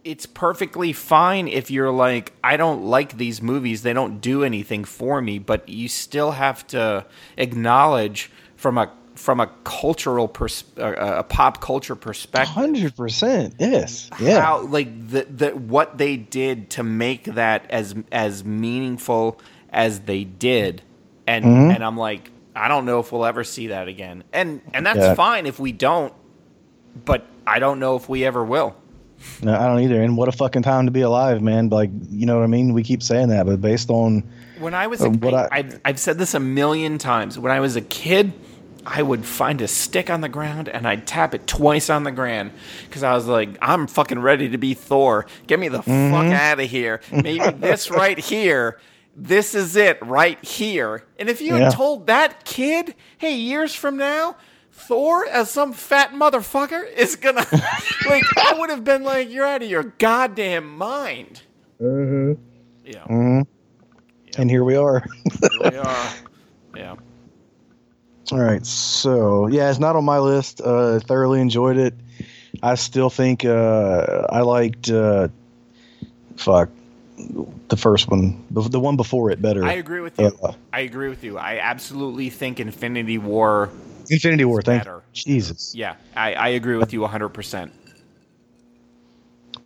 it's 0.03 0.25
perfectly 0.25 0.93
fine 0.95 1.47
if 1.47 1.71
you're 1.71 1.91
like, 1.91 2.33
I 2.43 2.57
don't 2.57 2.85
like 2.85 3.19
these 3.19 3.43
movies. 3.43 3.83
They 3.83 3.93
don't 3.93 4.21
do 4.21 4.45
anything 4.45 4.85
for 4.85 5.21
me. 5.21 5.39
But 5.39 5.69
you 5.69 5.89
still 5.89 6.33
have 6.33 6.67
to 6.69 7.07
acknowledge 7.37 8.31
from 8.57 8.79
a 8.79 8.93
from 9.21 9.39
a 9.39 9.47
cultural 9.65 10.27
pers- 10.27 10.65
uh, 10.79 10.95
a 10.97 11.23
pop 11.23 11.61
culture 11.61 11.95
perspective. 11.95 12.55
Hundred 12.55 12.97
percent, 12.97 13.55
yes, 13.59 14.09
yeah. 14.19 14.41
How 14.41 14.63
like 14.63 15.09
the 15.09 15.25
the 15.25 15.51
what 15.51 15.99
they 15.99 16.17
did 16.17 16.71
to 16.71 16.83
make 16.83 17.25
that 17.25 17.71
as 17.71 17.95
as 18.11 18.45
meaningful 18.45 19.39
as 19.69 20.01
they 20.01 20.25
did, 20.25 20.83
and 21.27 21.45
mm-hmm. 21.45 21.71
and 21.71 21.85
I'm 21.85 21.99
like, 21.99 22.31
I 22.57 22.69
don't 22.69 22.87
know 22.87 23.01
if 23.01 23.13
we'll 23.13 23.27
ever 23.27 23.45
see 23.45 23.69
that 23.69 23.89
again, 23.89 24.25
and 24.33 24.63
and 24.73 24.87
that's 24.87 24.99
yeah. 24.99 25.15
fine 25.15 25.47
if 25.47 25.61
we 25.61 25.73
don't, 25.73 26.15
but 27.05 27.27
I 27.47 27.59
don't 27.59 27.79
know 27.79 27.97
if 27.97 28.09
we 28.09 28.25
ever 28.25 28.43
will. 28.43 28.75
No, 29.43 29.55
I 29.55 29.67
don't 29.67 29.81
either. 29.81 30.01
And 30.01 30.17
what 30.17 30.29
a 30.29 30.33
fucking 30.33 30.63
time 30.63 30.87
to 30.87 30.91
be 30.91 31.03
alive, 31.03 31.43
man. 31.43 31.69
Like, 31.69 31.91
you 32.09 32.25
know 32.25 32.39
what 32.39 32.45
I 32.45 32.47
mean? 32.47 32.73
We 32.73 32.83
keep 32.83 33.03
saying 33.03 33.29
that, 33.29 33.45
but 33.45 33.61
based 33.61 33.91
on 33.91 34.25
when 34.59 34.73
I 34.73 34.87
was, 34.87 35.03
a, 35.03 35.09
uh, 35.09 35.11
what 35.11 35.35
I, 35.35 35.49
I've, 35.53 35.81
I've 35.85 36.01
said 36.01 36.17
this 36.17 36.33
a 36.33 36.41
million 36.41 36.97
times. 36.97 37.39
When 37.39 37.53
I 37.53 37.61
was 37.61 37.77
a 37.77 37.83
kid, 37.83 38.33
I 38.87 39.03
would 39.03 39.25
find 39.27 39.61
a 39.61 39.69
stick 39.69 40.09
on 40.11 40.21
the 40.23 40.29
ground 40.29 40.69
and 40.69 40.87
I'd 40.89 41.07
tap 41.07 41.35
it 41.35 41.47
twice 41.47 41.91
on 41.91 42.05
the 42.05 42.11
ground 42.11 42.53
because 42.87 43.03
I 43.03 43.15
was 43.15 43.27
like, 43.27 43.51
I'm 43.61 43.87
fucking 43.87 44.19
ready 44.21 44.49
to 44.51 44.59
be 44.59 44.75
Thor. 44.75 45.27
Get 45.47 45.61
me 45.61 45.69
the 45.69 45.79
Mm-hmm. 45.81 46.13
fuck 46.15 46.33
out 46.41 46.61
of 46.61 46.71
here. 46.71 47.01
Maybe 47.13 47.41
this 47.59 47.91
right 47.91 48.19
here. 48.19 48.81
This 49.17 49.55
is 49.55 49.77
it 49.77 49.99
right 50.01 50.43
here. 50.45 51.05
And 51.19 51.29
if 51.29 51.41
you 51.43 51.57
Yeah. 51.57 51.65
had 51.65 51.73
told 51.75 52.07
that 52.07 52.45
kid, 52.45 52.95
hey, 53.19 53.35
years 53.37 53.75
from 53.75 53.97
now, 53.99 54.37
Thor 54.73 55.27
as 55.27 55.51
some 55.51 55.73
fat 55.75 56.13
motherfucker 56.13 56.91
is 56.97 57.17
gonna 57.17 57.45
like 58.09 58.25
I 58.39 58.55
would 58.59 58.71
have 58.71 58.83
been 58.83 59.03
like, 59.03 59.31
you're 59.31 59.45
out 59.47 59.63
of 59.63 59.69
your 59.69 59.83
goddamn 59.99 60.79
mind. 60.79 61.43
Mm-hmm. 61.83 62.41
Yeah, 62.87 63.43
And 64.39 64.51
here 64.51 64.65
we 64.65 64.75
are. 64.77 65.05
here 65.61 65.71
we 65.71 65.77
are. 65.77 66.09
Yeah. 66.75 66.95
All 68.33 68.39
right, 68.39 68.65
so 68.65 69.49
yeah, 69.49 69.71
it's 69.71 69.79
not 69.79 69.97
on 69.97 70.05
my 70.05 70.19
list. 70.19 70.61
Uh, 70.61 71.01
thoroughly 71.01 71.41
enjoyed 71.41 71.77
it. 71.77 71.95
I 72.63 72.75
still 72.75 73.11
think 73.11 73.45
uh, 73.45 74.27
I 74.31 74.41
liked 74.43 74.91
uh, 74.91 75.29
fuck 76.37 76.69
the 77.69 77.77
first 77.77 78.09
one, 78.09 78.45
the, 78.51 78.63
the 78.63 78.81
one 78.81 78.97
before 78.97 79.31
it 79.31 79.41
better. 79.43 79.65
I 79.65 79.75
agree 79.75 80.01
with 80.01 80.19
you. 80.19 80.27
Uh, 80.27 80.53
I 80.73 80.81
agree 80.81 81.09
with 81.09 81.25
you. 81.25 81.39
I 81.39 81.59
absolutely 81.59 82.31
think 82.31 82.61
Infinity 82.61 83.19
War. 83.19 83.71
Infinity 84.09 84.45
War, 84.45 84.63
thank 84.63 84.81
better. 84.81 85.03
Jesus. 85.13 85.75
Yeah, 85.75 85.97
I, 86.17 86.35
I 86.35 86.49
agree 86.49 86.77
with 86.77 86.93
you 86.93 87.01
100%. 87.01 87.71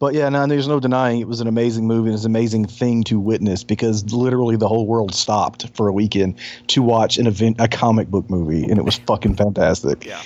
But 0.04 0.12
yeah, 0.12 0.28
no, 0.28 0.46
there's 0.46 0.68
no 0.68 0.80
denying 0.80 1.20
it 1.22 1.28
was 1.28 1.40
an 1.40 1.46
amazing 1.48 1.86
movie. 1.86 2.08
and 2.10 2.14
It's 2.14 2.26
an 2.26 2.30
amazing 2.30 2.66
thing 2.66 3.04
to 3.04 3.18
witness 3.18 3.64
because 3.64 4.12
literally 4.12 4.54
the 4.56 4.68
whole 4.68 4.86
world 4.86 5.14
stopped 5.14 5.74
for 5.74 5.88
a 5.88 5.94
weekend 5.94 6.34
to 6.66 6.82
watch 6.82 7.16
an 7.16 7.26
event, 7.26 7.56
a 7.58 7.68
comic 7.68 8.08
book 8.08 8.28
movie, 8.28 8.64
and 8.64 8.76
it 8.78 8.84
was 8.84 8.96
fucking 8.96 9.34
fantastic. 9.36 10.04
Yeah. 10.04 10.20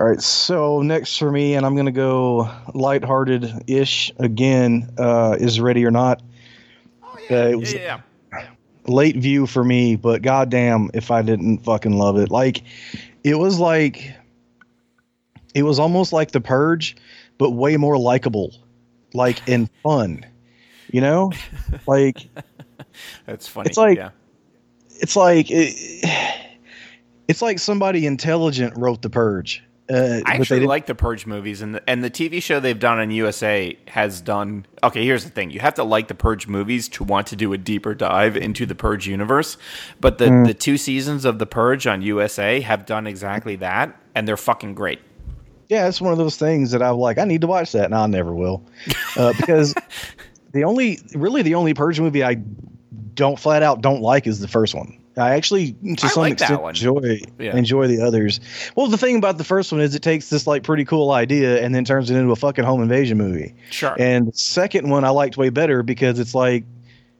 All 0.00 0.08
right, 0.08 0.20
so 0.20 0.82
next 0.82 1.16
for 1.16 1.30
me, 1.30 1.54
and 1.54 1.64
I'm 1.64 1.76
gonna 1.76 1.92
go 1.92 2.50
lighthearted 2.74 3.70
ish 3.70 4.10
again. 4.18 4.90
Uh, 4.98 5.36
is 5.38 5.60
Ready 5.60 5.86
or 5.86 5.92
Not? 5.92 6.20
Oh, 7.04 7.16
yeah. 7.30 7.36
Uh, 7.36 7.46
it 7.50 7.54
was- 7.60 7.72
yeah, 7.72 8.00
yeah. 8.32 8.46
late 8.88 9.14
view 9.14 9.46
for 9.46 9.62
me, 9.62 9.94
but 9.94 10.22
goddamn 10.22 10.90
if 10.92 11.12
I 11.12 11.22
didn't 11.22 11.58
fucking 11.58 11.96
love 11.96 12.18
it. 12.18 12.32
Like 12.32 12.64
it 13.22 13.38
was 13.38 13.60
like 13.60 14.12
it 15.54 15.62
was 15.62 15.78
almost 15.78 16.12
like 16.12 16.32
the 16.32 16.40
purge, 16.40 16.96
but 17.38 17.50
way 17.50 17.76
more 17.76 17.98
likable. 17.98 18.54
Like 19.12 19.48
and 19.48 19.68
fun. 19.82 20.24
You 20.90 21.00
know? 21.00 21.32
Like 21.86 22.28
That's 23.26 23.46
funny. 23.48 23.68
It's 23.68 23.76
like- 23.78 23.98
yeah. 23.98 24.10
it's 25.00 25.16
like 25.16 25.46
it, 25.50 25.74
it's 27.28 27.42
like 27.42 27.58
somebody 27.58 28.06
intelligent 28.06 28.76
wrote 28.76 29.02
the 29.02 29.10
purge. 29.10 29.62
Uh, 29.92 30.20
I 30.24 30.36
actually 30.36 30.60
like 30.64 30.86
the 30.86 30.94
Purge 30.94 31.26
movies, 31.26 31.60
and 31.60 31.74
the, 31.74 31.90
and 31.90 32.02
the 32.02 32.08
TV 32.10 32.42
show 32.42 32.58
they've 32.58 32.78
done 32.78 32.98
on 32.98 33.10
USA 33.10 33.76
has 33.88 34.22
done. 34.22 34.64
Okay, 34.82 35.04
here's 35.04 35.24
the 35.24 35.30
thing: 35.30 35.50
you 35.50 35.60
have 35.60 35.74
to 35.74 35.84
like 35.84 36.08
the 36.08 36.14
Purge 36.14 36.46
movies 36.48 36.88
to 36.88 37.04
want 37.04 37.26
to 37.26 37.36
do 37.36 37.52
a 37.52 37.58
deeper 37.58 37.94
dive 37.94 38.34
into 38.34 38.64
the 38.64 38.74
Purge 38.74 39.06
universe. 39.06 39.58
But 40.00 40.16
the 40.16 40.24
Mm. 40.28 40.46
the 40.46 40.54
two 40.54 40.78
seasons 40.78 41.26
of 41.26 41.38
the 41.38 41.44
Purge 41.44 41.86
on 41.86 42.00
USA 42.00 42.62
have 42.62 42.86
done 42.86 43.06
exactly 43.06 43.56
that, 43.56 43.94
and 44.14 44.26
they're 44.26 44.38
fucking 44.38 44.74
great. 44.74 45.00
Yeah, 45.68 45.88
it's 45.88 46.00
one 46.00 46.12
of 46.12 46.18
those 46.18 46.36
things 46.36 46.70
that 46.72 46.82
I'm 46.82 46.96
like, 46.96 47.18
I 47.18 47.24
need 47.24 47.40
to 47.42 47.46
watch 47.46 47.72
that, 47.72 47.86
and 47.86 47.94
I 47.94 48.06
never 48.06 48.34
will, 48.34 48.64
uh, 49.16 49.32
because 49.38 49.74
the 50.52 50.64
only, 50.64 51.00
really, 51.14 51.42
the 51.42 51.54
only 51.54 51.74
Purge 51.74 52.00
movie 52.00 52.22
I 52.24 52.34
don't 53.14 53.38
flat 53.38 53.62
out 53.62 53.80
don't 53.80 54.00
like 54.00 54.26
is 54.26 54.40
the 54.40 54.48
first 54.48 54.74
one. 54.74 54.98
I 55.16 55.36
actually, 55.36 55.72
to 55.74 56.06
I 56.06 56.08
some 56.08 56.22
like 56.22 56.32
extent, 56.32 56.60
enjoy 56.60 57.20
Yeah. 57.38 57.56
enjoy 57.56 57.86
the 57.86 58.02
others. 58.02 58.40
Well, 58.74 58.88
the 58.88 58.98
thing 58.98 59.16
about 59.16 59.38
the 59.38 59.44
first 59.44 59.70
one 59.70 59.80
is 59.80 59.94
it 59.94 60.02
takes 60.02 60.28
this 60.28 60.44
like 60.46 60.64
pretty 60.64 60.84
cool 60.84 61.12
idea 61.12 61.62
and 61.62 61.72
then 61.72 61.84
turns 61.84 62.10
it 62.10 62.16
into 62.16 62.32
a 62.32 62.36
fucking 62.36 62.64
home 62.64 62.82
invasion 62.82 63.16
movie. 63.16 63.54
Sure. 63.70 63.94
And 63.96 64.26
the 64.26 64.32
second 64.32 64.90
one 64.90 65.04
I 65.04 65.10
liked 65.10 65.36
way 65.36 65.50
better 65.50 65.84
because 65.84 66.18
it's 66.18 66.34
like 66.34 66.64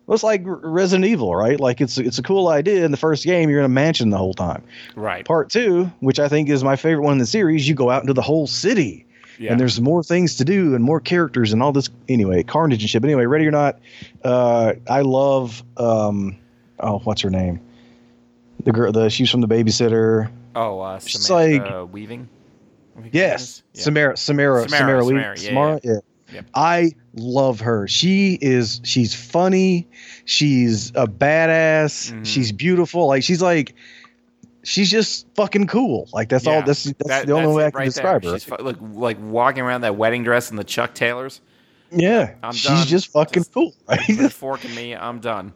well, 0.07 0.14
it's 0.14 0.22
like 0.22 0.42
Resident 0.44 1.07
Evil, 1.07 1.34
right? 1.34 1.59
Like 1.59 1.80
it's 1.80 1.96
it's 1.98 2.18
a 2.18 2.22
cool 2.22 2.48
idea. 2.48 2.84
In 2.84 2.90
the 2.90 2.96
first 2.96 3.24
game, 3.24 3.48
you're 3.50 3.59
in 3.61 3.64
a 3.64 3.68
mansion 3.68 4.11
the 4.11 4.18
whole 4.18 4.34
time. 4.34 4.62
right. 4.96 5.24
Part 5.24 5.50
two, 5.50 5.90
which 6.00 6.18
I 6.18 6.28
think 6.28 6.48
is 6.48 6.62
my 6.64 6.76
favorite 6.76 7.02
one 7.05 7.12
in 7.12 7.18
the 7.18 7.26
series, 7.26 7.66
you 7.68 7.74
go 7.74 7.90
out 7.90 8.02
into 8.02 8.12
the 8.12 8.22
whole 8.22 8.46
city 8.46 9.07
Yeah. 9.38 9.50
and 9.52 9.61
there's 9.61 9.80
more 9.80 10.02
things 10.02 10.36
to 10.36 10.44
do 10.44 10.74
and 10.74 10.84
more 10.84 11.00
characters 11.00 11.52
and 11.52 11.62
all 11.62 11.72
this 11.72 11.88
anyway 12.09 12.42
carnage 12.42 12.82
and 12.82 12.90
shit 12.90 13.02
but 13.02 13.09
anyway 13.09 13.24
ready 13.26 13.46
or 13.46 13.50
not 13.50 13.78
uh 14.22 14.74
i 14.88 15.00
love 15.00 15.64
um 15.76 16.36
oh 16.78 16.98
what's 17.00 17.20
her 17.22 17.30
name 17.30 17.59
the 18.64 18.70
girl 18.72 18.92
the 18.92 19.09
she's 19.11 19.28
from 19.30 19.40
the 19.40 19.48
babysitter 19.48 20.30
oh, 20.55 20.78
uh, 20.80 21.00
She's 21.00 21.26
Samantha 21.26 21.84
Weaving. 21.86 22.28
I 22.96 23.00
think 23.02 23.14
her 23.14 23.20
name 23.20 23.30
yes? 23.30 23.62
Yeah. 23.74 23.82
samara 23.82 24.16
samara 24.16 24.68
Samara, 24.68 25.02
samara, 25.02 25.02
Samara, 25.02 25.34
yeah, 25.34 25.48
Samara. 25.48 26.02
Yep. 26.32 26.44
I 26.55 26.92
love 27.17 27.61
her. 27.61 27.87
She 27.89 28.39
is 28.41 28.81
she's 28.85 29.15
funny. 29.15 29.89
She's 30.25 30.91
a 30.91 31.07
badass. 31.07 32.12
Mhm. 32.12 32.27
She's 32.27 32.53
beautiful. 32.53 33.07
Like 33.07 33.23
she's 33.23 33.43
like 33.43 33.75
she's 34.62 34.91
just 34.91 35.27
fucking 35.35 35.67
cool. 35.67 36.09
Like 36.12 36.29
that's 36.29 36.47
all 36.47 36.55
Yeah. 36.55 36.61
that's, 36.62 36.85
that's 36.85 37.09
That- 37.09 37.27
the 37.27 37.33
only 37.33 37.47
that's 37.47 37.57
way 37.57 37.65
I 37.67 37.71
can 37.71 37.79
right 37.79 37.85
describe 37.87 38.23
there. 38.23 38.33
her. 38.33 38.39
She's 38.39 38.45
fu- 38.49 38.57
like, 38.62 38.77
like 38.81 39.19
walking 39.21 39.62
around 39.62 39.83
that 39.83 39.97
wedding 39.97 40.25
dress 40.25 40.51
and 40.51 40.59
the 40.59 40.65
Chuck 40.65 40.95
Taylors. 40.95 41.41
yeah. 41.91 42.35
I'm 42.43 42.53
she's 42.53 42.65
done. 42.71 42.87
just 42.87 43.09
fucking 43.12 43.43
Just- 43.43 43.53
cool. 43.55 43.75
Right? 43.89 44.01
Put 44.07 44.19
a 44.21 44.31
fork 44.31 44.65
in 44.65 44.75
me. 44.75 44.95
I'm 44.95 45.21
done. 45.21 45.53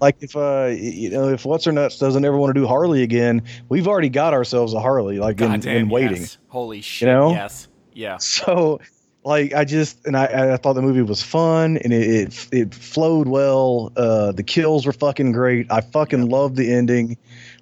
like 0.00 0.16
if 0.20 0.36
uh 0.36 0.70
you 0.72 1.10
know 1.10 1.28
if 1.28 1.44
what's 1.44 1.64
her 1.64 1.72
nuts 1.72 1.98
doesn't 1.98 2.24
ever 2.24 2.36
want 2.36 2.54
to 2.54 2.60
do 2.60 2.66
Harley 2.66 3.02
again, 3.02 3.42
we've 3.68 3.88
already 3.88 4.08
got 4.08 4.32
ourselves 4.34 4.72
a 4.74 4.80
Harley 4.80 5.18
like 5.18 5.40
in, 5.40 5.48
Goddamn, 5.50 5.76
in 5.76 5.88
waiting. 5.88 6.22
yes. 6.22 6.38
Holy 6.48 6.80
shit! 6.80 7.08
You 7.08 7.14
know? 7.14 7.30
Yes. 7.30 7.68
Yeah. 7.92 8.16
So 8.20 8.80
like 9.24 9.54
I 9.54 9.64
just 9.64 10.06
and 10.06 10.16
I, 10.16 10.52
I 10.54 10.56
thought 10.56 10.74
the 10.74 10.82
movie 10.82 11.02
was 11.02 11.22
fun 11.22 11.78
and 11.78 11.92
it 11.92 12.02
it, 12.08 12.48
it 12.52 12.74
flowed 12.74 13.26
well. 13.28 13.92
Uh, 13.96 14.32
the 14.32 14.42
kills 14.42 14.86
were 14.86 14.92
fucking 14.92 15.32
great. 15.32 15.66
I 15.70 15.80
fucking 15.80 16.28
loved 16.28 16.56
the 16.56 16.72
ending. 16.72 17.16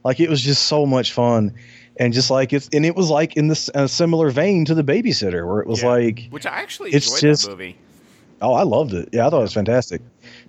Like 0.04 0.18
it 0.20 0.28
was 0.28 0.40
just 0.42 0.64
so 0.64 0.84
much 0.86 1.12
fun. 1.12 1.54
And 1.98 2.12
just 2.12 2.30
like 2.30 2.52
it's 2.52 2.68
and 2.72 2.84
it 2.86 2.96
was 2.96 3.10
like 3.10 3.36
in 3.36 3.48
this 3.48 3.70
a 3.74 3.86
similar 3.86 4.30
vein 4.30 4.64
to 4.64 4.74
the 4.74 4.82
babysitter 4.82 5.46
where 5.46 5.60
it 5.60 5.66
was 5.68 5.82
Yeah. 5.82 5.88
like 5.90 6.26
Which 6.30 6.46
I 6.46 6.50
actually 6.50 6.90
It's 6.90 7.06
enjoyed 7.06 7.20
just- 7.30 7.48
movie. 7.48 7.76
Oh, 8.40 8.54
I 8.54 8.64
loved 8.64 8.92
it. 8.92 9.10
Yeah, 9.12 9.26
I 9.26 9.30
thought 9.30 9.38
it 9.38 9.42
was 9.42 9.52
fantastic. 9.54 10.00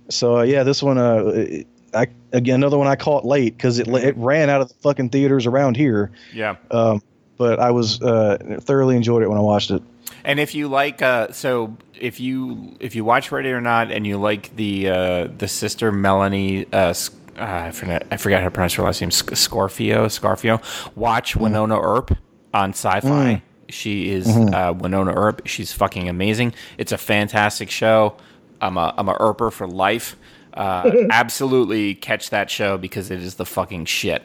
So 0.09 0.39
uh, 0.39 0.41
yeah, 0.43 0.64
this 0.64 0.82
one, 0.82 0.97
uh, 0.97 1.26
it- 1.36 1.68
I 1.93 2.07
again 2.32 2.55
another 2.55 2.80
one 2.80 2.88
I 2.88 2.95
caught 2.95 3.24
late 3.24 3.55
because 3.55 3.78
it 3.78 3.88
it 3.88 4.18
ran 4.18 4.49
out 4.49 4.61
of 4.61 4.70
the 4.70 4.74
fucking 4.82 5.09
theaters 5.09 5.45
around 5.45 5.78
here. 5.78 6.09
Yeah. 6.34 6.55
Um, 6.72 7.03
but 7.38 7.59
I 7.59 7.70
was 7.70 8.01
uh, 8.01 8.57
thoroughly 8.61 8.95
enjoyed 8.95 9.22
it 9.22 9.28
when 9.30 9.38
I 9.38 9.41
watched 9.41 9.70
it. 9.70 9.84
And 10.26 10.39
if 10.39 10.55
you 10.55 10.67
like, 10.67 11.01
uh, 11.01 11.32
so 11.32 11.76
if 11.99 12.19
you 12.19 12.76
if 12.80 12.95
you 12.95 13.03
watch 13.03 13.32
Ready 13.32 13.51
or 13.51 13.61
Not 13.61 13.91
and 13.91 14.07
you 14.07 14.17
like 14.17 14.55
the 14.55 14.89
uh, 14.89 15.28
the 15.38 15.47
sister 15.47 15.91
Melanie, 15.91 16.65
uh, 16.71 16.93
uh, 17.38 17.43
I 17.43 17.71
forgot 17.71 18.03
I 18.11 18.17
forgot 18.17 18.39
how 18.39 18.47
to 18.47 18.51
pronounce 18.51 18.74
her 18.76 18.84
last 18.84 19.01
name, 19.01 19.11
Sc- 19.11 19.36
Scorpio, 19.36 20.05
Scarfio. 20.07 20.61
Watch 20.95 21.36
Wynonna 21.36 21.82
Earp 21.82 22.17
on 22.53 22.74
Syfy. 22.74 23.41
She 23.69 24.09
is 24.11 24.28
uh, 24.28 24.74
Wynonna 24.74 25.15
Earp. 25.15 25.41
She's 25.45 25.74
fucking 25.74 26.07
amazing. 26.07 26.53
It's 26.78 26.91
a 26.91 26.97
fantastic 26.97 27.69
show. 27.69 28.15
I'm 28.61 28.78
a 28.78 28.93
I'm 28.97 29.09
a 29.09 29.15
Earper 29.15 29.51
for 29.51 29.67
life. 29.67 30.15
Uh, 30.53 30.89
absolutely 31.09 31.95
catch 31.95 32.30
that 32.30 32.49
show 32.49 32.78
because 32.78 33.11
it 33.11 33.19
is 33.19 33.36
the 33.36 33.45
fucking 33.45 33.86
shit. 33.86 34.24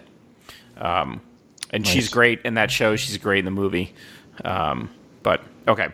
Um, 0.76 1.22
and 1.70 1.86
she's 1.86 2.08
great 2.08 2.40
in 2.42 2.54
that 2.54 2.70
show. 2.70 2.96
She's 2.96 3.16
great 3.18 3.40
in 3.40 3.44
the 3.44 3.50
movie. 3.50 3.94
Um, 4.44 4.90
okay, 5.68 5.88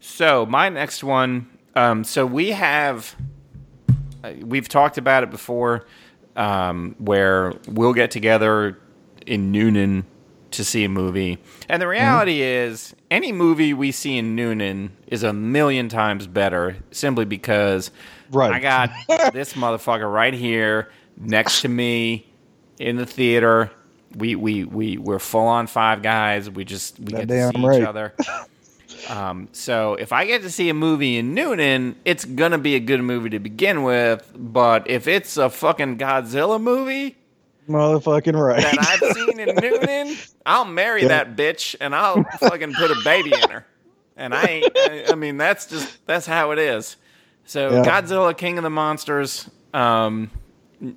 so 0.00 0.46
my 0.46 0.68
next 0.68 1.02
one. 1.02 1.48
Um, 1.74 2.04
so 2.04 2.24
we 2.24 2.52
have 2.52 3.14
uh, 4.24 4.32
we've 4.42 4.68
talked 4.68 4.96
about 4.98 5.22
it 5.22 5.30
before, 5.30 5.86
um, 6.36 6.94
where 6.98 7.52
we'll 7.68 7.92
get 7.92 8.10
together 8.10 8.78
in 9.26 9.52
Noonan 9.52 10.04
to 10.52 10.64
see 10.64 10.84
a 10.84 10.88
movie, 10.88 11.38
and 11.68 11.82
the 11.82 11.88
reality 11.88 12.40
is 12.40 12.94
any 13.10 13.32
movie 13.32 13.74
we 13.74 13.92
see 13.92 14.16
in 14.16 14.34
Noonan 14.36 14.96
is 15.06 15.22
a 15.22 15.32
million 15.32 15.88
times 15.88 16.26
better 16.26 16.76
simply 16.92 17.24
because 17.24 17.90
Right. 18.30 18.52
I 18.52 18.60
got 18.60 18.90
this 19.32 19.52
motherfucker 19.52 20.10
right 20.10 20.34
here 20.34 20.90
next 21.16 21.62
to 21.62 21.68
me 21.68 22.26
in 22.78 22.96
the 22.96 23.06
theater. 23.06 23.70
We 24.16 24.34
we 24.34 24.64
we 24.64 24.98
we're 24.98 25.18
full 25.18 25.46
on 25.46 25.66
five 25.66 26.02
guys. 26.02 26.48
We 26.50 26.64
just 26.64 26.98
we 26.98 27.12
get 27.12 27.28
to 27.28 27.50
see 27.54 27.62
right. 27.66 27.80
each 27.80 27.86
other. 27.86 28.14
Um, 29.08 29.48
so 29.52 29.94
if 29.94 30.12
I 30.12 30.26
get 30.26 30.42
to 30.42 30.50
see 30.50 30.68
a 30.68 30.74
movie 30.74 31.16
in 31.16 31.34
Noonan, 31.34 31.96
it's 32.04 32.24
gonna 32.24 32.58
be 32.58 32.74
a 32.74 32.80
good 32.80 33.02
movie 33.02 33.30
to 33.30 33.38
begin 33.38 33.82
with. 33.82 34.30
But 34.36 34.88
if 34.90 35.06
it's 35.06 35.36
a 35.36 35.50
fucking 35.50 35.98
Godzilla 35.98 36.60
movie 36.60 37.16
Motherfucking 37.68 38.40
right. 38.40 38.62
that 38.62 38.78
I've 38.78 39.16
seen 39.16 39.40
in 39.40 39.54
Noonan, 39.56 40.16
I'll 40.44 40.64
marry 40.64 41.02
Yeah. 41.02 41.08
that 41.08 41.36
bitch 41.36 41.74
and 41.80 41.94
I'll 41.94 42.22
fucking 42.38 42.74
put 42.74 42.90
a 42.92 42.96
baby 43.04 43.32
in 43.34 43.50
her. 43.50 43.66
And 44.16 44.32
I 44.34 44.42
ain't. 44.44 44.72
I, 44.76 45.04
I 45.10 45.14
mean, 45.16 45.36
that's 45.36 45.66
just 45.66 46.04
that's 46.06 46.26
how 46.26 46.52
it 46.52 46.58
is. 46.58 46.96
So 47.44 47.70
Yeah. 47.70 47.84
Godzilla, 47.84 48.36
King 48.36 48.56
of 48.58 48.62
the 48.64 48.70
Monsters. 48.70 49.50
Um, 49.74 50.30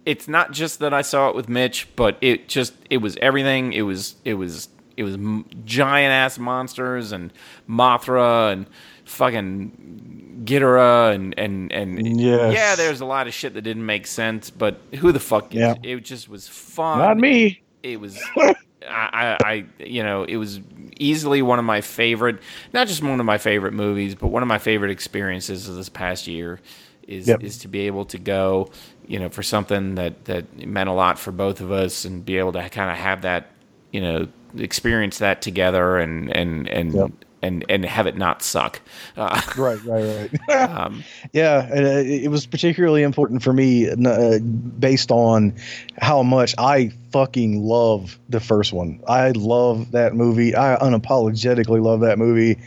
it's 0.06 0.28
not 0.28 0.52
just 0.52 0.80
that 0.80 0.94
I 0.94 1.02
saw 1.02 1.30
it 1.30 1.36
with 1.36 1.50
Mitch, 1.50 1.88
but 1.96 2.18
it 2.22 2.48
just 2.48 2.74
it 2.90 2.98
was 2.98 3.18
everything. 3.18 3.74
It 3.74 3.82
was 3.82 4.16
it 4.24 4.36
was 4.36 4.70
it 5.00 5.04
was 5.04 5.18
giant 5.64 6.12
ass 6.12 6.38
monsters 6.38 7.12
and 7.14 7.32
Mothra 7.70 8.52
and 8.52 8.66
fucking 9.06 10.42
Ghidorah 10.46 11.14
and 11.16 11.38
and 11.38 11.72
and 11.72 12.20
Yes. 12.20 12.54
yeah, 12.54 12.76
there's 12.76 13.02
a 13.02 13.06
lot 13.06 13.28
of 13.28 13.34
shit 13.34 13.54
that 13.54 13.62
didn't 13.62 13.86
make 13.86 14.08
sense. 14.08 14.50
But 14.50 14.80
who 14.96 15.12
the 15.12 15.20
fuck? 15.20 15.54
Yeah. 15.54 15.76
It 15.84 16.04
just 16.04 16.30
was 16.30 16.48
fun. 16.48 17.00
Not 17.00 17.18
me. 17.18 17.62
It 17.84 18.00
was. 18.00 18.22
I, 18.38 18.56
I, 18.90 19.38
I, 19.46 19.66
you 19.80 20.04
know, 20.04 20.24
it 20.24 20.38
was 20.38 20.62
easily 21.00 21.42
one 21.42 21.60
of 21.60 21.66
my 21.66 21.82
favorite, 21.82 22.40
not 22.74 22.88
just 22.88 23.04
one 23.04 23.20
of 23.20 23.26
my 23.26 23.38
favorite 23.38 23.74
movies, 23.74 24.16
but 24.16 24.28
one 24.28 24.42
of 24.42 24.48
my 24.48 24.58
favorite 24.58 24.92
experiences 24.92 25.68
of 25.68 25.76
this 25.76 25.90
past 25.90 26.28
year 26.28 26.60
is 27.08 27.28
Yep. 27.28 27.44
is 27.44 27.58
to 27.60 27.68
be 27.68 27.82
able 27.88 28.06
to 28.06 28.18
go, 28.18 28.72
you 29.06 29.20
know, 29.20 29.30
for 29.30 29.44
something 29.44 29.96
that 29.96 30.26
that 30.26 30.66
meant 30.66 30.90
a 30.90 30.94
lot 30.94 31.20
for 31.20 31.32
both 31.32 31.60
of 31.62 31.72
us, 31.72 32.06
and 32.06 32.24
be 32.26 32.38
able 32.38 32.54
to 32.54 32.70
kind 32.70 32.90
of 32.90 32.98
have 32.98 33.24
that, 33.24 33.52
you 33.92 34.00
know, 34.02 34.28
experience 34.58 35.20
that 35.20 35.42
together, 35.42 35.98
and 35.98 36.36
and 36.36 36.68
and. 36.68 36.94
Yep. 36.94 37.12
And, 37.42 37.64
and 37.70 37.86
have 37.86 38.06
it 38.06 38.18
not 38.18 38.42
suck. 38.42 38.82
Uh, 39.16 39.40
Right, 39.56 39.82
right, 39.86 40.30
right. 40.50 40.50
um, 40.70 41.06
Yeah, 41.32 41.70
uh, 41.74 42.04
it 42.06 42.30
was 42.30 42.46
particularly 42.46 43.02
important 43.02 43.44
for 43.44 43.54
me 43.54 43.90
uh, 43.90 44.40
based 44.40 45.10
on 45.10 45.56
how 46.00 46.22
much 46.22 46.54
I 46.58 46.92
fucking 47.14 47.64
love 47.64 48.20
the 48.28 48.42
first 48.42 48.74
one. 48.74 49.02
I 49.08 49.32
love 49.32 49.92
that 49.92 50.16
movie. 50.16 50.54
I 50.54 50.76
unapologetically 50.82 51.82
love 51.82 52.02
that 52.02 52.20
movie, 52.20 52.60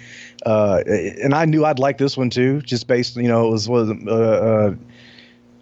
uh, 0.46 0.82
and 0.86 1.34
I 1.34 1.44
knew 1.44 1.66
I'd 1.66 1.78
like 1.78 1.98
this 1.98 2.16
one 2.16 2.30
too, 2.30 2.62
just 2.62 2.86
based. 2.86 3.16
You 3.16 3.28
know, 3.28 3.48
it 3.48 3.50
was 3.50 3.68
was. 3.68 3.90
Uh, 3.90 4.10
uh, 4.10 4.74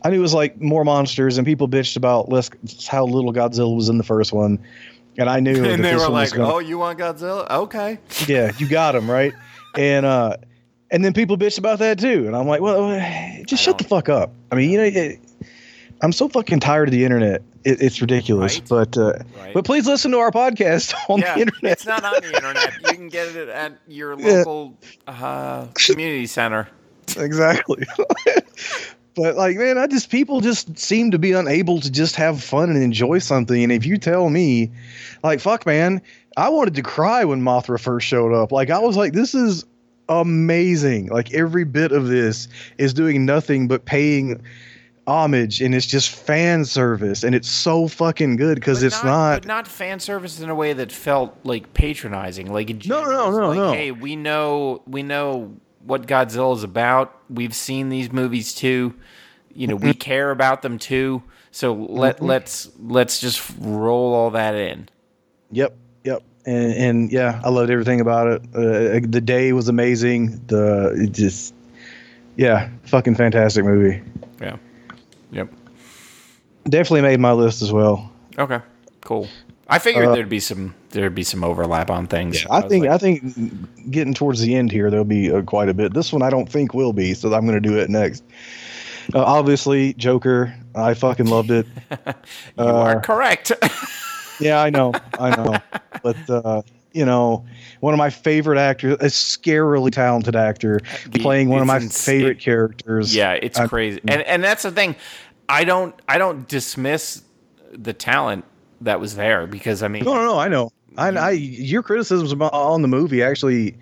I 0.03 0.11
knew 0.11 0.19
it 0.19 0.23
was 0.23 0.35
like 0.35 0.61
more 0.61 0.85
monsters, 0.85 1.37
and 1.37 1.47
people 1.47 1.69
bitched 1.69 1.97
about 1.97 2.29
less 2.31 2.49
how 2.87 3.05
little 3.05 3.33
Godzilla 3.33 3.75
was 3.75 3.89
in 3.89 3.99
the 3.99 4.05
first 4.05 4.33
one, 4.33 4.59
and 5.19 5.29
I 5.29 5.41
knew. 5.41 5.65
and 5.65 5.85
they 5.85 5.95
were 5.95 6.09
like, 6.09 6.33
gonna- 6.33 6.53
"Oh, 6.53 6.59
you 6.59 6.79
want 6.79 6.99
Godzilla? 6.99 7.49
Okay." 7.51 7.99
yeah, 8.27 8.53
you 8.59 8.69
got 8.69 8.95
him 8.95 9.11
right. 9.11 9.33
And 9.77 10.05
uh, 10.07 10.37
and 10.91 11.05
then 11.05 11.13
people 11.13 11.37
bitch 11.37 11.59
about 11.59 11.79
that 11.81 11.99
too, 11.99 12.27
and 12.27 12.35
I'm 12.37 12.47
like, 12.47 12.61
well, 12.61 12.89
just 13.47 13.63
I 13.63 13.65
shut 13.65 13.79
the 13.79 13.85
fuck 13.85 14.09
up. 14.09 14.33
I 14.51 14.55
mean, 14.57 14.71
you 14.71 14.79
know, 14.79 14.85
it, 14.85 15.21
I'm 16.03 16.13
so 16.13 16.29
fucking 16.29 16.61
tired 16.61 16.89
of 16.89 16.93
the 16.93 17.05
internet. 17.05 17.43
It, 17.63 17.83
it's 17.83 18.01
ridiculous. 18.01 18.59
Right. 18.59 18.69
But 18.69 18.97
uh, 18.99 19.13
Right. 19.39 19.53
but 19.55 19.65
please 19.67 19.87
listen 19.87 20.11
to 20.13 20.19
our 20.19 20.31
podcast 20.31 20.95
on 21.11 21.21
yeah, 21.21 21.35
the 21.35 21.41
internet. 21.43 21.73
it's 21.73 21.87
not 21.87 22.03
on 22.05 22.15
the 22.23 22.35
internet. 22.35 22.73
You 22.83 22.93
can 22.95 23.09
get 23.09 23.37
it 23.37 23.49
at 23.51 23.79
your 23.87 24.19
Yeah. 24.19 24.39
local 24.39 24.79
uh, 25.07 25.67
community 25.75 26.27
center. 26.27 26.69
exactly. 27.19 27.85
but 29.15 29.37
like, 29.37 29.57
man, 29.57 29.79
I 29.79 29.87
just 29.87 30.11
people 30.11 30.41
just 30.41 30.79
seem 30.79 31.11
to 31.11 31.19
be 31.19 31.33
unable 31.33 31.81
to 31.81 31.91
just 31.91 32.17
have 32.17 32.43
fun 32.43 32.71
and 32.71 32.83
enjoy 32.83 33.19
something. 33.19 33.63
And 33.63 33.73
if 33.73 33.85
you 33.85 33.99
tell 33.99 34.31
me, 34.31 34.71
like, 35.23 35.41
fuck, 35.41 35.67
man, 35.67 36.01
I 36.37 36.49
wanted 36.49 36.75
to 36.77 36.83
cry 36.83 37.25
when 37.25 37.43
Mothra 37.43 37.81
first 37.81 38.07
showed 38.07 38.33
up. 38.33 38.53
Like, 38.53 38.71
I 38.71 38.79
was 38.79 38.97
like, 38.97 39.13
this 39.13 39.35
is 39.35 39.65
amazing. 40.09 41.09
Like, 41.09 41.35
every 41.35 41.65
bit 41.65 41.93
of 41.93 42.09
this 42.09 42.49
is 42.79 42.95
doing 42.95 43.25
nothing 43.25 43.69
but 43.69 43.85
paying 43.85 44.41
homage, 45.07 45.61
and 45.61 45.75
it's 45.75 45.87
just 45.87 46.11
fan 46.11 46.65
service, 46.65 47.25
and 47.25 47.35
it's 47.35 47.49
so 47.49 47.89
fucking 47.89 48.37
good 48.37 48.55
because 48.55 48.83
it's 48.83 49.03
not. 49.03 49.43
but 49.43 49.49
not 49.49 49.67
fan 49.67 49.99
service 49.99 50.41
in 50.41 50.49
a 50.49 50.55
way 50.55 50.73
that 50.73 50.93
felt 50.93 51.37
like 51.43 51.75
patronizing. 51.75 52.53
Like 52.53 52.87
No, 52.87 53.05
no, 53.05 53.31
no, 53.31 53.49
like, 53.49 53.57
no. 53.57 53.73
Hey, 53.73 53.91
we 53.91 54.17
know 54.17 54.83
we 54.87 55.03
know 55.03 55.57
what 55.85 56.07
Godzilla 56.07 56.55
is 56.57 56.63
about. 56.63 57.17
We've 57.29 57.55
seen 57.55 57.89
these 57.89 58.13
movies 58.13 58.55
too. 58.55 58.95
You 59.55 59.67
know, 59.67 59.77
Mm-hmm. 59.77 59.87
we 59.87 59.95
care 60.11 60.31
about 60.31 60.63
them 60.63 60.79
too. 60.79 61.23
So 61.51 61.73
let 61.75 62.23
let's 62.23 62.71
let's 62.79 63.21
just 63.21 63.43
roll 63.59 64.15
all 64.15 64.31
that 64.31 64.55
in. 64.55 64.89
Yep, 65.51 65.77
yep, 66.05 66.23
and, 66.47 66.73
and 66.75 67.13
yeah, 67.13 67.41
I 67.45 67.49
loved 67.49 67.71
everything 67.71 68.01
about 68.01 68.29
it. 68.29 68.43
Uh, 68.55 69.01
the 69.09 69.21
day 69.21 69.53
was 69.53 69.69
amazing. 69.69 70.41
The 70.47 70.95
it 70.97 71.11
just, 71.13 71.53
yeah, 72.37 72.69
fucking 72.85 73.17
fantastic 73.17 73.65
movie. 73.65 74.01
Yeah. 74.41 74.57
Yep. 75.33 75.53
Definitely 76.69 77.03
made 77.03 77.19
my 77.19 77.33
list 77.33 77.63
as 77.63 77.73
well. 77.73 78.13
Okay. 78.39 78.61
Cool. 79.01 79.27
I 79.67 79.79
figured 79.81 80.07
Uh, 80.07 80.15
there'd 80.15 80.29
be 80.29 80.39
some 80.41 80.75
there'd 80.91 81.15
be 81.15 81.23
some 81.23 81.43
overlap 81.45 81.91
on 81.91 82.07
things. 82.07 82.45
I 82.51 82.61
was 82.61 82.71
think 82.71 82.85
like, 82.87 82.93
I 82.95 82.99
think 82.99 83.91
getting 83.91 84.15
towards 84.15 84.41
the 84.41 84.55
end 84.55 84.71
here 84.73 84.91
there'll 84.91 85.05
be 85.05 85.33
uh, 85.33 85.43
quite 85.43 85.69
a 85.69 85.75
bit. 85.75 85.95
This 85.95 86.13
one 86.13 86.23
I 86.23 86.31
don't 86.31 86.49
think 86.49 86.75
will 86.75 86.93
be, 86.93 87.15
so 87.15 87.33
I'm 87.33 87.47
going 87.47 87.61
to 87.61 87.69
do 87.69 87.79
it 87.79 87.89
next. 87.91 88.23
Uh, 89.15 89.23
obviously, 89.25 89.95
Joker. 89.95 90.55
I 90.75 90.95
fucking 90.95 91.27
loved 91.27 91.51
it. 91.51 91.67
you 92.57 92.65
are 92.65 92.99
uh, 92.99 93.01
correct. 93.01 93.53
Yeah, 94.41 94.63
I 94.63 94.71
know, 94.71 94.95
I 95.19 95.37
know, 95.37 95.59
but 96.03 96.17
uh, 96.31 96.63
you 96.93 97.05
know, 97.05 97.45
one 97.81 97.93
of 97.93 97.99
my 97.99 98.09
favorite 98.09 98.59
actors, 98.59 98.95
a 98.95 99.09
scarily 99.11 99.93
talented 99.93 100.35
actor, 100.35 100.81
playing 101.13 101.51
one 101.51 101.61
of 101.61 101.67
my 101.67 101.77
ins- 101.77 102.03
favorite 102.03 102.39
it- 102.39 102.41
characters. 102.41 103.15
Yeah, 103.15 103.33
it's 103.33 103.59
I'm- 103.59 103.69
crazy, 103.69 104.01
and 104.09 104.23
and 104.23 104.43
that's 104.43 104.63
the 104.63 104.71
thing. 104.71 104.97
I 105.47 105.65
don't 105.65 105.95
I 106.09 106.17
don't 106.17 106.49
dismiss 106.49 107.21
the 107.73 107.93
talent 107.93 108.47
that 108.81 108.99
was 108.99 109.15
there 109.15 109.47
because 109.47 109.83
I 109.83 109.89
mean, 109.89 110.05
No, 110.05 110.15
no, 110.15 110.25
no. 110.25 110.39
I 110.39 110.49
know. 110.49 110.73
I, 110.97 111.09
I 111.09 111.31
your 111.31 111.83
criticisms 111.83 112.33
about, 112.33 112.53
on 112.53 112.83
the 112.83 112.89
movie 112.89 113.23
actually, 113.23 113.77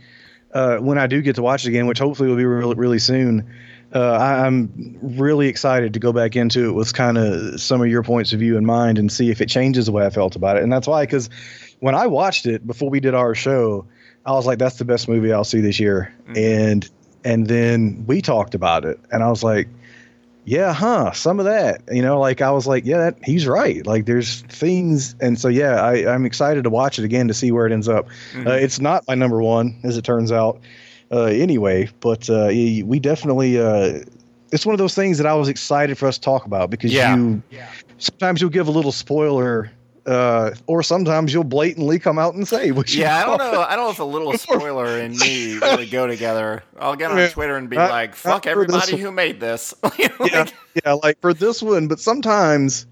uh, 0.53 0.79
when 0.79 0.99
I 0.99 1.07
do 1.07 1.21
get 1.23 1.37
to 1.37 1.43
watch 1.43 1.65
it 1.65 1.69
again, 1.69 1.87
which 1.87 1.99
hopefully 1.99 2.29
will 2.29 2.37
be 2.37 2.45
really, 2.45 2.75
really 2.75 2.99
soon. 2.99 3.51
Uh, 3.95 4.13
I, 4.13 4.47
I'm 4.47 4.99
really 5.01 5.49
excited 5.49 5.95
to 5.95 5.99
go 5.99 6.13
back 6.13 6.37
into 6.37 6.69
it 6.69 6.73
with 6.73 6.93
kind 6.93 7.17
of 7.17 7.61
some 7.61 7.81
of 7.81 7.89
your 7.89 8.03
points 8.03 8.33
of 8.35 8.41
view 8.41 8.59
in 8.59 8.67
mind 8.67 8.99
and 8.99 9.11
see 9.11 9.31
if 9.31 9.41
it 9.41 9.49
changes 9.49 9.87
the 9.87 9.93
way 9.93 10.05
I 10.05 10.11
felt 10.11 10.37
about 10.37 10.59
it. 10.59 10.63
And 10.63 10.71
that's 10.71 10.87
why, 10.87 11.05
because 11.05 11.31
when 11.81 11.95
I 11.95 12.07
watched 12.07 12.45
it 12.47 12.67
before 12.67 12.91
we 12.91 13.01
did 13.01 13.15
our 13.15 13.35
show, 13.35 13.87
I 14.27 14.33
was 14.33 14.45
like, 14.45 14.59
"That's 14.59 14.77
the 14.77 14.85
best 14.85 15.09
movie 15.09 15.33
I'll 15.33 15.45
see 15.45 15.61
this 15.61 15.81
year." 15.81 16.15
And 16.37 16.89
and 17.25 17.47
then 17.47 18.05
we 18.07 18.21
talked 18.21 18.55
about 18.55 18.85
it, 18.85 19.01
and 19.11 19.23
I 19.23 19.31
was 19.31 19.43
like, 19.43 19.69
yeah, 20.49 20.73
huh, 20.73 21.13
some 21.13 21.39
of 21.39 21.45
that. 21.45 21.83
You 21.93 22.01
know, 22.01 22.19
like 22.19 22.41
I 22.41 22.51
was 22.51 22.67
like, 22.67 22.87
yeah, 22.87 22.99
that, 22.99 23.19
he's 23.23 23.47
right. 23.47 23.87
Like 23.87 24.07
there's 24.07 24.41
things, 24.43 25.15
and 25.21 25.39
so 25.39 25.49
yeah, 25.49 25.83
I, 25.83 26.13
I'm 26.13 26.25
excited 26.25 26.65
to 26.65 26.71
watch 26.71 26.99
it 26.99 27.05
again 27.05 27.29
to 27.29 27.35
see 27.35 27.53
where 27.53 27.67
it 27.67 27.73
ends 27.73 27.89
up. 27.89 28.09
Uh, 28.35 28.53
it's 28.53 28.81
not 28.81 29.05
my 29.07 29.15
number 29.15 29.43
one, 29.43 29.79
as 29.85 29.97
it 29.99 30.05
turns 30.05 30.33
out, 30.33 30.61
uh, 31.13 31.25
anyway. 31.25 31.91
But 32.01 32.31
uh, 32.31 32.47
we 32.49 32.99
definitely, 32.99 33.61
uh, 33.61 34.01
it's 34.51 34.65
one 34.65 34.73
of 34.73 34.79
those 34.79 34.95
things 34.95 35.19
that 35.19 35.27
I 35.27 35.35
was 35.35 35.49
excited 35.49 35.99
for 35.99 36.09
us 36.09 36.17
to 36.17 36.23
talk 36.23 36.47
about 36.47 36.71
because 36.71 36.93
Yeah. 36.93 37.15
you 37.15 37.43
sometimes 37.99 38.41
you'll 38.41 38.51
give 38.51 38.69
a 38.69 38.73
little 38.73 38.93
spoiler. 38.93 39.71
Uh, 40.09 40.55
or 40.67 40.83
sometimes 40.83 41.35
you'll 41.35 41.45
blatantly 41.45 41.99
come 41.99 42.19
out 42.19 42.33
and 42.35 42.49
say 42.49 42.69
you 42.69 42.83
yeah, 42.89 43.19
I 43.23 43.27
don't 43.27 43.37
know. 43.39 43.61
I 43.61 43.77
don't 43.77 43.85
know 43.85 43.91
if 43.91 43.99
a 43.99 44.05
little 44.05 44.33
spoiler 44.39 44.87
and 44.87 45.15
me 45.15 45.59
really 45.59 45.87
go 45.87 46.07
together. 46.07 46.63
I'll 46.81 46.97
get 46.97 47.11
on 47.11 47.19
Yeah. 47.19 47.29
Twitter 47.29 47.57
and 47.57 47.69
be 47.69 47.77
Not- 47.77 47.91
like, 47.91 48.15
"Fuck 48.15 48.47
everybody 48.47 48.97
who 48.97 49.11
made 49.13 49.39
this." 49.39 49.75
yeah, 49.99 50.09
Like, 50.19 50.55
yeah, 50.83 50.93
like 50.95 51.21
for 51.21 51.35
this 51.35 51.63
one, 51.63 51.89
but 51.89 52.01
sometimes, 52.01 52.87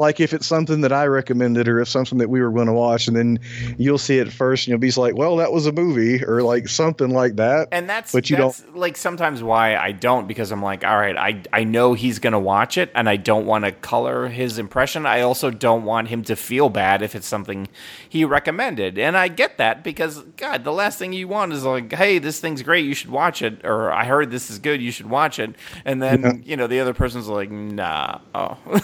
like 0.00 0.18
if 0.18 0.32
it's 0.32 0.46
something 0.46 0.80
that 0.80 0.92
I 0.92 1.06
recommended 1.06 1.68
or 1.68 1.78
if 1.80 1.88
something 1.88 2.18
that 2.18 2.30
we 2.30 2.40
were 2.40 2.50
going 2.50 2.66
to 2.66 2.72
watch, 2.72 3.06
and 3.06 3.14
then 3.16 3.38
you'll 3.78 3.98
see 3.98 4.18
it 4.18 4.32
first, 4.32 4.66
and 4.66 4.70
you'll 4.72 4.78
be 4.80 4.90
like, 4.92 5.14
"Well, 5.14 5.36
that 5.36 5.52
was 5.52 5.66
a 5.66 5.72
movie," 5.72 6.24
or 6.24 6.42
like 6.42 6.66
something 6.68 7.10
like 7.10 7.36
that. 7.36 7.68
and 7.70 7.88
that's 7.88 8.10
But 8.10 8.30
you 8.30 8.36
that's 8.36 8.64
like 8.74 8.96
sometimes 8.96 9.42
why 9.42 9.76
I 9.76 9.92
don't 9.92 10.26
because 10.26 10.50
I'm 10.50 10.62
like, 10.62 10.84
all 10.84 10.96
right, 10.96 11.16
I 11.16 11.42
I 11.52 11.64
know 11.64 11.92
he's 11.92 12.18
gonna 12.18 12.40
watch 12.40 12.78
it, 12.78 12.90
and 12.94 13.08
I 13.08 13.16
don't 13.16 13.44
want 13.46 13.66
to 13.66 13.72
color 13.72 14.28
his 14.28 14.58
impression. 14.58 15.04
I 15.06 15.20
also 15.20 15.50
don't 15.50 15.84
want 15.84 16.08
him 16.08 16.24
to 16.24 16.34
feel 16.34 16.70
bad 16.70 17.02
if 17.02 17.14
it's 17.14 17.26
something 17.26 17.68
he 18.08 18.24
recommended, 18.24 18.98
and 18.98 19.16
I 19.18 19.28
get 19.28 19.58
that 19.58 19.84
because 19.84 20.22
God, 20.38 20.64
the 20.64 20.72
last 20.72 20.98
thing 20.98 21.12
you 21.12 21.28
want 21.28 21.52
is 21.52 21.64
like, 21.64 21.92
hey, 21.92 22.18
this 22.18 22.40
thing's 22.40 22.62
great, 22.62 22.86
you 22.86 22.94
should 22.94 23.10
watch 23.10 23.42
it, 23.42 23.60
or 23.64 23.92
I 23.92 24.06
heard 24.06 24.30
this 24.30 24.50
is 24.50 24.58
good, 24.58 24.80
you 24.80 24.90
should 24.90 25.10
watch 25.10 25.38
it, 25.38 25.54
and 25.84 26.02
then 26.02 26.22
Yeah. 26.22 26.32
you 26.42 26.56
know 26.56 26.66
the 26.66 26.80
other 26.80 26.94
person's 26.94 27.28
like, 27.28 27.50
nah, 27.50 28.20
oh, 28.34 28.56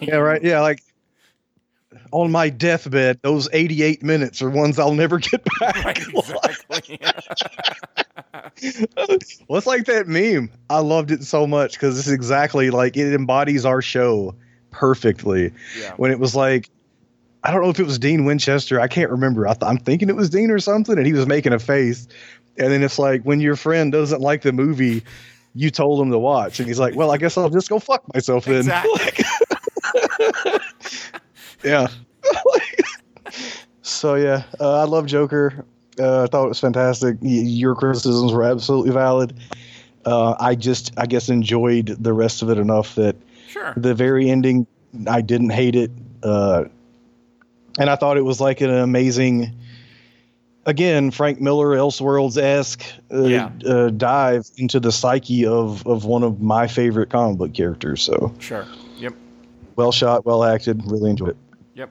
yeah, 0.00 0.16
right. 0.16 0.42
Yeah, 0.42 0.60
like 0.60 0.82
on 2.10 2.30
my 2.30 2.48
deathbed, 2.48 3.18
those 3.22 3.48
88 3.52 4.02
minutes 4.02 4.40
are 4.42 4.50
ones 4.50 4.78
I'll 4.78 4.94
never 4.94 5.18
get 5.18 5.42
back. 5.60 5.84
Right, 5.84 5.98
exactly. 6.14 6.98
well, 9.48 9.58
it's 9.58 9.66
like 9.66 9.86
that 9.86 10.06
meme. 10.06 10.50
I 10.70 10.78
loved 10.80 11.10
it 11.10 11.24
so 11.24 11.46
much 11.46 11.72
because 11.74 11.98
it's 11.98 12.08
exactly 12.08 12.70
like 12.70 12.96
it 12.96 13.12
embodies 13.14 13.64
our 13.64 13.82
show 13.82 14.34
perfectly. 14.70 15.52
yeah. 15.78 15.92
when 15.96 16.10
it 16.10 16.18
was 16.18 16.34
like 16.34 16.68
I 17.44 17.50
don't 17.52 17.62
know 17.62 17.70
if 17.70 17.80
it 17.80 17.86
was 17.86 17.98
Dean 17.98 18.24
Winchester. 18.24 18.80
I 18.80 18.86
can't 18.86 19.10
remember. 19.10 19.48
I 19.48 19.54
th- 19.54 19.68
I'm 19.68 19.78
thinking 19.78 20.08
it 20.08 20.14
was 20.16 20.30
Dean 20.30 20.50
or 20.50 20.60
something, 20.60 20.96
and 20.96 21.06
he 21.06 21.12
was 21.12 21.26
making 21.26 21.52
a 21.52 21.58
face. 21.58 22.06
And 22.56 22.70
then 22.70 22.82
it's 22.84 22.98
like 23.00 23.22
when 23.22 23.40
your 23.40 23.56
friend 23.56 23.90
doesn't 23.90 24.20
like 24.20 24.42
the 24.42 24.52
movie 24.52 25.02
you 25.54 25.70
told 25.70 26.00
him 26.00 26.10
to 26.12 26.18
watch, 26.18 26.60
and 26.60 26.68
he's 26.68 26.78
like, 26.78 26.94
"Well, 26.94 27.10
I 27.10 27.16
guess 27.16 27.36
I'll 27.36 27.50
just 27.50 27.68
go 27.68 27.78
fuck 27.78 28.02
myself 28.14 28.44
then." 28.44 28.58
Exactly. 28.60 29.24
yeah. 31.64 31.86
so 33.82 34.14
yeah, 34.14 34.42
uh, 34.60 34.80
I 34.80 34.84
love 34.84 35.06
Joker. 35.06 35.64
Uh, 35.98 36.22
I 36.22 36.26
thought 36.26 36.44
it 36.46 36.48
was 36.48 36.60
fantastic. 36.60 37.16
Y- 37.20 37.28
your 37.30 37.74
criticisms 37.74 38.32
were 38.32 38.44
absolutely 38.44 38.92
valid. 38.92 39.38
Uh, 40.04 40.34
I 40.40 40.54
just, 40.54 40.92
I 40.96 41.06
guess, 41.06 41.28
enjoyed 41.28 41.86
the 41.86 42.12
rest 42.12 42.42
of 42.42 42.50
it 42.50 42.58
enough 42.58 42.94
that 42.96 43.16
Sure. 43.48 43.74
The 43.76 43.94
very 43.94 44.30
ending, 44.30 44.66
I 45.06 45.20
didn't 45.20 45.50
hate 45.50 45.76
it, 45.76 45.90
uh, 46.22 46.64
and 47.78 47.90
I 47.90 47.96
thought 47.96 48.16
it 48.16 48.22
was 48.24 48.40
like 48.40 48.62
an 48.62 48.70
amazing. 48.70 49.54
Again, 50.64 51.10
Frank 51.10 51.40
Miller, 51.40 51.76
Elseworlds 51.76 52.38
esque 52.40 52.82
uh, 53.12 53.24
Yeah. 53.24 53.50
uh, 53.66 53.90
dive 53.90 54.48
into 54.56 54.80
the 54.80 54.90
psyche 54.92 55.44
of, 55.44 55.86
of 55.86 56.04
one 56.06 56.22
of 56.22 56.40
my 56.40 56.66
favorite 56.66 57.10
comic 57.10 57.36
book 57.36 57.52
characters. 57.52 58.00
So 58.02 58.32
Sure. 58.38 58.64
Yep. 59.72 59.76
well 59.78 59.92
shot, 59.92 60.24
well 60.26 60.44
acted, 60.44 60.82
really 60.90 61.10
enjoyed 61.10 61.30
it. 61.30 61.36
Yep. 61.74 61.90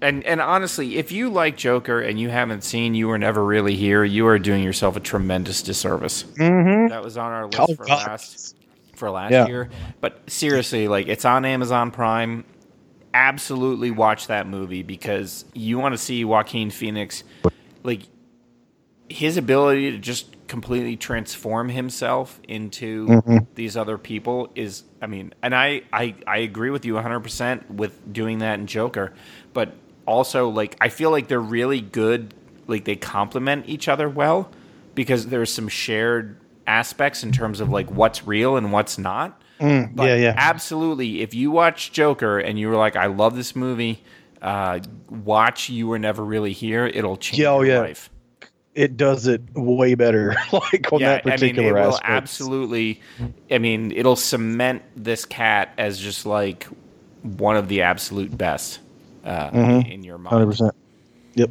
And 0.00 0.24
and 0.24 0.40
honestly, 0.40 0.96
if 0.98 1.10
you 1.12 1.28
like 1.28 1.56
Joker 1.56 2.00
and 2.00 2.18
you 2.20 2.28
haven't 2.30 2.62
seen 2.64 2.94
You 2.94 3.08
Were 3.08 3.18
Never 3.18 3.44
Really 3.44 3.74
Here, 3.74 4.04
you 4.04 4.26
are 4.28 4.38
doing 4.38 4.62
yourself 4.62 4.96
a 4.96 5.00
tremendous 5.00 5.62
disservice. 5.62 6.22
Mm-hmm. 6.24 6.88
That 6.88 7.02
was 7.02 7.16
on 7.16 7.32
our 7.32 7.46
list 7.46 7.58
Oh, 7.60 7.74
for 7.74 7.84
God. 7.84 8.06
last 8.06 8.56
for 8.94 9.10
last 9.10 9.32
Yeah. 9.32 9.46
year. 9.46 9.70
But 10.00 10.28
seriously, 10.30 10.88
like 10.88 11.08
it's 11.08 11.24
on 11.24 11.44
Amazon 11.44 11.90
Prime. 11.90 12.44
Absolutely 13.14 13.90
watch 13.90 14.26
that 14.28 14.46
movie 14.46 14.82
because 14.82 15.44
you 15.54 15.78
want 15.78 15.94
to 15.94 15.98
see 15.98 16.24
Joaquin 16.24 16.70
Phoenix 16.70 17.24
like 17.82 18.02
his 19.08 19.36
ability 19.38 19.90
to 19.92 19.98
just 19.98 20.26
completely 20.48 20.96
transform 20.96 21.68
himself 21.68 22.40
into 22.48 23.06
Mm-hmm. 23.06 23.36
these 23.54 23.76
other 23.76 23.98
people 23.98 24.50
is 24.54 24.82
I 25.00 25.06
mean, 25.06 25.34
and 25.42 25.54
I, 25.54 25.82
I 25.92 26.14
I 26.26 26.38
agree 26.38 26.70
with 26.70 26.84
you 26.84 26.94
100% 26.94 27.70
with 27.70 28.12
doing 28.12 28.38
that 28.38 28.58
in 28.58 28.66
Joker, 28.66 29.12
but 29.52 29.74
also 30.06 30.48
like 30.48 30.76
I 30.80 30.88
feel 30.88 31.10
like 31.10 31.28
they're 31.28 31.38
really 31.40 31.80
good 31.80 32.34
like 32.66 32.84
they 32.84 32.96
complement 32.96 33.68
each 33.68 33.88
other 33.88 34.08
well 34.08 34.50
because 34.94 35.26
there's 35.26 35.52
some 35.52 35.68
shared 35.68 36.36
aspects 36.66 37.22
in 37.22 37.32
terms 37.32 37.60
of 37.60 37.68
like 37.70 37.90
what's 37.90 38.26
real 38.26 38.56
and 38.56 38.72
what's 38.72 38.98
not. 38.98 39.40
Mm, 39.60 39.94
But 39.96 40.08
yeah, 40.08 40.14
yeah. 40.16 40.34
absolutely. 40.36 41.22
If 41.22 41.34
you 41.34 41.50
watch 41.50 41.92
Joker 41.92 42.38
and 42.38 42.58
you 42.58 42.68
were 42.68 42.76
like, 42.76 42.94
I 42.94 43.06
love 43.06 43.34
this 43.36 43.56
movie, 43.56 44.02
uh, 44.42 44.80
watch 45.10 45.68
You 45.70 45.88
Were 45.88 45.98
Never 45.98 46.24
Really 46.24 46.52
Here. 46.52 46.86
It'll 46.86 47.16
change 47.16 47.40
Yeah, 47.40 47.50
oh, 47.52 47.62
your 47.62 47.74
yeah. 47.76 47.80
life. 47.80 48.10
It 48.78 48.96
does 48.96 49.26
it 49.26 49.42
way 49.56 49.96
better, 49.96 50.36
like 50.52 50.92
on 50.92 51.00
that 51.00 51.24
particular 51.24 51.70
I 51.70 51.80
mean, 51.80 51.82
it 51.84 51.86
will 51.88 52.00
absolutely. 52.04 53.00
I 53.50 53.58
mean, 53.58 53.90
it'll 53.90 54.14
cement 54.14 54.82
this 54.94 55.24
cat 55.24 55.74
as 55.76 55.98
just 55.98 56.24
like 56.24 56.68
one 57.22 57.56
of 57.56 57.66
the 57.66 57.82
absolute 57.82 58.38
best 58.38 58.78
uh, 59.24 59.50
Mhm. 59.50 59.92
in 59.92 60.04
your 60.04 60.16
mind 60.16 60.28
Hundred 60.28 60.44
mind. 60.46 60.52
percent. 60.52 60.74
Yep. 61.34 61.50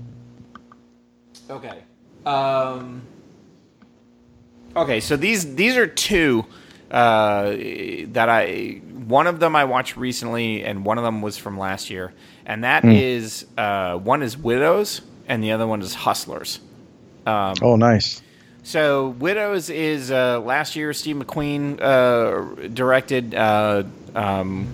Okay. 1.49 1.79
Um, 2.25 3.01
okay, 4.75 4.99
so 5.01 5.17
these 5.17 5.55
these 5.55 5.75
are 5.75 5.87
two 5.87 6.45
uh, 6.91 7.49
that 8.13 8.29
I 8.29 8.81
one 9.07 9.27
of 9.27 9.41
them 9.41 9.53
I 9.55 9.65
watched 9.65 9.97
recently, 9.97 10.63
and 10.63 10.85
one 10.85 10.97
of 10.97 11.03
them 11.03 11.21
was 11.21 11.37
from 11.37 11.57
last 11.57 11.89
year, 11.89 12.13
and 12.45 12.63
that 12.63 12.85
is 12.85 13.45
uh, 13.57 13.97
one 13.97 14.23
is 14.23 14.37
Widows, 14.37 15.01
and 15.27 15.43
the 15.43 15.51
other 15.51 15.67
one 15.67 15.81
is 15.81 15.93
Hustlers. 15.93 16.59
Um, 17.27 17.55
Oh, 17.61 17.75
nice. 17.75 18.21
So, 18.63 19.09
Widows 19.19 19.69
is 19.69 20.11
uh, 20.11 20.39
last 20.41 20.75
year. 20.75 20.91
Steve 20.93 21.15
McQueen 21.17 21.79
uh, 21.81 22.67
directed. 22.69 23.33
Uh, 23.35 23.83
um, 24.15 24.67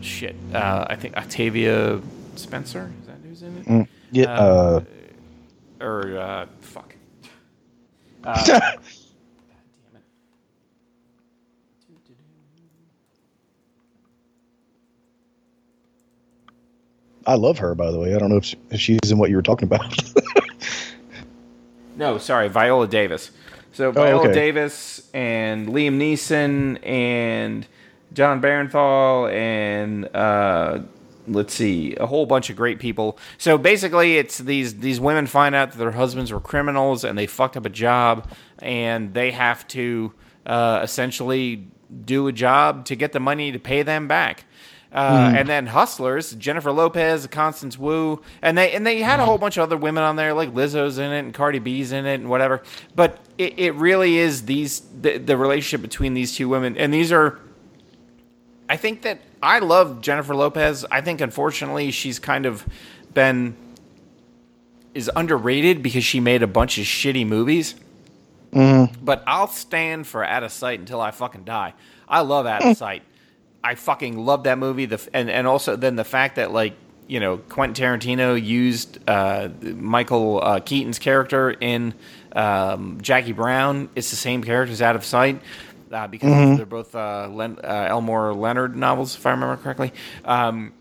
shit, 0.00 0.34
uh, 0.52 0.86
I 0.88 0.96
think 0.96 1.16
Octavia 1.16 2.00
Spencer 2.36 2.90
is 3.00 3.06
that 3.06 3.16
who's 3.24 3.42
in 3.42 3.56
it? 3.58 3.66
Mm, 3.66 3.88
yeah. 4.10 4.24
Uh, 4.32 4.80
Uh, 5.80 5.84
Or 5.84 6.18
uh, 6.18 6.46
fuck. 6.60 6.94
Uh, 8.24 8.44
God 8.46 8.80
damn 8.80 9.96
it. 9.96 10.02
I 17.26 17.34
love 17.34 17.58
her, 17.58 17.74
by 17.74 17.90
the 17.90 17.98
way. 17.98 18.14
I 18.14 18.18
don't 18.18 18.28
know 18.30 18.36
if, 18.38 18.44
she, 18.44 18.56
if 18.70 18.80
she's 18.80 18.98
in 19.12 19.18
what 19.18 19.30
you 19.30 19.36
were 19.36 19.42
talking 19.42 19.66
about. 19.66 19.94
No, 21.96 22.18
sorry, 22.18 22.48
Viola 22.48 22.88
Davis. 22.88 23.30
So 23.72 23.90
Viola 23.90 24.22
Oh, 24.22 24.24
okay. 24.26 24.34
Davis 24.34 25.08
and 25.14 25.68
Liam 25.68 25.96
Neeson 25.98 26.84
and 26.86 27.66
Jon 28.12 28.40
Bernthal 28.42 29.32
and 29.32 30.14
uh, 30.14 30.80
let's 31.26 31.54
see, 31.54 31.94
a 31.96 32.06
whole 32.06 32.26
bunch 32.26 32.50
of 32.50 32.56
great 32.56 32.78
people. 32.78 33.18
So 33.38 33.56
basically, 33.56 34.18
it's 34.18 34.38
these 34.38 34.80
these 34.80 35.00
women 35.00 35.26
find 35.26 35.54
out 35.54 35.72
that 35.72 35.78
their 35.78 35.92
husbands 35.92 36.32
were 36.32 36.40
criminals 36.40 37.04
and 37.04 37.16
they 37.16 37.26
fucked 37.26 37.56
up 37.56 37.64
a 37.64 37.70
job, 37.70 38.30
and 38.58 39.14
they 39.14 39.30
have 39.30 39.66
to 39.68 40.12
uh, 40.46 40.80
essentially 40.82 41.66
do 42.04 42.26
a 42.26 42.32
job 42.32 42.84
to 42.86 42.96
get 42.96 43.12
the 43.12 43.20
money 43.20 43.52
to 43.52 43.58
pay 43.58 43.82
them 43.82 44.08
back. 44.08 44.44
Uh, 44.94 45.32
And 45.36 45.48
then 45.48 45.66
Hustlers, 45.68 46.32
Jennifer 46.34 46.70
Lopez, 46.70 47.26
Constance 47.26 47.78
Wu, 47.78 48.20
and 48.42 48.58
they 48.58 48.72
and 48.72 48.86
they 48.86 49.00
had 49.00 49.20
a 49.20 49.24
whole 49.24 49.38
bunch 49.38 49.56
of 49.56 49.62
other 49.62 49.76
women 49.76 50.02
on 50.04 50.16
there, 50.16 50.34
like 50.34 50.52
Lizzo's 50.52 50.98
in 50.98 51.10
it 51.12 51.20
and 51.20 51.32
Cardi 51.32 51.58
B's 51.60 51.92
in 51.92 52.04
it 52.04 52.16
and 52.20 52.28
whatever. 52.28 52.62
But 52.94 53.18
it, 53.38 53.58
it 53.58 53.74
really 53.76 54.18
is 54.18 54.42
these 54.44 54.82
the, 55.00 55.16
the 55.18 55.36
relationship 55.36 55.80
between 55.82 56.12
these 56.14 56.34
two 56.36 56.48
women, 56.48 56.76
and 56.76 56.92
these 56.92 57.10
are. 57.10 57.40
I 58.68 58.76
think 58.76 59.02
that 59.02 59.20
I 59.42 59.58
love 59.58 60.00
Jennifer 60.02 60.34
Lopez. 60.34 60.84
I 60.90 61.00
think 61.00 61.20
unfortunately 61.20 61.90
she's 61.90 62.18
kind 62.18 62.44
of 62.46 62.66
been 63.14 63.56
is 64.94 65.10
underrated 65.16 65.82
because 65.82 66.04
she 66.04 66.20
made 66.20 66.42
a 66.42 66.46
bunch 66.46 66.76
of 66.78 66.84
shitty 66.84 67.26
movies. 67.26 67.74
But 69.02 69.22
I'll 69.26 69.46
stand 69.48 70.06
for 70.06 70.22
Out 70.22 70.42
of 70.42 70.52
Sight 70.52 70.78
until 70.80 71.00
I 71.00 71.10
fucking 71.12 71.44
die. 71.44 71.72
I 72.06 72.20
love 72.20 72.44
Out 72.46 72.62
of 72.62 72.76
Sight. 72.84 73.02
I 73.64 73.74
fucking 73.74 74.18
love 74.18 74.44
that 74.44 74.58
movie. 74.58 74.86
The 74.86 75.00
and 75.12 75.30
and 75.30 75.46
also 75.46 75.76
then 75.76 75.96
the 75.96 76.04
fact 76.04 76.36
that 76.36 76.52
like 76.52 76.74
you 77.06 77.20
know 77.20 77.38
Quentin 77.38 77.84
Tarantino 77.84 78.42
used 78.42 78.98
uh, 79.08 79.48
Michael 79.62 80.42
uh, 80.42 80.60
Keaton's 80.60 80.98
character 80.98 81.50
in 81.50 81.94
um, 82.34 82.98
Jackie 83.00 83.32
Brown. 83.32 83.88
It's 83.94 84.10
the 84.10 84.16
same 84.16 84.42
character 84.42 84.72
as 84.72 84.82
Out 84.82 84.96
of 84.96 85.04
Sight. 85.04 85.40
Uh, 85.90 86.06
because 86.06 86.56
they're 86.56 86.64
both 86.64 86.94
uh, 86.94 87.28
Len- 87.30 87.58
uh, 87.62 87.86
Elmore 87.90 88.32
Leonard 88.32 88.74
novels, 88.74 89.14
if 89.14 89.26
I 89.26 89.32
remember 89.32 89.58
correctly. 89.62 89.92
Um, 90.24 90.72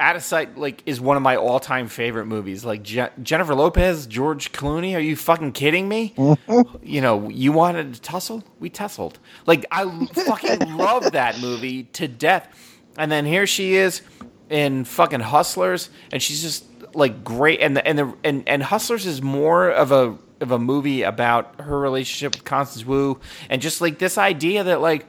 out 0.00 0.16
of 0.16 0.22
Sight 0.22 0.58
like 0.58 0.82
is 0.86 1.00
one 1.00 1.16
of 1.16 1.22
my 1.22 1.36
all 1.36 1.60
time 1.60 1.88
favorite 1.88 2.26
movies. 2.26 2.64
Like 2.64 2.82
Je- 2.82 3.08
Jennifer 3.22 3.54
Lopez, 3.54 4.06
George 4.06 4.52
Clooney. 4.52 4.94
Are 4.96 5.00
you 5.00 5.14
fucking 5.14 5.52
kidding 5.52 5.88
me? 5.88 6.14
you 6.82 7.00
know, 7.00 7.28
you 7.28 7.52
wanted 7.52 7.94
to 7.94 8.00
tussle, 8.00 8.42
we 8.58 8.70
tussled. 8.70 9.18
Like 9.46 9.66
I 9.70 10.06
fucking 10.06 10.76
love 10.76 11.12
that 11.12 11.40
movie 11.40 11.84
to 11.84 12.08
death. 12.08 12.48
And 12.96 13.12
then 13.12 13.24
here 13.24 13.46
she 13.46 13.76
is 13.76 14.02
in 14.48 14.84
fucking 14.84 15.20
Hustlers, 15.20 15.90
and 16.12 16.22
she's 16.22 16.42
just 16.42 16.64
like 16.94 17.22
great. 17.22 17.60
And 17.60 17.76
the, 17.76 17.86
and 17.86 17.98
the 17.98 18.14
and 18.24 18.42
and 18.48 18.62
Hustlers 18.62 19.06
is 19.06 19.22
more 19.22 19.70
of 19.70 19.92
a 19.92 20.18
of 20.40 20.50
a 20.50 20.58
movie 20.58 21.02
about 21.02 21.60
her 21.60 21.78
relationship 21.78 22.34
with 22.34 22.44
Constance 22.44 22.84
Wu, 22.84 23.20
and 23.48 23.62
just 23.62 23.80
like 23.80 23.98
this 23.98 24.18
idea 24.18 24.64
that 24.64 24.80
like 24.80 25.06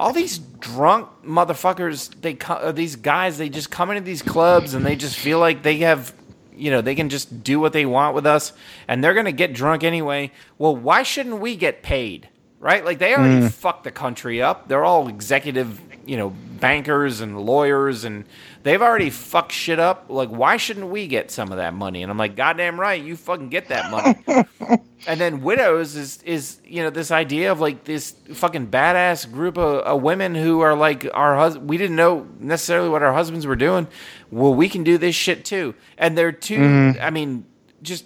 all 0.00 0.12
these 0.12 0.38
drunk 0.38 1.08
motherfuckers 1.24 2.10
they 2.22 2.34
co- 2.34 2.54
uh, 2.54 2.72
these 2.72 2.96
guys 2.96 3.38
they 3.38 3.48
just 3.48 3.70
come 3.70 3.90
into 3.90 4.02
these 4.02 4.22
clubs 4.22 4.74
and 4.74 4.84
they 4.84 4.96
just 4.96 5.16
feel 5.16 5.38
like 5.38 5.62
they 5.62 5.76
have 5.78 6.14
you 6.56 6.70
know 6.70 6.80
they 6.80 6.94
can 6.94 7.08
just 7.08 7.42
do 7.44 7.60
what 7.60 7.72
they 7.72 7.86
want 7.86 8.14
with 8.14 8.26
us 8.26 8.52
and 8.88 9.04
they're 9.04 9.14
gonna 9.14 9.30
get 9.32 9.52
drunk 9.52 9.84
anyway. 9.84 10.32
Well 10.58 10.74
why 10.74 11.02
shouldn't 11.02 11.40
we 11.40 11.54
get 11.56 11.82
paid 11.82 12.28
right? 12.58 12.84
Like 12.84 12.98
they 12.98 13.14
already 13.14 13.48
fucked 13.48 13.84
the 13.84 13.90
country 13.90 14.42
up. 14.42 14.68
They're 14.68 14.84
all 14.84 15.08
executive 15.08 15.80
you 16.06 16.16
know 16.16 16.30
bankers 16.30 17.20
and 17.20 17.38
lawyers 17.38 18.04
and 18.04 18.24
they've 18.62 18.82
already 18.82 19.10
fucked 19.10 19.52
shit 19.52 19.78
up. 19.78 20.06
Like 20.08 20.28
why 20.28 20.56
shouldn't 20.56 20.88
we 20.88 21.06
get 21.06 21.30
some 21.30 21.50
of 21.50 21.58
that 21.58 21.74
money? 21.74 22.02
And 22.02 22.10
i'm 22.10 22.18
like 22.18 22.36
goddamn 22.36 22.78
right 22.78 23.02
you 23.02 23.16
fucking 23.16 23.48
get 23.48 23.68
that 23.68 23.90
money. 23.90 24.46
And 25.06 25.18
then 25.18 25.40
widows 25.40 25.96
is 25.96 26.22
is 26.24 26.60
you 26.62 26.82
know 26.82 26.90
this 26.90 27.10
idea 27.10 27.50
of 27.52 27.58
like 27.58 27.84
this 27.84 28.14
fucking 28.34 28.66
badass 28.66 29.32
group 29.32 29.56
of, 29.56 29.76
of 29.76 30.02
women 30.02 30.34
who 30.34 30.60
are 30.60 30.74
like 30.74 31.08
our 31.14 31.36
hus- 31.36 31.56
we 31.56 31.78
didn't 31.78 31.96
know 31.96 32.26
necessarily 32.38 32.90
what 32.90 33.02
our 33.02 33.14
husbands 33.14 33.46
were 33.46 33.56
doing. 33.56 33.88
Well 34.30 34.52
we 34.52 34.68
can 34.68 34.84
do 34.84 34.98
this 34.98 35.14
shit 35.14 35.46
too. 35.46 35.74
And 35.96 36.18
they're 36.18 36.32
2 36.32 36.96
i 37.00 37.08
mean 37.08 37.46
just 37.80 38.04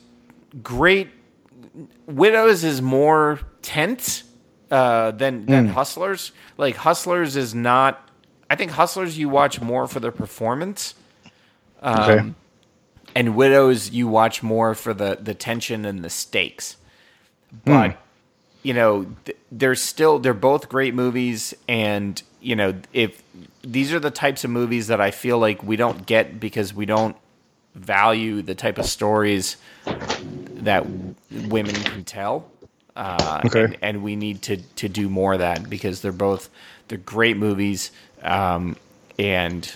great 0.62 1.08
widows 2.06 2.62
is 2.62 2.80
more 2.80 3.40
tense 3.62 4.22
uh, 4.70 5.10
than 5.12 5.46
than 5.46 5.68
hustlers. 5.68 6.32
Like 6.56 6.76
hustlers 6.76 7.36
is 7.36 7.54
not 7.54 8.03
i 8.54 8.56
think 8.56 8.70
hustlers 8.72 9.18
you 9.18 9.28
watch 9.28 9.60
more 9.60 9.86
for 9.88 10.00
their 10.00 10.12
performance 10.12 10.94
okay. 11.82 12.32
and 13.14 13.36
widows 13.36 13.90
you 13.90 14.06
watch 14.08 14.42
more 14.42 14.74
for 14.74 14.94
the 14.94 15.18
the 15.20 15.34
tension 15.34 15.84
and 15.84 16.04
the 16.04 16.10
stakes 16.10 16.76
but 17.64 17.96
you 18.62 18.72
know 18.74 19.06
th- 19.24 19.38
they're 19.52 19.74
still 19.74 20.18
they're 20.20 20.34
both 20.34 20.68
great 20.68 20.94
movies 20.94 21.54
and 21.68 22.22
you 22.40 22.56
know 22.56 22.74
if 22.92 23.22
these 23.62 23.92
are 23.92 24.00
the 24.00 24.10
types 24.10 24.44
of 24.44 24.50
movies 24.50 24.86
that 24.86 25.00
i 25.00 25.10
feel 25.10 25.38
like 25.38 25.62
we 25.62 25.76
don't 25.76 26.06
get 26.06 26.38
because 26.40 26.72
we 26.72 26.86
don't 26.86 27.16
value 27.74 28.40
the 28.42 28.54
type 28.54 28.78
of 28.78 28.86
stories 28.86 29.56
that 30.68 30.86
women 31.48 31.74
can 31.74 32.04
tell 32.04 32.48
uh, 32.96 33.42
Okay. 33.46 33.64
and, 33.64 33.76
and 33.82 34.02
we 34.04 34.14
need 34.14 34.42
to 34.42 34.56
to 34.56 34.88
do 34.88 35.08
more 35.08 35.32
of 35.34 35.40
that 35.40 35.68
because 35.68 36.00
they're 36.00 36.12
both 36.12 36.48
they're 36.88 36.98
great 36.98 37.36
movies, 37.36 37.90
um, 38.24 38.76
and 39.18 39.70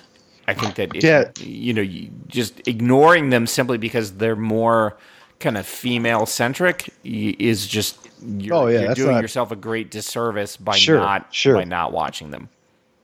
I 0.46 0.54
think 0.54 0.74
that 0.76 0.94
it, 0.96 1.04
Yeah. 1.04 1.30
you 1.38 1.72
know 1.74 1.82
you, 1.82 2.10
just 2.26 2.66
ignoring 2.66 3.30
them 3.30 3.46
simply 3.46 3.78
because 3.78 4.12
they're 4.12 4.36
more 4.36 4.96
kind 5.40 5.56
of 5.56 5.66
female 5.66 6.26
centric 6.26 6.92
is 7.04 7.66
just 7.66 8.08
you're, 8.26 8.54
Oh, 8.54 8.66
yeah, 8.66 8.80
you're 8.80 8.94
doing 8.94 9.12
not- 9.12 9.22
yourself 9.22 9.52
a 9.52 9.56
great 9.56 9.90
disservice 9.90 10.56
by 10.56 10.76
Sure, 10.76 10.98
not 10.98 11.32
sure. 11.32 11.54
by 11.54 11.64
not 11.64 11.92
watching 11.92 12.30
them. 12.30 12.48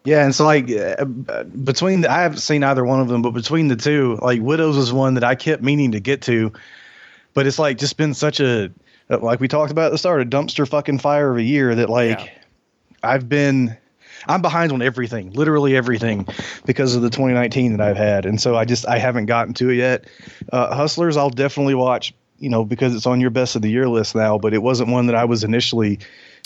Yeah, 0.05 0.25
and 0.25 0.35
so 0.35 0.45
like 0.45 0.71
uh, 0.71 1.05
between 1.65 2.03
the, 2.03 2.11
I 2.11 2.21
haven't 2.23 2.39
seen 2.39 2.63
either 2.65 2.85
one 2.85 3.01
of 3.01 3.09
them, 3.09 3.23
but 3.23 3.31
between 3.31 3.69
the 3.69 3.77
two, 3.77 4.19
like 4.21 4.41
Widows 4.43 4.77
was 4.77 4.93
one 4.93 5.15
that 5.15 5.25
I 5.25 5.35
kept 5.35 5.63
meaning 5.63 5.93
to 5.93 6.01
get 6.01 6.21
to, 6.23 6.53
but 7.33 7.47
it's 7.47 7.59
like 7.59 7.79
just 7.79 7.97
been 7.97 8.13
such 8.15 8.41
a 8.41 8.71
like 9.09 9.39
we 9.41 9.49
talked 9.49 9.71
about 9.71 9.87
at 9.87 9.93
the 9.93 9.99
start, 9.99 10.21
a 10.21 10.25
dumpster 10.27 10.69
fucking 10.69 10.99
fire 10.99 11.31
of 11.31 11.37
a 11.39 11.43
year 11.43 11.75
that 11.75 11.89
like 11.89 12.19
Yeah. 12.19 12.29
I've 13.03 13.29
been 13.29 13.77
I'm 14.29 14.43
behind 14.43 14.73
on 14.73 14.83
everything, 14.83 15.33
literally 15.33 15.77
everything, 15.77 16.27
because 16.65 16.95
of 16.97 17.03
the 17.03 17.11
2019 17.11 17.77
that 17.77 17.81
I've 17.81 17.97
had, 17.97 18.27
and 18.27 18.41
so 18.41 18.57
I 18.57 18.65
just 18.65 18.87
I 18.89 18.99
haven't 18.99 19.27
gotten 19.27 19.55
to 19.55 19.71
it 19.71 19.77
yet. 19.77 20.05
Uh, 20.53 20.75
Hustlers, 20.75 21.17
I'll 21.17 21.31
definitely 21.31 21.75
watch, 21.75 22.15
you 22.39 22.49
know, 22.51 22.65
because 22.65 22.95
it's 22.95 23.07
on 23.07 23.21
your 23.21 23.31
best 23.31 23.57
of 23.57 23.63
the 23.63 23.71
year 23.71 23.89
list 23.89 24.15
now, 24.15 24.39
but 24.39 24.55
it 24.55 24.63
wasn't 24.63 24.91
one 24.91 25.07
that 25.07 25.15
I 25.17 25.25
was 25.25 25.45
initially 25.45 25.99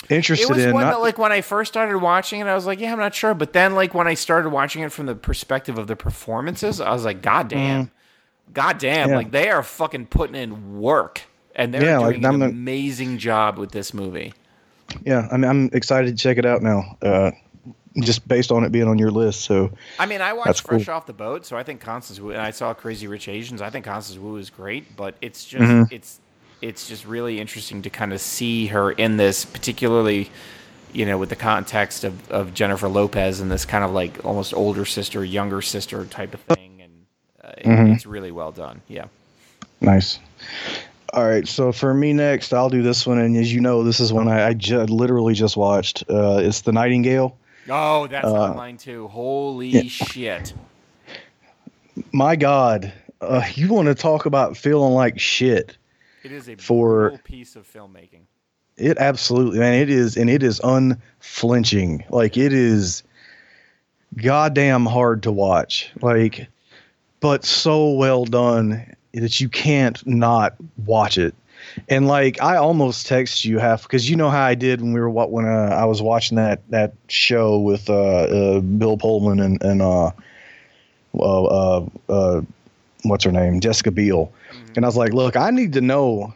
interested 0.09 0.49
It 0.49 0.53
was 0.55 0.65
in. 0.65 0.73
one 0.73 0.83
not- 0.83 0.91
that, 0.93 0.99
like, 1.01 1.17
when 1.17 1.31
I 1.31 1.41
first 1.41 1.71
started 1.73 1.97
watching 1.97 2.39
it, 2.39 2.47
I 2.47 2.55
was 2.55 2.65
like, 2.65 2.79
yeah, 2.79 2.91
I'm 2.93 2.99
not 2.99 3.13
sure. 3.13 3.33
But 3.33 3.53
then, 3.53 3.75
like, 3.75 3.93
when 3.93 4.07
I 4.07 4.13
started 4.13 4.49
watching 4.49 4.81
it 4.81 4.91
from 4.91 5.05
the 5.07 5.15
perspective 5.15 5.77
of 5.77 5.87
the 5.87 5.95
performances, 5.95 6.79
I 6.79 6.91
was 6.91 7.03
like, 7.05 7.21
God 7.21 7.49
damn. 7.49 7.91
God 8.53 8.77
damn. 8.77 9.07
Mm. 9.07 9.11
Yeah. 9.11 9.17
Like, 9.17 9.31
they 9.31 9.49
are 9.49 9.61
fucking 9.61 10.07
putting 10.07 10.35
in 10.35 10.79
work. 10.79 11.21
And 11.55 11.73
they're 11.73 11.83
Yeah, 11.83 11.97
like, 11.99 12.13
doing 12.15 12.25
an 12.25 12.31
I'm 12.35 12.41
a- 12.41 12.45
amazing 12.49 13.17
job 13.17 13.57
with 13.57 13.71
this 13.71 13.93
movie. 13.93 14.33
yeah, 15.03 15.27
I'm 15.31 15.43
I'm 15.43 15.69
excited 15.73 16.15
to 16.17 16.21
check 16.23 16.37
it 16.37 16.45
out 16.45 16.61
now. 16.63 16.97
Uh, 17.01 17.31
just 18.01 18.27
based 18.27 18.51
on 18.51 18.63
it 18.63 18.71
being 18.71 18.87
on 18.87 18.97
your 18.97 19.11
list. 19.11 19.41
So 19.41 19.71
I 19.97 20.05
mean, 20.05 20.21
I 20.21 20.33
watched 20.33 20.61
Fresh 20.65 20.85
cool. 20.85 20.95
Off 20.95 21.05
the 21.05 21.13
Boat, 21.13 21.45
so 21.45 21.57
I 21.57 21.63
think 21.63 21.81
Constance 21.81 22.19
Wu, 22.19 22.31
and 22.31 22.41
I 22.41 22.51
saw 22.51 22.73
Crazy 22.73 23.07
Rich 23.07 23.27
Asians. 23.27 23.61
I 23.61 23.69
think 23.69 23.85
Constance 23.85 24.17
Wu 24.19 24.37
is 24.37 24.49
great, 24.49 24.95
but 24.95 25.15
it's 25.21 25.45
just 25.45 25.63
Mm-hmm. 25.63 25.93
it's 25.93 26.19
it's 26.61 26.87
just 26.89 27.05
really 27.05 27.39
interesting 27.39 27.81
to 27.83 27.89
kind 27.89 28.11
of 28.13 28.19
see 28.19 28.67
her 28.67 28.91
in 28.91 29.15
this, 29.17 29.45
particularly, 29.45 30.29
you 30.91 31.05
know, 31.05 31.17
with 31.17 31.29
the 31.29 31.35
context 31.37 32.03
of, 32.03 32.29
of 32.31 32.53
Jennifer 32.53 32.89
Lopez 32.89 33.39
and 33.39 33.49
this 33.49 33.63
kind 33.63 33.83
of 33.85 33.91
like 33.91 34.25
almost 34.25 34.53
older 34.53 34.83
sister, 34.83 35.23
younger 35.23 35.61
sister 35.61 36.03
type 36.05 36.33
of 36.33 36.41
thing, 36.41 36.81
and 36.81 36.91
uh, 37.43 37.51
it- 37.57 37.65
Mm-hmm. 37.65 37.93
it's 37.93 38.05
really 38.05 38.31
well 38.31 38.51
done. 38.51 38.81
Yeah. 38.89 39.05
nice. 39.79 40.19
All 41.11 41.27
right, 41.27 41.47
so 41.47 41.71
for 41.71 41.91
me 41.91 42.13
next, 42.13 42.53
I'll 42.53 42.69
do 42.69 42.83
this 42.83 43.07
one, 43.07 43.17
and 43.17 43.35
as 43.37 43.51
you 43.51 43.61
know, 43.61 43.83
this 43.83 43.99
is 43.99 44.13
one 44.13 44.27
I, 44.27 44.49
I 44.49 44.53
ju- 44.53 44.81
literally 44.83 45.33
just 45.33 45.57
watched. 45.57 46.03
Uh, 46.07 46.37
it's 46.43 46.61
the 46.61 46.71
Nightingale. 46.71 47.35
Oh, 47.69 48.07
that's 48.07 48.25
Uh, 48.25 48.33
on 48.33 48.55
mine 48.57 48.77
too. 48.77 49.07
Holy 49.07 49.87
shit! 49.87 50.53
My 52.11 52.35
God, 52.35 52.91
uh, 53.21 53.43
you 53.55 53.69
want 53.73 53.87
to 53.87 53.95
talk 53.95 54.25
about 54.25 54.57
feeling 54.57 54.93
like 54.93 55.19
shit? 55.19 55.77
It 56.23 56.31
is 56.31 56.49
a 56.49 56.55
For- 56.55 57.17
piece 57.23 57.55
of 57.55 57.71
filmmaking. 57.71 58.21
It 58.77 58.97
absolutely, 58.97 59.59
man. 59.59 59.73
It 59.73 59.89
is, 59.89 60.15
and 60.17 60.29
it 60.29 60.41
is 60.41 60.59
unflinching. 60.63 62.05
Like 62.09 62.37
it 62.37 62.53
is, 62.53 63.03
goddamn 64.17 64.85
hard 64.85 65.23
to 65.23 65.31
watch. 65.31 65.91
Like, 66.01 66.47
but 67.19 67.43
so 67.43 67.91
well 67.91 68.25
done 68.25 68.95
that 69.13 69.39
you 69.41 69.49
can't 69.49 70.05
not 70.07 70.55
watch 70.85 71.17
it. 71.17 71.35
And 71.87 72.07
like, 72.07 72.41
I 72.41 72.57
almost 72.57 73.07
text 73.07 73.45
you 73.45 73.59
half 73.59 73.83
because 73.83 74.09
you 74.09 74.15
know 74.15 74.29
how 74.29 74.43
I 74.43 74.55
did 74.55 74.81
when 74.81 74.93
we 74.93 74.99
were 74.99 75.09
what 75.09 75.31
when 75.31 75.45
uh, 75.45 75.75
I 75.79 75.85
was 75.85 76.01
watching 76.01 76.35
that 76.37 76.61
that 76.69 76.93
show 77.07 77.59
with 77.59 77.89
uh, 77.89 77.93
uh, 77.93 78.59
Bill 78.61 78.97
Pullman 78.97 79.39
and 79.39 79.61
and 79.63 79.81
uh, 79.81 80.11
uh, 81.17 81.43
uh, 81.43 81.85
uh, 82.09 82.41
what's 83.03 83.23
her 83.23 83.31
name, 83.31 83.59
Jessica 83.59 83.91
Biel. 83.91 84.31
And 84.75 84.85
I 84.85 84.87
was 84.87 84.97
like, 84.97 85.13
look, 85.13 85.35
I 85.35 85.49
need 85.49 85.73
to 85.73 85.81
know 85.81 86.33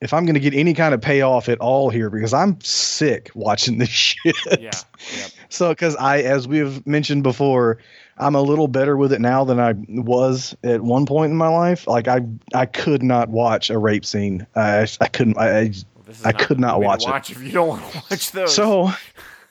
if 0.00 0.12
I'm 0.12 0.24
going 0.24 0.34
to 0.34 0.40
get 0.40 0.54
any 0.54 0.74
kind 0.74 0.94
of 0.94 1.00
payoff 1.00 1.48
at 1.48 1.58
all 1.58 1.90
here 1.90 2.10
because 2.10 2.32
I'm 2.32 2.60
sick 2.60 3.30
watching 3.34 3.78
this 3.78 3.88
shit. 3.88 4.36
Yeah. 4.46 4.70
Yep. 5.16 5.30
So, 5.48 5.70
because 5.70 5.96
I, 5.96 6.18
as 6.18 6.46
we've 6.46 6.86
mentioned 6.86 7.22
before, 7.22 7.78
I'm 8.18 8.34
a 8.34 8.42
little 8.42 8.68
better 8.68 8.96
with 8.96 9.12
it 9.12 9.20
now 9.20 9.44
than 9.44 9.60
I 9.60 9.74
was 9.88 10.56
at 10.64 10.80
one 10.82 11.06
point 11.06 11.30
in 11.30 11.38
my 11.38 11.48
life. 11.48 11.86
Like 11.86 12.08
I, 12.08 12.20
I 12.52 12.66
could 12.66 13.02
not 13.02 13.28
watch 13.28 13.70
a 13.70 13.78
rape 13.78 14.04
scene. 14.04 14.46
I, 14.56 14.86
I 15.00 15.06
couldn't. 15.06 15.38
I, 15.38 15.58
I 15.60 15.72
This 16.04 16.24
I 16.24 16.32
could 16.32 16.58
not 16.58 16.74
to 16.74 16.78
watch 16.80 17.04
it. 17.04 17.10
watch 17.10 17.30
if 17.30 17.42
you 17.42 17.52
don't 17.52 17.68
want 17.68 17.92
to 17.92 18.02
watch 18.10 18.32
those. 18.32 18.54
so, 18.54 18.90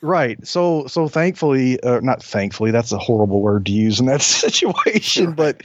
right. 0.01 0.45
So, 0.45 0.87
so 0.87 1.07
thankfully, 1.07 1.81
uh, 1.81 2.01
not 2.01 2.21
thankfully, 2.21 2.71
that's 2.71 2.91
a 2.91 2.97
horrible 2.97 3.41
word 3.41 3.65
to 3.67 3.71
use 3.71 3.99
in 3.99 4.05
that 4.07 4.21
situation, 4.23 5.31
but 5.33 5.63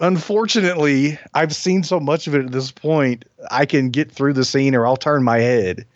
unfortunately, 0.00 1.18
I've 1.34 1.54
seen 1.54 1.82
so 1.82 1.98
much 2.00 2.26
of 2.26 2.34
it 2.34 2.44
at 2.44 2.52
this 2.52 2.70
point, 2.70 3.24
I 3.50 3.66
can 3.66 3.90
get 3.90 4.10
through 4.10 4.34
the 4.34 4.44
scene 4.44 4.74
or 4.74 4.86
I'll 4.86 4.96
turn 4.96 5.22
my 5.22 5.38
head. 5.38 5.86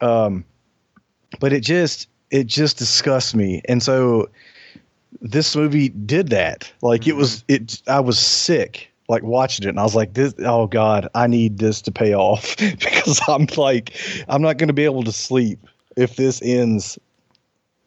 Um, 0.00 0.44
but 1.40 1.52
it 1.52 1.60
just, 1.60 2.08
it 2.30 2.46
just 2.46 2.76
disgusts 2.76 3.34
me. 3.34 3.62
And 3.66 3.82
so 3.82 4.28
this 5.20 5.54
movie 5.54 5.90
did 5.90 6.28
that. 6.30 6.70
Like 6.82 7.06
it 7.06 7.16
was, 7.16 7.44
it, 7.48 7.80
I 7.86 8.00
was 8.00 8.18
sick 8.18 8.88
like 9.08 9.22
watching 9.22 9.66
it 9.66 9.68
and 9.70 9.78
I 9.80 9.82
was 9.82 9.94
like, 9.94 10.14
this, 10.14 10.32
oh 10.40 10.66
God, 10.66 11.08
I 11.14 11.26
need 11.26 11.58
this 11.58 11.82
to 11.82 11.92
pay 11.92 12.14
off 12.14 12.56
because 12.58 13.20
I'm 13.28 13.46
like, 13.56 13.94
I'm 14.28 14.40
not 14.42 14.56
going 14.58 14.68
to 14.68 14.72
be 14.74 14.84
able 14.84 15.02
to 15.04 15.12
sleep 15.12 15.58
if 15.96 16.16
this 16.16 16.40
ends 16.42 16.98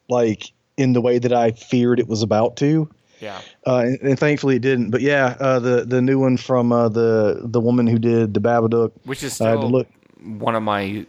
like 0.09 0.51
in 0.77 0.93
the 0.93 1.01
way 1.01 1.17
that 1.19 1.33
I 1.33 1.51
feared 1.51 1.99
it 1.99 2.07
was 2.07 2.21
about 2.21 2.57
to. 2.57 2.87
yeah. 3.19 3.41
Uh, 3.65 3.77
and, 3.85 3.99
and 4.01 4.19
thankfully 4.19 4.57
it 4.57 4.61
didn't. 4.61 4.91
But 4.91 5.01
yeah, 5.01 5.35
uh, 5.39 5.59
the 5.59 5.85
the 5.85 6.01
new 6.01 6.19
one 6.19 6.37
from 6.37 6.71
uh, 6.71 6.89
the 6.89 7.41
the 7.43 7.59
woman 7.59 7.87
who 7.87 7.97
did 7.97 8.33
the 8.35 8.39
Babadook. 8.41 8.91
which 9.05 9.23
is 9.23 9.41
I 9.41 9.49
had 9.49 9.53
to 9.55 9.59
still 9.61 9.71
look- 9.71 9.87
one 10.21 10.53
of 10.53 10.61
my 10.63 11.05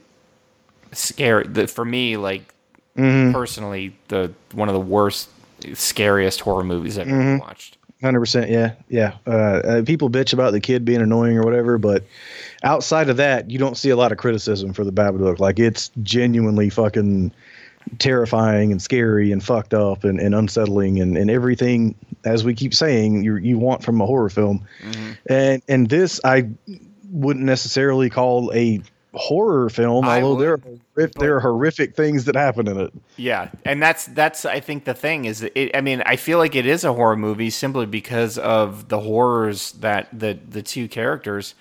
scary. 0.93 1.47
The, 1.47 1.67
for 1.67 1.85
me, 1.85 2.17
like 2.17 2.53
Mm-hmm. 2.97 3.33
personally, 3.33 3.95
the 4.09 4.33
one 4.53 4.69
of 4.71 4.73
the 4.75 4.81
worst, 4.81 5.29
scariest 5.75 6.41
horror 6.41 6.65
movies 6.65 6.99
I've 6.99 7.07
Mm-hmm. 7.07 7.21
ever 7.21 7.39
watched. 7.39 7.79
Hundred 8.03 8.21
percent, 8.21 8.51
yeah, 8.51 8.75
yeah. 8.91 9.15
Uh, 9.27 9.31
uh, 9.31 9.83
people 9.83 10.11
bitch 10.11 10.35
about 10.35 10.53
the 10.53 10.61
kid 10.61 10.85
being 10.85 11.01
annoying 11.01 11.39
or 11.39 11.43
whatever, 11.45 11.79
but 11.79 12.05
outside 12.63 13.09
of 13.09 13.17
that, 13.17 13.51
you 13.51 13.59
don't 13.59 13.77
see 13.77 13.89
a 13.89 13.97
lot 13.97 14.13
of 14.13 14.19
criticism 14.19 14.75
for 14.75 14.85
the 14.85 14.93
Babadook. 14.93 15.39
Like 15.39 15.59
it's 15.59 15.91
genuinely 16.03 16.69
fucking 16.69 17.33
terrifying 17.99 18.71
and 18.71 18.83
scary 18.83 19.33
and 19.33 19.43
fucked 19.43 19.73
up 19.73 20.05
and, 20.05 20.21
and 20.21 20.35
unsettling 20.35 21.01
and, 21.01 21.17
and 21.17 21.31
everything, 21.31 21.95
as 22.25 22.45
we 22.45 22.55
keep 22.55 22.75
saying, 22.75 23.25
you 23.25 23.37
you 23.37 23.59
want 23.59 23.83
from 23.83 23.99
a 24.03 24.07
horror 24.07 24.29
film. 24.29 24.67
And 25.31 25.63
and 25.67 25.89
this 25.89 26.21
I 26.23 26.51
wouldn't 27.11 27.47
necessarily 27.47 28.11
call 28.11 28.53
a 28.53 28.83
horror 29.17 29.69
film, 29.71 30.05
I 30.05 30.23
although 30.23 30.41
there 30.41 30.53
are 30.55 30.59
horrific, 30.59 31.15
there 31.19 31.37
are 31.37 31.41
horrific 31.41 31.97
things 31.97 32.25
that 32.27 32.37
happen 32.37 32.69
in 32.69 32.79
it. 32.79 32.93
Yeah, 33.17 33.51
and 33.65 33.83
that's 33.83 34.07
that's 34.07 34.45
I 34.45 34.61
think 34.61 34.85
the 34.85 34.95
thing 34.95 35.25
is, 35.25 35.41
that 35.41 35.59
it, 35.59 35.77
I 35.77 35.81
mean, 35.81 36.03
I 36.07 36.17
feel 36.17 36.39
like 36.39 36.55
it 36.55 36.67
is 36.67 36.85
a 36.85 36.93
horror 36.93 37.17
movie 37.17 37.51
simply 37.51 37.87
because 37.87 38.39
of 38.39 38.89
the 38.89 39.01
horrors 39.01 39.73
that 39.73 40.09
the 40.13 40.39
the 40.49 40.63
two 40.63 40.89
characters 40.89 41.55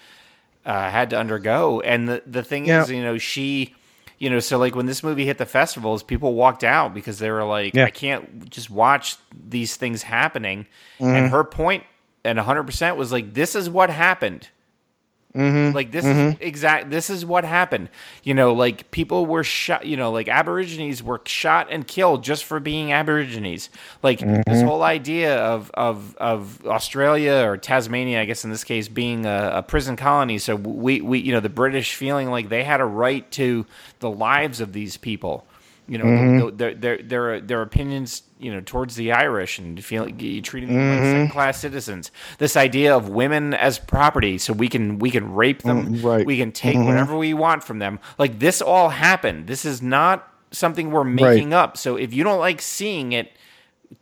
uh, 0.65 0.90
had 0.90 1.10
to 1.11 1.18
undergo, 1.19 1.80
and 1.82 2.07
the 2.07 2.22
the 2.27 2.44
thing 2.44 2.65
Yeah. 2.65 2.84
is, 2.84 2.91
you 2.91 3.02
know, 3.03 3.18
she. 3.18 3.73
You 4.18 4.30
know, 4.30 4.40
so 4.40 4.57
like 4.57 4.76
when 4.76 4.86
this 4.86 5.03
movie 5.03 5.26
hit 5.26 5.38
the 5.40 5.45
festivals, 5.45 6.02
people 6.02 6.36
walked 6.36 6.64
out 6.64 6.94
because 6.94 7.19
they 7.19 7.30
were 7.30 7.44
like, 7.44 7.73
Yeah. 7.73 7.84
I 7.84 7.90
can't 7.90 8.49
just 8.49 8.69
watch 8.69 9.18
these 9.49 9.76
things 9.76 10.03
happening. 10.03 10.68
Mm-hmm. 11.02 11.14
And 11.15 11.32
her 11.32 11.44
point, 11.44 11.84
and 12.23 12.40
100% 12.40 12.95
was 12.95 13.11
like, 13.11 13.34
this 13.34 13.56
is 13.56 13.69
what 13.69 13.90
happened. 13.90 14.48
Mm-hmm. 15.35 15.75
Like 15.75 15.91
this 15.91 16.05
is 16.05 16.35
exact. 16.39 16.89
This 16.89 17.09
is 17.09 17.25
what 17.25 17.43
happened. 17.43 17.89
You 18.23 18.33
know, 18.33 18.53
like 18.53 18.89
people 18.91 19.25
were 19.25 19.43
shot. 19.43 19.85
You 19.85 19.97
know, 19.97 20.11
like 20.11 20.29
Aborigines 20.29 21.03
were 21.03 21.21
shot 21.25 21.67
and 21.69 21.85
killed 21.85 22.23
just 22.23 22.45
for 22.45 22.61
being 22.61 22.93
Aborigines. 22.93 23.69
Like 24.01 24.19
this 24.19 24.61
whole 24.61 24.81
idea 24.81 25.37
of 25.37 25.69
of 25.73 26.15
of 26.17 26.65
Australia 26.65 27.43
or 27.45 27.57
Tasmania, 27.57 28.21
I 28.21 28.25
guess 28.25 28.45
in 28.45 28.49
this 28.49 28.63
case, 28.63 28.87
being 28.87 29.25
a, 29.25 29.51
a 29.55 29.63
prison 29.63 29.97
colony. 29.97 30.37
So 30.37 30.55
we 30.55 31.01
we 31.01 31.19
you 31.19 31.33
know 31.33 31.41
the 31.41 31.49
British 31.49 31.95
feeling 31.95 32.29
like 32.29 32.47
they 32.47 32.63
had 32.63 32.79
a 32.79 32.85
right 32.85 33.29
to 33.31 33.65
the 33.99 34.09
lives 34.09 34.61
of 34.61 34.71
these 34.71 34.95
people. 34.95 35.45
You 35.87 35.97
know, 35.99 36.05
mm-hmm. 36.05 36.57
their, 36.57 36.73
their 36.73 36.97
their 37.01 37.41
their 37.41 37.61
opinions. 37.61 38.23
You 38.37 38.53
know, 38.53 38.61
towards 38.61 38.95
the 38.95 39.13
Irish 39.13 39.59
and 39.59 39.83
feeling 39.83 40.17
treating 40.43 40.69
them 40.69 40.77
like 40.77 40.99
mm-hmm. 40.99 41.11
second 41.11 41.29
class 41.29 41.59
citizens. 41.59 42.11
This 42.37 42.57
idea 42.57 42.95
of 42.95 43.07
women 43.07 43.53
as 43.53 43.79
property, 43.79 44.37
so 44.37 44.51
we 44.53 44.67
can 44.67 44.99
we 44.99 45.09
can 45.09 45.33
rape 45.33 45.61
them, 45.61 45.95
Mm, 45.95 46.03
right. 46.03 46.25
we 46.25 46.37
can 46.37 46.51
take 46.51 46.75
mm-hmm. 46.75 46.85
whatever 46.85 47.17
we 47.17 47.33
want 47.33 47.63
from 47.63 47.79
them. 47.79 47.99
Like 48.17 48.39
this 48.39 48.61
all 48.61 48.89
happened. 48.89 49.47
This 49.47 49.63
is 49.63 49.81
not 49.81 50.27
something 50.51 50.91
we're 50.91 51.05
making 51.05 51.53
up. 51.53 51.77
So 51.77 51.95
if 51.95 52.13
you 52.13 52.23
don't 52.23 52.39
like 52.39 52.61
seeing 52.61 53.13
it, 53.13 53.31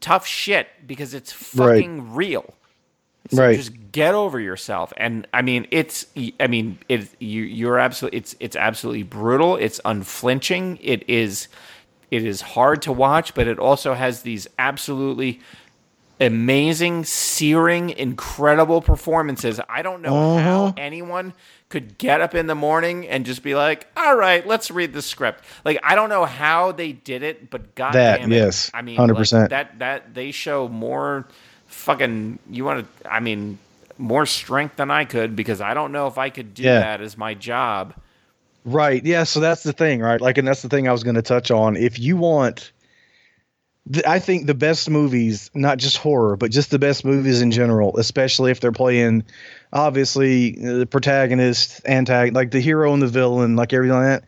tough 0.01 0.25
shit 0.25 0.67
because 0.87 1.13
it's 1.13 1.31
Right. 1.55 1.75
fucking 1.77 2.15
real. 2.15 2.53
So 3.31 3.41
Right. 3.41 3.55
just 3.55 3.71
get 3.91 4.13
over 4.15 4.39
yourself. 4.39 4.91
And 4.97 5.27
I 5.33 5.41
mean, 5.41 5.67
it's 5.71 6.07
I 6.39 6.47
mean, 6.47 6.79
it 6.89 7.07
you 7.19 7.43
you're 7.43 7.79
absolutely 7.79 8.17
it's 8.17 8.35
it's 8.39 8.55
absolutely 8.55 9.03
brutal. 9.03 9.55
It's 9.55 9.79
unflinching. 9.85 10.79
It 10.81 11.07
is 11.07 11.47
it 12.13 12.23
is 12.25 12.41
hard 12.41 12.81
to 12.83 12.91
watch, 12.93 13.33
but 13.33 13.47
it 13.47 13.59
also 13.59 13.93
has 13.93 14.21
these 14.21 14.47
absolutely 14.59 15.39
amazing, 16.19 17.03
searing, 17.05 17.89
incredible 17.89 18.81
performances. 18.81 19.59
I 19.67 19.81
don't 19.81 20.01
know 20.01 20.15
uh-huh. 20.15 20.41
how 20.41 20.73
anyone 20.77 21.33
could 21.69 21.97
get 21.97 22.21
up 22.21 22.35
in 22.35 22.45
the 22.47 22.55
morning 22.55 23.07
and 23.07 23.25
just 23.25 23.41
be 23.41 23.55
like, 23.55 23.87
"All 23.97 24.15
right, 24.15 24.45
let's 24.45 24.69
read 24.69 24.93
the 24.93 25.01
script." 25.01 25.43
Like 25.65 25.79
I 25.83 25.95
don't 25.95 26.09
know 26.09 26.25
how 26.25 26.71
they 26.71 26.91
did 26.91 27.23
it, 27.23 27.49
but 27.49 27.73
god 27.75 27.93
That, 27.93 28.19
damn 28.19 28.31
it. 28.31 28.35
yes, 28.35 28.69
I 28.73 28.83
mean, 28.83 28.97
100%. 28.99 29.49
that 29.49 29.79
that 29.79 30.13
they 30.13 30.31
show 30.31 30.67
more 30.67 31.27
fucking 31.67 32.37
you 32.49 32.63
want 32.63 32.85
to 33.01 33.11
I 33.11 33.19
mean, 33.19 33.57
more 33.97 34.25
strength 34.27 34.75
than 34.75 34.91
I 34.91 35.05
could 35.05 35.35
because 35.35 35.61
I 35.61 35.73
don't 35.73 35.91
know 35.91 36.07
if 36.07 36.17
I 36.17 36.29
could 36.29 36.53
do 36.53 36.63
Yeah. 36.63 36.79
that 36.79 37.01
as 37.01 37.17
my 37.17 37.33
job. 37.33 37.95
Right. 38.65 39.03
Yeah. 39.05 39.23
So 39.23 39.39
that's 39.39 39.63
the 39.63 39.73
thing, 39.73 39.99
right? 39.99 40.21
Like, 40.21 40.37
and 40.37 40.47
that's 40.47 40.61
the 40.61 40.69
thing 40.69 40.87
I 40.87 40.91
was 40.91 41.03
going 41.03 41.15
to 41.15 41.21
touch 41.21 41.51
on. 41.51 41.75
If 41.75 41.99
you 41.99 42.15
want, 42.15 42.71
th- 43.91 44.05
I 44.05 44.19
think 44.19 44.47
the 44.47 44.53
best 44.53 44.89
movies, 44.89 45.51
not 45.53 45.77
just 45.79 45.97
horror, 45.97 46.37
but 46.37 46.51
just 46.51 46.71
the 46.71 46.79
best 46.79 47.03
movies 47.03 47.41
in 47.41 47.51
general, 47.51 47.97
especially 47.97 48.51
if 48.51 48.59
they're 48.61 48.71
playing, 48.71 49.23
obviously, 49.73 50.57
uh, 50.65 50.77
the 50.79 50.85
protagonist, 50.85 51.81
antagonist, 51.85 52.35
like 52.35 52.51
the 52.51 52.61
hero 52.61 52.93
and 52.93 53.01
the 53.01 53.07
villain, 53.07 53.55
like 53.55 53.73
everything 53.73 53.97
like 53.97 54.21
that. 54.21 54.23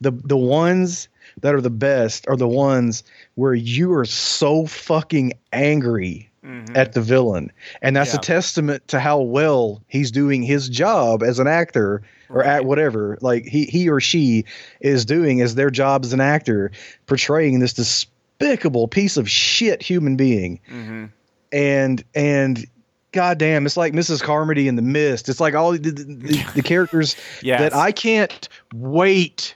The 0.00 0.12
the 0.12 0.36
ones 0.36 1.08
that 1.40 1.54
are 1.54 1.60
the 1.60 1.70
best 1.70 2.26
are 2.28 2.36
the 2.36 2.48
ones 2.48 3.04
where 3.34 3.54
you 3.54 3.92
are 3.94 4.04
so 4.04 4.66
fucking 4.66 5.34
angry 5.52 6.30
at 6.74 6.92
the 6.92 7.00
villain, 7.00 7.50
and 7.80 7.96
that's 7.96 8.12
Yeah. 8.12 8.18
a 8.18 8.22
testament 8.22 8.86
to 8.88 9.00
how 9.00 9.20
well 9.20 9.82
he's 9.88 10.10
doing 10.10 10.42
his 10.42 10.68
job 10.68 11.22
as 11.22 11.38
an 11.38 11.46
actor 11.46 12.02
or 12.28 12.40
Right. 12.40 12.46
at 12.46 12.64
whatever 12.66 13.16
like 13.22 13.46
he 13.46 13.64
he 13.64 13.88
or 13.88 14.00
she 14.00 14.44
is 14.80 15.04
doing 15.06 15.40
as 15.40 15.54
their 15.54 15.70
job 15.70 16.04
as 16.04 16.12
an 16.12 16.20
actor 16.20 16.70
portraying 17.06 17.60
this 17.60 17.72
despicable 17.72 18.88
piece 18.88 19.16
of 19.16 19.28
shit 19.30 19.82
human 19.82 20.16
being 20.16 20.60
Mm-hmm. 20.70 21.04
and 21.52 22.04
and 22.14 22.66
goddamn 23.12 23.64
it's 23.64 23.76
like 23.76 23.92
mrs 23.92 24.20
carmody 24.22 24.66
in 24.68 24.74
the 24.76 24.82
mist 24.82 25.28
it's 25.28 25.38
like 25.40 25.54
all 25.54 25.72
the, 25.72 25.78
the, 25.78 26.44
the, 26.56 26.62
characters 26.64 27.14
Yes. 27.42 27.60
that 27.60 27.74
i 27.74 27.92
can't 27.92 28.48
wait 28.74 29.54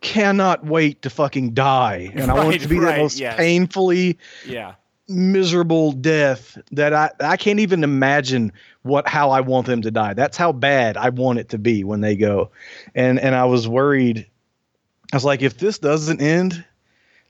cannot 0.00 0.64
wait 0.64 1.02
to 1.02 1.10
fucking 1.10 1.54
die 1.54 2.12
and 2.14 2.30
i 2.30 2.34
want 2.34 2.54
it 2.54 2.60
to 2.62 2.68
be 2.68 2.78
right, 2.78 2.96
the 2.96 3.02
most 3.02 3.18
yes. 3.18 3.36
painfully 3.36 4.18
Yeah. 4.46 4.74
Miserable 5.08 5.92
death 5.92 6.56
that 6.72 6.92
I 6.94 7.10
I 7.20 7.36
can't 7.36 7.60
even 7.60 7.84
imagine 7.84 8.52
what 8.82 9.06
how 9.08 9.30
I 9.30 9.40
want 9.40 9.66
them 9.66 9.82
to 9.82 9.90
die. 9.90 10.14
That's 10.14 10.36
how 10.36 10.52
bad 10.52 10.96
I 10.96 11.10
want 11.10 11.38
it 11.38 11.48
to 11.50 11.58
be 11.58 11.84
when 11.84 12.00
they 12.00 12.16
go. 12.16 12.50
And 12.94 13.18
and 13.20 13.34
I 13.34 13.44
was 13.44 13.68
worried. 13.68 14.26
I 15.12 15.16
was 15.16 15.24
like, 15.24 15.42
if 15.42 15.58
this 15.58 15.78
doesn't 15.78 16.20
end, 16.20 16.64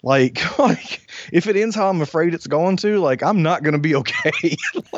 like, 0.03 0.59
like 0.59 1.01
if 1.33 1.47
it 1.47 1.57
ends 1.57 1.75
how 1.75 1.91
I'm 1.91 2.01
afraid 2.01 2.33
it's 2.35 2.47
going 2.47 2.77
to, 2.79 2.99
like 3.01 3.23
I'm 3.23 3.43
not 3.43 3.63
gonna 3.63 3.79
be 3.79 3.95
okay. 3.97 4.57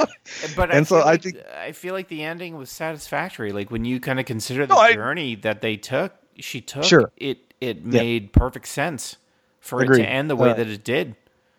But 0.57 0.71
And 0.71 0.81
I 0.81 0.83
so 0.83 0.97
I 0.99 1.05
like, 1.13 1.23
think- 1.23 1.37
I 1.57 1.73
feel 1.73 1.95
like 1.95 2.09
the 2.09 2.23
ending 2.25 2.57
was 2.57 2.69
satisfactory. 2.69 3.53
Like 3.53 3.71
when 3.71 3.85
you 3.85 4.01
kind 4.01 4.19
of 4.21 4.27
consider 4.27 4.67
the 4.67 4.75
No, 4.75 4.81
I- 4.81 4.93
journey 4.95 5.37
that 5.37 5.63
they 5.63 5.77
took, 5.77 6.13
she 6.39 6.61
took, 6.61 6.85
Sure. 6.85 7.11
it 7.17 7.39
it 7.61 7.79
Yeah. 7.79 8.01
made 8.03 8.33
perfect 8.33 8.67
sense 8.67 9.17
for 9.61 9.83
it 9.83 9.87
to 9.97 10.07
end 10.07 10.29
the 10.29 10.37
way 10.37 10.51
Uh, 10.51 10.55
that 10.55 10.67
it 10.69 10.85
did. 10.85 11.15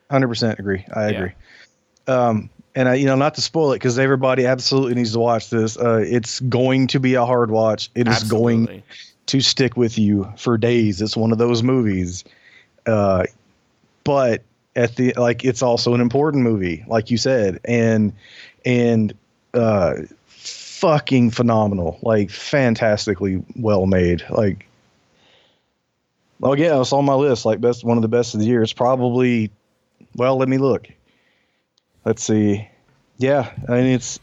Hundred 0.09 0.27
percent 0.27 0.59
agree. 0.59 0.85
I 0.93 1.09
Yeah. 1.09 1.17
agree. 1.17 1.31
Um, 2.07 2.49
and 2.75 2.88
I, 2.88 2.93
you 2.95 3.05
know, 3.05 3.15
not 3.15 3.35
to 3.35 3.41
spoil 3.41 3.71
it 3.71 3.75
because 3.75 3.97
everybody 3.97 4.45
absolutely 4.45 4.95
needs 4.95 5.13
to 5.13 5.19
watch 5.19 5.49
this. 5.49 5.77
Uh, 5.77 6.03
it's 6.07 6.39
going 6.39 6.88
to 6.88 6.99
be 6.99 7.15
a 7.15 7.25
hard 7.25 7.49
watch. 7.49 7.89
It 7.95 8.07
is 8.07 8.23
going 8.23 8.84
to 9.25 9.41
stick 9.41 9.75
with 9.75 9.97
you 9.97 10.31
for 10.38 10.57
days. 10.57 11.01
It's 11.01 11.17
one 11.17 11.31
of 11.31 11.38
those 11.38 11.63
movies. 11.63 12.23
Uh, 12.85 13.25
but 14.03 14.43
at 14.75 14.95
the 14.95 15.13
like, 15.17 15.43
it's 15.43 15.61
also 15.61 15.93
an 15.95 16.01
important 16.01 16.43
movie, 16.43 16.85
like 16.88 17.09
you 17.11 17.17
said, 17.17 17.59
and 17.65 18.13
and 18.63 19.13
uh, 19.53 19.93
fucking 20.27 21.31
phenomenal, 21.31 21.97
like 22.03 22.29
fantastically 22.29 23.43
well 23.55 23.88
made. 23.88 24.23
Like, 24.29 24.67
well, 26.39 26.57
yeah, 26.57 26.79
it's 26.79 26.93
on 26.93 27.05
my 27.05 27.15
list. 27.15 27.43
Like, 27.43 27.59
best 27.59 27.84
one 27.84 27.97
of 27.97 28.03
the 28.03 28.07
best 28.07 28.35
of 28.35 28.39
the 28.39 28.45
year. 28.45 28.61
It's 28.61 28.71
probably, 28.71 29.49
well, 30.18 30.38
let 30.38 30.49
me 30.49 30.57
look. 30.57 30.88
Let's 32.06 32.23
see. 32.23 32.68
Yeah, 33.18 33.52
I 33.68 33.72
mean 33.72 33.85
it's. 33.88 34.19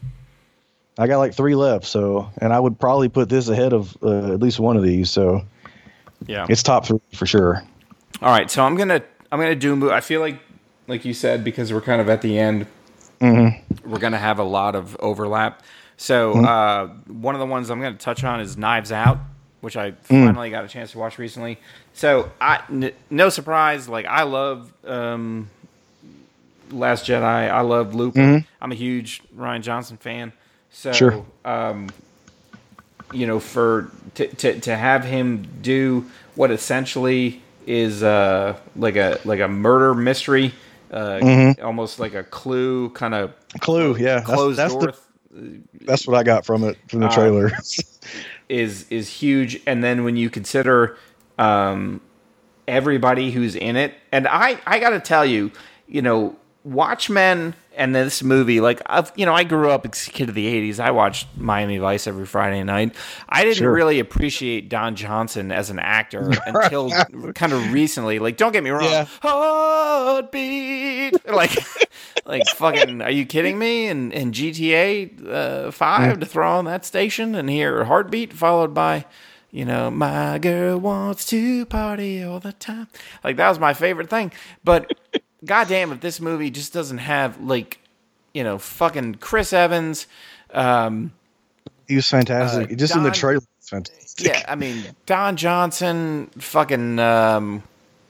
I 0.97 1.07
got 1.07 1.17
like 1.17 1.33
three 1.33 1.55
left, 1.55 1.85
so 1.85 2.31
and 2.37 2.53
I 2.53 2.59
would 2.59 2.79
probably 2.79 3.09
put 3.09 3.27
this 3.27 3.49
ahead 3.49 3.73
of 3.73 3.97
uh, 4.01 4.31
at 4.33 4.39
least 4.39 4.59
one 4.59 4.77
of 4.77 4.83
these. 4.83 5.11
So 5.11 5.45
Yeah. 6.25 6.45
it's 6.49 6.63
top 6.63 6.85
three 6.85 6.99
for 7.13 7.25
sure. 7.25 7.61
All 8.21 8.29
right, 8.31 8.49
so 8.49 8.63
I'm 8.63 8.75
gonna 8.77 9.01
I'm 9.31 9.39
gonna 9.39 9.55
do. 9.55 9.91
I 9.91 9.99
feel 9.99 10.21
like, 10.21 10.39
like 10.87 11.03
you 11.03 11.13
said, 11.13 11.43
because 11.43 11.73
we're 11.73 11.81
kind 11.81 11.99
of 12.01 12.09
at 12.09 12.21
the 12.21 12.37
end, 12.39 12.67
Mm-hmm. 13.19 13.89
we're 13.89 13.99
gonna 13.99 14.17
have 14.17 14.39
a 14.39 14.43
lot 14.43 14.75
of 14.75 14.95
overlap. 15.01 15.63
So 15.97 16.33
uh, 16.33 16.87
one 17.07 17.35
of 17.35 17.39
the 17.39 17.45
ones 17.45 17.69
I'm 17.69 17.81
gonna 17.81 17.95
touch 17.97 18.23
on 18.23 18.39
is 18.39 18.55
Knives 18.57 18.91
Out, 18.93 19.19
which 19.61 19.75
I 19.75 19.91
Mm. 19.91 20.25
finally 20.27 20.49
got 20.49 20.63
a 20.63 20.67
chance 20.69 20.91
to 20.93 20.97
watch 20.99 21.17
recently. 21.17 21.57
So 21.93 22.31
I, 22.39 22.61
n- 22.69 22.91
no 23.09 23.27
surprise, 23.29 23.89
like 23.89 24.05
I 24.05 24.23
love 24.23 24.71
um, 24.85 25.49
Last 26.71 27.05
Jedi. 27.05 27.49
I 27.49 27.61
love 27.61 27.95
Looper. 27.95 28.43
I'm 28.61 28.71
a 28.71 28.75
huge 28.75 29.21
Rian 29.35 29.61
Johnson 29.61 29.97
fan. 29.97 30.33
So 30.71 30.91
Mm-hmm. 30.91 30.97
Sure. 30.97 31.25
um, 31.45 31.89
you 33.13 33.27
know, 33.27 33.39
for 33.39 33.91
to, 34.15 34.27
to 34.27 34.59
to 34.61 34.75
have 34.75 35.03
him 35.05 35.47
do 35.61 36.05
what 36.35 36.51
essentially 36.51 37.41
is 37.67 38.03
uh 38.03 38.57
like 38.75 38.95
a 38.95 39.19
like 39.25 39.39
a 39.39 39.47
murder 39.47 39.93
mystery, 39.93 40.53
uh, 40.91 41.19
mm-hmm. 41.21 41.65
almost 41.65 41.99
like 41.99 42.13
a 42.13 42.23
clue 42.23 42.89
kind 42.89 43.13
of 43.13 43.33
Clue, 43.61 43.95
yeah, 43.97 44.15
that's, 44.15 44.25
closed 44.25 44.59
that's 44.59 44.73
door 44.73 44.87
the 44.87 44.95
that's 45.81 46.07
what 46.07 46.17
I 46.17 46.23
got 46.23 46.45
from 46.45 46.63
it 46.63 46.77
from 46.87 47.01
Uh, 47.01 47.07
the 47.07 47.13
trailer. 47.13 47.51
is 48.49 48.85
is 48.89 49.09
huge. 49.09 49.61
And 49.65 49.83
then 49.83 50.03
when 50.03 50.15
you 50.17 50.29
consider 50.29 50.97
um, 51.37 52.01
everybody 52.67 53.31
who's 53.31 53.55
in 53.55 53.75
it, 53.75 53.93
and 54.11 54.27
I 54.27 54.59
I 54.65 54.79
got 54.79 54.91
to 54.91 54.99
tell 54.99 55.25
you, 55.25 55.51
you 55.87 56.01
know, 56.01 56.35
Watchmen 56.65 57.53
and 57.77 57.93
this 57.95 58.23
movie, 58.23 58.59
like 58.59 58.81
I've 58.87 59.11
you 59.15 59.25
know, 59.25 59.33
I 59.33 59.43
grew 59.43 59.69
up 59.69 59.85
as 59.85 60.07
a 60.07 60.11
kid 60.11 60.29
of 60.29 60.35
the 60.35 60.47
'80s. 60.47 60.79
I 60.79 60.91
watched 60.91 61.27
Miami 61.37 61.77
Vice 61.77 62.07
every 62.07 62.25
Friday 62.25 62.63
night. 62.63 62.95
I 63.29 63.43
didn't 63.43 63.57
Sure. 63.57 63.71
really 63.71 63.99
appreciate 63.99 64.67
Don 64.69 64.95
Johnson 64.95 65.51
as 65.51 65.69
an 65.69 65.77
actor 65.79 66.31
until 66.45 66.89
kind 67.33 67.53
of 67.53 67.71
recently. 67.71 68.17
Like, 68.19 68.37
don't 68.37 68.51
get 68.51 68.63
me 68.63 68.71
wrong, 68.71 68.83
Yeah. 68.83 69.05
heartbeat, 70.15 71.27
like. 71.33 71.51
Like 72.27 72.47
fucking, 72.55 73.03
are 73.03 73.11
you 73.11 73.23
kidding 73.27 73.59
me? 73.59 73.85
And 73.87 74.11
and 74.11 74.33
GTA 74.33 75.27
uh, 75.29 75.69
five 75.71 76.19
to 76.21 76.25
throw 76.25 76.57
on 76.57 76.65
that 76.65 76.83
station 76.83 77.35
and 77.35 77.47
hear 77.47 77.83
heartbeat 77.83 78.33
followed 78.33 78.73
by, 78.73 79.05
you 79.51 79.63
know, 79.63 79.91
my 79.91 80.39
girl 80.39 80.79
wants 80.79 81.25
to 81.25 81.67
party 81.67 82.23
all 82.23 82.39
the 82.39 82.53
time. 82.53 82.87
Like 83.23 83.35
that 83.37 83.49
was 83.49 83.59
my 83.59 83.75
favorite 83.75 84.09
thing. 84.09 84.31
But 84.63 84.91
goddamn, 85.45 85.91
if 85.91 86.01
this 86.01 86.19
movie 86.19 86.49
just 86.49 86.73
doesn't 86.73 86.97
have 86.99 87.39
like, 87.41 87.79
you 88.33 88.43
know, 88.43 88.57
fucking 88.57 89.15
Chris 89.15 89.53
Evans, 89.53 90.07
um, 90.53 91.11
he 91.87 91.95
was 91.95 92.07
fantastic. 92.07 92.71
Uh, 92.71 92.75
Just 92.75 92.95
in 92.95 93.03
the 93.03 93.11
trailer, 93.11 93.41
fantastic. 93.61 94.25
yeah, 94.27 94.43
I 94.47 94.55
mean 94.55 94.83
Don 95.05 95.35
Johnson, 95.37 96.27
fucking, 96.39 96.99
um, 96.99 97.63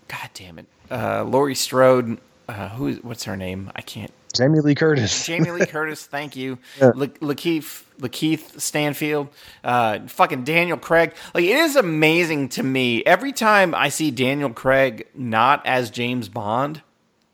god 0.08 0.30
damn 0.34 0.60
it, 0.60 0.66
uh, 0.90 1.24
Laurie 1.24 1.56
Strode, 1.56 2.18
uh, 2.48 2.70
who 2.70 2.88
is 2.88 3.04
what's 3.04 3.24
her 3.26 3.36
name? 3.36 3.72
I 3.76 3.82
can't. 3.82 4.12
Jamie 4.36 4.60
Lee 4.60 4.76
Curtis. 4.76 5.26
Jamie 5.28 5.52
Lee 5.52 5.66
Curtis, 5.66 6.06
thank 6.06 6.36
you. 6.36 6.58
Yeah. 6.80 6.92
La- 6.96 7.06
Lakeith, 7.08 7.84
Lakeith 8.00 8.60
Stanfield, 8.60 9.30
uh, 9.64 10.00
fucking 10.08 10.44
Daniel 10.44 10.78
Craig. 10.78 11.14
Like 11.34 11.46
it 11.46 11.56
is 11.56 11.76
amazing 11.78 12.50
to 12.50 12.64
me 12.64 13.04
every 13.06 13.32
time 13.32 13.74
I 13.74 13.90
see 13.90 14.12
Daniel 14.12 14.50
Craig 14.50 15.08
not 15.16 15.66
as 15.66 15.90
James 15.90 16.28
Bond, 16.30 16.82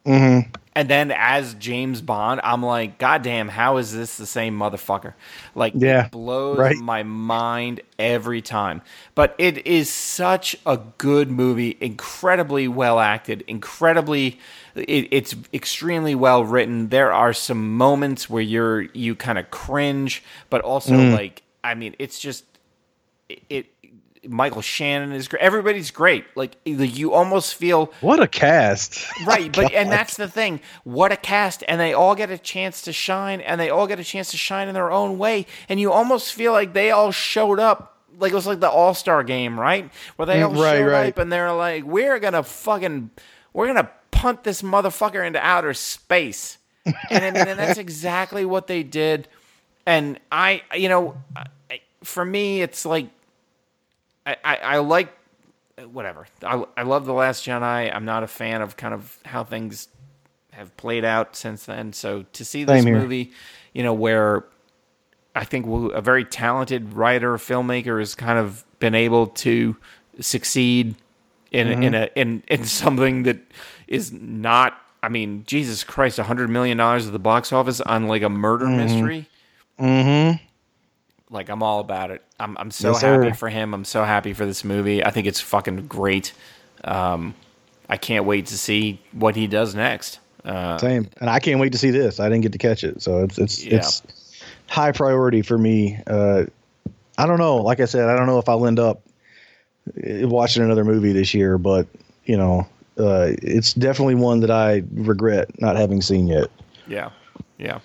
Mm-hmm. 0.06 0.50
and 0.76 0.90
then 0.90 1.12
as 1.12 1.54
James 1.56 2.02
Bond, 2.02 2.42
I'm 2.44 2.64
like, 2.64 2.98
God 2.98 3.22
damn, 3.22 3.50
how 3.50 3.78
is 3.78 3.94
this 3.94 4.18
the 4.18 4.26
same 4.26 4.58
motherfucker? 4.58 5.14
Like, 5.54 5.74
Yeah, 5.76 6.06
it 6.06 6.12
blows 6.12 6.58
right. 6.58 6.76
my 6.76 7.04
mind 7.04 7.82
every 8.00 8.42
time. 8.42 8.82
But 9.14 9.36
it 9.38 9.68
is 9.68 9.90
such 9.92 10.56
a 10.66 10.80
good 10.98 11.30
movie, 11.30 11.78
incredibly 11.80 12.68
well 12.68 13.00
acted, 13.00 13.44
incredibly. 13.48 14.40
It, 14.74 15.08
it's 15.12 15.36
extremely 15.54 16.16
well 16.16 16.44
written. 16.46 16.90
There 16.90 17.14
are 17.14 17.34
some 17.34 17.78
moments 17.78 18.30
where 18.30 18.42
you're 18.42 18.82
you 18.94 19.16
kind 19.16 19.38
of 19.38 19.52
cringe, 19.52 20.24
but 20.50 20.62
also 20.62 20.94
Mm. 20.96 21.14
like, 21.14 21.44
I 21.64 21.76
mean, 21.76 21.96
it's 22.00 22.18
just 22.20 22.46
it, 23.30 23.44
it 23.50 23.66
Michael 24.28 24.62
Shannon 24.62 25.12
is 25.14 25.28
great. 25.28 25.42
Everybody's 25.42 25.90
great. 25.92 26.26
Like 26.36 26.56
you 26.66 27.14
almost 27.14 27.56
feel 27.56 27.92
What 28.02 28.20
a 28.20 28.28
cast. 28.28 29.04
right, 29.26 29.52
but 29.52 29.74
and 29.74 29.92
that's 29.92 30.16
the 30.18 30.28
thing. 30.28 30.62
What 30.84 31.12
a 31.12 31.18
cast, 31.18 31.64
and 31.68 31.80
they 31.82 31.94
all 31.94 32.14
get 32.16 32.30
a 32.30 32.38
chance 32.38 32.84
to 32.84 32.94
shine, 32.94 33.42
and 33.42 33.60
they 33.60 33.70
all 33.70 33.88
get 33.88 34.00
a 34.00 34.04
chance 34.04 34.30
to 34.32 34.38
shine 34.38 34.68
in 34.68 34.74
their 34.76 34.92
own 34.92 35.18
way, 35.18 35.48
and 35.70 35.80
you 35.80 35.92
almost 35.92 36.34
feel 36.34 36.52
like 36.52 36.74
they 36.74 36.92
all 36.92 37.12
showed 37.12 37.60
up. 37.60 37.98
Like 38.20 38.32
it 38.32 38.36
was 38.36 38.46
like 38.46 38.60
the 38.60 38.70
All 38.70 38.94
Star 38.94 39.24
game, 39.24 39.60
right? 39.60 39.90
Where 40.18 40.28
they 40.28 40.42
all 40.44 40.52
Mm, 40.52 40.62
right, 40.62 40.78
showed 40.78 40.86
right. 40.92 41.10
up 41.14 41.18
and 41.18 41.32
they're 41.32 41.52
like, 41.54 41.84
"We're 41.86 42.20
gonna 42.20 42.44
fucking, 42.44 43.10
we're 43.54 43.68
gonna 43.68 43.90
punt 44.12 44.44
this 44.44 44.62
motherfucker 44.62 45.26
into 45.26 45.44
outer 45.44 45.74
space," 45.74 46.60
and 47.10 47.26
I 47.26 47.32
mean, 47.32 47.48
and 47.48 47.60
that's 47.60 47.80
exactly 47.80 48.46
what 48.46 48.68
they 48.68 48.84
did. 48.84 49.28
And 49.88 50.20
I, 50.32 50.62
you 50.76 50.90
know, 50.90 51.16
for 52.04 52.24
me, 52.24 52.62
it's 52.62 52.86
like 52.86 53.08
I, 54.26 54.36
I, 54.44 54.56
I 54.56 54.78
like 54.78 55.12
whatever. 55.92 56.28
I, 56.44 56.64
I 56.78 56.84
love 56.84 57.06
the 57.06 57.14
Last 57.14 57.46
Jedi. 57.46 57.94
I'm 57.94 58.06
not 58.06 58.24
a 58.24 58.28
fan 58.28 58.62
of 58.62 58.78
kind 58.78 58.94
of 58.94 59.18
how 59.26 59.44
things 59.44 59.88
have 60.52 60.76
played 60.78 61.06
out 61.06 61.36
since 61.36 61.66
then. 61.66 61.94
So 61.94 62.26
to 62.34 62.46
see 62.46 62.64
this 62.64 62.84
movie, 63.02 63.32
you 63.74 63.84
know, 63.84 63.94
where 63.94 64.46
I 65.36 65.44
think 65.46 65.66
a 65.94 66.02
very 66.02 66.26
talented 66.26 66.94
writer 66.94 67.34
filmmaker 67.38 68.00
has 68.00 68.16
kind 68.16 68.38
of 68.38 68.66
been 68.80 68.96
able 68.96 69.28
to 69.28 69.76
succeed 70.20 70.96
in 71.52 71.68
Mm-hmm. 71.68 71.84
in 71.84 71.96
a 71.96 72.10
in 72.16 72.44
in 72.48 72.64
something 72.66 73.24
that 73.24 73.38
is 73.88 74.12
not. 74.12 74.78
I 75.04 75.10
mean, 75.10 75.44
Jesus 75.48 75.84
Christ, 75.84 76.20
a 76.20 76.24
hundred 76.24 76.50
million 76.50 76.78
dollars 76.78 77.08
at 77.08 77.14
the 77.14 77.20
box 77.20 77.52
office 77.52 77.82
on 77.82 78.08
like 78.08 78.22
a 78.22 78.30
murder 78.30 78.68
mystery. 78.68 79.28
Mm-hmm. 79.80 80.44
Like 81.32 81.50
I'm 81.50 81.64
all 81.64 81.80
about 81.80 82.12
it. 82.12 82.22
I'm 82.40 82.58
I'm 82.58 82.70
so 82.72 82.90
Yes, 82.92 83.02
happy 83.02 83.30
sir. 83.30 83.34
for 83.34 83.50
him. 83.50 83.74
I'm 83.74 83.86
so 83.86 84.04
happy 84.04 84.34
for 84.34 84.46
this 84.46 84.64
movie. 84.64 85.04
I 85.04 85.12
think 85.12 85.28
it's 85.28 85.40
fucking 85.40 85.88
great. 85.88 86.34
Um, 86.84 87.34
I 87.90 87.98
can't 87.98 88.26
wait 88.26 88.48
to 88.48 88.58
see 88.58 89.00
what 89.14 89.36
he 89.36 89.48
does 89.48 89.74
next. 89.74 90.20
Uh, 90.44 90.78
Same. 90.78 91.08
And 91.20 91.30
I 91.30 91.40
can't 91.40 91.60
wait 91.60 91.72
to 91.72 91.78
see 91.78 91.92
this. 91.92 92.20
I 92.20 92.28
didn't 92.28 92.42
get 92.42 92.52
to 92.52 92.58
catch 92.58 92.84
it, 92.84 93.02
so 93.02 93.24
it's 93.24 93.38
it's 93.38 93.64
Yeah. 93.64 93.78
it's 93.78 94.02
high 94.68 94.92
priority 94.92 95.42
for 95.42 95.58
me. 95.58 96.00
Uh, 96.08 96.46
I 97.18 97.26
don't 97.28 97.38
know. 97.40 97.58
Like 97.58 97.80
I 97.80 97.86
said, 97.86 98.10
I 98.10 98.16
don't 98.18 98.26
know 98.28 98.40
if 98.40 98.50
I'll 98.50 98.66
end 98.66 98.80
up 98.80 99.02
uh, 99.98 100.28
watching 100.28 100.64
another 100.64 100.84
movie 100.84 101.14
this 101.14 101.34
year, 101.34 101.58
but 101.58 101.88
you 102.26 102.36
know, 102.38 102.68
uh, 102.98 103.32
it's 103.42 103.74
definitely 103.74 104.16
one 104.16 104.40
that 104.42 104.52
I 104.52 104.84
regret 104.94 105.62
not 105.62 105.76
having 105.78 106.02
seen 106.02 106.28
yet. 106.28 106.48
yeah, 106.88 107.10
yeah. 107.58 107.80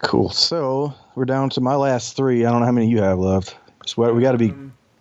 Cool. 0.00 0.30
So 0.30 0.94
we're 1.14 1.24
down 1.24 1.50
to 1.50 1.60
my 1.60 1.74
last 1.74 2.16
three. 2.16 2.44
I 2.44 2.50
don't 2.50 2.60
know 2.60 2.66
how 2.66 2.72
many 2.72 2.88
you 2.88 3.02
have 3.02 3.18
left. 3.18 3.56
So 3.86 4.12
we- 4.12 4.22
got 4.22 4.32
to 4.32 4.38
be 4.38 4.54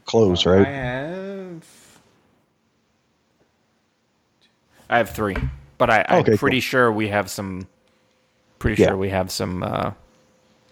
close, 0.05 0.45
right? 0.45 0.65
I 0.65 0.71
have. 0.71 1.65
I 4.89 4.97
have 4.97 5.11
three, 5.11 5.35
but 5.77 5.89
I, 5.89 6.05
I'm 6.09 6.19
Okay, 6.21 6.35
pretty 6.37 6.57
cool. 6.57 6.61
sure 6.61 6.91
we 6.91 7.09
have 7.09 7.29
some. 7.29 7.67
Pretty 8.57 8.81
Yeah. 8.81 8.89
sure 8.89 8.97
we 8.97 9.09
have 9.09 9.29
some. 9.31 9.63
Uh, 9.63 9.91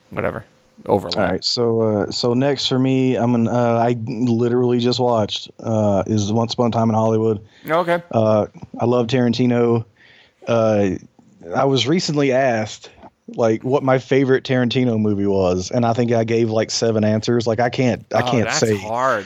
whatever 0.09 0.43
overlap. 0.85 1.17
All 1.17 1.31
right. 1.33 1.43
So 1.43 1.81
uh, 1.81 2.11
so 2.11 2.33
next 2.33 2.67
for 2.67 2.79
me, 2.79 3.15
I'm 3.15 3.35
an, 3.35 3.47
uh, 3.47 3.51
I 3.77 3.95
literally 4.05 4.79
just 4.79 4.99
watched 4.99 5.51
uh, 5.59 6.03
is 6.07 6.31
Once 6.33 6.53
Upon 6.53 6.67
a 6.69 6.71
Time 6.71 6.89
in 6.89 6.95
Hollywood. 6.95 7.45
Okay. 7.69 8.01
Uh, 8.11 8.47
I 8.79 8.85
love 8.85 9.07
Tarantino. 9.07 9.85
Uh, 10.47 10.91
I 11.55 11.65
was 11.65 11.87
recently 11.87 12.31
asked 12.31 12.89
like 13.35 13.63
what 13.63 13.83
my 13.83 13.99
favorite 13.99 14.43
Tarantino 14.43 14.99
movie 14.99 15.27
was, 15.27 15.69
and 15.71 15.85
I 15.85 15.93
think 15.93 16.11
I 16.11 16.23
gave 16.23 16.49
like 16.49 16.71
seven 16.71 17.03
answers. 17.03 17.45
Like 17.47 17.59
I 17.59 17.69
can't 17.69 18.05
I 18.13 18.21
Oh, 18.21 18.31
can't 18.31 18.45
that's 18.45 18.59
say 18.59 18.77
hard. 18.77 19.25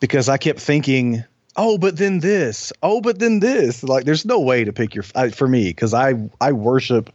because 0.00 0.28
I 0.28 0.36
kept 0.36 0.60
thinking, 0.60 1.24
oh, 1.56 1.76
but 1.78 1.96
then 1.96 2.20
this, 2.20 2.72
oh, 2.82 3.00
but 3.00 3.18
then 3.18 3.40
this. 3.40 3.82
Like 3.82 4.04
there's 4.04 4.24
no 4.24 4.38
way 4.40 4.64
to 4.64 4.72
pick 4.72 4.94
your 4.94 5.04
I, 5.14 5.30
for 5.30 5.48
me 5.48 5.68
because 5.70 5.94
I 5.94 6.14
I 6.40 6.52
worship 6.52 7.10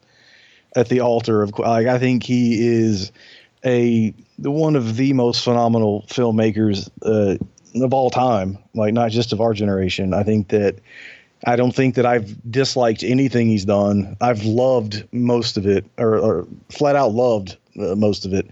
at 0.76 0.90
the 0.90 1.00
altar 1.00 1.42
of 1.42 1.58
like 1.58 1.88
I 1.88 1.98
think 2.00 2.24
he 2.24 2.68
is 2.68 3.12
a 3.64 4.14
one 4.40 4.76
of 4.76 4.98
the 4.98 5.14
most 5.14 5.44
phenomenal 5.44 6.04
filmmakers 6.10 6.90
uh, 7.04 7.38
of 7.84 7.94
all 7.94 8.10
time. 8.10 8.58
Like 8.74 8.94
not 8.94 9.12
just 9.12 9.32
of 9.32 9.40
our 9.40 9.54
generation. 9.54 10.14
I 10.14 10.24
think 10.24 10.50
that. 10.50 10.80
I 11.44 11.56
don't 11.56 11.76
think 11.76 11.96
that 11.96 12.06
I've 12.06 12.34
disliked 12.52 13.04
anything 13.04 13.48
he's 13.48 13.66
done. 13.66 14.16
I've 14.22 14.44
loved 14.46 15.08
most 15.12 15.58
of 15.58 15.68
it, 15.68 15.86
or, 15.98 16.18
or 16.18 16.48
flat 16.70 16.96
out 16.96 17.12
loved 17.12 17.58
uh, 17.80 17.96
most 17.96 18.26
of 18.26 18.34
it. 18.34 18.50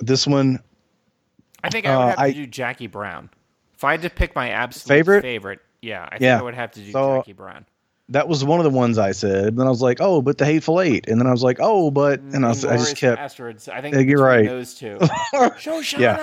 This 0.00 0.26
one, 0.26 0.58
I 1.64 1.70
think 1.70 1.86
I 1.86 1.96
would 1.96 2.02
Uh, 2.02 2.06
have 2.08 2.16
to 2.16 2.22
I- 2.22 2.32
do 2.32 2.46
Jackie 2.46 2.86
Brown. 2.88 3.30
If 3.74 3.84
I 3.84 3.92
had 3.92 4.02
to 4.02 4.10
pick 4.10 4.34
my 4.34 4.50
absolute 4.50 4.88
Favorite? 4.96 5.22
favorite, 5.22 5.60
yeah, 5.80 6.04
I 6.06 6.10
think 6.10 6.22
Yeah. 6.22 6.38
I 6.38 6.42
would 6.42 6.54
have 6.54 6.72
to 6.72 6.80
do 6.80 6.90
So- 6.92 7.16
Jackie 7.18 7.32
Brown. 7.32 7.64
that 8.08 8.28
was 8.28 8.44
one 8.44 8.60
of 8.60 8.64
the 8.64 8.70
ones 8.70 8.98
I 8.98 9.12
said. 9.12 9.56
Then 9.56 9.66
I 9.66 9.70
was 9.70 9.80
like, 9.80 9.98
oh, 10.00 10.20
but 10.20 10.38
the 10.38 10.44
Hateful 10.44 10.80
Eight, 10.80 11.08
and 11.08 11.18
then 11.20 11.26
I 11.26 11.30
was 11.30 11.42
like, 11.42 11.58
oh, 11.60 11.90
but, 11.90 12.20
and 12.20 12.44
I, 12.44 12.48
was, 12.50 12.64
I 12.64 12.76
just 12.76 12.96
kept, 12.96 13.16
Bastards. 13.16 13.68
I 13.68 13.80
think 13.80 14.08
you're 14.08 14.22
right. 14.22 14.46
Those 14.46 14.74
two. 14.74 14.98
Shoshana. 15.32 15.98
yeah, 15.98 16.16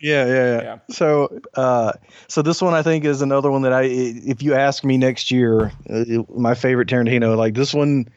yeah, 0.00 0.26
yeah. 0.26 0.62
Yeah. 0.62 0.78
So, 0.90 1.40
uh, 1.54 1.92
so 2.28 2.42
this 2.42 2.62
one 2.62 2.74
I 2.74 2.82
think 2.82 3.04
is 3.04 3.22
another 3.22 3.50
one 3.50 3.62
that 3.62 3.72
I, 3.72 3.82
if 3.82 4.42
you 4.42 4.54
ask 4.54 4.84
me 4.84 4.96
next 4.96 5.30
year, 5.30 5.72
uh, 5.88 6.04
my 6.34 6.54
favorite 6.54 6.88
Tarantino, 6.88 7.36
like 7.36 7.54
this 7.54 7.74
one 7.74 8.08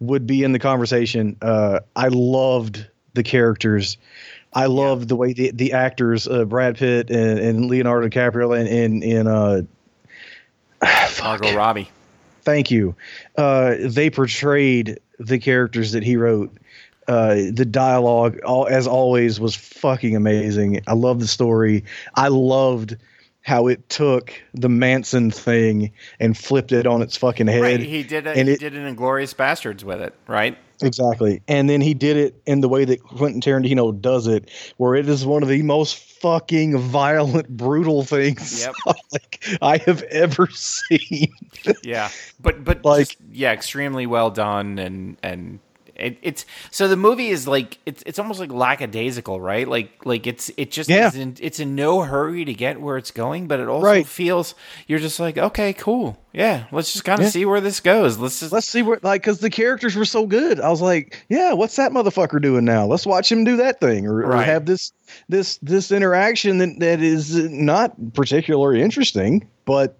would 0.00 0.26
be 0.26 0.42
in 0.44 0.52
the 0.52 0.58
conversation. 0.58 1.36
Uh, 1.40 1.80
I 1.96 2.08
loved 2.08 2.86
the 3.14 3.22
characters. 3.22 3.96
I 4.52 4.66
loved 4.66 5.08
the 5.08 5.16
way 5.16 5.32
the, 5.32 5.52
the 5.52 5.72
actors, 5.72 6.26
uh, 6.26 6.44
Brad 6.44 6.76
Pitt 6.76 7.10
and, 7.10 7.38
and 7.38 7.66
Leonardo 7.66 8.08
DiCaprio, 8.08 8.58
and 8.58 8.68
and, 8.68 9.04
and 9.04 9.28
uh, 9.28 9.62
Margot 11.22 11.54
Robbie. 11.54 11.90
Thank 12.42 12.70
you. 12.70 12.94
Uh, 13.36 13.76
they 13.80 14.10
portrayed 14.10 14.98
the 15.18 15.38
characters 15.38 15.92
that 15.92 16.02
he 16.02 16.16
wrote. 16.16 16.56
Uh, 17.08 17.34
the 17.52 17.64
dialogue, 17.64 18.38
all, 18.44 18.66
as 18.68 18.86
always, 18.86 19.40
was 19.40 19.56
fucking 19.56 20.14
amazing. 20.14 20.82
I 20.86 20.92
love 20.94 21.18
the 21.20 21.26
story. 21.26 21.84
I 22.14 22.28
loved 22.28 22.96
how 23.42 23.66
it 23.68 23.88
took 23.88 24.32
the 24.52 24.68
Manson 24.68 25.30
thing 25.30 25.92
and 26.20 26.36
flipped 26.36 26.72
it 26.72 26.86
on 26.86 27.00
its 27.02 27.16
fucking 27.16 27.46
head. 27.46 27.62
Right. 27.62 27.80
He 27.80 28.02
did. 28.02 28.26
it. 28.26 28.36
and 28.36 28.48
he 28.48 28.54
it- 28.54 28.60
did 28.60 28.74
an 28.76 28.94
Inglourious 28.94 29.34
Basterds 29.34 29.82
with 29.82 30.00
it. 30.00 30.14
Right. 30.28 30.56
Exactly. 30.82 31.42
And 31.48 31.68
then 31.68 31.80
he 31.82 31.92
did 31.92 32.16
it 32.16 32.40
in 32.46 32.60
the 32.62 32.68
way 32.68 32.84
that 32.86 33.02
Quentin 33.02 33.40
Tarantino 33.42 33.98
does 34.00 34.26
it, 34.26 34.50
where 34.78 34.94
it 34.94 35.08
is 35.10 35.26
one 35.26 35.42
of 35.42 35.48
the 35.50 35.62
most 35.62 35.96
fucking 36.20 36.78
violent, 36.78 37.48
brutal 37.48 38.02
things 38.02 38.62
Yep. 38.62 38.74
like 39.12 39.44
I 39.60 39.78
have 39.78 40.02
ever 40.04 40.46
seen. 40.48 41.32
Yeah. 41.82 42.08
But 42.40 42.62
but 42.64 42.84
Like- 42.84 43.08
just, 43.08 43.18
yeah, 43.32 43.52
extremely 43.52 44.06
well 44.06 44.30
done 44.30 44.78
and 44.78 45.16
and. 45.22 45.58
It, 46.00 46.18
it's 46.22 46.46
so 46.70 46.88
the 46.88 46.96
movie 46.96 47.28
is 47.28 47.46
like 47.46 47.78
it's 47.86 48.02
it's 48.06 48.18
almost 48.18 48.40
like 48.40 48.50
lackadaisical, 48.52 49.40
right? 49.40 49.68
Like 49.68 50.04
like 50.06 50.26
it's 50.26 50.50
it 50.56 50.70
just 50.70 50.88
Yeah. 50.88 51.12
in, 51.14 51.36
it's 51.40 51.60
in 51.60 51.74
no 51.74 52.02
hurry 52.02 52.44
to 52.44 52.54
get 52.54 52.80
where 52.80 52.96
it's 52.96 53.10
going, 53.10 53.46
but 53.48 53.60
it 53.60 53.68
also 53.68 53.86
Right. 53.86 54.06
feels 54.06 54.54
you're 54.86 54.98
just 54.98 55.20
like 55.20 55.36
okay, 55.38 55.72
cool, 55.72 56.18
yeah, 56.32 56.64
let's 56.72 56.92
just 56.92 57.04
kind 57.04 57.20
of 57.20 57.26
Yeah. 57.26 57.30
see 57.30 57.44
where 57.44 57.60
this 57.60 57.80
goes. 57.80 58.18
Let's 58.18 58.40
just 58.40 58.52
Let's 58.52 58.68
see 58.68 58.82
what 58.82 59.04
like 59.04 59.22
because 59.22 59.40
the 59.40 59.50
characters 59.50 59.94
were 59.96 60.04
so 60.04 60.26
good. 60.26 60.60
I 60.60 60.70
was 60.70 60.80
like, 60.80 61.24
yeah, 61.28 61.52
what's 61.52 61.76
that 61.76 61.92
motherfucker 61.92 62.40
doing 62.40 62.64
now? 62.64 62.86
Let's 62.86 63.06
watch 63.06 63.30
him 63.30 63.44
do 63.44 63.56
that 63.58 63.80
thing 63.80 64.06
or, 64.06 64.24
or 64.24 64.36
have 64.42 64.66
this 64.66 64.92
this 65.28 65.58
this 65.58 65.92
interaction 65.92 66.58
that, 66.58 66.78
that 66.80 67.00
is 67.02 67.34
not 67.36 67.94
particularly 68.14 68.80
interesting, 68.80 69.46
but 69.64 69.98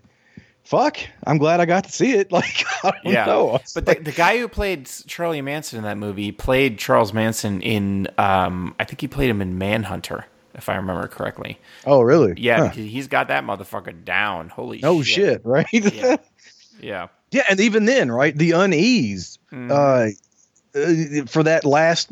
fuck, 0.71 0.99
I'm 1.27 1.39
glad 1.39 1.59
I 1.61 1.67
got 1.67 1.85
to 1.85 1.93
see 1.93 2.13
it. 2.13 2.31
Like, 2.33 2.65
I 2.85 2.93
don't 3.03 3.13
yeah. 3.13 3.25
know. 3.27 3.59
But 3.75 3.87
the, 3.87 3.95
the 3.97 4.13
guy 4.13 4.39
who 4.39 4.47
played 4.49 4.87
Charlie 5.07 5.43
Manson 5.43 5.79
in 5.79 5.85
that 5.85 5.99
movie 5.99 6.31
played 6.33 6.79
Charles 6.79 7.13
Manson 7.13 7.61
in, 7.61 8.07
um, 8.19 8.75
I 8.79 8.85
think 8.85 9.01
he 9.01 9.09
played 9.09 9.29
him 9.31 9.43
in 9.43 9.59
Mindhunter, 9.59 10.25
if 10.55 10.69
I 10.69 10.77
remember 10.77 11.09
correctly. 11.09 11.59
oh, 11.87 12.03
really? 12.03 12.35
Yeah, 12.37 12.69
Huh. 12.69 12.69
he's 12.71 13.09
got 13.09 13.29
that 13.29 13.45
motherfucker 13.45 14.05
down. 14.05 14.49
Holy 14.49 14.79
No 14.79 15.03
shit. 15.03 15.15
shit, 15.15 15.41
right? 15.45 15.67
Yeah. 15.73 16.17
Yeah. 16.81 17.09
Yeah, 17.31 17.43
and 17.51 17.61
even 17.61 17.85
then, 17.85 18.11
right? 18.11 18.35
The 18.35 18.53
unease 18.53 19.39
Mhm. 19.53 19.71
uh, 19.71 20.79
uh, 20.79 21.27
for 21.27 21.43
that 21.43 21.67
last 21.67 22.11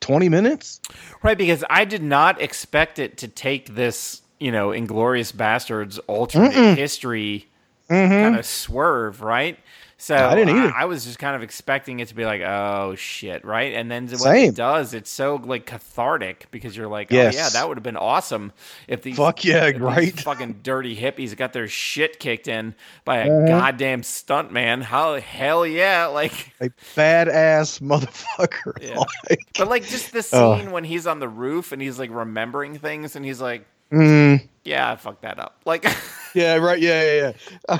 twenty 0.00 0.28
minutes. 0.28 0.78
Right, 1.22 1.38
because 1.38 1.64
I 1.70 1.86
did 1.86 2.02
not 2.02 2.38
expect 2.42 2.98
it 2.98 3.16
to 3.18 3.28
take 3.28 3.74
this, 3.74 4.20
you 4.38 4.52
know, 4.52 4.68
Inglourious 4.70 5.32
Basterds 5.32 5.98
alternate 6.06 6.76
history 6.76 7.46
Mm-hmm. 7.90 8.12
kind 8.22 8.36
of 8.36 8.46
swerve, 8.46 9.20
right? 9.22 9.58
So 10.02 10.16
I 10.16 10.34
didn't 10.34 10.56
either. 10.56 10.72
I, 10.74 10.86
was 10.86 11.04
just 11.04 11.18
kind 11.18 11.36
of 11.36 11.42
expecting 11.42 12.00
it 12.00 12.08
to 12.08 12.14
be 12.14 12.24
like, 12.24 12.40
oh 12.40 12.94
shit, 12.94 13.44
right? 13.44 13.74
And 13.74 13.90
then 13.90 14.06
what 14.08 14.18
Same. 14.20 14.48
it 14.48 14.54
does, 14.54 14.94
it's 14.94 15.10
so 15.10 15.34
like 15.36 15.66
cathartic 15.66 16.46
because 16.50 16.74
you're 16.74 16.88
like, 16.88 17.10
Yes. 17.10 17.34
oh 17.34 17.38
yeah, 17.38 17.48
that 17.50 17.68
would 17.68 17.76
have 17.76 17.82
been 17.82 17.98
awesome 17.98 18.52
if 18.88 19.02
these 19.02 19.18
Fuck 19.18 19.44
yeah, 19.44 19.72
right. 19.76 20.18
fucking 20.18 20.60
dirty 20.62 20.96
hippies 20.96 21.36
got 21.36 21.52
their 21.52 21.68
shit 21.68 22.18
kicked 22.18 22.48
in 22.48 22.74
by 23.04 23.18
a 23.18 23.30
Uh-huh. 23.30 23.46
goddamn 23.46 24.02
stunt 24.02 24.50
man. 24.50 24.80
How 24.80 25.20
hell 25.20 25.66
yeah, 25.66 26.06
like. 26.20 26.50
A 26.62 26.70
badass 26.96 27.80
motherfucker. 27.82 28.72
Yeah. 28.80 28.96
Like, 29.28 29.40
But 29.58 29.68
like 29.68 29.84
just 29.86 30.12
the 30.12 30.26
Oh. 30.32 30.56
scene 30.56 30.70
when 30.70 30.84
he's 30.84 31.06
on 31.06 31.18
the 31.18 31.28
roof 31.28 31.72
and 31.72 31.82
he's 31.82 31.98
like 31.98 32.10
remembering 32.10 32.78
things 32.78 33.16
and 33.16 33.24
he's 33.24 33.40
like, 33.42 33.66
mm, 33.92 34.48
yeah, 34.64 34.92
I 34.92 34.96
fucked 34.96 35.22
that 35.22 35.38
up. 35.38 35.60
Like, 35.64 35.84
yeah, 36.34 36.56
right. 36.56 36.80
Yeah, 36.80 37.02
yeah, 37.02 37.32
yeah. 37.68 37.78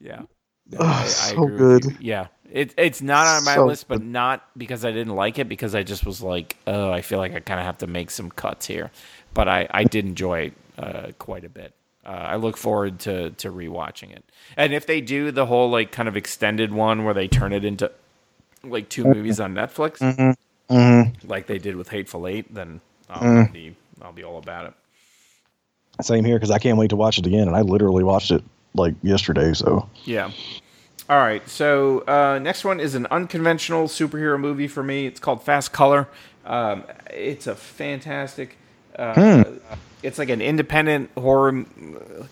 yeah. 0.00 0.22
No, 0.70 0.78
Oh, 0.80 1.04
so 1.06 1.46
agree 1.46 1.80
good. 1.80 1.96
Yeah, 2.00 2.28
it, 2.50 2.74
it's 2.78 3.02
not 3.02 3.26
on 3.26 3.44
my 3.44 3.56
So 3.56 3.66
list, 3.66 3.88
but 3.88 4.02
not 4.02 4.46
because 4.56 4.84
I 4.84 4.92
didn't 4.92 5.14
like 5.14 5.38
it. 5.38 5.48
Because 5.48 5.74
I 5.74 5.82
just 5.82 6.06
was 6.06 6.22
like, 6.22 6.56
oh, 6.66 6.90
I 6.90 7.02
feel 7.02 7.18
like 7.18 7.34
I 7.34 7.40
kind 7.40 7.60
of 7.60 7.66
have 7.66 7.78
to 7.78 7.86
make 7.86 8.10
some 8.10 8.30
cuts 8.30 8.66
here. 8.66 8.90
But 9.34 9.48
I, 9.48 9.68
I 9.70 9.84
did 9.84 10.06
enjoy 10.06 10.40
it 10.46 10.52
uh, 10.78 11.08
quite 11.18 11.44
a 11.44 11.48
bit. 11.48 11.74
Uh, 12.04 12.10
I 12.10 12.36
look 12.36 12.56
forward 12.56 12.98
to 13.00 13.30
to 13.30 13.50
rewatching 13.52 14.12
it. 14.12 14.24
And 14.56 14.72
if 14.74 14.86
they 14.86 15.00
do 15.00 15.30
the 15.30 15.46
whole 15.46 15.70
like 15.70 15.92
kind 15.92 16.08
of 16.08 16.16
extended 16.16 16.72
one 16.72 17.04
where 17.04 17.14
they 17.14 17.28
turn 17.28 17.52
it 17.52 17.64
into 17.64 17.90
like 18.62 18.88
two 18.88 19.04
movies 19.04 19.40
on 19.40 19.54
Netflix, 19.54 20.06
Mm-hmm. 20.70 21.28
like 21.28 21.46
they 21.46 21.58
did 21.58 21.76
with 21.76 21.90
Hateful 21.90 22.26
Eight, 22.26 22.54
then 22.54 22.80
I'll 23.08 23.32
be 23.52 23.76
I'll 24.02 24.12
be 24.12 24.24
all 24.24 24.38
about 24.38 24.66
it. 24.66 24.74
Same 26.02 26.24
here 26.24 26.36
because 26.36 26.50
I 26.50 26.58
can't 26.58 26.76
wait 26.76 26.90
to 26.90 26.96
watch 26.96 27.18
it 27.18 27.26
again, 27.26 27.46
and 27.46 27.56
I 27.56 27.60
literally 27.60 28.02
watched 28.02 28.30
it 28.30 28.42
like 28.74 28.94
yesterday. 29.02 29.54
So 29.54 29.88
Yeah. 30.04 30.30
All 31.08 31.18
right. 31.18 31.46
So 31.48 32.00
uh, 32.00 32.38
next 32.40 32.64
one 32.64 32.80
is 32.80 32.94
an 32.94 33.06
unconventional 33.10 33.86
superhero 33.88 34.38
movie 34.40 34.68
for 34.68 34.82
me. 34.82 35.06
It's 35.06 35.20
called 35.20 35.42
Fast 35.42 35.72
Color. 35.72 36.08
Um, 36.44 36.84
it's 37.10 37.46
a 37.46 37.54
fantastic. 37.54 38.56
Uh, 38.98 39.44
It's 40.02 40.18
like 40.18 40.28
an 40.28 40.42
independent 40.42 41.10
horror, 41.16 41.64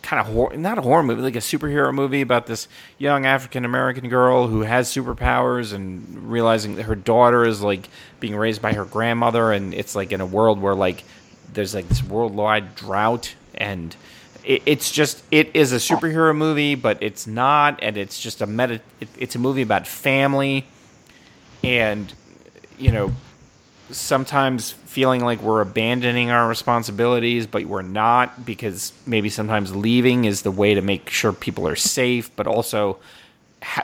kind 0.02 0.20
of 0.20 0.26
horror, 0.26 0.54
not 0.58 0.76
a 0.76 0.82
horror 0.82 1.02
movie, 1.02 1.22
like 1.22 1.36
a 1.36 1.38
superhero 1.38 1.92
movie 1.92 2.20
about 2.20 2.46
this 2.46 2.68
young 2.98 3.24
African 3.24 3.64
American 3.64 4.10
girl 4.10 4.46
who 4.46 4.60
has 4.60 4.90
superpowers 4.90 5.72
and 5.72 6.30
realizing 6.30 6.76
that 6.76 6.82
her 6.82 6.94
daughter 6.94 7.46
is 7.46 7.62
like 7.62 7.88
being 8.20 8.36
raised 8.36 8.60
by 8.60 8.74
her 8.74 8.84
grandmother, 8.84 9.52
and 9.52 9.72
it's 9.72 9.94
like 9.94 10.12
in 10.12 10.20
a 10.20 10.26
world 10.26 10.60
where 10.60 10.74
like 10.74 11.02
there's 11.54 11.74
like 11.74 11.88
this 11.88 12.02
worldwide 12.02 12.74
drought 12.74 13.34
and 13.54 13.96
it, 14.44 14.62
it's 14.66 14.90
just 14.90 15.22
it 15.30 15.54
is 15.54 15.72
a 15.72 15.76
superhero 15.76 16.36
movie 16.36 16.74
but 16.74 17.02
it's 17.02 17.26
not 17.26 17.78
and 17.82 17.96
it's 17.96 18.20
just 18.20 18.40
a 18.40 18.46
meta 18.46 18.80
it, 19.00 19.08
it's 19.18 19.34
a 19.34 19.38
movie 19.38 19.62
about 19.62 19.86
family 19.86 20.66
and 21.62 22.12
you 22.78 22.90
know 22.90 23.12
sometimes 23.90 24.70
feeling 24.70 25.22
like 25.22 25.42
we're 25.42 25.60
abandoning 25.60 26.30
our 26.30 26.48
responsibilities 26.48 27.46
but 27.46 27.64
we're 27.66 27.82
not 27.82 28.44
because 28.44 28.92
maybe 29.06 29.28
sometimes 29.28 29.74
leaving 29.74 30.24
is 30.24 30.42
the 30.42 30.50
way 30.50 30.74
to 30.74 30.80
make 30.80 31.10
sure 31.10 31.32
people 31.32 31.66
are 31.68 31.76
safe 31.76 32.34
but 32.36 32.46
also 32.46 32.98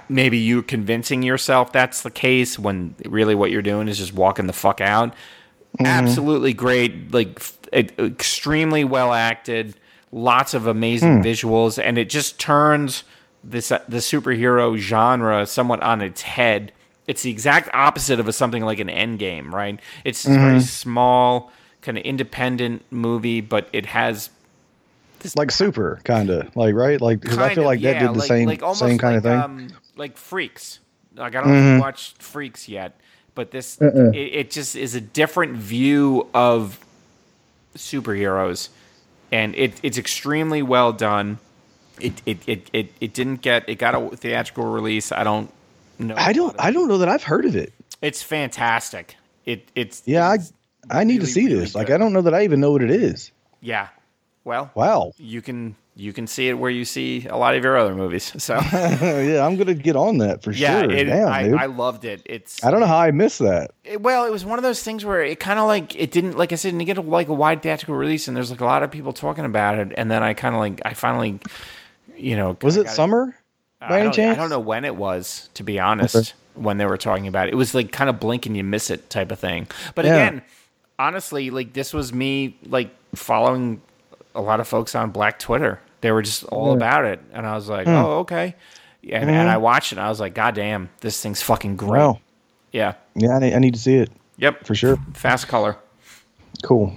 maybe 0.08 0.38
you 0.38 0.62
convincing 0.62 1.22
yourself 1.22 1.72
that's 1.72 2.02
the 2.02 2.10
case 2.10 2.58
when 2.58 2.94
really 3.04 3.34
what 3.34 3.50
you're 3.50 3.62
doing 3.62 3.88
is 3.88 3.98
just 3.98 4.12
walking 4.12 4.46
the 4.46 4.52
fuck 4.52 4.80
out. 4.80 5.10
Mm-hmm. 5.10 5.86
Absolutely 5.86 6.52
great 6.52 7.12
like 7.12 7.40
extremely 7.72 8.84
well 8.84 9.12
acted 9.12 9.74
lots 10.10 10.54
of 10.54 10.66
amazing 10.66 11.22
visuals 11.22 11.82
and 11.82 11.98
it 11.98 12.08
just 12.08 12.38
turns 12.38 13.04
this 13.44 13.70
uh, 13.70 13.82
the 13.88 13.98
superhero 13.98 14.76
genre 14.76 15.46
somewhat 15.46 15.82
on 15.82 16.00
its 16.00 16.22
head. 16.22 16.72
It's 17.06 17.22
the 17.22 17.30
exact 17.30 17.70
opposite 17.74 18.20
of 18.20 18.28
a, 18.28 18.32
something 18.32 18.64
like 18.64 18.80
an 18.80 18.88
endgame 18.88 19.52
right? 19.52 19.80
It's 20.04 20.26
a 20.26 20.30
very 20.30 20.60
small 20.60 21.52
kind 21.82 21.98
of 21.98 22.04
independent 22.04 22.84
movie 22.90 23.40
but 23.40 23.68
it 23.72 23.86
has 23.86 24.30
like 25.36 25.50
super 25.50 26.00
kind 26.04 26.30
of 26.30 26.54
like 26.56 26.74
right? 26.74 27.00
Like 27.00 27.20
because 27.20 27.38
I 27.38 27.54
feel 27.54 27.64
of, 27.64 27.66
like 27.66 27.80
that 27.82 27.94
yeah, 27.94 28.00
did 28.00 28.14
the 28.14 28.18
like- 28.18 28.28
same 28.28 28.46
like 28.48 28.62
same 28.74 28.98
kind 28.98 29.16
of 29.16 29.22
thing. 29.22 29.32
Um, 29.38 29.68
like 29.96 30.16
Freaks. 30.16 30.80
Like 31.14 31.34
I 31.34 31.42
don't 31.42 31.74
you 31.74 31.80
watched 31.80 32.22
Freaks 32.22 32.68
yet, 32.68 33.00
but 33.34 33.50
this 33.50 33.78
it, 33.80 34.14
it 34.14 34.50
just 34.50 34.76
is 34.76 34.94
a 34.94 35.00
different 35.00 35.56
view 35.56 36.28
of 36.32 36.78
superheroes, 37.78 38.68
and 39.32 39.54
it 39.54 39.74
it's 39.82 39.98
extremely 39.98 40.62
well 40.62 40.92
done. 40.92 41.38
It 42.00 42.20
it, 42.26 42.38
it, 42.46 42.70
it 42.72 42.92
it 43.00 43.14
didn't 43.14 43.42
get 43.42 43.68
it 43.68 43.76
got 43.76 43.94
a 43.94 44.16
theatrical 44.16 44.64
release. 44.66 45.10
I 45.12 45.24
don't 45.24 45.50
know. 45.98 46.14
I 46.16 46.32
don't. 46.32 46.54
I 46.58 46.70
don't 46.70 46.88
know 46.88 46.98
that 46.98 47.08
I've 47.08 47.22
heard 47.24 47.44
of 47.44 47.56
it. 47.56 47.72
It's 48.02 48.22
fantastic. 48.22 49.16
It 49.44 49.68
it's 49.74 50.02
Yeah, 50.06 50.28
I 50.28 50.34
it's 50.34 50.52
I 50.90 51.04
need 51.04 51.20
to 51.20 51.26
see 51.26 51.46
really 51.46 51.60
this. 51.60 51.74
Like. 51.74 51.90
I 51.90 51.98
don't 51.98 52.12
know 52.12 52.22
that 52.22 52.34
I 52.34 52.44
even 52.44 52.60
know 52.60 52.70
what 52.72 52.82
it 52.82 52.90
is. 52.90 53.30
yeah. 53.60 53.88
Well, 54.44 54.70
Wow. 54.74 55.12
you 55.18 55.42
can 55.42 55.74
you 56.00 56.12
can 56.12 56.28
see 56.28 56.48
it 56.48 56.54
where 56.54 56.70
you 56.70 56.84
see 56.84 57.26
a 57.28 57.36
lot 57.36 57.56
of 57.56 57.64
your 57.64 57.76
other 57.76 57.92
movies. 57.94 58.32
So 58.38 58.54
yeah, 58.72 59.44
I'm 59.44 59.56
gonna 59.56 59.74
get 59.74 59.96
on 59.96 60.18
that 60.18 60.42
for 60.42 60.52
yeah, 60.52 60.82
sure. 60.82 60.90
it, 60.92 61.04
Damn, 61.04 61.28
I. 61.28 61.64
I 61.64 61.66
loved 61.66 62.04
it. 62.04 62.22
It's 62.24 62.62
I 62.64 62.70
don't 62.70 62.78
know 62.80 62.86
how 62.86 62.98
I 62.98 63.10
missed 63.10 63.40
that. 63.40 63.72
It- 63.84 64.00
well, 64.00 64.24
it 64.24 64.30
was 64.30 64.44
one 64.44 64.58
of 64.58 64.62
those 64.62 64.82
things 64.82 65.04
where 65.04 65.22
it 65.22 65.40
kind 65.40 65.58
of 65.58 65.66
like 65.66 65.96
it 65.96 66.10
didn't, 66.12 66.38
like 66.38 66.52
I 66.52 66.54
said, 66.54 66.70
didn't 66.70 66.84
get 66.86 66.98
a, 66.98 67.02
like 67.02 67.28
a 67.28 67.34
wide 67.34 67.62
theatrical 67.62 67.96
release, 67.96 68.28
and 68.28 68.36
there's 68.36 68.50
like 68.50 68.60
a 68.60 68.64
lot 68.64 68.82
of 68.84 68.90
people 68.92 69.12
talking 69.12 69.44
about 69.44 69.78
it, 69.78 69.92
and 69.96 70.10
then 70.10 70.22
I 70.22 70.34
kind 70.34 70.54
of 70.54 70.60
like 70.60 70.80
I 70.84 70.94
finally, 70.94 71.40
you 72.16 72.36
know, 72.36 72.56
Was 72.62 72.76
it 72.76 72.88
summer? 72.88 73.34
I 73.80 73.88
by 73.88 74.00
any 74.00 74.10
don't, 74.10 74.30
I 74.30 74.34
don't 74.34 74.50
know 74.50 74.58
when 74.60 74.84
it 74.84 74.94
was, 74.96 75.50
to 75.54 75.62
be 75.62 75.78
honest, 75.80 76.14
Okay. 76.16 76.30
when 76.54 76.78
they 76.78 76.86
were 76.86 76.96
talking 76.98 77.26
about 77.28 77.48
it. 77.48 77.54
It 77.54 77.56
was 77.56 77.74
like 77.74 77.92
kind 77.92 78.08
of 78.10 78.18
blink 78.20 78.46
and 78.46 78.56
you 78.56 78.64
miss 78.64 78.90
it 78.90 79.08
type 79.10 79.30
of 79.32 79.38
thing. 79.38 79.66
But 79.94 80.04
Yeah. 80.04 80.14
again, 80.14 80.42
honestly, 80.98 81.50
like 81.50 81.72
this 81.74 81.92
was 81.92 82.12
me 82.12 82.56
like 82.66 82.90
following 83.14 83.80
a 84.34 84.40
lot 84.40 84.60
of 84.60 84.66
folks 84.68 84.94
on 84.94 85.10
Black 85.10 85.38
Twitter. 85.38 85.80
They 86.00 86.12
were 86.12 86.22
just 86.22 86.44
all 86.44 86.74
about 86.74 87.04
it, 87.04 87.20
and 87.32 87.46
I 87.46 87.54
was 87.54 87.68
like, 87.68 87.86
Hmm. 87.86 87.94
oh 87.94 88.18
okay. 88.20 88.54
And, 89.10 89.30
and 89.30 89.48
I 89.48 89.56
watched 89.56 89.92
it, 89.92 89.98
and 89.98 90.04
I 90.04 90.08
was 90.10 90.20
like, 90.20 90.34
God 90.34 90.54
damn, 90.54 90.90
this 91.00 91.20
thing's 91.22 91.40
fucking 91.42 91.76
great. 91.76 91.98
Wow. 92.00 92.20
Yeah. 92.72 92.94
Yeah, 93.14 93.36
I 93.36 93.38
need, 93.38 93.54
I 93.54 93.58
need 93.58 93.74
to 93.74 93.80
see 93.80 93.96
it 93.96 94.10
Yep. 94.36 94.66
for 94.66 94.74
sure. 94.74 94.98
Fast 95.14 95.48
color. 95.48 95.76
Cool. 96.62 96.92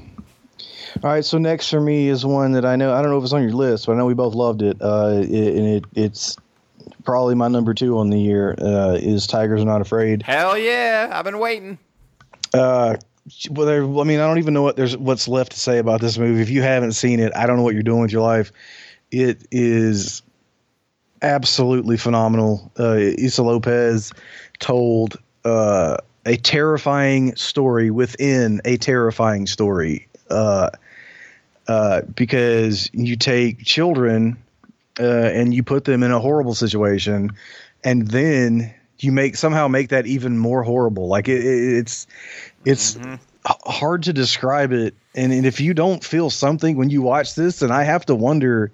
All 1.04 1.10
right, 1.10 1.24
so 1.24 1.38
next 1.38 1.70
for 1.70 1.80
me 1.80 2.10
is 2.10 2.26
one 2.26 2.52
that 2.52 2.66
I 2.66 2.76
know 2.76 2.94
I 2.94 3.02
don't 3.02 3.12
know 3.12 3.18
if 3.18 3.24
it's 3.24 3.32
on 3.34 3.42
your 3.44 3.54
list, 3.54 3.86
but 3.86 3.94
I 3.94 3.96
know 3.96 4.06
we 4.06 4.14
both 4.14 4.36
loved 4.36 4.62
it. 4.62 4.78
Uh, 4.82 5.22
it 5.24 5.56
and 5.56 5.66
it 5.68 5.86
it's 5.96 6.36
probably 7.06 7.34
my 7.34 7.48
number 7.48 7.74
two 7.74 7.98
on 7.98 8.10
the 8.10 8.20
year. 8.20 8.56
Uh, 8.60 8.98
is 9.02 9.26
Tigers 9.26 9.62
Are 9.62 9.66
Not 9.66 9.80
Afraid. 9.82 10.22
Hell 10.24 10.58
yeah! 10.58 11.10
I've 11.14 11.24
been 11.24 11.40
waiting. 11.40 11.78
Uh, 12.54 12.98
well, 13.52 13.66
there, 13.66 13.84
I 13.84 14.04
mean, 14.04 14.20
I 14.20 14.28
don't 14.28 14.40
even 14.40 14.54
know 14.54 14.64
what 14.64 14.76
there's 14.76 14.98
what's 14.98 15.28
left 15.30 15.54
to 15.54 15.60
say 15.60 15.78
about 15.78 16.02
this 16.02 16.18
movie. 16.18 16.42
If 16.42 16.50
you 16.50 16.62
haven't 16.62 16.92
seen 16.94 17.20
it, 17.22 17.32
I 17.36 17.46
don't 17.48 17.56
know 17.56 17.64
what 17.64 17.74
you're 17.74 17.84
doing 17.84 18.02
with 18.02 18.12
your 18.12 18.24
life. 18.24 18.52
It 19.12 19.46
is 19.52 20.22
absolutely 21.22 21.98
phenomenal. 21.98 22.72
Uh, 22.80 22.96
Issa 22.98 23.44
Lopez 23.44 24.12
told 24.60 25.18
uh, 25.46 25.98
a 26.26 26.38
terrifying 26.38 27.36
story 27.36 27.92
within 27.92 28.62
a 28.66 28.78
terrifying 28.78 29.48
story. 29.48 30.08
Uh, 30.30 30.70
uh, 31.68 32.02
because 32.16 32.90
you 32.94 33.16
take 33.16 33.64
children 33.64 34.38
uh, 35.00 35.04
and 35.04 35.54
you 35.54 35.64
put 35.64 35.86
them 35.86 36.04
in 36.04 36.12
a 36.12 36.20
horrible 36.20 36.56
situation, 36.56 37.32
and 37.84 38.08
then 38.08 38.74
you 39.00 39.12
make 39.12 39.36
somehow 39.36 39.68
make 39.68 39.90
that 39.90 40.06
even 40.06 40.38
more 40.38 40.64
horrible. 40.64 41.08
Like 41.08 41.30
it, 41.30 41.46
it, 41.46 41.78
it's 41.78 42.08
it's 42.66 42.98
h- 42.98 43.56
hard 43.64 44.04
to 44.04 44.14
describe 44.14 44.72
it, 44.72 44.96
and, 45.16 45.32
and 45.32 45.46
if 45.46 45.62
you 45.62 45.74
don't 45.74 46.04
feel 46.04 46.30
something 46.30 46.78
when 46.78 46.90
you 46.90 47.02
watch 47.02 47.36
this, 47.36 47.60
then 47.60 47.72
I 47.72 47.84
have 47.84 48.06
to 48.08 48.16
wonder 48.16 48.72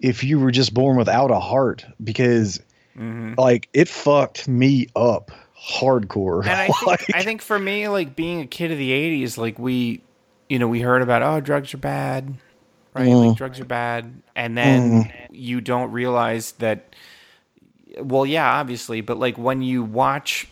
if 0.00 0.24
you 0.24 0.40
were 0.40 0.50
just 0.50 0.74
born 0.74 0.96
without 0.96 1.30
a 1.30 1.38
heart 1.38 1.84
because 2.02 2.60
mm-hmm. 2.96 3.34
like 3.38 3.68
it 3.72 3.88
fucked 3.88 4.48
me 4.48 4.88
up 4.96 5.30
hardcore. 5.60 6.42
And 6.42 6.50
I 6.50 6.66
think 6.68 6.86
Like, 6.86 7.14
I 7.14 7.22
think 7.22 7.42
for 7.42 7.58
me, 7.58 7.88
like 7.88 8.16
being 8.16 8.40
a 8.40 8.46
kid 8.46 8.72
of 8.72 8.78
the 8.78 8.90
'80s, 8.90 9.36
like 9.36 9.58
we, 9.58 10.02
you 10.48 10.58
know, 10.58 10.68
we 10.68 10.80
heard 10.80 11.02
about 11.02 11.22
oh 11.22 11.40
drugs 11.40 11.74
are 11.74 11.78
bad, 11.78 12.34
right? 12.94 13.06
Like 13.06 13.14
mm-hmm. 13.14 13.32
drugs 13.34 13.60
are 13.60 13.64
bad, 13.64 14.22
and 14.34 14.56
then 14.56 15.04
mm-hmm. 15.04 15.34
you 15.34 15.60
don't 15.60 15.92
realize 15.92 16.52
that. 16.52 16.94
Well, 17.98 18.24
yeah, 18.24 18.48
obviously, 18.48 19.00
but 19.00 19.18
like 19.18 19.36
when 19.36 19.62
you 19.62 19.82
watch 19.82 20.46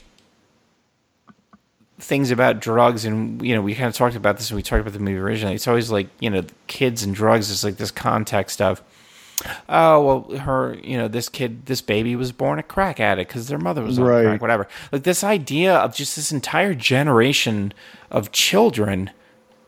things 2.00 2.30
about 2.30 2.60
drugs 2.60 3.04
and 3.04 3.44
you 3.44 3.52
know 3.54 3.60
we 3.60 3.74
kind 3.74 3.88
of 3.88 3.94
talked 3.94 4.14
about 4.14 4.36
this 4.36 4.52
when 4.52 4.56
we 4.56 4.62
talked 4.62 4.80
about 4.80 4.92
the 4.92 5.00
movie 5.00 5.18
originally 5.18 5.56
it's 5.56 5.66
always 5.66 5.90
like 5.90 6.06
you 6.20 6.30
know 6.30 6.44
kids 6.68 7.02
and 7.02 7.12
drugs 7.12 7.50
is 7.50 7.64
like 7.64 7.76
this 7.76 7.90
context 7.90 8.62
of 8.62 8.80
oh 9.68 10.04
well 10.28 10.38
her 10.38 10.74
you 10.82 10.96
know 10.96 11.08
this 11.08 11.28
kid 11.28 11.66
this 11.66 11.80
baby 11.80 12.16
was 12.16 12.32
born 12.32 12.58
a 12.58 12.62
crack 12.62 12.98
addict 13.00 13.28
because 13.30 13.48
their 13.48 13.58
mother 13.58 13.82
was 13.82 13.98
on 13.98 14.04
Right. 14.04 14.24
crack 14.24 14.40
whatever 14.40 14.68
like 14.92 15.02
this 15.02 15.22
idea 15.22 15.74
of 15.76 15.94
just 15.94 16.16
this 16.16 16.32
entire 16.32 16.74
generation 16.74 17.72
of 18.10 18.32
children 18.32 19.10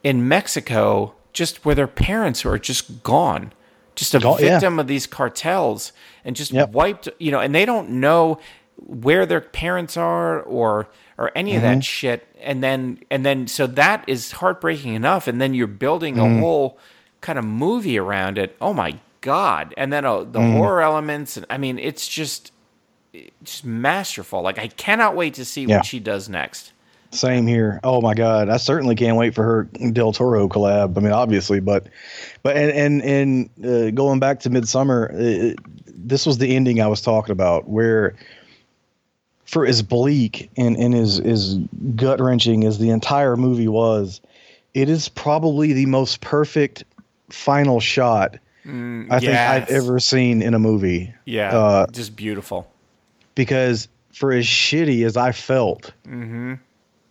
in 0.03 0.27
mexico 0.29 1.15
just 1.33 1.65
where 1.65 1.75
their 1.75 1.87
parents 1.87 2.45
are 2.45 2.59
just 2.59 3.03
gone 3.03 3.53
just 3.97 4.15
a 4.15 4.21
Oh, 4.27 4.39
yeah. 4.39 4.53
victim 4.53 4.79
of 4.79 4.87
these 4.87 5.07
cartels 5.07 5.93
and 6.25 6.35
just 6.35 6.53
Yep. 6.53 6.71
wiped, 6.73 7.09
you 7.19 7.31
know, 7.31 7.39
and 7.41 7.55
they 7.55 7.67
don't 7.67 7.91
know 7.91 8.39
where 8.77 9.27
their 9.27 9.41
parents 9.43 9.97
are 9.99 10.41
or 10.43 10.89
or 11.19 11.31
any 11.35 11.55
of 11.55 11.63
Mm-hmm. 11.63 11.75
that 11.75 11.85
shit. 11.85 12.27
And 12.41 12.63
then 12.63 13.01
and 13.11 13.27
then 13.27 13.47
so 13.47 13.67
that 13.67 14.05
is 14.07 14.33
heartbreaking 14.33 14.95
enough. 14.95 15.27
And 15.29 15.39
then 15.41 15.53
you're 15.53 15.67
building 15.67 16.15
Mm-hmm. 16.17 16.37
a 16.39 16.41
whole 16.41 16.79
kind 17.21 17.39
of 17.39 17.45
movie 17.45 17.99
around 17.99 18.39
it. 18.39 18.57
Oh 18.61 18.73
my 18.73 18.99
god! 19.21 19.75
And 19.77 19.93
then 19.93 20.05
uh, 20.05 20.21
the 20.25 20.39
Mm-hmm. 20.39 20.53
horror 20.53 20.83
elements. 20.83 21.37
And 21.37 21.47
I 21.51 21.59
mean, 21.59 21.79
it's 21.79 22.07
just 22.09 22.53
just 23.45 23.65
masterful. 23.65 24.43
Like 24.43 24.59
I 24.59 24.69
cannot 24.69 25.17
wait 25.17 25.35
to 25.35 25.45
see 25.45 25.65
Yeah. 25.65 25.79
what 25.79 25.85
she 25.87 25.99
does 26.01 26.29
next. 26.29 26.73
Same 27.13 27.47
here. 27.47 27.81
Oh 27.83 28.01
my 28.01 28.15
god, 28.15 28.49
I 28.49 28.57
certainly 28.57 28.95
can't 28.95 29.17
wait 29.17 29.35
for 29.35 29.43
her 29.43 29.65
Del 29.91 30.13
Toro 30.13 30.49
collab. 30.49 30.97
I 30.97 31.01
mean, 31.01 31.13
obviously, 31.13 31.59
but 31.59 31.89
but 32.45 32.57
and 32.57 32.71
and 33.03 33.51
and 33.59 33.67
uh, 33.67 33.91
going 33.91 34.21
back 34.21 34.39
to 34.41 34.51
Midsommar, 34.51 35.11
uh, 35.13 35.55
this 35.89 36.25
was 36.25 36.39
the 36.39 36.55
ending 36.55 36.81
I 36.81 36.87
was 36.87 37.01
talking 37.01 37.33
about, 37.33 37.69
where 37.69 38.15
for 39.45 39.67
as 39.67 39.83
bleak 39.83 40.49
and 40.57 40.77
and 40.77 40.95
as 40.95 41.19
as 41.19 41.57
gut 41.97 42.21
wrenching 42.21 42.65
as 42.65 42.79
the 42.79 42.91
entire 42.91 43.37
movie 43.37 43.67
was, 43.67 44.21
it 44.75 44.89
is 44.89 45.09
probably 45.09 45.73
the 45.73 45.87
most 45.87 46.21
perfect 46.21 46.85
final 47.31 47.81
shot 47.81 48.37
I 48.65 49.21
think 49.21 49.33
I've 49.33 49.69
ever 49.71 49.99
seen 50.01 50.43
in 50.43 50.55
a 50.55 50.59
movie. 50.59 51.13
Yeah, 51.25 51.57
Uh, 51.57 51.87
just 51.91 52.15
beautiful. 52.17 52.71
because 53.35 53.89
for 54.13 54.33
as 54.33 54.45
shitty 54.47 55.05
as 55.07 55.17
I 55.17 55.33
felt, 55.33 55.93
Mm-hmm. 56.07 56.55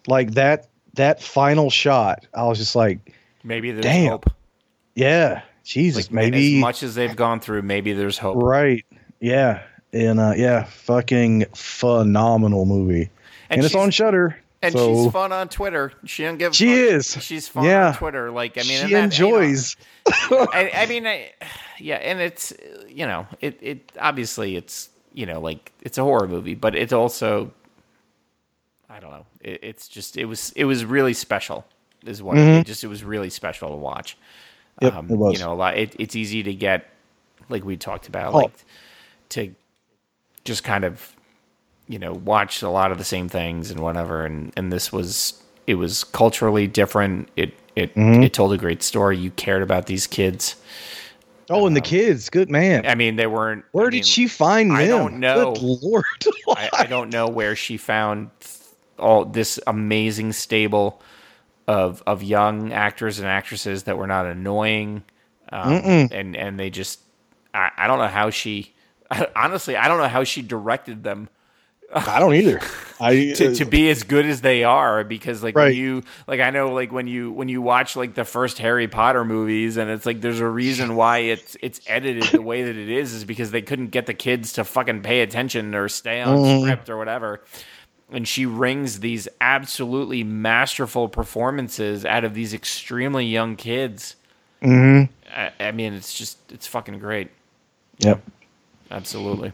like 0.07 0.31
that 0.31 0.67
that 0.95 1.21
final 1.23 1.69
shot, 1.69 2.25
I 2.33 2.43
was 2.43 2.57
just 2.57 2.75
like, 2.75 2.99
Maybe 3.43 3.71
there's 3.71 3.83
Damn. 3.85 4.09
hope. 4.11 4.29
yeah, 4.95 5.41
Jesus, 5.63 6.05
Like 6.07 6.11
maybe 6.13 6.55
as 6.57 6.61
much 6.61 6.83
as 6.83 6.95
they've 6.95 7.15
gone 7.15 7.39
through, 7.39 7.61
maybe 7.61 7.93
there's 7.93 8.17
hope. 8.17 8.37
right, 8.43 8.85
yeah, 9.19 9.61
and 9.93 10.19
uh, 10.19 10.33
yeah, 10.35 10.63
fucking 10.65 11.45
phenomenal 11.55 12.65
movie, 12.65 13.09
and, 13.49 13.63
it's 13.63 13.75
on 13.75 13.91
Shudder. 13.91 14.37
And 14.61 14.73
so 14.73 15.03
she's 15.03 15.11
fun 15.13 15.31
on 15.31 15.47
Twitter. 15.47 15.93
She 16.05 16.23
don't 16.23 16.37
give. 16.37 16.53
She 16.55 16.67
fuck. 16.67 16.75
is. 16.93 17.17
She's 17.21 17.47
fun 17.47 17.63
Yeah. 17.63 17.87
on 17.89 17.93
Twitter. 17.95 18.29
Like 18.31 18.57
I 18.57 18.61
mean, 18.63 18.85
she 18.87 18.93
that- 18.93 19.03
enjoys. 19.05 19.75
You 20.07 20.13
know, 20.37 20.47
I, 20.53 20.71
I 20.73 20.85
mean, 20.85 21.07
I, 21.07 21.31
yeah, 21.79 21.95
and 21.95 22.19
it's 22.19 22.51
you 22.87 23.05
know, 23.07 23.25
it 23.41 23.57
it 23.61 23.91
obviously 23.99 24.55
it's 24.57 24.89
you 25.13 25.25
know 25.25 25.39
like 25.39 25.71
it's 25.81 25.97
a 25.97 26.03
horror 26.03 26.27
movie, 26.27 26.55
but 26.55 26.75
it's 26.75 26.91
also 26.93 27.51
I 28.89 28.99
don't 28.99 29.11
know. 29.11 29.25
It, 29.41 29.59
it's 29.63 29.87
just 29.87 30.17
it 30.17 30.25
was 30.25 30.51
it 30.55 30.65
was 30.65 30.83
really 30.83 31.13
special. 31.13 31.65
Is 32.05 32.23
what 32.23 32.37
it, 32.37 32.65
just 32.65 32.83
it 32.83 32.87
was 32.87 33.03
really 33.03 33.29
special 33.29 33.69
to 33.69 33.75
watch. 33.75 34.17
Yep, 34.81 34.93
um, 34.93 35.09
it 35.11 35.15
was. 35.17 35.33
You 35.37 35.45
know, 35.45 35.53
a 35.53 35.55
lot. 35.55 35.77
It, 35.77 35.95
it's 35.99 36.15
easy 36.15 36.43
to 36.43 36.53
get, 36.53 36.85
like 37.49 37.65
we 37.65 37.75
talked 37.75 38.07
about, 38.07 38.33
Oh. 38.33 38.37
like 38.37 38.53
to 39.29 39.53
just 40.45 40.63
kind 40.63 40.85
of, 40.85 41.13
you 41.89 41.99
know, 41.99 42.13
watched 42.13 42.61
a 42.61 42.69
lot 42.69 42.93
of 42.93 42.97
the 42.99 43.03
same 43.03 43.27
things 43.27 43.71
and 43.71 43.81
whatever. 43.81 44.25
And 44.25 44.53
and 44.55 44.71
this 44.71 44.93
was 44.93 45.41
it 45.67 45.75
was 45.75 46.05
culturally 46.05 46.67
different. 46.67 47.27
It 47.35 47.53
it 47.75 47.93
Mm-hmm. 47.95 48.23
it 48.23 48.33
told 48.33 48.53
a 48.53 48.57
great 48.57 48.83
story. 48.83 49.17
You 49.17 49.31
cared 49.31 49.61
about 49.63 49.87
these 49.87 50.07
kids. 50.07 50.55
Oh, 51.49 51.65
and 51.65 51.75
the 51.75 51.81
kids, 51.81 52.29
good 52.29 52.49
man. 52.49 52.85
I 52.85 52.93
mean, 52.93 53.15
they 53.15 53.25
weren't. 53.25 53.65
Where 53.71 53.87
I 53.87 53.89
did 53.89 53.95
mean, 53.97 54.03
she 54.03 54.27
find 54.27 54.69
them? 54.69 54.77
I 54.77 54.85
don't 54.85 55.19
know. 55.19 55.53
Good 55.55 55.61
lord. 55.81 56.05
I, 56.49 56.69
I 56.73 56.85
don't 56.85 57.11
know 57.11 57.27
where 57.27 57.55
she 57.55 57.77
found 57.77 58.29
all 58.99 59.25
this 59.25 59.59
amazing 59.65 60.33
stable 60.33 61.01
of 61.67 62.03
of 62.05 62.21
young 62.21 62.71
actors 62.71 63.17
and 63.17 63.27
actresses 63.27 63.83
that 63.83 63.97
were 63.97 64.07
not 64.07 64.27
annoying, 64.27 65.03
um, 65.51 65.73
and 65.73 66.35
and 66.35 66.59
they 66.59 66.69
just 66.69 66.99
I, 67.53 67.71
I 67.77 67.87
don't 67.87 67.97
know 67.99 68.07
how 68.07 68.29
she 68.29 68.73
honestly 69.35 69.75
I 69.75 69.87
don't 69.87 69.97
know 69.97 70.07
how 70.07 70.23
she 70.23 70.41
directed 70.43 71.03
them 71.03 71.29
I 71.93 72.19
don't 72.19 72.33
either. 72.35 72.59
I 73.01 73.31
to, 73.33 73.55
to 73.55 73.65
be 73.65 73.89
as 73.89 74.03
good 74.03 74.25
as 74.25 74.41
they 74.41 74.63
are 74.65 75.03
because 75.05 75.41
like 75.41 75.55
when 75.55 75.65
Right. 75.67 75.75
you 75.75 76.03
like 76.27 76.41
I 76.41 76.49
know 76.49 76.73
like 76.73 76.91
when 76.91 77.07
you 77.07 77.31
when 77.31 77.47
you 77.47 77.61
watch 77.61 77.95
like 77.95 78.13
the 78.13 78.25
first 78.25 78.57
Harry 78.57 78.89
Potter 78.89 79.23
movies 79.23 79.77
and 79.77 79.89
it's 79.89 80.05
like 80.05 80.19
there's 80.19 80.41
a 80.41 80.47
reason 80.47 80.95
why 80.97 81.19
it's 81.19 81.55
it's 81.61 81.79
edited 81.87 82.23
the 82.25 82.41
way 82.41 82.63
that 82.63 82.75
it 82.75 82.89
is 82.89 83.13
is 83.13 83.23
because 83.23 83.51
they 83.51 83.61
couldn't 83.61 83.87
get 83.87 84.05
the 84.05 84.13
kids 84.13 84.51
to 84.53 84.65
fucking 84.65 85.01
pay 85.01 85.21
attention 85.21 85.73
or 85.73 85.87
stay 85.87 86.21
on 86.21 86.37
Mm-hmm. 86.39 86.63
script 86.65 86.89
or 86.89 86.97
whatever. 86.97 87.39
And 88.11 88.27
she 88.27 88.45
wrings 88.45 88.99
these 88.99 89.27
absolutely 89.39 90.23
masterful 90.23 91.07
performances 91.07 92.03
out 92.05 92.23
of 92.25 92.33
these 92.33 92.53
extremely 92.53 93.25
young 93.25 93.55
kids. 93.55 94.15
Mhm. 94.61 95.07
I, 95.33 95.51
I 95.59 95.71
mean, 95.71 95.93
it's 95.93 96.13
just 96.13 96.37
it's 96.51 96.67
fucking 96.67 96.99
great. 96.99 97.29
Yep. 97.99 98.21
Absolutely. 98.91 99.53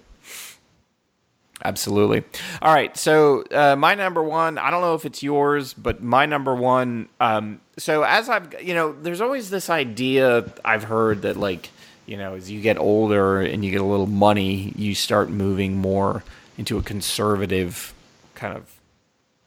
Absolutely. 1.64 2.24
All 2.62 2.74
right. 2.74 2.96
So, 2.98 3.44
uh, 3.44 3.76
my 3.78 3.96
number 3.96 4.22
one, 4.22 4.58
I 4.58 4.72
don't 4.72 4.82
know 4.82 4.96
if 4.96 5.06
it's 5.06 5.24
yours, 5.24 5.74
but 5.74 6.04
my 6.04 6.26
number 6.26 6.54
one. 6.54 7.08
Um, 7.20 7.62
so, 7.78 8.04
as 8.04 8.30
I've, 8.30 8.62
you 8.62 8.74
know, 8.74 8.92
there's 8.92 9.22
always 9.22 9.50
this 9.50 9.70
idea 9.70 10.52
I've 10.66 10.84
heard 10.84 11.22
that, 11.22 11.38
like, 11.38 11.70
you 12.06 12.18
know, 12.18 12.36
as 12.36 12.52
you 12.52 12.62
get 12.62 12.78
older 12.78 13.40
and 13.42 13.64
you 13.64 13.72
get 13.72 13.82
a 13.82 13.86
little 13.86 14.06
money, 14.06 14.74
you 14.76 14.94
start 14.94 15.30
moving 15.30 15.78
more 15.78 16.24
into 16.58 16.78
a 16.78 16.84
conservative 16.84 17.94
kind 18.36 18.56
of 18.56 18.70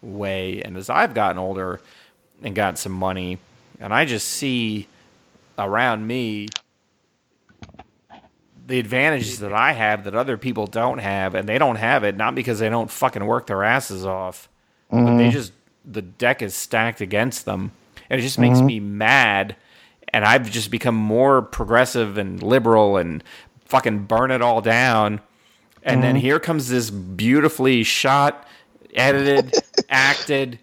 way. 0.02 0.62
And 0.62 0.76
as 0.76 0.88
I've 0.90 1.14
gotten 1.14 1.38
older 1.38 1.80
and 2.42 2.54
got 2.54 2.78
some 2.78 2.92
money, 2.92 3.38
and 3.80 3.92
I 3.92 4.06
just 4.06 4.26
see 4.26 4.88
around 5.58 6.06
me 6.06 6.48
the 8.68 8.78
advantages 8.78 9.38
that 9.38 9.52
I 9.52 9.72
have 9.72 10.04
that 10.04 10.14
other 10.14 10.36
people 10.36 10.66
don't 10.66 10.98
have, 10.98 11.34
and 11.34 11.48
they 11.48 11.56
don't 11.56 11.76
have 11.76 12.04
it 12.04 12.16
not 12.16 12.34
because 12.34 12.58
they 12.58 12.68
don't 12.68 12.90
fucking 12.90 13.24
work 13.24 13.46
their 13.46 13.64
asses 13.64 14.04
off, 14.04 14.48
but 14.90 14.98
they 14.98 15.24
mm-hmm. 15.24 15.30
just 15.30 15.52
the 15.86 16.02
deck 16.02 16.42
is 16.42 16.54
stacked 16.54 17.00
against 17.00 17.46
them, 17.46 17.72
and 18.10 18.20
it 18.20 18.22
just 18.22 18.38
makes 18.38 18.58
mm-hmm. 18.58 18.66
me 18.66 18.80
mad. 18.80 19.56
And 20.10 20.24
I've 20.24 20.50
just 20.50 20.70
become 20.70 20.94
more 20.94 21.42
progressive 21.42 22.18
and 22.18 22.42
liberal 22.42 22.98
and 22.98 23.24
fucking 23.66 24.04
burn 24.04 24.30
it 24.30 24.40
all 24.40 24.60
down. 24.60 25.20
And 25.82 26.02
then 26.02 26.14
mm-hmm. 26.14 26.22
here 26.22 26.40
comes 26.40 26.68
this 26.68 26.90
beautifully 26.90 27.82
shot, 27.82 28.46
edited, 28.94 29.54
acted, 29.88 30.58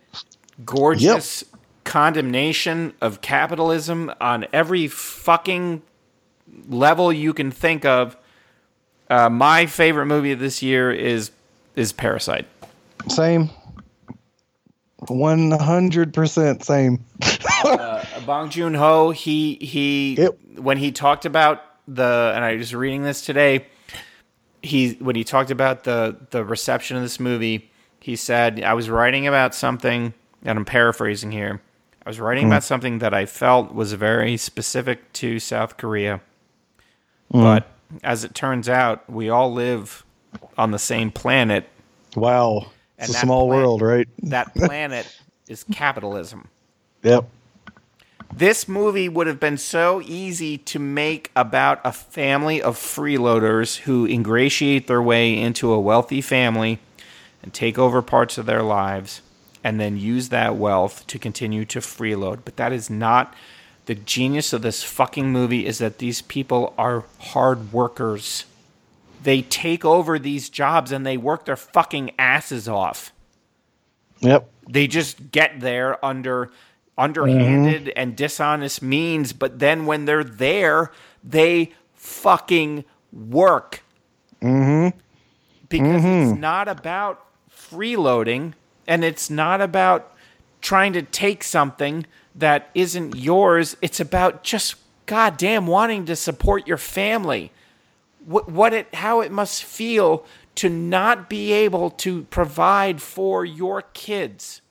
gorgeous 0.63 1.43
condemnation 1.83 2.93
of 3.01 3.21
capitalism 3.21 4.11
on 4.19 4.45
every 4.51 4.87
fucking 4.87 5.81
level 6.69 7.11
you 7.11 7.33
can 7.33 7.51
think 7.51 7.85
of. 7.85 8.17
Uh, 9.09 9.29
my 9.29 9.65
favorite 9.65 10.07
movie 10.07 10.31
of 10.31 10.39
this 10.39 10.61
year 10.63 10.91
is 10.91 11.31
is 11.75 11.91
Parasite. 11.91 12.47
Same. 13.07 13.49
One 15.07 15.51
hundred 15.51 16.13
percent 16.13 16.63
same. 16.63 17.03
Bong 18.25 18.49
Joon 18.49 18.73
Ho, 18.73 19.11
he 19.11 19.55
he 19.55 20.15
Yep. 20.15 20.37
when 20.57 20.77
he 20.77 20.91
talked 20.91 21.25
about 21.25 21.61
the 21.87 22.31
and 22.35 22.43
I 22.43 22.55
was 22.55 22.73
reading 22.73 23.03
this 23.03 23.23
today, 23.23 23.67
he 24.63 24.93
when 24.93 25.15
he 25.15 25.23
talked 25.23 25.51
about 25.51 25.83
the 25.83 26.15
the 26.31 26.43
reception 26.43 26.97
of 26.97 27.03
this 27.03 27.19
movie, 27.19 27.69
he 27.99 28.15
said 28.15 28.63
I 28.63 28.73
was 28.73 28.89
writing 28.89 29.27
about 29.27 29.53
something 29.53 30.13
and 30.43 30.57
I'm 30.57 30.65
paraphrasing 30.65 31.31
here. 31.31 31.61
I 32.05 32.09
was 32.09 32.19
writing 32.19 32.47
about 32.47 32.63
something 32.63 32.99
that 32.99 33.13
I 33.13 33.25
felt 33.25 33.73
was 33.73 33.93
very 33.93 34.37
specific 34.37 35.11
to 35.13 35.39
South 35.39 35.77
Korea. 35.77 36.21
Mm. 37.35 37.43
But 37.43 37.67
as 38.03 38.23
it 38.23 38.33
turns 38.33 38.69
out, 38.69 39.09
we 39.09 39.29
all 39.29 39.51
live 39.51 40.05
on 40.57 40.71
the 40.71 40.79
same 40.79 41.11
planet. 41.11 41.67
Wow. 42.15 42.67
It's 42.97 43.09
a 43.09 43.13
small 43.13 43.49
world, 43.49 43.81
right? 43.81 44.07
That 44.23 44.55
planet 44.55 45.19
is 45.47 45.65
capitalism. 45.65 46.47
Yep. 47.03 47.29
This 48.33 48.67
movie 48.67 49.07
would 49.07 49.27
have 49.27 49.39
been 49.39 49.57
so 49.57 50.01
easy 50.03 50.57
to 50.59 50.79
make 50.79 51.31
about 51.35 51.79
a 51.83 51.91
family 51.91 52.61
of 52.61 52.77
freeloaders 52.77 53.79
who 53.79 54.05
ingratiate 54.05 54.87
their 54.87 55.01
way 55.01 55.37
into 55.37 55.71
a 55.71 55.79
wealthy 55.79 56.21
family 56.21 56.79
and 57.43 57.53
take 57.53 57.77
over 57.77 58.01
parts 58.01 58.37
of 58.37 58.45
their 58.45 58.63
lives 58.63 59.21
and 59.63 59.79
then 59.79 59.97
use 59.97 60.29
that 60.29 60.55
wealth 60.55 61.05
to 61.07 61.19
continue 61.19 61.65
to 61.65 61.79
freeload. 61.79 62.39
But 62.45 62.55
that 62.57 62.71
is 62.71 62.89
not 62.89 63.33
the 63.85 63.95
genius 63.95 64.53
of 64.53 64.61
this 64.61 64.83
fucking 64.83 65.31
movie 65.31 65.65
is 65.65 65.77
that 65.77 65.99
these 65.99 66.21
people 66.21 66.73
are 66.77 67.03
hard 67.19 67.71
workers. 67.71 68.45
They 69.23 69.41
take 69.43 69.85
over 69.85 70.17
these 70.19 70.49
jobs 70.49 70.91
and 70.91 71.05
they 71.05 71.17
work 71.17 71.45
their 71.45 71.55
fucking 71.55 72.11
asses 72.17 72.67
off 72.67 73.11
Yep. 74.21 74.49
they 74.69 74.87
just 74.87 75.31
get 75.31 75.59
there 75.59 76.03
under 76.03 76.51
underhanded 76.97 77.91
and 77.95 78.15
dishonest 78.15 78.81
means 78.81 79.33
but 79.33 79.59
then 79.59 79.85
when 79.85 80.05
they're 80.05 80.23
there 80.23 80.91
they 81.23 81.73
fucking 81.93 82.85
work 83.11 83.83
mm-hmm. 84.41 84.97
because 85.67 86.05
it's 86.05 86.39
not 86.39 86.69
about 86.69 87.25
freeloading 87.51 88.53
and 88.87 89.03
it's 89.03 89.29
not 89.29 89.59
about 89.59 90.13
trying 90.61 90.93
to 90.93 91.01
take 91.01 91.43
something 91.43 92.05
that 92.35 92.69
isn't 92.75 93.15
yours 93.15 93.77
it's 93.81 93.99
about 93.99 94.43
just 94.43 94.75
goddamn 95.05 95.67
wanting 95.67 96.05
to 96.05 96.15
support 96.15 96.67
your 96.67 96.77
family. 96.77 97.51
What, 98.25 98.49
what 98.49 98.73
it, 98.73 98.93
how 98.95 99.21
it 99.21 99.31
must 99.31 99.63
feel 99.63 100.25
to 100.55 100.69
not 100.69 101.29
be 101.29 101.51
able 101.51 101.91
to 101.91 102.23
provide 102.25 103.01
for 103.01 103.45
your 103.45 103.81
kids. 103.81 104.61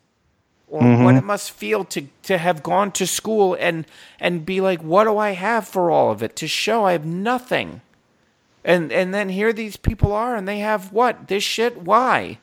Or 0.67 0.83
what 1.05 1.15
it 1.15 1.23
must 1.23 1.53
feel 1.53 1.85
to 1.85 2.09
to 2.25 2.37
have 2.37 2.65
gone 2.65 2.91
to 2.93 3.07
school 3.07 3.57
and 3.61 3.87
and 4.19 4.45
be 4.45 4.61
like 4.61 4.83
what 4.83 5.05
do 5.05 5.19
i 5.19 5.31
have 5.31 5.69
for 5.69 5.89
all 5.89 6.11
of 6.11 6.21
it? 6.21 6.35
To 6.37 6.49
show 6.49 6.85
i 6.87 6.93
have 6.93 7.05
nothing. 7.05 7.81
And 8.65 8.91
and 8.91 9.15
then 9.15 9.29
here 9.29 9.53
these 9.53 9.77
people 9.77 10.13
are 10.13 10.35
and 10.35 10.49
they 10.49 10.59
have 10.61 10.91
what? 10.91 11.29
This 11.29 11.45
shit? 11.45 11.83
Why? 11.83 12.39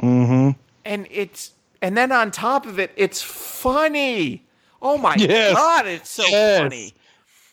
Mm-hmm. 0.00 0.52
and 0.86 1.06
it's 1.10 1.52
and 1.82 1.96
then 1.96 2.12
on 2.12 2.30
top 2.30 2.66
of 2.66 2.78
it 2.78 2.92
it's 2.96 3.22
funny 3.22 4.46
oh 4.82 4.96
my 4.98 5.14
Yes. 5.18 5.54
god 5.54 5.86
it's 5.86 6.10
so 6.10 6.24
Yes. 6.28 6.60
funny 6.60 6.94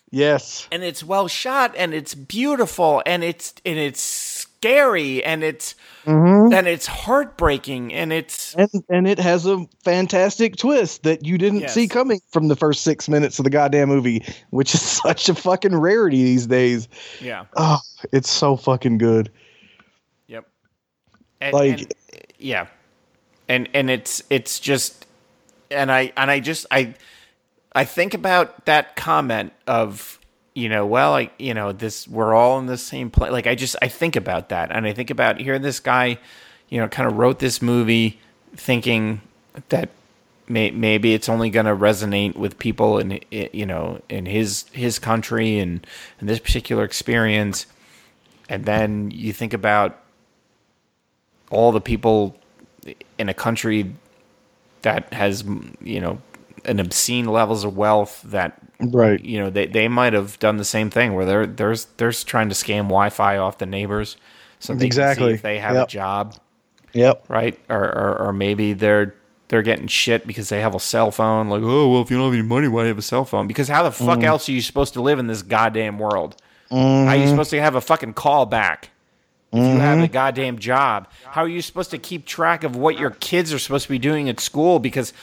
Yes. 0.10 0.68
and 0.72 0.84
it's 0.84 1.04
well 1.04 1.28
shot 1.28 1.74
and 1.78 1.94
it's 1.94 2.16
beautiful 2.16 3.04
and 3.06 3.24
it's 3.24 3.54
and 3.66 3.78
it's 3.78 4.02
scary 4.02 5.24
and 5.24 5.44
it's 5.44 5.76
Mm-hmm. 6.06 6.54
and 6.54 6.68
it's 6.68 6.86
heartbreaking 6.86 7.94
and 7.94 8.14
it's 8.14 8.56
And 8.56 8.70
and 8.90 9.06
it 9.10 9.20
has 9.20 9.46
a 9.46 9.66
fantastic 9.84 10.56
twist 10.56 11.04
that 11.04 11.26
you 11.26 11.38
didn't 11.38 11.60
Yes. 11.60 11.74
see 11.74 11.90
coming 11.90 12.22
from 12.32 12.48
the 12.48 12.56
first 12.56 12.84
six 12.84 13.10
minutes 13.10 13.40
of 13.40 13.44
the 13.44 13.50
goddamn 13.50 13.90
movie, 13.90 14.24
which 14.52 14.74
is 14.74 14.82
such 15.04 15.28
a 15.28 15.36
fucking 15.36 15.76
rarity 15.76 16.24
these 16.24 16.48
days. 16.48 16.88
yeah 17.20 17.44
Oh, 17.58 17.80
it's 18.14 18.30
so 18.32 18.56
fucking 18.56 19.00
good. 19.00 19.30
Yep. 20.28 20.46
And, 21.42 21.54
Like- 21.54 21.80
and- 21.82 21.94
yeah, 22.40 22.68
and 23.48 23.70
and 23.74 23.90
it's 23.90 24.24
it's 24.30 24.60
just, 24.60 25.06
and 25.72 25.92
I 25.92 26.12
and 26.18 26.30
I 26.30 26.40
just 26.40 26.66
I 26.72 26.96
I 27.74 27.86
think 27.86 28.14
about 28.14 28.66
that 28.66 28.96
comment 28.96 29.54
of 29.66 30.20
you 30.54 30.70
know 30.70 30.86
well 30.86 31.14
I 31.14 31.30
you 31.38 31.54
know 31.54 31.72
this 31.72 32.08
we're 32.08 32.34
all 32.34 32.60
in 32.60 32.66
the 32.66 32.78
same 32.78 33.10
place 33.10 33.32
like 33.32 33.48
I 33.48 33.56
just 33.56 33.76
I 33.82 33.88
think 33.88 34.16
about 34.16 34.50
that. 34.50 34.72
And 34.72 34.86
I 34.86 34.94
think 34.94 35.10
about 35.10 35.40
here 35.40 35.60
this 35.60 35.80
guy 35.80 36.18
you 36.70 36.80
know 36.80 36.88
kind 36.88 37.08
of 37.10 37.18
wrote 37.18 37.40
this 37.40 37.62
movie 37.62 38.20
thinking 38.56 39.22
that 39.70 39.90
may, 40.48 40.72
maybe 40.72 41.14
it's 41.14 41.30
only 41.30 41.50
going 41.50 41.66
to 41.66 41.76
resonate 41.76 42.36
with 42.36 42.58
people 42.58 43.00
in 43.00 43.20
you 43.32 43.66
know 43.66 44.02
in 44.10 44.26
his 44.26 44.66
his 44.72 45.00
country 45.00 45.60
and, 45.60 45.86
and 46.20 46.30
this 46.30 46.40
particular 46.40 46.84
experience. 46.84 47.66
And 48.50 48.66
then 48.66 49.12
you 49.12 49.34
think 49.34 49.54
about 49.54 50.00
all 51.52 51.72
the 51.72 51.82
people 51.82 52.38
in 53.18 53.30
a 53.30 53.34
country 53.34 53.94
that 54.82 55.12
has 55.14 55.44
you 55.82 56.00
know 56.00 56.20
an 56.66 56.80
obscene 56.80 57.26
levels 57.26 57.64
of 57.64 57.76
wealth 57.76 58.22
that 58.26 58.60
Right. 58.80 59.24
you 59.24 59.40
know 59.40 59.50
they, 59.50 59.66
they 59.66 59.88
might 59.88 60.14
have 60.14 60.38
done 60.38 60.58
the 60.58 60.66
same 60.66 60.90
thing 60.92 61.16
where 61.16 61.26
they're 61.26 61.48
they're 61.48 61.76
they're 61.98 62.12
trying 62.12 62.50
to 62.50 62.56
scam 62.56 62.84
Wi-Fi 62.84 63.38
off 63.38 63.58
the 63.58 63.66
neighbors 63.66 64.18
so 64.60 64.76
they 64.76 64.86
Exactly. 64.86 65.32
see 65.32 65.34
if 65.36 65.42
they 65.42 65.58
have 65.60 65.76
Yep. 65.76 65.88
a 65.88 65.90
job 65.90 66.36
Yep. 66.94 67.26
right 67.28 67.60
or, 67.70 67.84
or 67.84 68.18
or 68.28 68.34
maybe 68.34 68.74
they're 68.74 69.16
they're 69.48 69.64
getting 69.64 69.88
shit 69.88 70.28
because 70.28 70.50
they 70.50 70.62
have 70.62 70.76
a 70.76 70.80
cell 70.80 71.10
phone 71.10 71.50
like 71.50 71.64
oh 71.64 71.90
well 71.90 72.02
if 72.02 72.12
you 72.12 72.18
don't 72.18 72.26
have 72.26 72.34
any 72.34 72.44
money 72.48 72.68
why 72.68 72.82
do 72.82 72.86
you 72.86 72.90
have 72.90 72.98
a 72.98 73.02
cell 73.02 73.26
phone 73.26 73.48
because 73.48 73.68
how 73.68 73.82
the 73.82 73.92
fuck 73.92 74.20
mm. 74.20 74.24
else 74.26 74.48
are 74.48 74.52
you 74.52 74.62
supposed 74.62 74.94
to 74.94 75.02
live 75.02 75.18
in 75.18 75.26
this 75.28 75.42
goddamn 75.42 75.98
world 75.98 76.36
how 76.70 76.78
are 76.78 77.16
you 77.16 77.22
mm-hmm. 77.24 77.32
supposed 77.32 77.50
to 77.50 77.60
have 77.62 77.76
a 77.76 77.82
fucking 77.82 78.14
call 78.14 78.46
back 78.46 78.90
if 79.54 79.60
you 79.60 79.80
have 79.80 80.00
a 80.00 80.02
mm-hmm. 80.04 80.14
goddamn 80.14 80.60
job 80.60 81.08
how 81.38 81.44
are 81.44 81.48
you 81.48 81.62
supposed 81.62 81.92
to 81.92 81.98
keep 81.98 82.26
track 82.26 82.64
of 82.64 82.76
what 82.76 82.98
your 82.98 83.12
kids 83.12 83.54
are 83.54 83.60
supposed 83.60 83.84
to 83.84 83.92
be 83.92 84.00
doing 84.00 84.28
at 84.28 84.40
school? 84.40 84.80
Because 84.80 85.14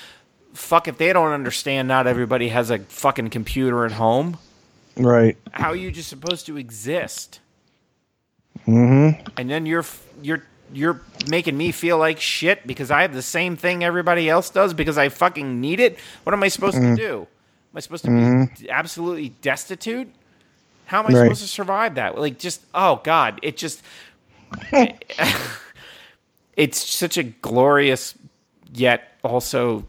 fuck 0.53 0.87
if 0.87 0.97
they 0.97 1.13
don't 1.13 1.33
understand 1.33 1.89
not 1.89 2.07
everybody 2.07 2.49
has 2.51 2.71
a 2.71 2.79
fucking 2.79 3.31
computer 3.31 3.85
at 3.85 3.93
home. 3.93 4.39
Right. 4.97 5.37
how 5.51 5.71
are 5.71 5.77
you 5.77 5.91
just 5.91 6.09
supposed 6.09 6.47
to 6.47 6.57
exist? 6.57 7.41
Mm-hmm. 8.69 9.27
and 9.37 9.51
then 9.51 9.67
you're 9.67 9.85
you're 10.23 10.45
you're 10.73 11.01
making 11.29 11.57
me 11.57 11.73
feel 11.73 11.99
like 11.99 12.21
shit 12.21 12.65
because 12.67 12.91
i 12.93 13.03
have 13.03 13.13
the 13.13 13.21
same 13.21 13.57
thing 13.57 13.83
everybody 13.83 14.31
else 14.31 14.49
does 14.49 14.73
because 14.73 14.97
i 14.97 15.09
fucking 15.09 15.61
need 15.61 15.81
it? 15.81 15.99
What 16.23 16.33
am 16.33 16.43
i 16.45 16.49
supposed 16.49 16.77
to 16.77 16.83
mm. 16.83 16.97
do? 16.97 17.19
Am 17.23 17.77
i 17.77 17.81
supposed 17.81 18.05
to 18.05 18.11
be 18.11 18.17
mm-hmm. 18.17 18.67
absolutely 18.71 19.31
destitute? 19.43 20.09
How 20.87 21.01
am 21.01 21.07
i 21.07 21.09
Right. 21.09 21.25
supposed 21.25 21.43
to 21.43 21.49
survive 21.49 21.97
that? 21.97 22.17
Like 22.17 22.39
just 22.39 22.61
oh 22.73 23.01
god 23.03 23.41
it 23.43 23.57
just 23.57 23.83
it's 26.57 26.79
such 26.79 27.17
a 27.17 27.23
glorious 27.23 28.15
yet 28.73 29.17
also 29.23 29.85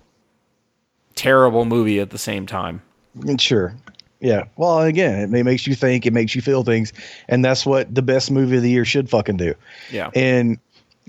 terrible 1.16 1.66
movie 1.66 2.00
at 2.00 2.10
the 2.10 2.18
same 2.18 2.46
time 2.46 2.82
mm, 3.18 3.40
Sure. 3.40 3.76
Yeah. 4.22 4.46
Well, 4.56 4.82
again, 4.82 5.20
it, 5.20 5.38
it 5.38 5.44
makes 5.44 5.68
you 5.68 5.76
think, 5.76 6.06
it 6.06 6.14
makes 6.14 6.34
you 6.34 6.42
feel 6.42 6.64
things, 6.64 6.94
and 7.28 7.44
that's 7.44 7.66
what 7.66 7.94
the 7.94 8.02
best 8.02 8.32
movie 8.32 8.56
of 8.56 8.64
the 8.64 8.70
year 8.70 8.86
should 8.86 9.10
fucking 9.10 9.38
do. 9.38 9.54
yeah 9.92 10.10
And 10.16 10.58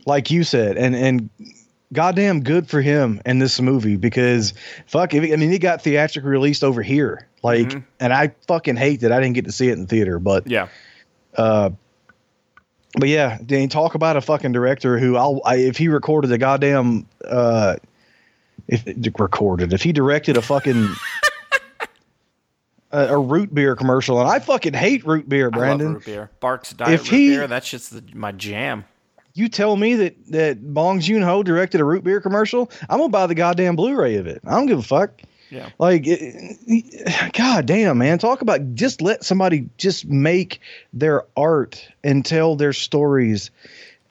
like 0.06 0.31
you 0.31 0.44
said, 0.44 0.77
and 0.77 0.94
and 0.94 1.31
goddamn 1.93 2.43
good 2.43 2.68
for 2.68 2.82
him 2.82 3.23
in 3.24 3.39
this 3.39 3.60
movie 3.60 3.97
because 3.97 4.52
fuck, 4.86 5.14
if, 5.14 5.23
I 5.32 5.36
mean, 5.36 5.52
it 5.52 5.60
got 5.60 5.82
theatrically 5.82 6.31
released 6.31 6.64
over 6.64 6.82
here, 6.82 7.27
like, 7.43 7.68
mm-hmm. 7.68 7.78
and 8.01 8.12
I 8.12 8.35
fucking 8.48 8.77
hate 8.77 9.01
that 9.01 9.12
I 9.12 9.20
didn't 9.20 9.35
get 9.35 9.44
to 9.47 9.52
see 9.52 9.68
it 9.68 9.74
in 9.74 9.82
the 9.82 9.86
theater, 9.86 10.18
but 10.18 10.47
yeah 10.47 10.68
uh, 11.36 11.70
but 12.97 13.09
yeah, 13.09 13.39
then 13.43 13.68
talk 13.68 13.94
about 13.94 14.16
a 14.16 14.20
fucking 14.20 14.52
director 14.52 14.98
who 14.98 15.16
I'll 15.16 15.40
I, 15.44 15.56
if 15.56 15.77
he 15.77 15.89
recorded 15.89 16.32
a 16.32 16.39
goddamn 16.39 17.06
uh 17.28 17.77
if 18.68 18.85
recorded 19.18 19.73
if 19.73 19.82
he 19.82 19.93
directed 19.93 20.36
a 20.36 20.43
fucking 20.43 20.86
a, 22.93 23.01
a 23.14 23.18
root 23.18 23.55
beer 23.55 23.77
commercial 23.77 24.20
and 24.20 24.28
I 24.28 24.39
fucking 24.39 24.74
hate 24.74 25.05
root 25.06 25.28
beer, 25.28 25.48
I 25.52 25.56
Brandon. 25.56 25.86
love 25.89 25.94
root 25.97 26.05
beer. 26.06 26.31
Barq's 26.40 26.73
Diet 26.73 26.94
If 26.94 27.10
root 27.12 27.18
he- 27.18 27.28
beer. 27.31 27.47
That's 27.47 27.68
just 27.68 27.93
the, 27.93 28.02
my 28.16 28.32
jam. 28.32 28.85
You 29.35 29.51
tell 29.51 29.77
me 29.77 29.94
that 29.97 30.27
that 30.28 30.73
Bong 30.74 30.98
Joon 31.01 31.20
Ho 31.23 31.43
directed 31.43 31.82
a 31.82 31.85
root 31.85 32.02
beer 32.02 32.23
commercial, 32.23 32.70
I'm 32.89 32.98
gonna 32.98 33.10
buy 33.10 33.27
the 33.27 33.35
goddamn 33.35 33.77
Blu-ray 33.77 34.16
of 34.16 34.27
it. 34.27 34.40
I 34.47 34.52
don't 34.52 34.64
give 34.66 34.78
a 34.78 34.82
fuck. 34.82 35.20
Yeah. 35.51 35.70
Like, 35.78 36.02
it, 36.06 37.32
god 37.32 37.66
damn, 37.66 37.98
man. 37.98 38.18
Talk 38.18 38.40
about 38.43 38.74
just 38.74 39.01
let 39.01 39.24
somebody 39.24 39.68
just 39.78 40.05
make 40.06 40.60
their 40.93 41.24
art 41.36 41.86
and 42.02 42.24
tell 42.24 42.56
their 42.56 42.73
stories 42.73 43.51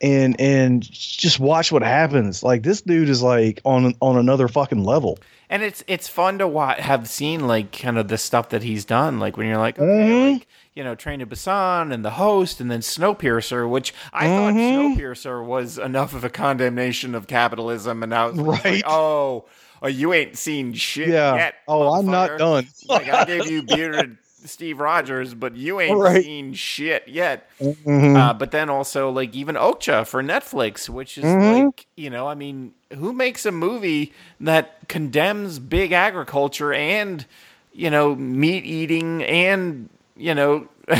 and 0.00 0.38
and 0.40 0.82
just 0.90 1.38
watch 1.40 1.72
what 1.72 1.82
happens. 1.82 2.42
Like 2.42 2.62
this 2.62 2.80
dude 2.82 3.08
is 3.08 3.22
like 3.22 3.60
on 3.64 3.94
on 4.00 4.16
another 4.16 4.48
fucking 4.48 4.84
level. 4.84 5.18
And 5.48 5.62
it's 5.62 5.84
it's 5.86 6.08
fun 6.08 6.38
to 6.38 6.48
watch, 6.48 6.78
have 6.80 7.08
seen 7.08 7.46
like 7.46 7.70
kind 7.72 7.98
of 7.98 8.08
the 8.08 8.18
stuff 8.18 8.48
that 8.50 8.62
he's 8.62 8.84
done. 8.84 9.18
Like 9.20 9.36
when 9.36 9.46
you're 9.46 9.58
like, 9.58 9.78
okay, 9.78 9.84
Mm-hmm. 9.86 10.34
like 10.38 10.46
you 10.74 10.84
know, 10.84 10.94
Train 10.94 11.20
to 11.20 11.26
Busan 11.26 11.90
and 11.90 12.04
The 12.04 12.10
Host, 12.10 12.60
and 12.60 12.70
then 12.70 12.80
Snowpiercer, 12.80 13.66
which 13.66 13.94
I 14.12 14.26
Mm-hmm. 14.26 14.36
thought 14.36 14.98
Snowpiercer 15.00 15.42
was 15.44 15.78
enough 15.78 16.12
of 16.14 16.22
a 16.24 16.28
condemnation 16.28 17.14
of 17.14 17.26
capitalism, 17.26 18.02
and 18.02 18.10
now 18.10 18.28
Right. 18.30 18.64
like, 18.64 18.84
oh, 18.86 19.46
oh, 19.82 19.88
you 19.88 20.12
ain't 20.12 20.36
seen 20.38 20.72
shit 20.72 21.08
Yeah. 21.08 21.34
yet. 21.36 21.54
Oh, 21.68 21.92
I'm 21.94 22.06
not 22.06 22.38
done. 22.38 22.66
like 22.88 23.08
I 23.08 23.24
gave 23.24 23.50
you 23.50 23.62
bearded 23.64 24.16
Steve 24.44 24.78
Rogers, 24.80 25.34
but 25.34 25.56
you 25.56 25.80
ain't 25.80 25.98
Right. 25.98 26.22
seen 26.24 26.54
shit 26.54 27.08
yet. 27.08 27.48
Mm-hmm. 27.60 28.16
Uh, 28.16 28.32
but 28.34 28.52
then 28.52 28.70
also 28.70 29.10
like 29.10 29.34
even 29.34 29.56
Okja 29.56 30.06
for 30.06 30.22
Netflix, 30.22 30.88
which 30.88 31.18
is 31.18 31.24
Mm-hmm. 31.24 31.64
like 31.66 31.86
you 31.96 32.10
know, 32.10 32.28
I 32.28 32.34
mean, 32.34 32.72
who 32.96 33.12
makes 33.12 33.44
a 33.44 33.52
movie 33.52 34.12
that 34.40 34.88
condemns 34.88 35.58
big 35.58 35.92
agriculture 35.92 36.72
and 36.72 37.26
you 37.72 37.90
know 37.90 38.14
meat 38.14 38.64
eating 38.64 39.22
and 39.24 39.88
you 40.16 40.34
know 40.34 40.68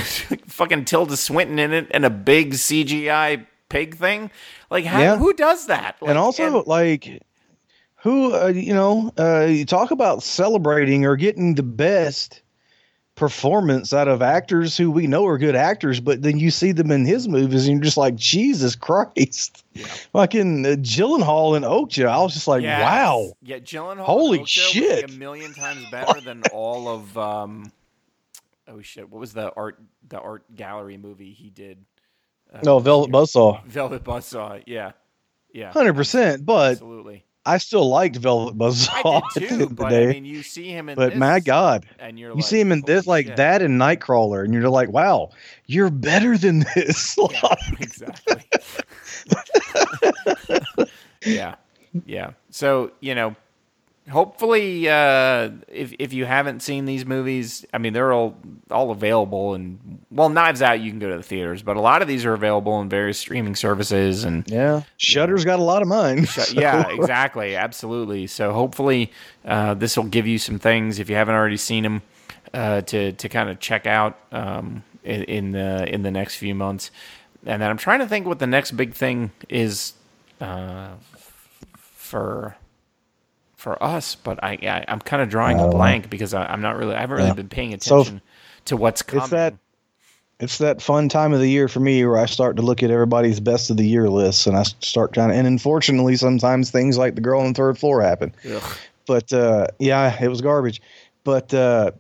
fucking 0.46 0.84
Tilda 0.84 1.16
Swinton 1.16 1.58
in 1.58 1.72
it 1.72 1.86
and 1.92 2.04
a 2.04 2.10
big 2.10 2.52
CGI 2.54 3.46
pig 3.68 3.96
thing? 3.96 4.30
Like, 4.70 4.84
how, 4.84 5.00
Yeah. 5.00 5.16
who 5.16 5.32
does 5.32 5.66
that? 5.66 5.96
Like, 6.00 6.10
and 6.10 6.18
also 6.18 6.64
like 6.64 7.22
who 7.96 8.34
uh, 8.34 8.46
you 8.48 8.74
know 8.74 9.12
uh, 9.18 9.46
you 9.46 9.64
talk 9.64 9.90
about 9.90 10.22
celebrating 10.22 11.04
or 11.04 11.16
getting 11.16 11.54
the 11.54 11.62
best 11.62 12.42
performance 13.14 13.94
out 13.94 14.08
of 14.08 14.20
actors 14.20 14.76
who 14.76 14.90
we 14.90 15.06
know 15.06 15.26
are 15.26 15.38
good 15.38 15.56
actors 15.56 16.00
but 16.00 16.20
then 16.20 16.38
you 16.38 16.50
see 16.50 16.70
them 16.72 16.90
in 16.90 17.06
his 17.06 17.26
movies 17.28 17.66
and 17.66 17.78
you're 17.78 17.84
just 17.84 17.96
like 17.96 18.14
jesus 18.14 18.76
christ 18.76 19.64
fucking 20.12 20.66
uh, 20.66 20.70
Gyllenhaal 20.70 21.56
and 21.56 21.64
Okja 21.64 22.06
I 22.06 22.18
was 22.22 22.34
just 22.34 22.46
like 22.46 22.62
Yes. 22.62 22.82
wow 22.82 23.32
Yeah, 23.42 23.58
Gyllenhaal. 23.58 24.04
Holy 24.04 24.44
shit. 24.44 25.02
Like 25.02 25.10
a 25.10 25.18
million 25.18 25.54
times 25.54 25.86
better 25.90 26.20
than 26.20 26.42
all 26.52 26.88
of. 26.88 27.16
um 27.16 27.72
Oh 28.68 28.82
shit! 28.82 29.08
What 29.08 29.20
was 29.20 29.32
the 29.32 29.52
art 29.54 29.78
the 30.08 30.18
art 30.18 30.42
gallery 30.54 30.96
movie 30.96 31.32
he 31.32 31.50
did? 31.50 31.78
Uh, 32.52 32.58
no 32.64 32.78
Velvet 32.80 33.12
Buzzsaw 33.12 33.64
Velvet 33.64 34.02
Buzzsaw. 34.02 34.62
Yeah, 34.66 34.92
yeah, 35.52 35.72
100% 35.72 36.44
but 36.44 36.72
absolutely. 36.72 37.24
I 37.46 37.58
still 37.58 37.88
liked 37.88 38.16
Velvet 38.16 38.58
Buzzsaw 38.58 39.22
I 39.24 39.38
did 39.38 39.48
too, 39.48 39.68
but 39.70 39.88
day 39.88 40.08
I 40.10 40.12
mean, 40.12 40.24
you 40.24 40.42
see 40.42 40.68
him 40.68 40.88
in 40.88 40.96
but 40.96 41.10
this, 41.10 41.18
my 41.18 41.40
god 41.40 41.86
and 41.98 42.18
you're 42.18 42.30
you 42.30 42.36
like, 42.36 42.44
see 42.44 42.60
him 42.60 42.72
in 42.72 42.82
this 42.82 43.04
"Holy 43.04 43.18
like 43.18 43.26
shit." 43.26 43.36
that 43.36 43.62
and 43.62 43.80
Nightcrawler 43.80 44.44
and 44.44 44.52
you're 44.52 44.68
like 44.68 44.90
wow 44.90 45.30
you're 45.66 45.90
better 45.90 46.36
than 46.36 46.64
this 46.74 47.16
Yeah, 47.30 47.54
exactly. 47.80 48.42
yeah, 51.24 51.54
yeah. 52.04 52.30
So 52.50 52.90
you 53.00 53.14
know, 53.14 53.34
hopefully, 54.10 54.88
uh, 54.88 55.50
if 55.68 55.92
if 55.98 56.12
you 56.12 56.24
haven't 56.24 56.60
seen 56.60 56.84
these 56.84 57.04
movies, 57.06 57.64
I 57.72 57.78
mean 57.78 57.92
they're 57.92 58.12
all 58.12 58.36
all 58.70 58.90
available 58.90 59.54
and 59.54 59.98
well, 60.10 60.28
Knives 60.28 60.62
Out 60.62 60.80
you 60.80 60.90
can 60.90 60.98
go 60.98 61.10
to 61.10 61.16
the 61.16 61.22
theaters, 61.22 61.62
but 61.62 61.76
a 61.76 61.80
lot 61.80 62.02
of 62.02 62.08
these 62.08 62.24
are 62.24 62.32
available 62.32 62.80
in 62.80 62.88
various 62.88 63.18
streaming 63.18 63.54
services 63.56 64.24
and 64.24 64.48
Yeah, 64.50 64.82
Shudder's 64.96 65.44
got 65.44 65.58
a 65.58 65.62
lot 65.62 65.82
of 65.82 65.88
mine. 65.88 66.26
so- 66.26 66.52
yeah, 66.60 66.88
exactly, 66.88 67.56
absolutely. 67.56 68.26
So 68.26 68.52
hopefully, 68.52 69.12
uh, 69.44 69.74
this 69.74 69.96
will 69.96 70.04
give 70.04 70.26
you 70.26 70.38
some 70.38 70.58
things 70.58 70.98
if 70.98 71.08
you 71.10 71.16
haven't 71.16 71.34
already 71.34 71.56
seen 71.56 71.82
them 71.82 72.02
uh, 72.54 72.80
to 72.82 73.12
to 73.12 73.28
kind 73.28 73.48
of 73.50 73.60
check 73.60 73.86
out 73.86 74.18
um, 74.32 74.82
in, 75.04 75.22
in 75.24 75.52
the 75.52 75.92
in 75.92 76.02
the 76.02 76.10
next 76.10 76.36
few 76.36 76.54
months. 76.54 76.90
And 77.44 77.62
then 77.62 77.70
I'm 77.70 77.76
trying 77.76 78.00
to 78.00 78.06
think 78.08 78.26
what 78.26 78.40
the 78.40 78.46
next 78.48 78.72
big 78.72 78.92
thing 78.94 79.30
is 79.48 79.92
uh, 80.40 80.88
for 81.76 82.56
for 83.66 83.82
us, 83.82 84.14
but 84.14 84.38
I, 84.44 84.52
I 84.62 84.84
I'm 84.86 85.00
kind 85.00 85.20
of 85.20 85.28
drawing 85.28 85.58
a 85.58 85.66
blank 85.66 86.08
because 86.08 86.32
I, 86.34 86.46
I'm 86.46 86.60
not 86.60 86.76
really 86.76 86.94
I 86.94 87.00
haven't 87.00 87.16
really 87.16 87.30
Yeah. 87.30 87.34
been 87.34 87.48
paying 87.48 87.74
So, 87.80 87.98
attention 87.98 88.22
to 88.66 88.76
what's 88.76 89.02
coming. 89.02 89.22
It's 89.22 89.30
that 89.30 89.54
it's 90.38 90.58
that 90.58 90.80
fun 90.80 91.08
time 91.08 91.32
of 91.32 91.40
the 91.40 91.48
year 91.50 91.66
for 91.66 91.80
me 91.80 92.06
where 92.06 92.16
I 92.16 92.26
start 92.26 92.54
to 92.58 92.62
look 92.62 92.84
at 92.84 92.92
everybody's 92.92 93.40
best 93.40 93.68
of 93.68 93.76
the 93.76 93.84
year 93.84 94.08
lists 94.08 94.46
and 94.46 94.56
I 94.56 94.62
start 94.62 95.14
trying 95.14 95.30
to, 95.30 95.34
and 95.34 95.48
unfortunately 95.48 96.14
sometimes 96.14 96.70
things 96.70 96.96
like 96.96 97.16
the 97.16 97.20
girl 97.20 97.40
on 97.40 97.48
the 97.48 97.54
third 97.54 97.76
floor 97.76 98.02
happen. 98.02 98.32
Ugh. 98.48 98.62
But 99.08 99.32
uh, 99.32 99.66
yeah, 99.80 100.16
it 100.22 100.28
was 100.28 100.40
garbage. 100.40 100.80
But 101.24 101.52
uh, 101.52 101.90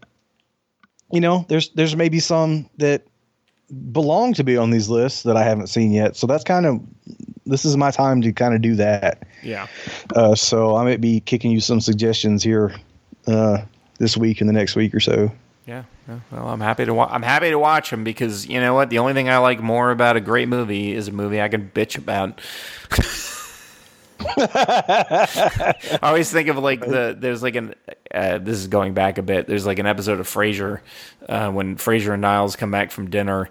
you 1.10 1.20
know, 1.20 1.46
there's 1.48 1.70
there's 1.70 1.96
maybe 1.96 2.20
some 2.20 2.70
that 2.78 3.02
belong 3.90 4.34
to 4.34 4.44
be 4.44 4.56
on 4.56 4.70
these 4.70 4.88
lists 4.88 5.24
that 5.24 5.36
I 5.36 5.42
haven't 5.42 5.66
seen 5.66 5.90
yet. 5.90 6.14
So 6.14 6.28
that's 6.28 6.44
kind 6.44 6.64
of 6.64 6.80
this 7.46 7.64
is 7.64 7.76
my 7.76 7.90
time 7.90 8.20
to 8.22 8.32
kind 8.32 8.54
of 8.54 8.60
do 8.60 8.74
that. 8.74 9.22
Yeah. 9.42 9.66
Uh, 10.14 10.34
so 10.34 10.76
I 10.76 10.84
might 10.84 11.00
be 11.00 11.20
kicking 11.20 11.50
you 11.50 11.60
some 11.60 11.80
suggestions 11.80 12.42
here 12.42 12.74
uh, 13.26 13.58
this 13.98 14.16
week 14.16 14.40
and 14.40 14.48
the 14.48 14.52
next 14.52 14.76
week 14.76 14.94
or 14.94 15.00
so. 15.00 15.30
Yeah. 15.66 15.84
Well, 16.30 16.48
I'm 16.48 16.60
happy 16.60 16.84
to 16.84 16.94
wa- 16.94 17.08
I'm 17.10 17.22
happy 17.22 17.50
to 17.50 17.58
watch 17.58 17.90
them 17.90 18.04
because 18.04 18.46
you 18.46 18.60
know 18.60 18.74
what? 18.74 18.90
The 18.90 18.98
only 18.98 19.14
thing 19.14 19.28
I 19.28 19.38
like 19.38 19.60
more 19.60 19.90
about 19.90 20.16
a 20.16 20.20
great 20.20 20.48
movie 20.48 20.92
is 20.92 21.08
a 21.08 21.12
movie 21.12 21.40
I 21.40 21.48
can 21.48 21.70
bitch 21.74 21.98
about. 21.98 22.40
I 24.20 25.98
always 26.02 26.30
think 26.30 26.48
of 26.48 26.58
like 26.58 26.80
the 26.80 27.16
there's 27.18 27.42
like 27.42 27.56
an 27.56 27.74
uh, 28.14 28.38
this 28.38 28.58
is 28.58 28.68
going 28.68 28.94
back 28.94 29.18
a 29.18 29.22
bit. 29.22 29.48
There's 29.48 29.66
like 29.66 29.80
an 29.80 29.86
episode 29.86 30.20
of 30.20 30.28
Frasier 30.28 30.80
uh, 31.28 31.50
when 31.50 31.76
Frasier 31.76 32.12
and 32.12 32.22
Niles 32.22 32.54
come 32.54 32.70
back 32.70 32.92
from 32.92 33.10
dinner 33.10 33.50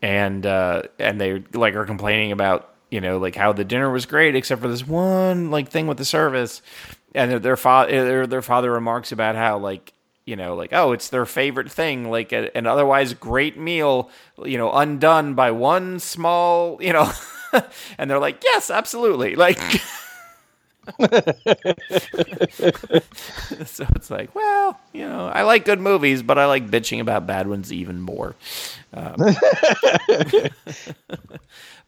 and 0.00 0.46
uh, 0.46 0.82
and 0.98 1.20
they 1.20 1.42
like 1.52 1.74
are 1.74 1.84
complaining 1.84 2.30
about 2.32 2.71
you 2.92 3.00
know 3.00 3.16
like 3.16 3.34
how 3.34 3.52
the 3.52 3.64
dinner 3.64 3.90
was 3.90 4.04
great 4.04 4.36
except 4.36 4.60
for 4.60 4.68
this 4.68 4.86
one 4.86 5.50
like 5.50 5.68
thing 5.68 5.86
with 5.86 5.96
the 5.96 6.04
service, 6.04 6.60
and 7.14 7.30
their 7.30 7.38
their, 7.38 7.56
their, 7.56 8.26
their 8.26 8.42
father 8.42 8.70
remarks 8.70 9.10
about 9.10 9.34
how 9.34 9.56
like 9.56 9.94
you 10.26 10.36
know 10.36 10.54
like 10.54 10.72
oh 10.74 10.92
it's 10.92 11.08
their 11.08 11.24
favorite 11.24 11.72
thing 11.72 12.10
like 12.10 12.32
a, 12.32 12.54
an 12.54 12.66
otherwise 12.66 13.14
great 13.14 13.58
meal 13.58 14.10
you 14.44 14.58
know 14.58 14.70
undone 14.70 15.34
by 15.34 15.50
one 15.50 15.98
small 15.98 16.76
you 16.80 16.92
know 16.92 17.10
and 17.98 18.10
they're 18.10 18.20
like 18.20 18.44
yes 18.44 18.70
absolutely 18.70 19.34
like. 19.34 19.58
so 23.66 23.86
it's 23.94 24.10
like, 24.10 24.34
well, 24.34 24.80
you 24.92 25.08
know, 25.08 25.28
I 25.28 25.42
like 25.42 25.64
good 25.64 25.80
movies, 25.80 26.22
but 26.22 26.38
I 26.38 26.46
like 26.46 26.68
bitching 26.68 27.00
about 27.00 27.26
bad 27.26 27.46
ones 27.46 27.72
even 27.72 28.00
more. 28.00 28.34
Um, 28.92 29.16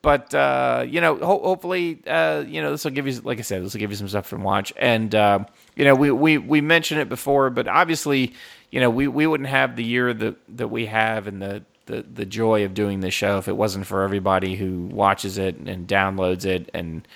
but 0.02 0.32
uh, 0.34 0.84
you 0.88 1.00
know, 1.00 1.16
ho- 1.16 1.42
hopefully, 1.42 2.00
uh, 2.06 2.44
you 2.46 2.62
know, 2.62 2.70
this 2.70 2.84
will 2.84 2.92
give 2.92 3.06
you, 3.08 3.20
like 3.22 3.38
I 3.38 3.42
said, 3.42 3.64
this 3.64 3.74
will 3.74 3.80
give 3.80 3.90
you 3.90 3.96
some 3.96 4.08
stuff 4.08 4.30
to 4.30 4.36
watch. 4.36 4.72
And 4.76 5.12
uh, 5.14 5.40
you 5.74 5.84
know, 5.84 5.94
we 5.94 6.10
we 6.12 6.38
we 6.38 6.60
mentioned 6.60 7.00
it 7.00 7.08
before, 7.08 7.50
but 7.50 7.66
obviously, 7.66 8.32
you 8.70 8.80
know, 8.80 8.90
we 8.90 9.08
we 9.08 9.26
wouldn't 9.26 9.48
have 9.48 9.74
the 9.74 9.84
year 9.84 10.14
that 10.14 10.36
that 10.56 10.68
we 10.68 10.86
have 10.86 11.26
and 11.26 11.42
the. 11.42 11.62
The, 11.86 12.00
the 12.00 12.24
joy 12.24 12.64
of 12.64 12.72
doing 12.72 13.00
this 13.00 13.12
show 13.12 13.36
if 13.36 13.46
it 13.46 13.58
wasn't 13.58 13.84
for 13.84 14.04
everybody 14.04 14.56
who 14.56 14.86
watches 14.86 15.36
it 15.36 15.56
and 15.56 15.86
downloads 15.86 16.46
it 16.46 16.70
and 16.72 17.06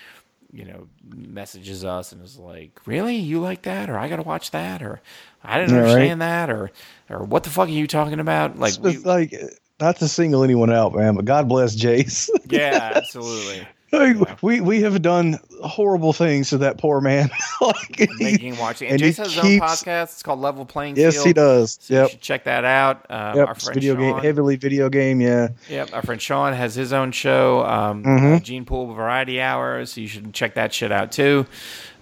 you 0.52 0.64
know, 0.64 0.88
messages 1.04 1.84
us 1.84 2.12
and 2.12 2.22
is 2.22 2.38
like, 2.38 2.80
"Really, 2.86 3.16
you 3.16 3.40
like 3.40 3.62
that?" 3.62 3.90
or 3.90 3.98
"I 3.98 4.08
got 4.08 4.16
to 4.16 4.22
watch 4.22 4.50
that," 4.52 4.82
or 4.82 5.00
"I 5.42 5.58
didn't 5.58 5.72
Yeah, 5.72 5.80
right. 5.80 6.14
understand 6.14 6.20
that," 6.22 6.50
or 6.50 6.70
"or 7.10 7.24
what 7.24 7.44
the 7.44 7.50
fuck 7.50 7.68
are 7.68 7.72
you 7.72 7.86
talking 7.86 8.20
about?" 8.20 8.58
Like, 8.58 8.76
It's 8.82 8.82
we, 8.82 8.98
like 9.04 9.34
not 9.80 9.96
to 9.98 10.08
single 10.08 10.42
anyone 10.44 10.72
out, 10.72 10.94
man, 10.94 11.14
but 11.16 11.24
God 11.24 11.48
bless 11.48 11.76
Jace. 11.76 12.28
yeah, 12.44 12.92
absolutely. 12.96 13.68
Like, 13.90 14.42
we 14.42 14.60
we 14.60 14.82
have 14.82 15.00
done 15.02 15.38
horrible 15.62 16.12
things 16.12 16.50
to 16.50 16.58
that 16.58 16.78
poor 16.78 17.00
man. 17.00 17.30
like, 17.60 18.08
Making 18.18 18.50
and 18.50 18.58
watching. 18.58 18.88
And, 18.88 18.94
and 18.94 19.00
Jason 19.00 19.24
has 19.24 19.34
his 19.34 19.44
own 19.44 19.60
podcast. 19.60 20.02
It's 20.04 20.22
called 20.22 20.40
Level 20.40 20.64
Playing 20.66 20.96
yes, 20.96 21.14
Field. 21.14 21.26
he 21.26 21.32
does. 21.32 21.78
So 21.80 21.94
you 21.94 22.00
yep. 22.00 22.10
should 22.10 22.20
check 22.20 22.44
that 22.44 22.64
out. 22.64 23.06
Um, 23.10 23.36
Yep. 23.36 23.48
Our 23.48 23.54
friend 23.54 23.74
video 23.74 23.94
Sean, 23.94 24.02
game, 24.12 24.18
heavily 24.22 24.56
video 24.56 24.88
game. 24.88 25.20
Yeah. 25.20 25.48
Yep, 25.68 25.90
our 25.94 26.02
friend 26.02 26.20
Sean 26.20 26.52
has 26.52 26.74
his 26.74 26.92
own 26.92 27.12
show, 27.12 27.64
um, 27.64 28.02
Mhm. 28.04 28.36
uh, 28.36 28.40
Gene 28.40 28.64
Pool 28.64 28.92
Variety 28.92 29.40
Hours. 29.40 29.92
So 29.92 30.00
you 30.00 30.08
should 30.08 30.32
check 30.34 30.54
that 30.54 30.72
shit 30.74 30.92
out 30.92 31.10
too. 31.12 31.46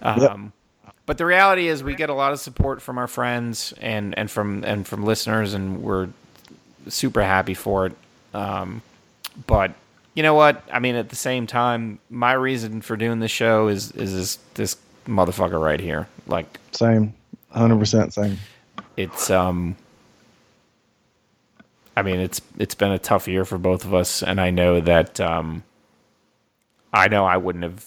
Um, 0.01 0.53
But 1.05 1.17
the 1.17 1.25
reality 1.25 1.69
is, 1.69 1.83
we 1.85 1.95
get 1.95 2.09
a 2.09 2.13
lot 2.13 2.33
of 2.33 2.39
support 2.41 2.81
from 2.81 2.97
our 2.97 3.07
friends 3.07 3.73
and, 3.79 4.13
and 4.17 4.29
from 4.29 4.65
and 4.65 4.85
from 4.85 5.03
listeners, 5.05 5.53
and 5.53 5.81
we're 5.81 6.09
super 6.89 7.23
happy 7.23 7.53
for 7.53 7.85
it. 7.85 7.93
Um, 8.33 8.81
but 9.47 9.71
you 10.17 10.23
know 10.23 10.33
what? 10.33 10.63
I 10.73 10.79
mean, 10.79 10.95
at 10.95 11.09
the 11.09 11.15
same 11.15 11.45
time, 11.45 11.99
my 12.09 12.33
reason 12.33 12.81
for 12.81 12.97
doing 12.97 13.19
this 13.19 13.29
show 13.29 13.67
is 13.67 13.91
is 13.91 14.15
this, 14.15 14.39
this 14.55 14.77
motherfucker 15.05 15.61
right 15.61 15.79
here. 15.79 16.07
Like, 16.25 16.59
Same. 16.71 17.13
Hundred 17.51 17.77
percent 17.77 18.13
same. 18.13 18.37
it's 18.97 19.29
um 19.29 19.75
I 21.95 22.01
mean 22.01 22.19
it's 22.19 22.41
it's 22.57 22.75
been 22.75 22.91
a 22.91 22.99
tough 22.99 23.27
year 23.27 23.45
for 23.45 23.57
both 23.57 23.85
of 23.85 23.93
us 23.93 24.21
and 24.21 24.41
I 24.41 24.49
know 24.49 24.81
that 24.81 25.19
um 25.21 25.63
I 26.93 27.07
know 27.07 27.25
I 27.25 27.37
wouldn't 27.37 27.63
have 27.63 27.85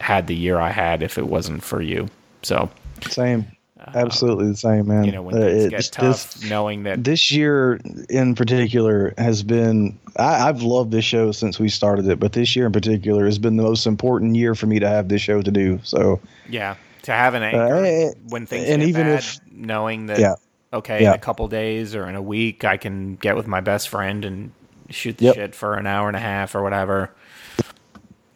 had 0.00 0.26
the 0.26 0.34
year 0.34 0.58
I 0.58 0.70
had 0.70 1.02
if 1.02 1.16
it 1.16 1.26
wasn't 1.26 1.62
for 1.62 1.80
you. 1.80 2.08
So, 2.42 2.70
Same. 3.08 3.46
Absolutely 3.94 4.48
the 4.48 4.56
same, 4.56 4.88
man. 4.88 5.00
Uh, 5.02 5.04
you 5.06 5.12
know, 5.12 5.22
when 5.22 5.34
Uh, 5.36 5.40
things 5.46 5.64
it's 5.64 5.88
get 5.90 5.92
tough, 6.00 6.34
just- 6.34 6.50
knowing 6.50 6.82
that 6.84 7.04
this 7.04 7.30
year 7.30 7.80
in 8.10 8.34
particular 8.34 9.12
has 9.18 9.42
been 9.42 9.98
I, 10.16 10.48
I've 10.48 10.62
loved 10.62 10.90
this 10.90 11.04
show 11.04 11.32
since 11.32 11.58
we 11.58 11.68
started 11.68 12.06
it, 12.08 12.20
but 12.20 12.32
this 12.32 12.54
year 12.54 12.66
in 12.66 12.72
particular 12.72 13.24
has 13.24 13.38
been 13.38 13.56
the 13.56 13.62
most 13.62 13.86
important 13.86 14.36
year 14.36 14.54
for 14.54 14.66
me 14.66 14.78
to 14.78 14.88
have 14.88 15.08
this 15.08 15.22
show 15.22 15.40
to 15.42 15.50
do. 15.50 15.80
So 15.84 16.20
yeah, 16.48 16.74
to 17.02 17.12
have 17.12 17.34
an 17.34 17.42
anchor 17.42 17.76
Uh, 17.76 18.10
when 18.28 18.46
things 18.46 18.68
and 18.68 18.80
get 18.80 18.88
even 18.88 19.06
bad, 19.06 19.18
if- 19.20 19.38
knowing 19.50 20.06
that 20.06 20.18
Yeah. 20.18 20.34
okay, 20.72 21.04
in 21.04 21.12
a 21.12 21.18
couple 21.18 21.48
days 21.48 21.94
or 21.94 22.08
in 22.08 22.14
a 22.14 22.22
week 22.22 22.64
I 22.64 22.76
can 22.76 23.16
get 23.16 23.36
with 23.36 23.46
my 23.46 23.60
best 23.60 23.88
friend 23.88 24.24
and 24.24 24.50
shoot 24.90 25.16
the 25.18 25.24
Yep. 25.26 25.34
shit 25.34 25.54
for 25.54 25.74
an 25.76 25.86
hour 25.86 26.08
and 26.08 26.16
a 26.16 26.20
half 26.20 26.54
or 26.54 26.62
whatever. 26.62 27.10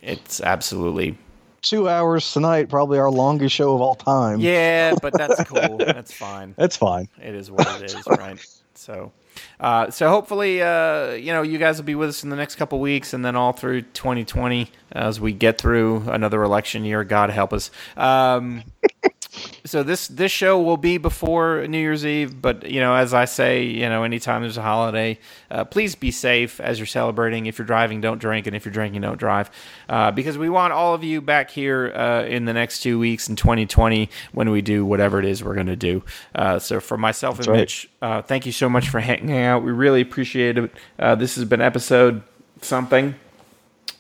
It's 0.01 0.41
absolutely 0.41 1.19
two 1.67 1.89
hours 1.89 2.33
tonight, 2.33 2.69
probably 2.69 2.99
our 2.99 3.11
longest 3.11 3.55
show 3.55 3.75
of 3.75 3.81
all 3.81 3.95
time. 3.95 4.41
Yeah, 4.41 4.95
but 5.03 5.13
that's 5.13 5.43
cool. 5.49 5.79
That's 5.79 6.13
fine. 6.13 6.55
That's 6.57 6.77
fine. 6.77 7.09
It 7.23 7.35
is 7.35 7.51
what 7.51 7.83
it 7.83 7.93
is, 7.93 8.07
right? 8.07 8.39
So, 8.75 9.13
uh, 9.59 9.91
so 9.91 10.09
hopefully, 10.09 10.63
uh, 10.63 11.13
you 11.13 11.33
know, 11.33 11.43
you 11.43 11.59
guys 11.59 11.79
will 11.79 11.85
be 11.85 11.95
with 11.95 12.11
us 12.11 12.23
in 12.23 12.31
the 12.31 12.37
next 12.37 12.57
couple 12.57 12.79
weeks, 12.79 13.13
and 13.13 13.25
then 13.25 13.37
all 13.37 13.53
through 13.53 13.83
2020 13.83 14.71
as 14.93 15.21
we 15.21 15.33
get 15.33 15.59
through 15.59 16.09
another 16.09 16.43
election 16.43 16.85
year. 16.85 17.03
God 17.05 17.31
help 17.31 17.53
us. 17.53 17.71
Um, 17.97 18.63
so 19.65 19.83
this 19.83 20.09
this 20.09 20.33
show 20.33 20.61
will 20.61 20.77
be 20.77 20.99
before 20.99 21.67
New 21.67 21.79
Year's 21.79 22.07
Eve, 22.07 22.41
but 22.41 22.69
you 22.71 22.81
know, 22.81 22.95
as 22.95 23.15
I 23.15 23.25
say, 23.25 23.65
you 23.65 23.89
know, 23.89 24.05
anytime 24.05 24.43
there's 24.43 24.57
a 24.57 24.63
holiday, 24.63 25.19
uh, 25.51 25.65
please 25.65 25.95
be 25.95 26.11
safe 26.11 26.61
as 26.61 26.79
you're 26.79 26.87
celebrating. 26.87 27.47
If 27.47 27.59
you're 27.59 27.67
driving, 27.67 28.01
don't 28.01 28.19
drink, 28.19 28.47
and 28.47 28.55
if 28.55 28.65
you're 28.65 28.73
drinking, 28.73 29.01
don't 29.03 29.19
drive, 29.19 29.51
uh, 29.89 30.11
because 30.11 30.39
we 30.39 30.49
want 30.49 30.73
all 30.73 30.95
of 30.95 31.03
you 31.05 31.21
back 31.21 31.51
here 31.51 31.93
uh, 31.95 32.25
in 32.25 32.45
the 32.45 32.53
next 32.53 32.81
two 32.81 32.99
weeks 32.99 33.29
in 33.29 33.37
2020 33.37 34.09
when 34.33 34.51
we 34.51 34.63
do 34.63 34.85
whatever 34.85 35.19
it 35.19 35.25
is 35.25 35.43
we're 35.43 35.55
going 35.55 35.67
to 35.67 35.77
do. 35.77 36.03
Uh, 36.35 36.59
so 36.59 36.81
for 36.81 36.97
myself 36.97 37.39
and 37.39 37.49
right. 37.49 37.57
Mitch, 37.61 37.89
uh, 38.03 38.23
thank 38.23 38.47
you 38.47 38.53
so 38.53 38.69
much 38.69 38.89
for 38.89 39.01
hanging 39.01 39.37
out. 39.37 39.63
We 39.63 39.73
really 39.73 40.01
appreciate 40.01 40.59
it. 40.59 40.71
Uh, 40.99 41.15
this 41.15 41.35
has 41.37 41.45
been 41.45 41.61
episode 41.61 42.23
something. 42.63 43.15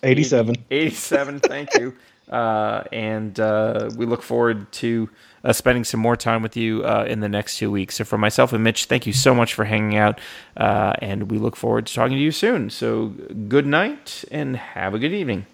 87. 0.02 0.56
87 0.70 1.40
thank 1.40 1.74
you 1.74 1.96
uh, 2.30 2.82
and 2.92 3.38
uh, 3.38 3.90
we 3.96 4.06
look 4.06 4.22
forward 4.22 4.70
to 4.72 5.08
uh, 5.44 5.52
spending 5.52 5.84
some 5.84 6.00
more 6.00 6.16
time 6.16 6.42
with 6.42 6.56
you 6.56 6.84
uh, 6.84 7.04
in 7.08 7.20
the 7.20 7.28
next 7.28 7.58
two 7.58 7.70
weeks. 7.70 7.96
So 7.96 8.04
for 8.04 8.18
myself 8.18 8.52
and 8.52 8.64
mitch 8.64 8.86
thank 8.86 9.06
you 9.06 9.12
so 9.12 9.34
much 9.34 9.54
for 9.54 9.64
hanging 9.64 9.96
out 9.96 10.20
uh, 10.56 10.94
and 11.00 11.30
we 11.30 11.38
look 11.38 11.56
forward 11.56 11.86
to 11.86 11.94
talking 11.94 12.16
to 12.16 12.22
you 12.22 12.32
soon. 12.32 12.70
So 12.70 13.08
good 13.48 13.66
night 13.66 14.24
and 14.30 14.56
have 14.56 14.94
a 14.94 14.98
good 14.98 15.12
evening 15.12 15.46